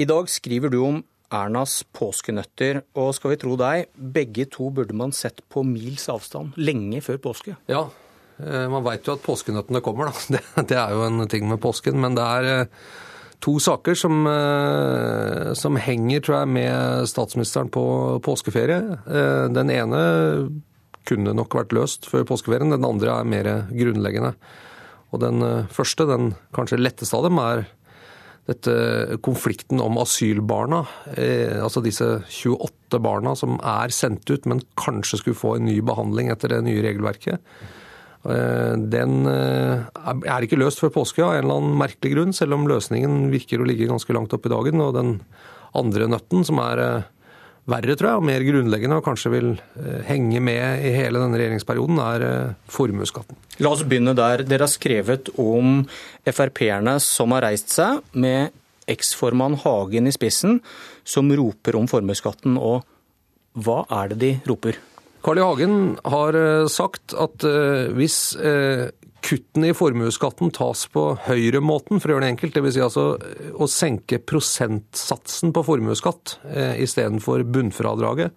I 0.00 0.08
dag 0.08 0.32
skriver 0.32 0.72
du 0.72 0.78
om 0.86 1.02
Ernas 1.34 1.82
påskenøtter, 1.92 2.80
og 2.96 3.12
skal 3.18 3.34
vi 3.34 3.40
tro 3.44 3.60
deg, 3.60 3.90
begge 3.92 4.48
to 4.56 4.72
burde 4.72 4.96
man 4.96 5.12
sett 5.12 5.44
på 5.52 5.66
mils 5.68 6.08
avstand 6.08 6.56
lenge 6.56 7.04
før 7.04 7.20
påske? 7.28 7.58
Ja, 7.68 7.90
eh, 8.40 8.70
man 8.72 8.88
veit 8.88 9.04
jo 9.04 9.18
at 9.18 9.26
påskenøttene 9.26 9.84
kommer, 9.84 10.14
da. 10.14 10.40
Det, 10.70 10.80
er 10.80 10.96
jo 10.96 11.04
en 11.10 11.26
ting 11.28 11.44
med 11.50 11.60
påsken. 11.60 12.00
Men 12.00 12.16
det 12.16 12.24
er 12.38 12.54
eh, 12.54 12.86
to 13.44 13.58
saker 13.60 13.94
som, 13.94 14.26
eh, 14.26 15.52
som, 15.52 15.76
henger, 15.76 16.20
tror 16.24 16.38
jeg, 16.38 16.52
med 16.56 17.08
statsministeren 17.10 17.70
på 17.72 17.84
påskeferie. 18.24 18.80
Eh, 19.04 19.46
den 19.52 19.72
ene 19.72 20.00
kunne 21.04 21.34
nok 21.36 21.56
vært 21.58 21.74
løst 21.76 22.08
før 22.08 22.24
påskeferien, 22.24 22.72
den 22.72 22.88
andre 22.88 23.18
er 23.20 23.28
mer 23.28 23.50
grunnleggende. 23.68 24.34
Og 25.12 25.20
den 25.20 25.44
eh, 25.44 25.68
første, 25.68 26.08
den 26.08 26.32
kanskje 26.56 26.80
letteste 26.80 27.18
av 27.18 27.28
dem, 27.28 27.42
er 27.42 27.66
dette 28.44 29.18
konflikten 29.24 29.80
om 29.80 29.96
asylbarna. 29.96 30.82
altså 31.64 31.80
disse 31.80 32.04
28 32.28 32.98
barna 33.00 33.32
som 33.34 33.56
er 33.56 33.88
sendt 33.88 34.28
ut, 34.28 34.44
men 34.44 34.60
kanskje 34.76 35.22
skulle 35.22 35.38
få 35.38 35.54
en 35.56 35.64
ny 35.64 35.78
behandling 35.80 36.28
etter 36.28 36.52
det 36.52 36.60
nye 36.66 36.82
regelverket. 36.84 37.40
Eh, 38.24 38.74
den 38.88 39.26
eh, 39.28 39.82
er 40.32 40.44
ikke 40.44 40.58
løst 40.60 40.80
før 40.80 40.92
påske 40.94 41.24
av 41.24 41.34
en 41.34 41.42
eller 41.44 41.58
annen 41.58 41.80
merkelig 41.80 42.14
grunn, 42.14 42.36
selv 42.36 42.56
om 42.56 42.68
løsningen 42.70 43.28
virker 43.32 43.60
å 43.60 43.66
ligge 43.68 43.90
ganske 43.90 44.16
langt 44.16 44.32
oppe 44.36 44.48
i 44.48 44.54
dagen. 44.54 44.80
Og 44.80 44.94
den 44.96 45.18
andre 45.76 46.08
nøtten, 46.08 46.46
som 46.48 46.60
er 46.64 46.80
eh, 46.80 47.10
verre, 47.70 47.96
tror 48.00 48.10
jeg, 48.10 48.22
og 48.22 48.28
mer 48.28 48.46
grunnleggende 48.46 49.00
og 49.00 49.06
kanskje 49.06 49.32
vil 49.32 49.46
henge 50.04 50.40
med 50.44 50.84
i 50.84 50.92
hele 50.92 51.20
denne 51.22 51.38
regjeringsperioden, 51.40 52.00
er 52.04 52.24
formuesskatten. 52.68 53.38
La 53.64 53.72
oss 53.72 53.84
begynne 53.88 54.12
der. 54.16 54.44
Dere 54.44 54.66
har 54.66 54.72
skrevet 54.72 55.30
om 55.40 55.78
Frp-erne 56.28 56.98
som 57.00 57.32
har 57.32 57.48
reist 57.48 57.72
seg, 57.72 58.02
med 58.12 58.52
eksformann 58.84 59.56
Hagen 59.62 60.10
i 60.10 60.12
spissen, 60.12 60.58
som 61.08 61.32
roper 61.32 61.80
om 61.80 61.88
formuesskatten. 61.88 62.60
Og 62.60 62.84
hva 63.64 63.84
er 64.02 64.12
det 64.12 64.20
de 64.20 64.34
roper? 64.50 64.76
Carl 65.24 65.38
I. 65.38 65.42
Hagen 65.42 65.76
har 66.04 66.36
eh, 66.36 66.66
sagt 66.68 67.14
at 67.16 67.44
eh, 67.48 67.88
hvis 67.96 68.34
eh, 68.36 68.90
kuttene 69.24 69.70
i 69.70 69.76
formuesskatten 69.76 70.52
tas 70.52 70.84
på 70.92 71.06
høyremåten, 71.24 71.96
for 71.96 72.12
å 72.12 72.16
gjøre 72.16 72.26
det 72.26 72.32
enkelt, 72.34 72.58
dvs. 72.58 72.74
Si 72.76 72.82
altså 72.84 73.06
å 73.56 73.68
senke 73.72 74.20
prosentsatsen 74.20 75.54
på 75.56 75.62
formuesskatt 75.64 76.34
istedenfor 76.76 77.46
bunnfradraget, 77.48 78.36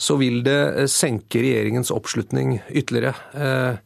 så 0.00 0.16
vil 0.18 0.40
det 0.42 0.88
senke 0.90 1.44
regjeringens 1.44 1.92
oppslutning 1.94 2.56
ytterligere. 2.66 3.78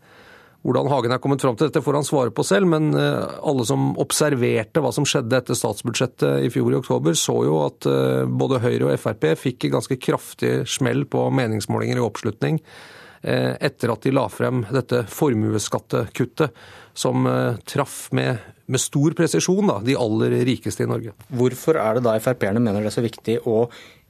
Hvordan 0.65 0.89
Hagen 0.89 1.13
er 1.13 1.21
kommet 1.21 1.43
fram 1.45 1.59
til 1.61 1.69
dette, 1.69 1.83
får 1.85 1.99
han 1.99 2.07
svare 2.09 2.33
på 2.33 2.45
selv, 2.47 2.71
men 2.73 2.95
eh, 2.97 3.37
alle 3.45 3.67
som 3.69 3.91
observerte 4.01 4.81
hva 4.81 4.95
som 4.97 5.05
skjedde 5.05 5.37
etter 5.37 5.59
statsbudsjettet 5.59 6.47
i 6.47 6.49
fjor 6.53 6.73
i 6.73 6.79
oktober, 6.79 7.17
så 7.21 7.37
jo 7.45 7.59
at 7.67 7.89
eh, 7.91 8.25
både 8.25 8.63
Høyre 8.65 8.89
og 8.89 9.03
Frp 9.03 9.29
fikk 9.43 9.69
ganske 9.75 9.99
kraftig 10.01 10.55
smell 10.71 11.05
på 11.05 11.27
meningsmålinger 11.37 12.01
i 12.01 12.05
oppslutning 12.05 12.63
etter 13.25 13.89
at 13.89 14.05
de 14.05 14.11
la 14.13 14.27
frem 14.29 14.59
dette 14.69 14.99
formuesskattekuttet, 15.09 16.53
som 16.93 17.25
traff 17.65 18.11
med, 18.13 18.43
med 18.69 18.83
stor 18.83 19.17
presisjon 19.17 19.71
da, 19.71 19.79
de 19.81 19.95
aller 19.97 20.35
rikeste 20.45 20.85
i 20.85 20.91
Norge. 20.91 21.15
Hvorfor 21.33 21.79
er 21.81 21.97
det 21.97 22.03
da 22.05 22.19
Frp-erne 22.21 22.61
mener 22.61 22.85
det 22.85 22.91
er 22.91 22.97
så 22.99 23.07
viktig 23.07 23.39
å 23.49 23.63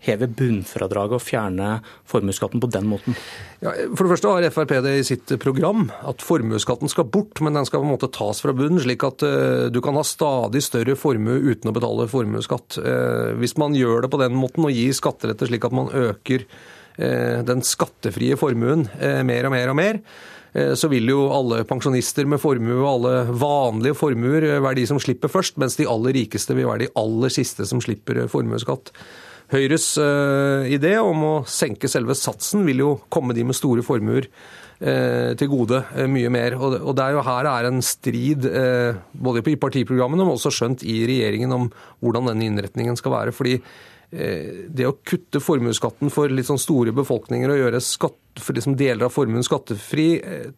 heve 0.04 0.28
bunnfradraget 0.28 1.16
og 1.18 1.22
fjerne 1.24 1.70
formuesskatten 2.10 2.62
på 2.62 2.70
den 2.72 2.88
måten? 2.90 3.16
Ja, 3.64 3.72
for 3.96 4.04
det 4.04 4.12
første 4.14 4.32
har 4.32 4.46
Frp 4.54 4.74
det 4.84 4.94
i 4.98 5.06
sitt 5.06 5.32
program 5.42 5.86
at 6.04 6.24
formuesskatten 6.24 6.90
skal 6.92 7.08
bort, 7.08 7.40
men 7.44 7.56
den 7.56 7.66
skal 7.68 7.80
på 7.80 7.88
en 7.88 7.94
måte 7.94 8.10
tas 8.12 8.42
fra 8.44 8.54
bunnen, 8.56 8.82
slik 8.82 9.06
at 9.06 9.24
uh, 9.24 9.70
du 9.72 9.80
kan 9.84 9.96
ha 9.98 10.04
stadig 10.06 10.62
større 10.64 10.98
formue 11.00 11.40
uten 11.40 11.70
å 11.70 11.76
betale 11.76 12.08
formuesskatt. 12.10 12.78
Uh, 12.80 13.32
hvis 13.40 13.56
man 13.60 13.76
gjør 13.78 14.04
det 14.04 14.12
på 14.12 14.20
den 14.20 14.36
måten 14.38 14.66
og 14.66 14.74
gir 14.74 14.94
skattelette 14.96 15.48
slik 15.48 15.64
at 15.66 15.76
man 15.76 15.90
øker 15.94 16.46
uh, 16.46 17.40
den 17.46 17.64
skattefrie 17.64 18.38
formuen 18.40 18.86
mer 19.00 19.48
og 19.48 19.54
mer 19.54 19.72
og 19.72 19.80
mer, 19.80 20.00
så 20.78 20.86
vil 20.86 21.08
jo 21.10 21.24
alle 21.34 21.64
pensjonister 21.66 22.28
med 22.30 22.38
formue 22.38 22.76
og 22.76 22.84
alle 22.86 23.14
vanlige 23.34 23.96
formuer 23.98 24.44
være 24.62 24.76
de 24.78 24.84
som 24.86 25.00
slipper 25.02 25.32
først, 25.32 25.56
mens 25.58 25.74
de 25.74 25.88
aller 25.90 26.14
rikeste 26.14 26.54
vil 26.54 26.68
være 26.68 26.84
de 26.84 26.92
aller 27.00 27.32
siste 27.34 27.66
som 27.66 27.80
slipper 27.82 28.20
formuesskatt. 28.30 28.92
Høyres 29.54 29.86
uh, 30.02 30.66
idé 30.66 30.96
om 30.98 31.24
å 31.28 31.34
senke 31.46 31.90
selve 31.90 32.16
satsen 32.18 32.64
vil 32.66 32.82
jo 32.82 32.90
komme 33.12 33.36
de 33.36 33.44
med 33.46 33.54
store 33.54 33.84
formuer 33.86 34.26
uh, 34.26 35.30
til 35.38 35.50
gode 35.52 35.78
uh, 35.84 36.04
mye 36.10 36.32
mer. 36.34 36.56
Og, 36.58 36.74
og 36.80 36.96
det 36.98 37.04
er 37.06 37.14
jo 37.14 37.24
her 37.28 37.50
er 37.52 37.70
en 37.70 37.82
strid 37.84 38.48
både 39.14 39.44
i 39.46 39.58
partiprogrammene, 39.60 40.26
men 40.26 40.34
også 40.34 40.52
skjønt 40.54 40.82
i 40.82 41.02
regjeringen 41.06 41.54
om 41.54 41.68
hvordan 42.02 42.32
denne 42.32 42.48
innretningen 42.50 42.98
skal 42.98 43.14
være. 43.14 43.36
fordi 43.36 43.60
det 44.14 44.86
å 44.86 44.96
kutte 45.02 45.40
formuesskatten 45.42 46.12
for 46.12 46.30
litt 46.30 46.46
sånn 46.46 46.60
store 46.62 46.92
befolkninger 46.94 47.50
og 47.50 47.58
gjøre 47.58 47.80
skatt, 47.82 48.20
for 48.38 48.54
liksom 48.54 48.76
deler 48.78 49.06
av 49.06 49.14
formuen 49.14 49.42
skattefri, 49.46 50.08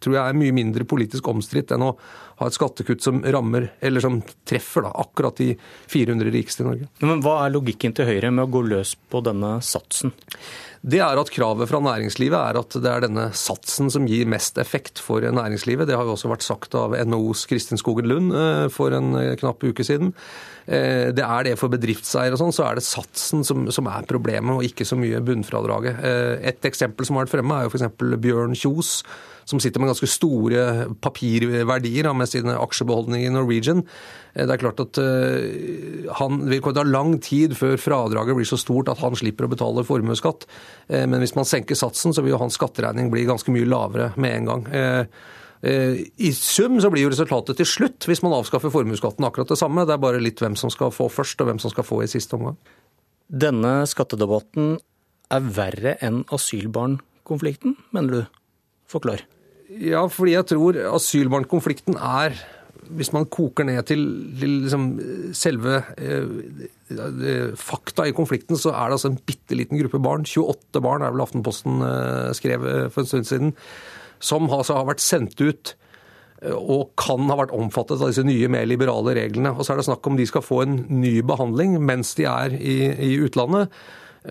tror 0.00 0.16
jeg 0.16 0.22
er 0.22 0.36
mye 0.36 0.54
mindre 0.56 0.84
politisk 0.88 1.28
omstridt 1.32 1.72
enn 1.72 1.84
å 1.86 1.94
ha 2.36 2.48
et 2.48 2.56
skattekutt 2.56 3.04
som 3.04 3.22
rammer, 3.24 3.70
eller 3.80 4.04
som 4.04 4.18
treffer 4.48 4.84
da, 4.84 4.92
akkurat 5.00 5.40
de 5.40 5.54
400 5.92 6.32
rikeste 6.34 6.64
i 6.64 6.68
Norge. 6.68 6.88
Men 7.04 7.24
Hva 7.24 7.38
er 7.46 7.54
logikken 7.54 7.96
til 7.96 8.08
Høyre 8.08 8.32
med 8.32 8.44
å 8.44 8.52
gå 8.52 8.64
løs 8.68 8.96
på 9.12 9.22
denne 9.24 9.56
satsen? 9.64 10.12
Det 10.86 11.00
er 11.02 11.18
at 11.18 11.30
Kravet 11.34 11.66
fra 11.70 11.80
næringslivet 11.82 12.36
er 12.38 12.58
at 12.60 12.76
det 12.78 12.90
er 12.90 13.06
denne 13.06 13.30
satsen 13.34 13.88
som 13.90 14.04
gir 14.06 14.28
mest 14.30 14.60
effekt 14.62 15.00
for 15.02 15.24
næringslivet. 15.24 15.88
Det 15.88 15.96
har 15.96 16.06
jo 16.06 16.14
også 16.14 16.30
vært 16.30 16.46
sagt 16.46 16.76
av 16.78 16.94
NHOs 16.94 17.46
Kristin 17.50 17.80
Skogen 17.80 18.06
Lund 18.10 18.36
eh, 18.36 18.66
for 18.70 18.94
en 18.94 19.16
eh, 19.18 19.32
knapp 19.40 19.64
uke 19.66 19.86
siden. 19.86 20.12
Eh, 20.66 21.12
det 21.16 21.24
er 21.24 21.46
det 21.46 21.54
for 21.60 21.72
bedriftseiere 21.72 22.34
og 22.36 22.42
sånn, 22.42 22.56
så 22.56 22.66
er 22.66 22.78
det 22.78 22.86
satsen 22.86 23.46
som, 23.46 23.68
som, 23.70 23.88
er 23.90 24.08
problemet, 24.10 24.52
og 24.56 24.66
ikke 24.66 24.86
så 24.88 24.98
mye 24.98 25.22
bunnfradraget. 25.24 26.02
Et 26.52 26.68
eksempel 26.70 27.08
som 27.08 27.18
har 27.18 27.26
vært 27.26 27.38
fremme, 27.38 27.60
er 27.60 27.66
jo 27.66 27.74
f.eks. 27.74 28.20
Bjørn 28.26 28.58
Kjos 28.58 29.00
som 29.46 29.60
sitter 29.62 29.80
med 29.80 29.92
ganske 29.92 30.08
store 30.10 30.62
papirverdier 31.02 32.08
med 32.18 32.30
sine 32.30 32.56
aksjebeholdninger 32.58 33.30
i 33.30 33.34
Norwegian. 33.34 33.84
Eh, 34.34 34.42
det 34.42 34.56
er 34.56 34.62
klart 34.62 34.82
at 34.82 34.98
eh, 34.98 36.10
han 36.18 36.42
vil 36.50 36.64
ta 36.66 36.82
lang 36.86 37.16
tid 37.22 37.54
før 37.58 37.78
fradraget 37.80 38.38
blir 38.38 38.48
så 38.48 38.58
stort 38.60 38.90
at 38.90 39.02
han 39.04 39.16
slipper 39.18 39.46
å 39.46 39.52
betale 39.52 39.86
formuesskatt. 39.86 40.48
Eh, 40.90 41.06
men 41.06 41.22
hvis 41.22 41.36
man 41.38 41.46
senker 41.46 41.78
satsen, 41.78 42.14
så 42.14 42.24
vil 42.24 42.34
jo 42.34 42.42
hans 42.42 42.58
skatteregning 42.58 43.12
bli 43.14 43.26
ganske 43.28 43.54
mye 43.54 43.70
lavere 43.70 44.10
med 44.18 44.40
en 44.40 44.52
gang. 44.52 44.68
I 45.64 46.30
sum 46.36 46.76
så 46.82 46.90
blir 46.92 47.06
jo 47.06 47.10
resultatet 47.12 47.56
til 47.58 47.68
slutt, 47.68 48.04
hvis 48.06 48.20
man 48.22 48.34
avskaffer 48.36 48.70
formuesskatten, 48.70 49.24
akkurat 49.24 49.48
det 49.50 49.58
samme. 49.58 49.86
Det 49.88 49.94
er 49.94 50.02
bare 50.02 50.20
litt 50.22 50.42
hvem 50.42 50.56
som 50.58 50.70
skal 50.70 50.92
få 50.94 51.08
først, 51.10 51.40
og 51.40 51.48
hvem 51.48 51.60
som 51.62 51.72
skal 51.72 51.86
få 51.86 52.02
i 52.04 52.10
siste 52.10 52.36
omgang. 52.36 52.58
Denne 53.26 53.80
skattedebatten 53.90 54.76
er 55.34 55.48
verre 55.56 55.96
enn 56.04 56.20
asylbarnkonflikten, 56.34 57.74
mener 57.96 58.12
du? 58.12 58.42
Forklar. 58.90 59.24
Ja, 59.66 60.04
fordi 60.12 60.36
jeg 60.36 60.46
tror 60.52 60.78
asylbarnkonflikten 60.94 61.98
er 61.98 62.36
hvis 62.94 63.12
man 63.14 63.26
koker 63.32 63.66
ned 63.66 63.80
til, 63.88 64.02
liksom 64.38 64.84
selve 65.36 65.80
eh, 65.98 67.54
fakta 67.58 68.06
i 68.06 68.14
konflikten, 68.16 68.58
så 68.60 68.72
er 68.74 68.90
det 68.90 68.98
altså 68.98 69.10
en 69.10 69.20
bitte 69.26 69.58
liten 69.58 69.80
gruppe 69.80 70.00
barn, 70.02 70.26
28 70.28 70.82
barn 70.84 71.02
er 71.02 71.14
vel 71.14 71.24
Aftenposten 71.24 71.82
eh, 71.82 72.30
skrev 72.36 72.66
eh, 72.70 72.84
for 72.92 73.02
en 73.02 73.10
stund 73.10 73.30
siden, 73.30 73.54
som 74.18 74.48
altså 74.50 74.78
har 74.78 74.88
vært 74.88 75.04
sendt 75.04 75.40
ut 75.42 75.74
eh, 76.42 76.54
og 76.56 76.94
kan 77.00 77.28
ha 77.30 77.38
vært 77.42 77.54
omfattet 77.56 78.00
av 78.00 78.12
disse 78.12 78.26
nye, 78.26 78.50
mer 78.52 78.66
liberale 78.68 79.16
reglene. 79.18 79.54
Og 79.54 79.66
så 79.66 79.74
er 79.74 79.80
det 79.80 79.88
snakk 79.90 80.06
om 80.08 80.18
de 80.18 80.26
skal 80.28 80.44
få 80.44 80.62
en 80.64 80.80
ny 81.02 81.18
behandling 81.26 81.78
mens 81.84 82.14
de 82.18 82.28
er 82.30 82.56
i, 82.56 82.80
i 83.10 83.14
utlandet. 83.26 83.72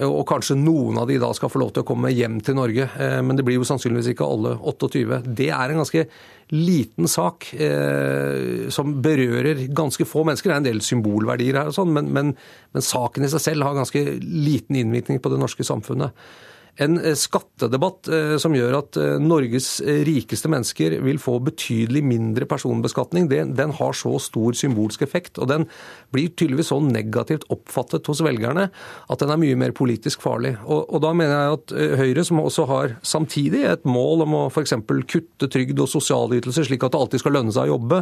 Og 0.03 0.25
kanskje 0.27 0.57
noen 0.59 0.97
av 0.99 1.07
de 1.07 1.15
da 1.21 1.29
skal 1.35 1.47
få 1.51 1.61
lov 1.61 1.69
til 1.71 1.85
å 1.85 1.87
komme 1.87 2.11
hjem 2.11 2.41
til 2.43 2.57
Norge. 2.57 2.87
Eh, 2.99 3.19
men 3.23 3.37
det 3.37 3.45
blir 3.47 3.61
jo 3.61 3.67
sannsynligvis 3.67 4.11
ikke 4.11 4.27
alle 4.27 4.55
28. 4.59 5.21
Det 5.37 5.51
er 5.55 5.71
en 5.71 5.83
ganske 5.83 6.07
liten 6.53 7.07
sak 7.09 7.47
eh, 7.53 8.67
som 8.73 8.97
berører 9.05 9.63
ganske 9.75 10.07
få 10.07 10.25
mennesker. 10.27 10.51
Det 10.51 10.57
er 10.57 10.63
en 10.63 10.67
del 10.67 10.83
symbolverdier 10.85 11.61
her, 11.61 11.71
og 11.71 11.77
sånn, 11.77 11.93
men, 11.95 12.11
men, 12.13 12.33
men 12.75 12.85
saken 12.85 13.25
i 13.25 13.31
seg 13.31 13.45
selv 13.47 13.67
har 13.67 13.79
ganske 13.79 14.03
liten 14.19 14.81
innvirkning 14.81 15.23
på 15.23 15.31
det 15.31 15.39
norske 15.41 15.65
samfunnet 15.65 16.27
en 16.75 16.97
eh, 16.99 17.15
skattedebatt 17.15 18.09
eh, 18.11 18.35
som 18.41 18.55
gjør 18.55 18.79
at 18.81 18.97
eh, 18.99 19.15
Norges 19.23 19.77
rikeste 20.07 20.49
mennesker 20.51 20.97
vil 21.05 21.19
få 21.21 21.37
betydelig 21.45 22.01
mindre 22.05 22.47
personbeskatning, 22.49 23.29
den 23.29 23.73
har 23.77 23.95
så 23.95 24.15
stor 24.21 24.57
symbolsk 24.57 25.05
effekt. 25.05 25.39
Og 25.39 25.49
den 25.51 25.67
blir 26.13 26.33
tydeligvis 26.33 26.71
så 26.73 26.81
negativt 26.83 27.47
oppfattet 27.53 28.07
hos 28.11 28.23
velgerne 28.25 28.67
at 28.71 29.21
den 29.21 29.31
er 29.31 29.41
mye 29.41 29.59
mer 29.59 29.75
politisk 29.75 30.23
farlig. 30.25 30.55
Og, 30.65 30.83
og 30.89 31.03
da 31.05 31.13
mener 31.15 31.35
jeg 31.35 31.59
at 31.59 31.75
Høyre, 32.01 32.25
som 32.27 32.41
også 32.43 32.67
har 32.69 32.95
samtidig 33.05 33.63
et 33.69 33.87
mål 33.87 34.25
om 34.25 34.37
å 34.37 34.43
f.eks. 34.49 34.75
kutte 35.11 35.49
trygd 35.51 35.79
og 35.79 35.91
sosialytelser 35.91 36.67
slik 36.67 36.83
at 36.83 36.95
det 36.95 37.01
alltid 37.01 37.23
skal 37.23 37.37
lønne 37.37 37.55
seg 37.55 37.69
å 37.69 37.75
jobbe, 37.75 38.01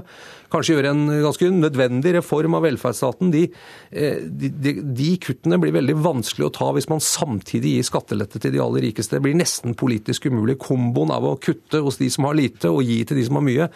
kanskje 0.53 0.77
gjøre 0.77 0.93
en 0.93 1.05
ganske 1.27 1.51
nødvendig 1.53 2.15
reform 2.17 2.57
av 2.57 2.65
velferdsstaten, 2.65 3.31
de, 3.33 3.45
de, 3.91 4.49
de, 4.49 4.75
de 4.97 5.11
kuttene 5.21 5.59
blir 5.61 5.75
veldig 5.75 5.97
vanskelig 6.03 6.47
å 6.47 6.53
ta 6.55 6.71
hvis 6.75 6.89
man 6.91 7.03
samtidig 7.03 7.77
gir 7.77 7.87
skattelette 7.87 8.41
til 8.41 8.53
de 8.55 8.62
aller 8.65 8.87
rikeste. 8.87 9.21
Blir 9.23 9.37
nesten 9.37 9.75
politisk 9.79 10.27
umulig. 10.29 10.57
Komboen 10.63 11.13
av 11.13 11.27
å 11.27 11.35
kutte 11.41 11.83
hos 11.83 11.99
de 12.01 12.09
som 12.13 12.27
har 12.29 12.37
lite, 12.39 12.71
og 12.71 12.83
gi 12.87 13.01
til 13.07 13.19
de 13.19 13.27
som 13.27 13.39
har 13.39 13.47
mye, 13.47 13.69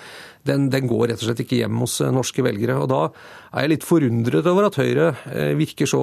den, 0.47 0.69
den, 0.73 0.87
går 0.89 1.11
rett 1.11 1.21
og 1.21 1.27
slett 1.29 1.43
ikke 1.43 1.61
hjem 1.61 1.81
hos 1.83 1.99
eh, 2.03 2.13
norske 2.13 2.43
velgere. 2.45 2.77
Og 2.81 2.89
Da 2.91 3.01
er 3.51 3.65
jeg 3.65 3.73
litt 3.73 3.87
forundret 3.87 4.47
over 4.49 4.67
at 4.67 4.77
Høyre 4.79 5.11
eh, 5.31 5.53
virker 5.59 5.89
så 5.89 6.01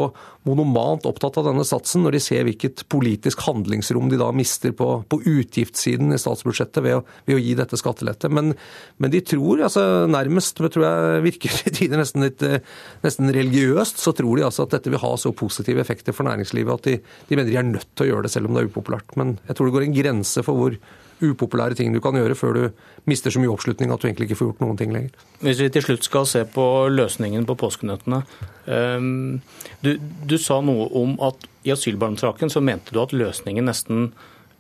monomant 0.48 1.06
opptatt 1.08 1.38
av 1.40 1.48
denne 1.48 1.64
satsen, 1.66 2.04
når 2.04 2.16
de 2.16 2.22
ser 2.24 2.44
hvilket 2.46 2.84
politisk 2.92 3.44
handlingsrom 3.46 4.10
de 4.12 4.20
da 4.20 4.30
mister 4.36 4.74
på, 4.76 4.88
på 5.08 5.20
utgiftssiden 5.20 6.12
i 6.14 6.20
statsbudsjettet 6.20 6.84
ved 6.84 6.98
å, 6.98 7.04
ved 7.28 7.38
å 7.38 7.44
gi 7.44 7.54
dette 7.58 7.80
skattelette. 7.80 8.30
Men, 8.32 8.52
men, 9.00 9.14
de 9.14 9.22
tror 9.24 9.64
altså 9.68 9.84
nærmest, 10.10 10.58
tror 10.58 10.84
jeg 10.86 11.24
virker 11.28 11.60
i 11.70 11.74
tider 11.80 12.00
nesten 12.00 12.26
litt 12.26 12.44
eh, 12.44 12.60
nesten 13.04 13.32
religiøst, 13.34 14.02
så 14.02 14.14
tror 14.16 14.40
de 14.40 14.48
altså 14.48 14.68
at 14.68 14.76
dette 14.76 14.92
vil 14.92 15.02
ha 15.02 15.14
så 15.20 15.32
positive 15.36 15.82
effekter 15.84 16.16
for 16.16 16.28
næringslivet 16.28 16.76
at 16.78 16.90
de, 16.90 16.98
de 17.28 17.38
mener 17.38 17.52
de 17.52 17.60
er 17.60 17.72
nødt 17.72 17.90
til 17.94 18.06
å 18.06 18.12
gjøre 18.12 18.28
det 18.28 18.34
selv 18.34 18.50
om 18.50 18.56
det 18.56 18.64
er 18.64 18.72
upopulært. 18.72 19.16
Men 19.20 19.38
jeg 19.48 19.56
tror 19.56 19.68
det 19.68 19.76
går 19.78 19.88
en 19.88 19.98
grense 19.98 20.44
for 20.44 20.60
hvor 20.60 20.78
upopulære 21.23 21.78
ting 21.78 21.95
du 21.95 22.01
kan 22.03 22.16
gjøre 22.19 22.36
før 22.39 22.59
du 22.59 22.65
mister 23.11 23.32
så 23.32 23.43
mye 23.43 23.53
oppslutning 23.53 23.93
at 23.93 24.03
du 24.03 24.09
egentlig 24.09 24.31
ikke 24.31 24.41
får 24.41 24.53
gjort 24.53 24.62
noen 24.65 24.78
ting 24.81 24.95
lenger. 24.95 25.24
Hvis 25.45 25.62
vi 25.62 25.70
til 25.74 25.86
slutt 25.86 26.07
skal 26.07 26.28
se 26.28 26.45
på 26.49 26.66
løsningen 26.93 27.47
på 27.49 27.59
påskenøttene. 27.61 28.23
Ehm, 28.66 29.41
du, 29.85 29.97
du 30.01 30.39
sa 30.41 30.61
noe 30.65 30.89
om 31.01 31.19
at 31.24 31.49
i 31.65 31.73
asylbarnsaken 31.74 32.53
så 32.53 32.62
mente 32.65 32.95
du 32.95 33.03
at 33.03 33.15
løsningen 33.16 33.69
nesten 33.69 34.09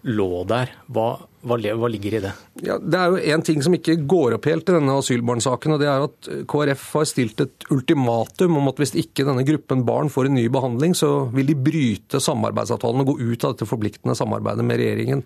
lå 0.04 0.44
der. 0.48 0.72
Hva, 0.92 1.06
hva, 1.48 1.56
hva 1.56 1.88
ligger 1.88 2.18
i 2.18 2.22
det? 2.26 2.32
Ja, 2.64 2.76
det 2.76 2.98
er 3.00 3.12
jo 3.12 3.34
én 3.34 3.44
ting 3.46 3.62
som 3.64 3.74
ikke 3.76 3.96
går 4.08 4.36
opp 4.36 4.48
helt 4.50 4.68
i 4.68 4.76
denne 4.76 4.98
asylbarnsaken. 5.00 5.74
og 5.74 5.80
det 5.80 5.88
er 5.88 6.04
at 6.04 6.30
KrF 6.50 6.84
har 6.98 7.08
stilt 7.08 7.40
et 7.40 7.68
ultimatum 7.72 8.60
om 8.60 8.68
at 8.70 8.80
hvis 8.82 8.94
ikke 9.00 9.26
denne 9.26 9.46
gruppen 9.48 9.84
barn 9.88 10.12
får 10.12 10.28
en 10.28 10.36
ny 10.38 10.46
behandling, 10.52 10.96
så 10.96 11.30
vil 11.34 11.48
de 11.48 11.56
bryte 11.56 12.20
samarbeidsavtalen 12.20 13.04
og 13.04 13.14
gå 13.14 13.18
ut 13.24 13.44
av 13.44 13.54
dette 13.54 13.68
forpliktende 13.68 14.16
samarbeidet 14.18 14.66
med 14.66 14.82
regjeringen. 14.82 15.24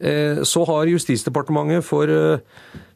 Eh, 0.00 0.42
så 0.42 0.64
har 0.64 0.88
Justisdepartementet 0.88 1.84
for 1.84 2.08
eh, 2.08 2.40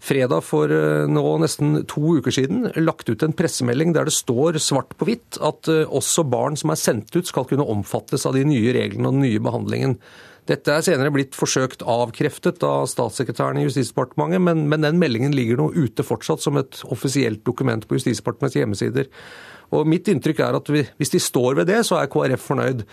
fredag 0.01 0.41
for 0.47 0.73
eh, 0.73 1.05
nå 1.05 1.25
nesten 1.43 1.83
to 1.91 2.17
uker 2.17 2.33
siden 2.33 2.71
lagt 2.81 3.11
ut 3.11 3.23
en 3.27 3.35
pressemelding 3.37 3.93
der 3.93 4.09
det 4.09 4.15
står 4.17 4.57
svart 4.57 4.95
på 4.97 5.11
hvitt 5.11 5.37
at 5.45 5.69
også 5.69 6.25
barn 6.25 6.57
som 6.57 6.73
er 6.73 6.81
sendt 6.81 7.13
ut 7.13 7.29
skal 7.29 7.45
kunne 7.51 7.67
omfattes 7.69 8.25
av 8.25 8.39
de 8.39 8.47
nye 8.49 8.73
reglene 8.73 9.11
og 9.11 9.19
den 9.19 9.27
nye 9.27 9.43
behandlingen. 9.45 9.99
Dette 10.49 10.73
er 10.73 10.85
senere 10.85 11.13
blitt 11.13 11.37
forsøkt 11.37 11.85
avkreftet 11.89 12.65
av 12.69 12.87
statssekretæren 12.89 13.61
i 13.61 13.65
Justisdepartementet, 13.65 14.41
men, 14.45 14.65
men 14.69 14.85
den 14.85 15.01
meldingen 15.01 15.37
ligger 15.37 15.61
nå 15.61 15.71
ute 15.77 16.05
fortsatt 16.05 16.45
som 16.45 16.61
et 16.61 16.81
offisielt 16.93 17.45
dokument 17.49 17.85
på 17.89 17.97
Justisdepartementets 17.97 18.61
hjemmesider. 18.61 19.09
Og 19.77 19.89
Mitt 19.89 20.09
inntrykk 20.13 20.41
er 20.45 20.57
at 20.57 20.73
hvis 20.73 21.13
de 21.13 21.21
står 21.21 21.61
ved 21.61 21.73
det, 21.73 21.81
så 21.89 22.01
er 22.01 22.13
KrF 22.13 22.49
fornøyd 22.49 22.85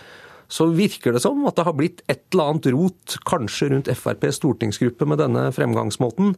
så 0.48 0.66
virker 0.74 1.14
det 1.14 1.22
som 1.24 1.44
at 1.48 1.56
det 1.58 1.66
har 1.66 1.76
blitt 1.76 2.02
et 2.10 2.24
eller 2.32 2.52
annet 2.52 2.70
rot, 2.74 3.18
kanskje 3.28 3.70
rundt 3.72 3.90
FrPs 3.92 4.40
stortingsgruppe, 4.40 5.08
med 5.08 5.20
denne 5.22 5.46
fremgangsmåten. 5.54 6.34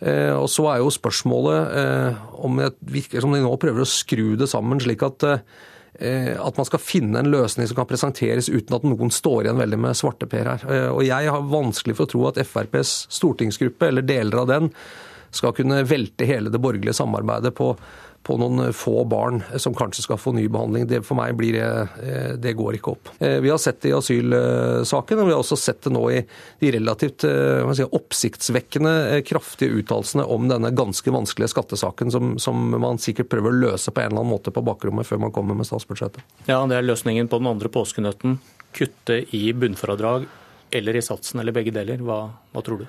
Eh, 0.00 0.32
og 0.34 0.48
så 0.52 0.68
er 0.72 0.82
jo 0.82 0.92
spørsmålet 0.92 1.76
eh, 1.80 2.24
om 2.44 2.58
det 2.60 2.74
virker 2.94 3.24
som 3.24 3.34
de 3.34 3.42
nå 3.44 3.54
prøver 3.60 3.84
å 3.84 3.88
skru 3.88 4.34
det 4.40 4.50
sammen, 4.50 4.82
slik 4.82 5.04
at 5.06 5.28
eh, 5.30 5.46
at 5.94 6.56
man 6.58 6.66
skal 6.66 6.82
finne 6.82 7.20
en 7.20 7.30
løsning 7.30 7.68
som 7.70 7.76
kan 7.78 7.86
presenteres 7.86 8.48
uten 8.50 8.74
at 8.74 8.82
noen 8.82 9.12
står 9.14 9.44
igjen 9.44 9.60
veldig 9.60 9.76
med 9.78 9.94
svarteper 9.94 10.48
her. 10.50 10.64
Og 10.90 11.04
jeg 11.06 11.30
har 11.30 11.44
vanskelig 11.52 11.94
for 11.94 12.08
å 12.08 12.10
tro 12.10 12.24
at 12.26 12.40
FrPs 12.42 13.04
stortingsgruppe, 13.14 13.92
eller 13.92 14.02
deler 14.02 14.40
av 14.40 14.48
den, 14.50 14.72
skal 15.30 15.54
kunne 15.54 15.84
velte 15.86 16.26
hele 16.26 16.50
det 16.50 16.58
borgerlige 16.62 16.96
samarbeidet 16.98 17.54
på 17.54 17.76
på 18.24 18.38
noen 18.40 18.72
få 18.74 19.04
barn 19.08 19.42
som 19.60 19.74
kanskje 19.76 20.06
skal 20.06 20.20
få 20.20 20.32
ny 20.36 20.46
behandling. 20.48 20.86
Det 20.88 21.02
for 21.04 21.18
meg 21.18 21.36
blir 21.38 21.58
det, 21.58 22.36
det 22.40 22.54
går 22.56 22.78
ikke 22.78 22.94
opp. 22.94 23.10
Eh, 23.18 23.38
vi 23.44 23.50
har 23.52 23.58
sett 23.58 23.82
det 23.82 23.90
i 23.92 23.96
asylsaken, 23.96 25.20
og 25.20 25.28
vi 25.28 25.34
har 25.34 25.42
også 25.42 25.58
sett 25.60 25.82
det 25.84 25.92
nå 25.94 26.02
i 26.10 26.22
de 26.60 26.72
relativt 26.74 27.26
eh, 27.28 27.72
si, 27.76 27.84
oppsiktsvekkende 27.84 28.94
eh, 29.10 29.22
kraftige 29.26 29.76
uttalelsene 29.80 30.24
om 30.24 30.48
denne 30.48 30.72
ganske 30.74 31.14
vanskelige 31.14 31.52
skattesaken 31.52 32.12
som, 32.14 32.34
som, 32.42 32.64
man 32.80 33.00
sikkert 33.02 33.30
prøver 33.32 33.52
å 33.52 33.62
løse 33.68 33.92
på 33.92 34.02
en 34.02 34.12
eller 34.12 34.22
annen 34.22 34.34
måte 34.34 34.54
på 34.54 34.64
bakrommet 34.64 35.08
før 35.08 35.22
man 35.26 35.34
kommer 35.34 35.58
med 35.58 35.68
statsbudsjettet. 35.68 36.24
Ja, 36.48 36.62
det 36.70 36.78
er 36.78 36.88
løsningen 36.88 37.30
på 37.30 37.42
den 37.42 37.52
andre 37.52 37.72
påskenøtten. 37.72 38.38
Kutte 38.74 39.20
i 39.36 39.46
bunnfradrag 39.52 40.26
eller 40.74 40.96
i 40.96 41.04
satsen, 41.04 41.40
eller 41.40 41.54
begge 41.54 41.74
deler. 41.74 42.00
Hva, 42.02 42.26
hva 42.50 42.64
tror 42.64 42.82
du? 42.82 42.86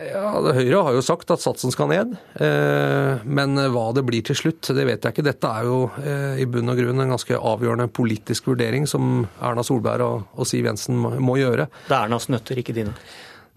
Ja, 0.00 0.38
Høyre 0.40 0.78
har 0.86 0.94
jo 0.96 1.02
sagt 1.04 1.28
at 1.34 1.42
satsen 1.42 1.72
skal 1.74 1.90
ned, 1.90 2.14
eh, 2.40 3.20
men 3.28 3.58
hva 3.74 3.90
det 3.92 4.06
blir 4.08 4.24
til 4.24 4.38
slutt, 4.38 4.70
det 4.72 4.86
vet 4.88 5.04
jeg 5.04 5.12
ikke. 5.12 5.24
Dette 5.26 5.50
er 5.52 5.68
jo 5.68 5.82
eh, 6.00 6.40
i 6.40 6.46
bunn 6.48 6.72
og 6.72 6.80
grunn 6.80 7.04
en 7.04 7.12
ganske 7.12 7.36
avgjørende 7.36 7.90
politisk 7.92 8.48
vurdering 8.48 8.88
som 8.88 9.26
Erna 9.36 9.60
Solberg 9.60 10.06
og 10.32 10.48
Siv 10.48 10.64
Jensen 10.70 10.96
må 10.96 11.36
gjøre. 11.36 11.68
Det 11.90 11.92
er 11.92 12.06
Ernas 12.08 12.30
nøtter, 12.32 12.62
ikke 12.62 12.76
dine? 12.78 12.96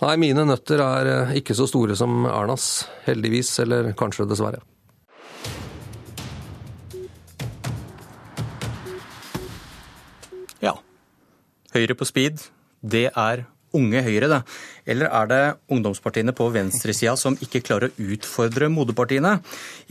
Nei, 0.04 0.18
mine 0.20 0.44
nøtter 0.44 0.84
er 0.84 1.12
eh, 1.14 1.34
ikke 1.40 1.56
så 1.56 1.70
store 1.72 1.96
som 1.96 2.28
Ernas, 2.28 2.84
heldigvis, 3.08 3.54
eller 3.64 3.94
kanskje 3.96 4.28
dessverre. 4.28 4.60
Ja. 10.60 10.76
Høyre 11.72 11.96
på 11.96 12.12
speed, 12.12 12.50
det 12.84 13.08
er 13.16 13.48
Unge 13.76 14.02
Høyre, 14.06 14.30
da? 14.32 14.40
Eller 14.88 15.10
er 15.10 15.30
det 15.30 15.40
ungdomspartiene 15.74 16.34
på 16.36 16.48
venstresida 16.54 17.16
som 17.20 17.36
ikke 17.44 17.62
klarer 17.66 17.92
å 17.92 18.08
utfordre 18.16 18.70
moderpartiene? 18.72 19.34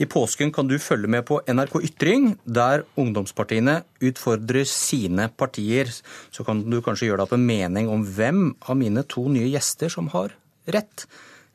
I 0.01 0.07
påsken 0.09 0.53
kan 0.55 0.69
du 0.69 0.77
følge 0.81 1.11
med 1.11 1.25
på 1.27 1.39
NRK 1.45 1.77
Ytring, 1.89 2.31
der 2.45 2.85
ungdomspartiene 2.99 3.81
utfordrer 4.05 4.65
sine 4.69 5.29
partier. 5.29 5.91
Så 6.33 6.47
kan 6.47 6.63
du 6.65 6.79
kanskje 6.85 7.11
gjøre 7.11 7.23
deg 7.23 7.29
opp 7.29 7.37
en 7.37 7.45
mening 7.45 7.91
om 7.91 8.05
hvem 8.17 8.47
av 8.65 8.79
mine 8.79 9.05
to 9.11 9.27
nye 9.31 9.51
gjester 9.53 9.93
som 9.93 10.09
har 10.15 10.33
rett. 10.73 11.05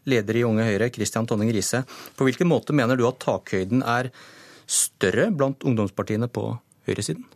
Leder 0.09 0.39
i 0.41 0.47
Unge 0.47 0.65
Høyre, 0.65 0.89
Christian 0.95 1.29
Tonning 1.29 1.51
Riise. 1.53 1.83
På 2.17 2.29
hvilken 2.29 2.49
måte 2.49 2.77
mener 2.77 2.97
du 2.97 3.05
at 3.09 3.21
takhøyden 3.23 3.85
er 3.85 4.13
større 4.71 5.29
blant 5.35 5.67
ungdomspartiene 5.67 6.31
på 6.31 6.47
høyresiden? 6.89 7.27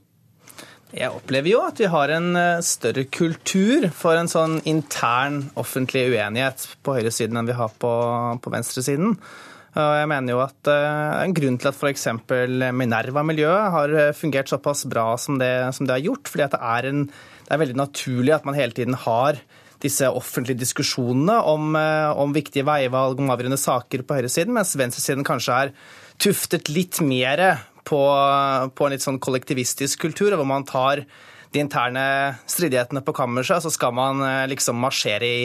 Jeg 0.95 1.11
opplever 1.11 1.51
jo 1.51 1.63
at 1.65 1.81
vi 1.81 1.89
har 1.91 2.13
en 2.15 2.37
eh, 2.39 2.61
større 2.63 3.07
kultur 3.11 3.89
for 3.95 4.19
en 4.19 4.31
sånn 4.31 4.61
intern 4.69 5.41
offentlig 5.59 6.05
uenighet 6.13 6.69
på 6.87 6.95
høyresiden 6.99 7.41
enn 7.41 7.49
vi 7.49 7.57
har 7.59 7.73
på, 7.83 7.91
på 8.45 8.53
venstresiden. 8.55 9.17
Og 9.75 9.95
jeg 9.99 10.07
mener 10.07 10.37
jo 10.37 10.39
at 10.39 10.69
uh, 10.71 11.25
En 11.25 11.33
grunn 11.35 11.57
til 11.59 11.67
at 11.67 11.75
f.eks. 11.75 12.05
Minerva-miljøet 12.79 13.73
har 13.75 13.95
eh, 13.99 14.13
fungert 14.15 14.53
såpass 14.53 14.85
bra 14.87 15.09
som 15.19 15.41
det, 15.41 15.51
som 15.75 15.89
det 15.89 15.97
har 15.97 16.05
gjort, 16.05 16.31
fordi 16.31 16.47
det 16.53 16.63
er, 16.63 16.89
en, 16.93 17.03
det 17.09 17.57
er 17.57 17.63
veldig 17.65 17.81
naturlig 17.81 18.37
at 18.37 18.47
man 18.47 18.55
hele 18.55 18.77
tiden 18.77 18.95
har 19.03 19.43
disse 19.83 20.07
offentlige 20.07 20.63
diskusjonene 20.63 21.41
om, 21.51 21.75
om 21.77 22.31
viktige 22.33 22.65
veivalg, 22.65 23.19
om 23.21 23.35
avgjørende 23.35 23.59
saker 23.61 24.07
på 24.07 24.17
høyresiden, 24.17 24.55
mens 24.57 24.71
venstresiden 24.81 25.27
kanskje 25.27 25.59
er 25.59 25.75
tuftet 26.23 26.71
litt 26.73 27.03
mer 27.05 27.43
på, 27.87 28.01
på 28.75 28.87
en 28.87 28.95
litt 28.95 29.05
sånn 29.05 29.21
kollektivistisk 29.23 30.03
kultur, 30.07 30.35
hvor 30.37 30.49
man 30.49 30.67
tar 30.69 31.05
de 31.55 31.63
interne 31.63 32.05
stridighetene 32.51 33.05
på 33.07 33.15
kammerset, 33.15 33.63
så 33.63 33.71
skal 33.71 33.95
man 33.95 34.23
eh, 34.27 34.47
liksom 34.51 34.81
marsjere 34.83 35.29
i, 35.29 35.45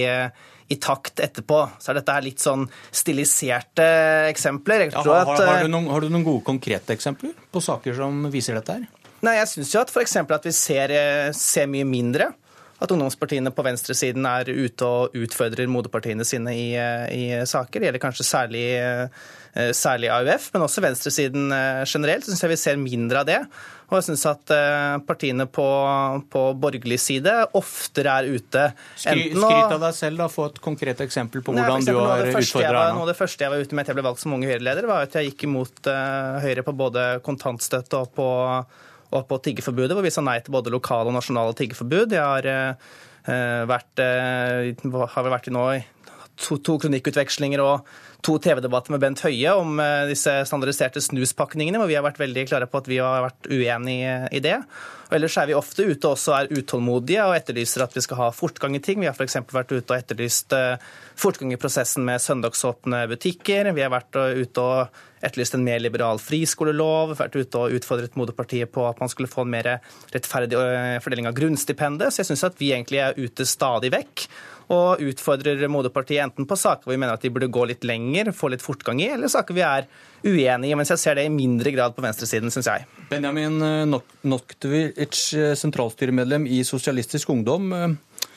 i 0.74 0.78
takt 0.82 1.22
etterpå. 1.22 1.61
Så 1.78 1.91
er 1.91 1.99
dette 1.99 2.18
litt 2.26 2.41
sånn 2.41 2.66
stiliserte 2.90 3.86
eksempler. 4.32 4.88
Ja, 4.90 5.03
har, 5.03 5.26
har, 5.30 5.45
har, 5.52 5.64
du 5.64 5.72
noen, 5.72 5.90
har, 5.94 6.02
du 6.02 6.10
noen, 6.10 6.26
gode 6.26 6.45
konkrete 6.48 6.95
eksempler 6.98 7.36
på 7.53 7.64
saker 7.64 7.98
som 7.99 8.26
viser 8.34 8.57
dette 8.57 8.80
her? 8.80 8.88
Nei, 9.26 9.36
jeg 9.41 9.52
syns 9.52 9.74
jo 9.76 9.82
at 9.84 9.91
f.eks. 9.91 10.16
at 10.24 10.48
vi 10.48 10.56
ser, 10.56 10.95
eh, 10.95 11.32
ser 11.36 11.70
mye 11.70 11.88
mindre 11.88 12.32
at 12.80 12.91
ungdomspartiene 12.95 13.52
på 13.52 13.64
venstresiden 13.66 14.24
er 14.30 14.48
ute 14.48 14.88
og 14.88 15.18
utfordrer 15.20 15.68
moderpartiene 15.68 16.24
sine 16.26 16.53
i, 16.56 16.70
eh, 16.80 17.06
i 17.11 17.26
saker. 17.44 17.76
Det 17.76 17.90
gjelder 17.90 18.06
kanskje 18.06 18.28
særlig 18.28 18.66
Eh, 18.80 19.07
særlig 19.73 20.09
AUF, 20.13 20.49
men 20.53 20.63
også 20.65 20.84
venstresiden 20.84 21.51
eh, 21.55 21.84
generelt. 21.89 22.26
syns 22.26 22.43
jeg 22.43 22.51
vi 22.51 22.57
ser 22.59 22.80
mindre 22.81 23.23
av 23.23 23.30
det. 23.30 23.39
Og 23.89 23.95
jeg 23.97 24.05
syns 24.11 24.26
at 24.30 24.53
eh, 24.53 24.97
partiene 25.07 25.47
på, 25.49 25.65
på, 26.30 26.43
borgerlig 26.61 26.99
side 27.01 27.34
oftere 27.57 28.13
er 28.21 28.30
ute. 28.30 28.67
Skry, 28.93 29.31
skryt 29.34 29.73
av 29.73 29.81
deg 29.88 29.97
selv, 29.97 30.21
da. 30.21 30.30
Få 30.30 30.49
et 30.51 30.61
konkret 30.63 31.01
eksempel 31.05 31.43
på 31.45 31.55
hvordan 31.55 31.81
Nei, 31.81 31.89
du 31.89 31.97
har 31.97 32.26
utfordra 32.30 32.85
Noe 32.93 33.07
av 33.07 33.11
det 33.11 33.17
første 33.17 33.45
jeg 33.45 33.53
var 33.55 33.65
ute 33.65 33.73
med 33.73 33.84
etter 33.84 33.95
jeg 33.95 34.01
ble 34.01 34.07
valgt 34.11 34.23
som 34.23 34.38
unge 34.38 34.51
Høyre-leder, 34.51 34.89
var 34.89 35.09
at 35.09 35.17
jeg 35.17 35.31
gikk 35.31 35.47
imot 35.49 35.89
Høyre 36.45 36.65
på 36.67 36.77
både 36.77 37.09
kontantstøtte 37.26 38.03
og 38.03 38.13
på, 38.13 38.30
og 39.09 39.30
på 39.30 39.43
tiggeforbudet, 39.49 39.97
hvor 39.97 40.05
vi 40.05 40.13
sa 40.13 40.21
nei 40.26 40.38
til 40.45 40.53
både 40.53 40.73
lokale 40.73 41.09
og 41.09 41.17
nasjonale 41.17 41.57
tiggeforbud. 41.57 42.13
Jeg 42.13 42.21
har, 42.21 42.76
vært, 43.69 44.03
har 44.03 45.26
vel 45.26 45.34
vært 45.34 45.49
i 45.49 45.55
nå 45.55 45.65
to, 46.39 46.57
to 46.63 46.77
kronikkutvekslinger 46.81 47.63
og 47.63 47.89
to 48.25 48.35
TV-debatter 48.43 48.93
med 48.93 49.01
Bent 49.03 49.21
Høie 49.23 49.53
om 49.55 49.79
eh, 49.79 50.05
disse 50.09 50.33
standardiserte 50.49 51.01
snuspakningene, 51.03 51.79
hvor 51.79 51.89
vi 51.89 51.97
har 51.97 52.05
vært 52.05 52.19
veldig 52.21 52.45
klare 52.49 52.67
på 52.69 52.81
at 52.81 52.89
vi 52.91 52.99
har 52.99 53.23
vært 53.25 53.47
uenig 53.51 53.99
i 54.35 54.41
det. 54.43 54.57
Og 55.09 55.15
ellers 55.17 55.37
er 55.41 55.49
vi 55.49 55.57
ofte 55.57 55.87
ute 55.87 56.11
og 56.11 56.33
er 56.35 56.51
utålmodige 56.53 57.23
og 57.25 57.37
etterlyser 57.37 57.85
at 57.85 57.95
vi 57.95 58.03
skal 58.05 58.19
ha 58.19 58.31
fortgang 58.35 58.75
i 58.77 58.81
ting. 58.83 58.99
Vi 59.01 59.09
har 59.09 59.15
f.eks. 59.17 59.39
vært 59.49 59.71
ute 59.71 59.87
og 59.87 59.95
etterlyst 59.97 60.53
eh, 60.57 60.89
fortgang 61.19 61.55
i 61.55 61.59
prosessen 61.61 62.05
med 62.05 62.21
søndagsåpne 62.21 63.05
butikker. 63.09 63.71
Vi 63.73 63.85
har 63.85 63.93
vært 63.93 64.19
ute 64.19 64.65
og 64.65 64.99
etterlyst 65.25 65.57
en 65.57 65.65
mer 65.65 65.81
liberal 65.81 66.21
friskolelov, 66.21 67.15
vært 67.19 67.39
ute 67.39 67.63
og 67.63 67.75
utfordret 67.79 68.15
moderpartiet 68.19 68.71
på 68.71 68.85
at 68.87 69.01
man 69.01 69.11
skulle 69.11 69.31
få 69.31 69.47
en 69.47 69.55
mer 69.55 69.73
rettferdig 70.13 70.59
eh, 70.59 70.99
fordeling 71.03 71.31
av 71.31 71.39
grunnstipendet. 71.39 72.13
Så 72.13 72.23
jeg 72.23 72.33
syns 72.33 72.47
at 72.51 72.59
vi 72.61 72.73
egentlig 72.75 73.01
er 73.03 73.17
ute 73.19 73.47
stadig 73.47 73.93
vekk 73.95 74.27
og 74.69 75.01
utfordrer 75.01 75.63
moderpartiet 75.71 76.21
enten 76.21 76.45
på 76.49 76.57
saker 76.59 76.85
hvor 76.85 76.93
vi 76.93 76.99
mener 77.01 77.17
at 77.17 77.23
de 77.25 77.31
burde 77.33 77.49
gå 77.49 77.65
litt 77.71 77.85
lenger, 77.87 78.29
få 78.37 78.51
litt 78.53 78.63
fortgang 78.63 79.01
i, 79.01 79.07
eller 79.15 79.31
saker 79.31 79.57
vi 79.57 79.63
er 79.65 79.87
uenige 80.21 80.69
i. 80.69 80.75
Mens 80.77 80.91
jeg 80.93 81.01
ser 81.01 81.17
det 81.17 81.25
i 81.25 81.31
mindre 81.33 81.73
grad 81.73 81.95
på 81.97 82.03
venstresiden, 82.05 82.53
syns 82.53 82.69
jeg. 82.69 82.85
Benjamin 83.09 83.57
eh, 83.65 83.95
Noktovic, 84.29 85.23
eh, 85.33 85.55
sentralstyremedlem 85.57 86.45
i 86.45 86.61
Sosialistisk 86.67 87.31
Ungdom. 87.33 87.73
Eh, 87.73 88.27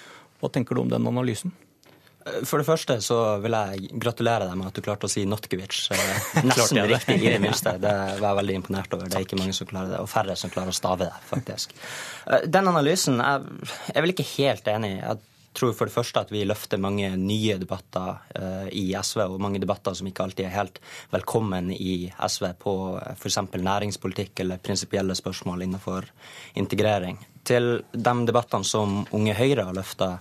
hva 0.41 0.51
tenker 0.53 0.75
du 0.75 0.87
om 0.87 0.93
den 0.93 1.11
analysen? 1.11 1.53
For 2.47 2.63
det 2.63 2.69
første 2.69 3.01
så 3.03 3.17
vil 3.43 3.53
jeg 3.53 3.99
gratulere 3.99 4.47
deg 4.47 4.55
med 4.55 4.69
at 4.69 4.77
du 4.79 4.85
klarte 4.87 5.09
å 5.09 5.11
si 5.11 5.25
Notkovic 5.27 5.81
nesten 6.47 6.81
riktig 6.87 7.19
i 7.19 7.33
det 7.35 7.43
minste. 7.45 7.75
Det 7.83 7.93
var 8.23 8.29
jeg 8.31 8.39
veldig 8.39 8.57
imponert 8.61 8.97
over. 8.97 9.11
Det 9.11 9.19
er 9.19 9.27
ikke 9.27 9.41
mange 9.41 9.57
som 9.59 9.69
klarer 9.69 9.93
det, 9.93 10.01
og 10.01 10.09
færre 10.09 10.39
som 10.39 10.55
klarer 10.55 10.73
å 10.73 10.79
stave 10.79 11.11
det, 11.11 11.21
faktisk. 11.29 11.75
Den 12.47 12.71
analysen 12.71 13.21
jeg, 13.21 13.69
jeg 13.91 13.99
er 13.99 14.07
vel 14.07 14.15
ikke 14.15 14.29
helt 14.37 14.73
enig 14.73 14.95
i 14.95 15.03
tror 15.55 15.75
for 15.77 15.89
det 15.89 15.95
første 15.95 16.23
at 16.25 16.33
vi 16.33 16.45
løfter 16.49 16.81
mange 16.83 17.11
nye 17.17 17.59
debatter 17.61 18.23
uh, 18.37 18.69
i 18.69 18.91
SV, 18.97 19.25
og 19.27 19.43
mange 19.43 19.61
debatter 19.63 19.97
som 19.97 20.09
ikke 20.09 20.27
alltid 20.27 20.47
er 20.49 20.57
helt 20.57 20.81
velkommen 21.13 21.71
i 21.75 21.97
SV 22.13 22.49
på 22.63 22.77
uh, 22.97 23.13
f.eks. 23.17 23.41
næringspolitikk 23.57 24.45
eller 24.45 24.63
prinsipielle 24.63 25.17
spørsmål 25.19 25.67
innenfor 25.67 26.09
integrering. 26.61 27.21
Til 27.43 27.81
de 27.91 28.13
debattene 28.29 28.67
som 28.67 29.01
Unge 29.11 29.35
Høyre 29.35 29.65
har 29.67 29.75
løfta 29.75 30.13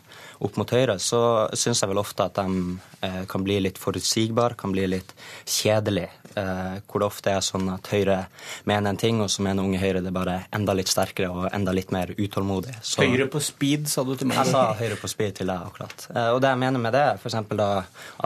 opp 0.41 0.55
mot 0.57 0.71
Høyre, 0.73 0.97
så 0.97 1.21
syns 1.53 1.83
jeg 1.83 1.91
vel 1.91 2.01
ofte 2.01 2.25
at 2.25 2.39
de 2.39 2.77
eh, 3.05 3.19
kan 3.29 3.45
bli 3.45 3.59
litt 3.61 3.77
forutsigbare, 3.77 4.57
kan 4.57 4.73
bli 4.73 4.87
litt 4.89 5.13
kjedelige. 5.45 6.09
Eh, 6.35 6.77
hvor 6.87 7.03
det 7.03 7.07
ofte 7.07 7.31
er 7.33 7.43
sånn 7.43 7.67
at 7.73 7.87
Høyre 7.91 8.17
mener 8.69 8.91
en 8.91 8.99
ting, 8.99 9.19
og 9.23 9.29
så 9.31 9.43
mener 9.43 9.65
Unge 9.65 9.81
Høyre 9.81 10.01
det 10.03 10.13
bare 10.15 10.37
enda 10.55 10.75
litt 10.77 10.91
sterkere 10.91 11.29
og 11.31 11.47
enda 11.51 11.73
litt 11.75 11.91
mer 11.91 12.13
utålmodig. 12.15 12.77
Så, 12.81 13.03
høyre 13.03 13.27
på 13.31 13.41
speed, 13.43 13.89
sa 13.91 14.05
du 14.07 14.13
til 14.15 14.29
meg? 14.29 14.39
Jeg 14.39 14.53
sa 14.53 14.63
Høyre 14.77 14.99
på 14.99 15.09
speed 15.11 15.41
til 15.41 15.51
deg, 15.51 15.65
akkurat. 15.71 16.07
Eh, 16.13 16.29
og 16.31 16.39
det 16.43 16.53
jeg 16.53 16.61
mener 16.63 16.83
med 16.83 16.95
det, 16.95 17.03
er 17.11 17.19
f.eks. 17.19 17.37
da 17.59 17.69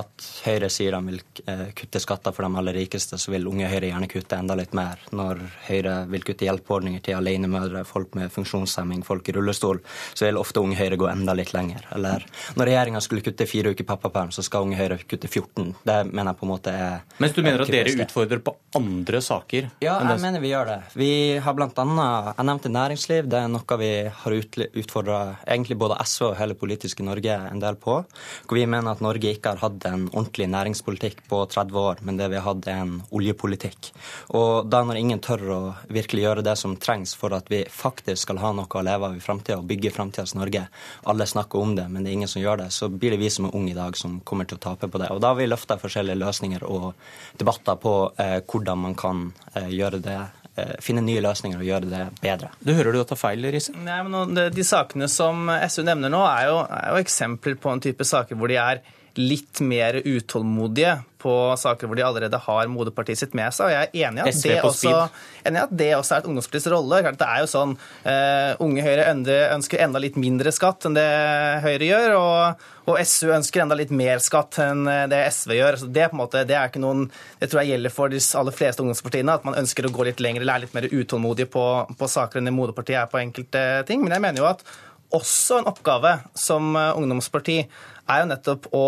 at 0.01 0.27
Høyre 0.45 0.69
sier 0.73 0.97
de 0.97 1.01
vil 1.09 1.23
eh, 1.49 1.65
kutte 1.77 2.01
skatter 2.03 2.35
for 2.35 2.45
de 2.45 2.61
aller 2.61 2.77
rikeste, 2.81 3.19
så 3.21 3.33
vil 3.33 3.49
Unge 3.49 3.69
Høyre 3.71 3.89
gjerne 3.89 4.11
kutte 4.11 4.39
enda 4.39 4.57
litt 4.59 4.75
mer. 4.77 5.01
Når 5.15 5.41
Høyre 5.69 5.95
vil 6.13 6.27
kutte 6.27 6.47
hjelpeordninger 6.47 7.03
til 7.05 7.17
alenemødre, 7.17 7.85
folk 7.89 8.13
med 8.19 8.33
funksjonshemming, 8.35 9.01
folk 9.07 9.29
i 9.29 9.35
rullestol, 9.35 9.81
så 10.13 10.27
vil 10.27 10.41
ofte 10.41 10.61
Unge 10.61 10.77
Høyre 10.79 10.99
gå 11.01 11.09
enda 11.09 11.33
litt 11.37 11.55
lenger. 11.57 11.87
Eller 11.95 12.25
når 12.55 12.71
regjeringa 12.71 13.01
skulle 13.03 13.25
kutte 13.25 13.49
fire 13.49 13.73
uker 13.73 13.87
pappaperm, 13.87 14.33
så 14.35 14.45
skal 14.45 14.67
Unge 14.67 14.79
Høyre 14.79 15.01
kutte 15.03 15.31
14. 15.31 15.73
Det 15.85 15.99
mener 16.11 16.31
jeg 16.31 16.39
på 16.41 16.47
en 16.47 16.53
måte 16.53 16.75
er 16.75 17.21
Mens 17.23 17.35
du 17.35 17.41
mener 17.41 17.63
at 17.63 17.71
dere 17.71 17.94
utfordrer 18.03 18.41
på 18.43 18.55
andre 18.75 19.21
saker? 19.23 19.69
Ja, 19.83 19.97
jeg 20.03 20.21
mener 20.23 20.43
vi 20.43 20.51
gjør 20.51 20.69
det. 20.69 20.77
Vi 20.99 21.11
har 21.41 21.55
blant 21.57 21.77
annet, 21.79 22.33
Jeg 22.35 22.47
nevnte 22.49 22.71
næringsliv. 22.71 23.29
Det 23.31 23.39
er 23.39 23.51
noe 23.51 23.77
vi 23.79 23.91
har 24.21 24.35
utfordra 24.35 25.19
egentlig 25.47 25.77
både 25.79 25.97
SV 26.03 26.29
og 26.29 26.37
hele 26.39 26.57
politiske 26.59 27.05
Norge 27.05 27.35
en 27.51 27.61
del 27.63 27.77
på. 27.79 27.97
Hvor 28.45 28.59
vi 28.59 28.65
mener 28.65 28.91
at 28.91 29.03
Norge 29.03 29.31
ikke 29.31 29.53
har 29.55 29.63
hatt 29.63 29.85
en 29.89 30.07
ordentlig 30.11 30.49
næringspolitikk 30.51 31.23
på 31.29 31.41
30 31.51 31.79
år, 31.79 32.03
men 32.05 32.19
det 32.19 32.29
vi 32.33 32.39
har 32.39 32.47
hatt 32.49 32.67
er 32.67 32.83
en 32.83 32.97
oljepolitikk. 33.15 33.91
Og 34.35 34.69
da 34.69 34.83
når 34.83 35.01
ingen 35.01 35.23
tør 35.23 35.45
å 35.55 35.61
virkelig 35.87 36.25
gjøre 36.25 36.45
det 36.45 36.57
som 36.59 36.75
trengs 36.81 37.15
for 37.17 37.35
at 37.37 37.49
vi 37.51 37.63
faktisk 37.71 38.25
skal 38.25 38.41
ha 38.41 38.51
noe 38.55 38.69
å 38.69 38.85
leve 38.85 39.09
av 39.09 39.17
i 39.17 39.23
framtida 39.23 39.59
og 39.59 39.67
bygge 39.69 39.93
framtidas 39.95 40.35
Norge, 40.37 40.65
alle 41.05 41.27
snakker 41.29 41.61
om 41.61 41.75
det, 41.77 41.87
men 41.91 42.03
det 42.03 42.11
er 42.11 42.19
ingen 42.19 42.31
som 42.31 42.41
gjør 42.41 42.63
det, 42.63 42.69
så 42.73 42.89
blir 42.89 43.15
det 43.15 43.21
vi 43.21 43.29
som 43.33 43.47
er 43.47 43.55
unge 43.57 43.73
i 43.73 43.77
dag 43.77 43.97
som 43.99 44.19
kommer 44.25 44.47
til 44.49 44.59
å 44.59 44.63
tape 44.65 44.89
på 44.91 45.01
det. 45.01 45.11
Og 45.13 45.21
da 45.23 45.33
har 45.33 45.39
vi 45.39 45.47
løfta 45.49 45.77
forskjellige 45.81 46.19
løsninger 46.21 46.65
og 46.65 46.91
debatter 47.39 47.77
på 47.81 47.84
eh, 48.21 48.39
hvordan 48.43 48.81
man 48.87 48.97
kan 48.99 49.27
eh, 49.53 49.69
gjøre 49.73 50.01
det 50.03 50.17
eh, 50.55 50.75
finne 50.83 51.03
nye 51.05 51.23
løsninger 51.23 51.61
og 51.61 51.67
gjøre 51.67 51.91
det 51.91 52.03
bedre. 52.21 52.51
Du 52.59 52.73
hører 52.73 52.95
du 52.95 53.03
tar 53.07 53.19
feil, 53.19 53.45
Riise? 53.53 53.75
Nei, 53.77 54.01
men 54.07 54.35
de, 54.35 54.49
de, 54.55 54.65
sakene 54.67 55.09
som 55.11 55.49
SU 55.69 55.83
nevner 55.87 56.13
nå, 56.13 56.21
er 56.27 56.51
jo, 56.51 56.59
er 56.65 56.93
jo 56.93 57.01
eksempler 57.05 57.57
på 57.61 57.73
en 57.73 57.83
type 57.83 58.07
saker 58.07 58.39
hvor 58.39 58.51
de 58.51 58.59
er 58.61 58.83
litt 59.19 59.61
mer 59.63 60.01
utålmodige 60.03 60.97
på 61.25 61.33
saker 61.57 61.89
hvor 61.89 61.97
de 61.97 62.03
allerede 62.05 62.37
har 62.37 62.69
moderpartiet 62.69 63.17
sitt 63.17 63.33
med 63.37 63.53
seg. 63.55 63.65
og 63.65 63.73
Jeg 63.73 63.87
er 63.87 64.09
enig 64.09 64.21
i 64.21 64.29
at, 64.29 64.43
det 64.43 64.57
også, 64.67 64.93
enig 65.47 65.63
at 65.63 65.73
det 65.73 65.89
også 65.97 66.13
er 66.13 66.21
et 66.21 66.29
ungdomspartis 66.29 66.67
rolle. 66.69 67.01
Det 67.17 67.25
er 67.25 67.41
jo 67.41 67.49
sånn, 67.49 67.73
uh, 68.05 68.61
Unge 68.61 68.85
Høyre 68.85 69.07
ønsker 69.55 69.81
enda 69.81 70.01
litt 70.03 70.19
mindre 70.21 70.53
skatt 70.53 70.85
enn 70.85 70.97
det 70.97 71.07
Høyre 71.65 71.89
gjør, 71.89 72.15
og, 72.19 72.65
og 72.91 73.01
SU 73.01 73.33
ønsker 73.33 73.65
enda 73.65 73.79
litt 73.79 73.93
mer 73.95 74.21
skatt 74.21 74.59
enn 74.61 74.85
det 75.09 75.23
SV 75.33 75.57
gjør. 75.57 75.79
Altså 75.79 75.91
det, 75.97 76.07
på 76.11 76.19
en 76.19 76.21
måte, 76.21 76.45
det, 76.45 76.59
er 76.59 76.69
ikke 76.69 76.85
noen, 76.85 77.07
det 77.41 77.49
tror 77.49 77.63
jeg 77.63 77.73
gjelder 77.73 77.97
for 77.97 78.13
de 78.13 78.21
aller 78.41 78.59
fleste 78.61 78.85
ungdomspartiene, 78.85 79.39
at 79.39 79.49
man 79.49 79.57
ønsker 79.63 79.89
å 79.89 79.95
gå 79.95 80.09
litt 80.11 80.21
lenger 80.21 80.45
eller 80.45 80.59
er 80.59 80.67
litt 80.67 80.77
mer 80.77 80.91
utålmodige 80.91 81.49
på, 81.55 81.69
på 81.97 82.11
saker 82.19 82.41
enn 82.41 82.51
det 82.51 82.57
moderpartiet 82.59 83.01
er 83.01 83.09
på 83.09 83.23
enkelte 83.23 83.65
ting. 83.89 84.05
Men 84.05 84.19
jeg 84.19 84.27
mener 84.29 84.45
jo 84.45 84.51
at 84.53 84.61
også 85.13 85.59
en 85.59 85.69
oppgave 85.69 86.17
som 86.37 86.73
ungdomsparti 86.75 87.59
er 87.61 88.21
jo 88.21 88.29
nettopp 88.29 88.67
å 88.75 88.87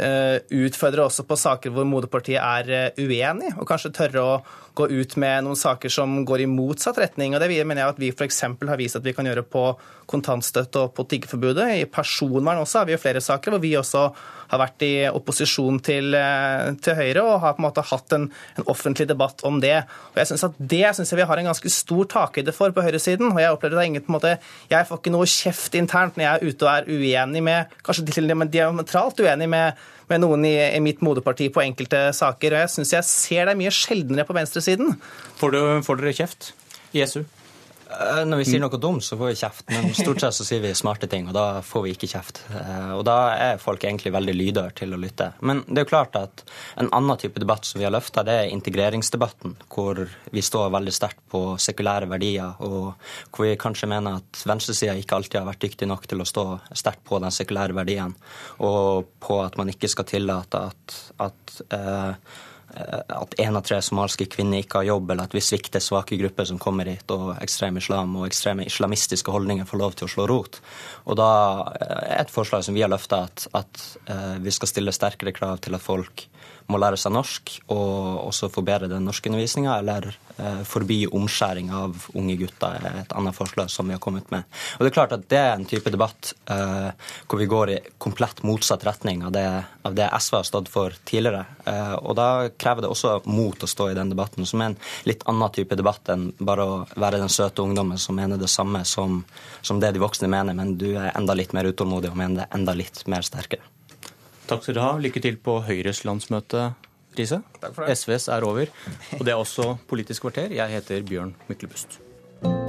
eh, 0.00 0.40
utfordre 0.64 1.06
også 1.06 1.24
på 1.28 1.38
saker 1.38 1.72
hvor 1.74 1.86
moderpartiet 1.88 2.40
er 2.40 2.72
eh, 2.72 3.00
uenig, 3.00 3.52
og 3.56 3.66
kanskje 3.68 3.92
tørre 3.96 4.24
å 4.24 4.34
gå 4.78 4.88
ut 4.88 5.16
med 5.20 5.44
noen 5.44 5.58
saker 5.58 5.92
som 5.92 6.22
går 6.28 6.44
i 6.44 6.50
motsatt 6.50 7.00
retning. 7.02 7.34
og 7.34 7.42
Det 7.42 7.50
mener 7.64 7.82
jeg 7.82 7.94
at 7.94 8.00
vi 8.00 8.12
f.eks. 8.12 8.42
har 8.48 8.80
vist 8.80 8.96
at 8.96 9.04
vi 9.04 9.12
kan 9.16 9.28
gjøre 9.28 9.44
på 9.44 9.66
kontantstøtte 10.08 10.86
og 10.86 10.94
på 10.96 11.04
tiggeforbudet. 11.10 11.68
I 11.82 11.90
personvern 11.90 12.62
også 12.62 12.80
har 12.80 12.88
vi 12.88 12.96
jo 12.96 13.02
flere 13.02 13.20
saker 13.20 13.52
hvor 13.52 13.62
vi 13.62 13.74
også 13.76 14.08
har 14.52 14.60
vært 14.60 14.84
i 14.84 14.92
opposisjon 15.08 15.78
til, 15.84 16.12
eh, 16.14 16.72
til 16.84 16.98
Høyre 16.98 17.24
og 17.24 17.40
har 17.42 17.56
på 17.56 17.62
en 17.62 17.66
måte 17.66 17.84
hatt 17.88 18.12
en, 18.16 18.28
en 18.58 18.68
offentlig 18.70 19.08
debatt 19.08 19.42
om 19.48 19.60
det. 19.62 19.78
Og 20.12 20.20
jeg 20.20 20.30
synes 20.30 20.44
at 20.50 20.60
Det 20.72 20.84
synes 20.94 21.12
jeg 21.12 21.20
vi 21.22 21.28
har 21.28 21.40
en 21.40 21.50
ganske 21.50 21.72
stor 21.72 22.04
takhøyde 22.12 22.52
for 22.52 22.70
på 22.70 22.84
høyresiden. 22.84 23.32
og 23.32 23.40
Jeg 23.40 23.56
opplever 23.56 23.80
det 23.80 23.86
ingen 23.86 24.04
på 24.04 24.12
en 24.12 24.18
måte, 24.18 24.38
jeg 24.70 24.86
får 24.88 25.00
ikke 25.00 25.14
noe 25.14 25.26
kjeft 25.26 25.74
internt 25.78 26.16
når 26.16 26.24
jeg 26.24 26.34
er 26.34 26.48
ute 26.48 26.68
og 26.68 26.72
er 26.72 26.88
uenig 26.92 27.42
med, 27.42 27.76
kanskje 27.84 28.06
til 28.12 28.30
og 28.30 28.40
med 28.42 28.52
diametralt 28.52 29.20
uenig 29.20 29.48
med, 29.48 29.84
med 30.08 30.20
noen 30.20 30.44
i, 30.44 30.56
i, 30.76 30.80
mitt 30.84 31.00
moderparti 31.00 31.48
på 31.52 31.64
enkelte 31.64 32.10
saker. 32.16 32.52
og 32.54 32.66
Jeg 32.66 32.74
syns 32.76 32.96
jeg 32.98 33.08
ser 33.08 33.46
deg 33.48 33.60
mye 33.60 33.72
sjeldnere 33.72 34.28
på 34.28 34.36
venstresiden. 34.36 34.98
Får, 35.40 35.54
du, 35.54 35.62
får 35.86 36.02
dere 36.02 36.18
kjeft 36.22 36.52
i 36.92 37.06
SU? 37.06 37.22
Eh, 37.24 37.41
når 38.26 38.40
vi 38.40 38.46
sier 38.46 38.62
noe 38.62 38.78
dumt, 38.80 39.04
så 39.04 39.16
får 39.18 39.30
vi 39.30 39.38
kjeft. 39.40 39.64
Men 39.70 39.90
stort 39.96 40.22
sett 40.22 40.36
så 40.36 40.46
sier 40.46 40.62
vi 40.64 40.72
smarte 40.76 41.08
ting, 41.10 41.28
og 41.30 41.36
da 41.36 41.46
får 41.66 41.84
vi 41.86 41.94
ikke 41.96 42.10
kjeft. 42.10 42.42
Eh, 42.58 42.92
og 42.96 43.04
da 43.08 43.16
er 43.34 43.62
folk 43.62 43.84
egentlig 43.84 44.12
veldig 44.14 44.34
lydhøre 44.36 44.74
til 44.82 44.94
å 44.94 45.00
lytte. 45.00 45.32
Men 45.40 45.62
det 45.66 45.82
er 45.82 45.86
jo 45.86 45.92
klart 45.92 46.18
at 46.20 46.44
en 46.80 46.90
annen 46.94 47.20
type 47.20 47.40
debatt 47.42 47.68
som 47.68 47.80
vi 47.80 47.86
har 47.86 47.94
løfta, 47.94 48.24
det 48.26 48.36
er 48.38 48.52
integreringsdebatten. 48.52 49.56
Hvor 49.72 50.02
vi 50.32 50.44
står 50.44 50.72
veldig 50.74 50.94
sterkt 50.94 51.22
på 51.32 51.42
sekulære 51.62 52.10
verdier, 52.10 52.54
og 52.64 52.94
hvor 53.32 53.48
vi 53.48 53.58
kanskje 53.60 53.90
mener 53.92 54.22
at 54.22 54.44
venstresida 54.48 54.96
ikke 54.98 55.18
alltid 55.18 55.40
har 55.42 55.50
vært 55.50 55.66
dyktig 55.66 55.90
nok 55.90 56.08
til 56.10 56.22
å 56.22 56.28
stå 56.28 56.46
sterkt 56.74 57.04
på 57.08 57.20
den 57.22 57.34
sekulære 57.34 57.76
verdien, 57.76 58.14
og 58.62 59.12
på 59.22 59.42
at 59.44 59.58
man 59.60 59.70
ikke 59.72 59.90
skal 59.90 60.08
tillate 60.08 60.66
at, 60.70 60.98
at 61.22 61.60
eh, 61.72 61.92
Eh, 62.02 62.14
at 62.72 63.34
én 63.40 63.56
av 63.56 63.64
tre 63.66 63.78
somaliske 63.84 64.26
kvinner 64.32 64.62
ikke 64.62 64.80
har 64.80 64.88
jobb, 64.88 65.10
eller 65.12 65.28
at 65.28 65.36
vi 65.36 65.42
svikter 65.44 65.82
svake 65.82 66.16
grupper 66.20 66.48
som 66.48 66.60
kommer 66.62 66.88
hit, 66.88 67.04
og 67.12 67.34
ekstrem 67.42 67.78
islam 67.80 68.16
og 68.16 68.26
ekstreme 68.28 68.66
islamistiske 68.68 69.32
holdninger 69.34 69.68
får 69.68 69.82
lov 69.82 69.96
til 69.98 70.08
å 70.08 70.12
slå 70.14 70.26
rot. 70.30 70.60
Og 71.04 71.18
da 71.20 71.30
er 71.76 71.96
eh, 71.98 72.14
et 72.22 72.32
forslag 72.32 72.64
som 72.64 72.76
vi 72.76 72.84
har 72.84 72.92
løfta, 72.92 73.24
at, 73.28 73.46
at, 73.58 73.82
eh, 74.06 74.38
vi 74.42 74.54
skal 74.54 74.70
stille 74.70 74.94
sterkere 74.96 75.34
krav 75.36 75.60
til 75.64 75.76
at 75.76 75.84
folk 75.84 76.26
må 76.70 76.78
lære 76.80 76.98
seg 77.00 77.14
norsk 77.14 77.54
og 77.72 78.28
også 78.28 78.50
forbedre 78.52 78.90
den 78.90 79.06
norskundervisninga, 79.08 79.74
eller 79.80 80.08
eh, 80.36 80.62
forby 80.68 81.02
omskjæring 81.12 81.70
av 81.74 82.06
unge 82.18 82.36
gutter, 82.40 82.76
er 82.78 83.00
et 83.02 83.14
annet 83.16 83.36
forslag 83.36 83.70
som 83.72 83.88
vi 83.88 83.96
har 83.96 84.02
kommet 84.02 84.30
med. 84.34 84.46
Og 84.76 84.84
Det 84.84 84.90
er 84.90 84.96
klart 84.96 85.14
at 85.16 85.26
det 85.30 85.40
er 85.40 85.54
en 85.54 85.68
type 85.68 85.92
debatt 85.92 86.32
eh, 86.52 86.90
hvor 87.26 87.40
vi 87.40 87.50
går 87.50 87.74
i 87.74 87.80
komplett 88.02 88.42
motsatt 88.46 88.86
retning 88.86 89.24
av 89.26 89.34
det, 89.34 89.46
av 89.82 89.96
det 89.98 90.08
SV 90.18 90.38
har 90.38 90.48
stått 90.48 90.70
for 90.72 90.96
tidligere. 91.08 91.44
Eh, 91.66 91.94
og 92.00 92.16
Da 92.18 92.28
krever 92.56 92.86
det 92.86 92.92
også 92.92 93.18
mot 93.26 93.62
å 93.62 93.70
stå 93.70 93.90
i 93.90 93.98
den 93.98 94.12
debatten, 94.12 94.46
som 94.48 94.62
er 94.62 94.72
en 94.72 94.80
litt 95.08 95.26
annen 95.30 95.54
type 95.54 95.78
debatt 95.78 96.12
enn 96.12 96.30
bare 96.38 96.66
å 96.66 96.80
være 96.94 97.22
den 97.22 97.32
søte 97.32 97.64
ungdommen 97.64 97.98
som 97.98 98.16
mener 98.18 98.40
det 98.40 98.50
samme 98.52 98.84
som, 98.88 99.22
som 99.62 99.80
det 99.82 99.94
de 99.94 100.02
voksne 100.02 100.30
mener, 100.30 100.56
men 100.56 100.76
du 100.78 100.92
er 100.94 101.12
enda 101.16 101.36
litt 101.36 101.54
mer 101.56 101.68
utålmodig 101.70 102.12
og 102.12 102.18
mener 102.18 102.42
det 102.42 102.50
enda 102.56 102.74
litt 102.76 103.04
mer 103.10 103.26
sterkere. 103.26 103.64
Takk 104.52 104.66
skal 104.66 104.76
du 104.76 104.82
ha. 104.84 104.92
Lykke 105.00 105.22
til 105.24 105.38
på 105.40 105.58
Høyres 105.64 106.02
landsmøte, 106.04 106.72
Riise. 107.16 107.40
SVs 107.88 108.28
er 108.32 108.44
over. 108.44 108.72
Og 109.18 109.24
det 109.24 109.32
er 109.32 109.40
også 109.40 109.76
Politisk 109.88 110.26
kvarter. 110.26 110.52
Jeg 110.52 110.68
heter 110.76 111.04
Bjørn 111.08 111.32
Myklebust. 111.48 112.00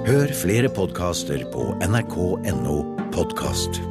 Hør 0.07 0.31
flere 0.35 0.69
podkaster 0.71 1.43
på 1.51 1.73
nrk.no 1.83 2.77
podkast. 3.15 3.81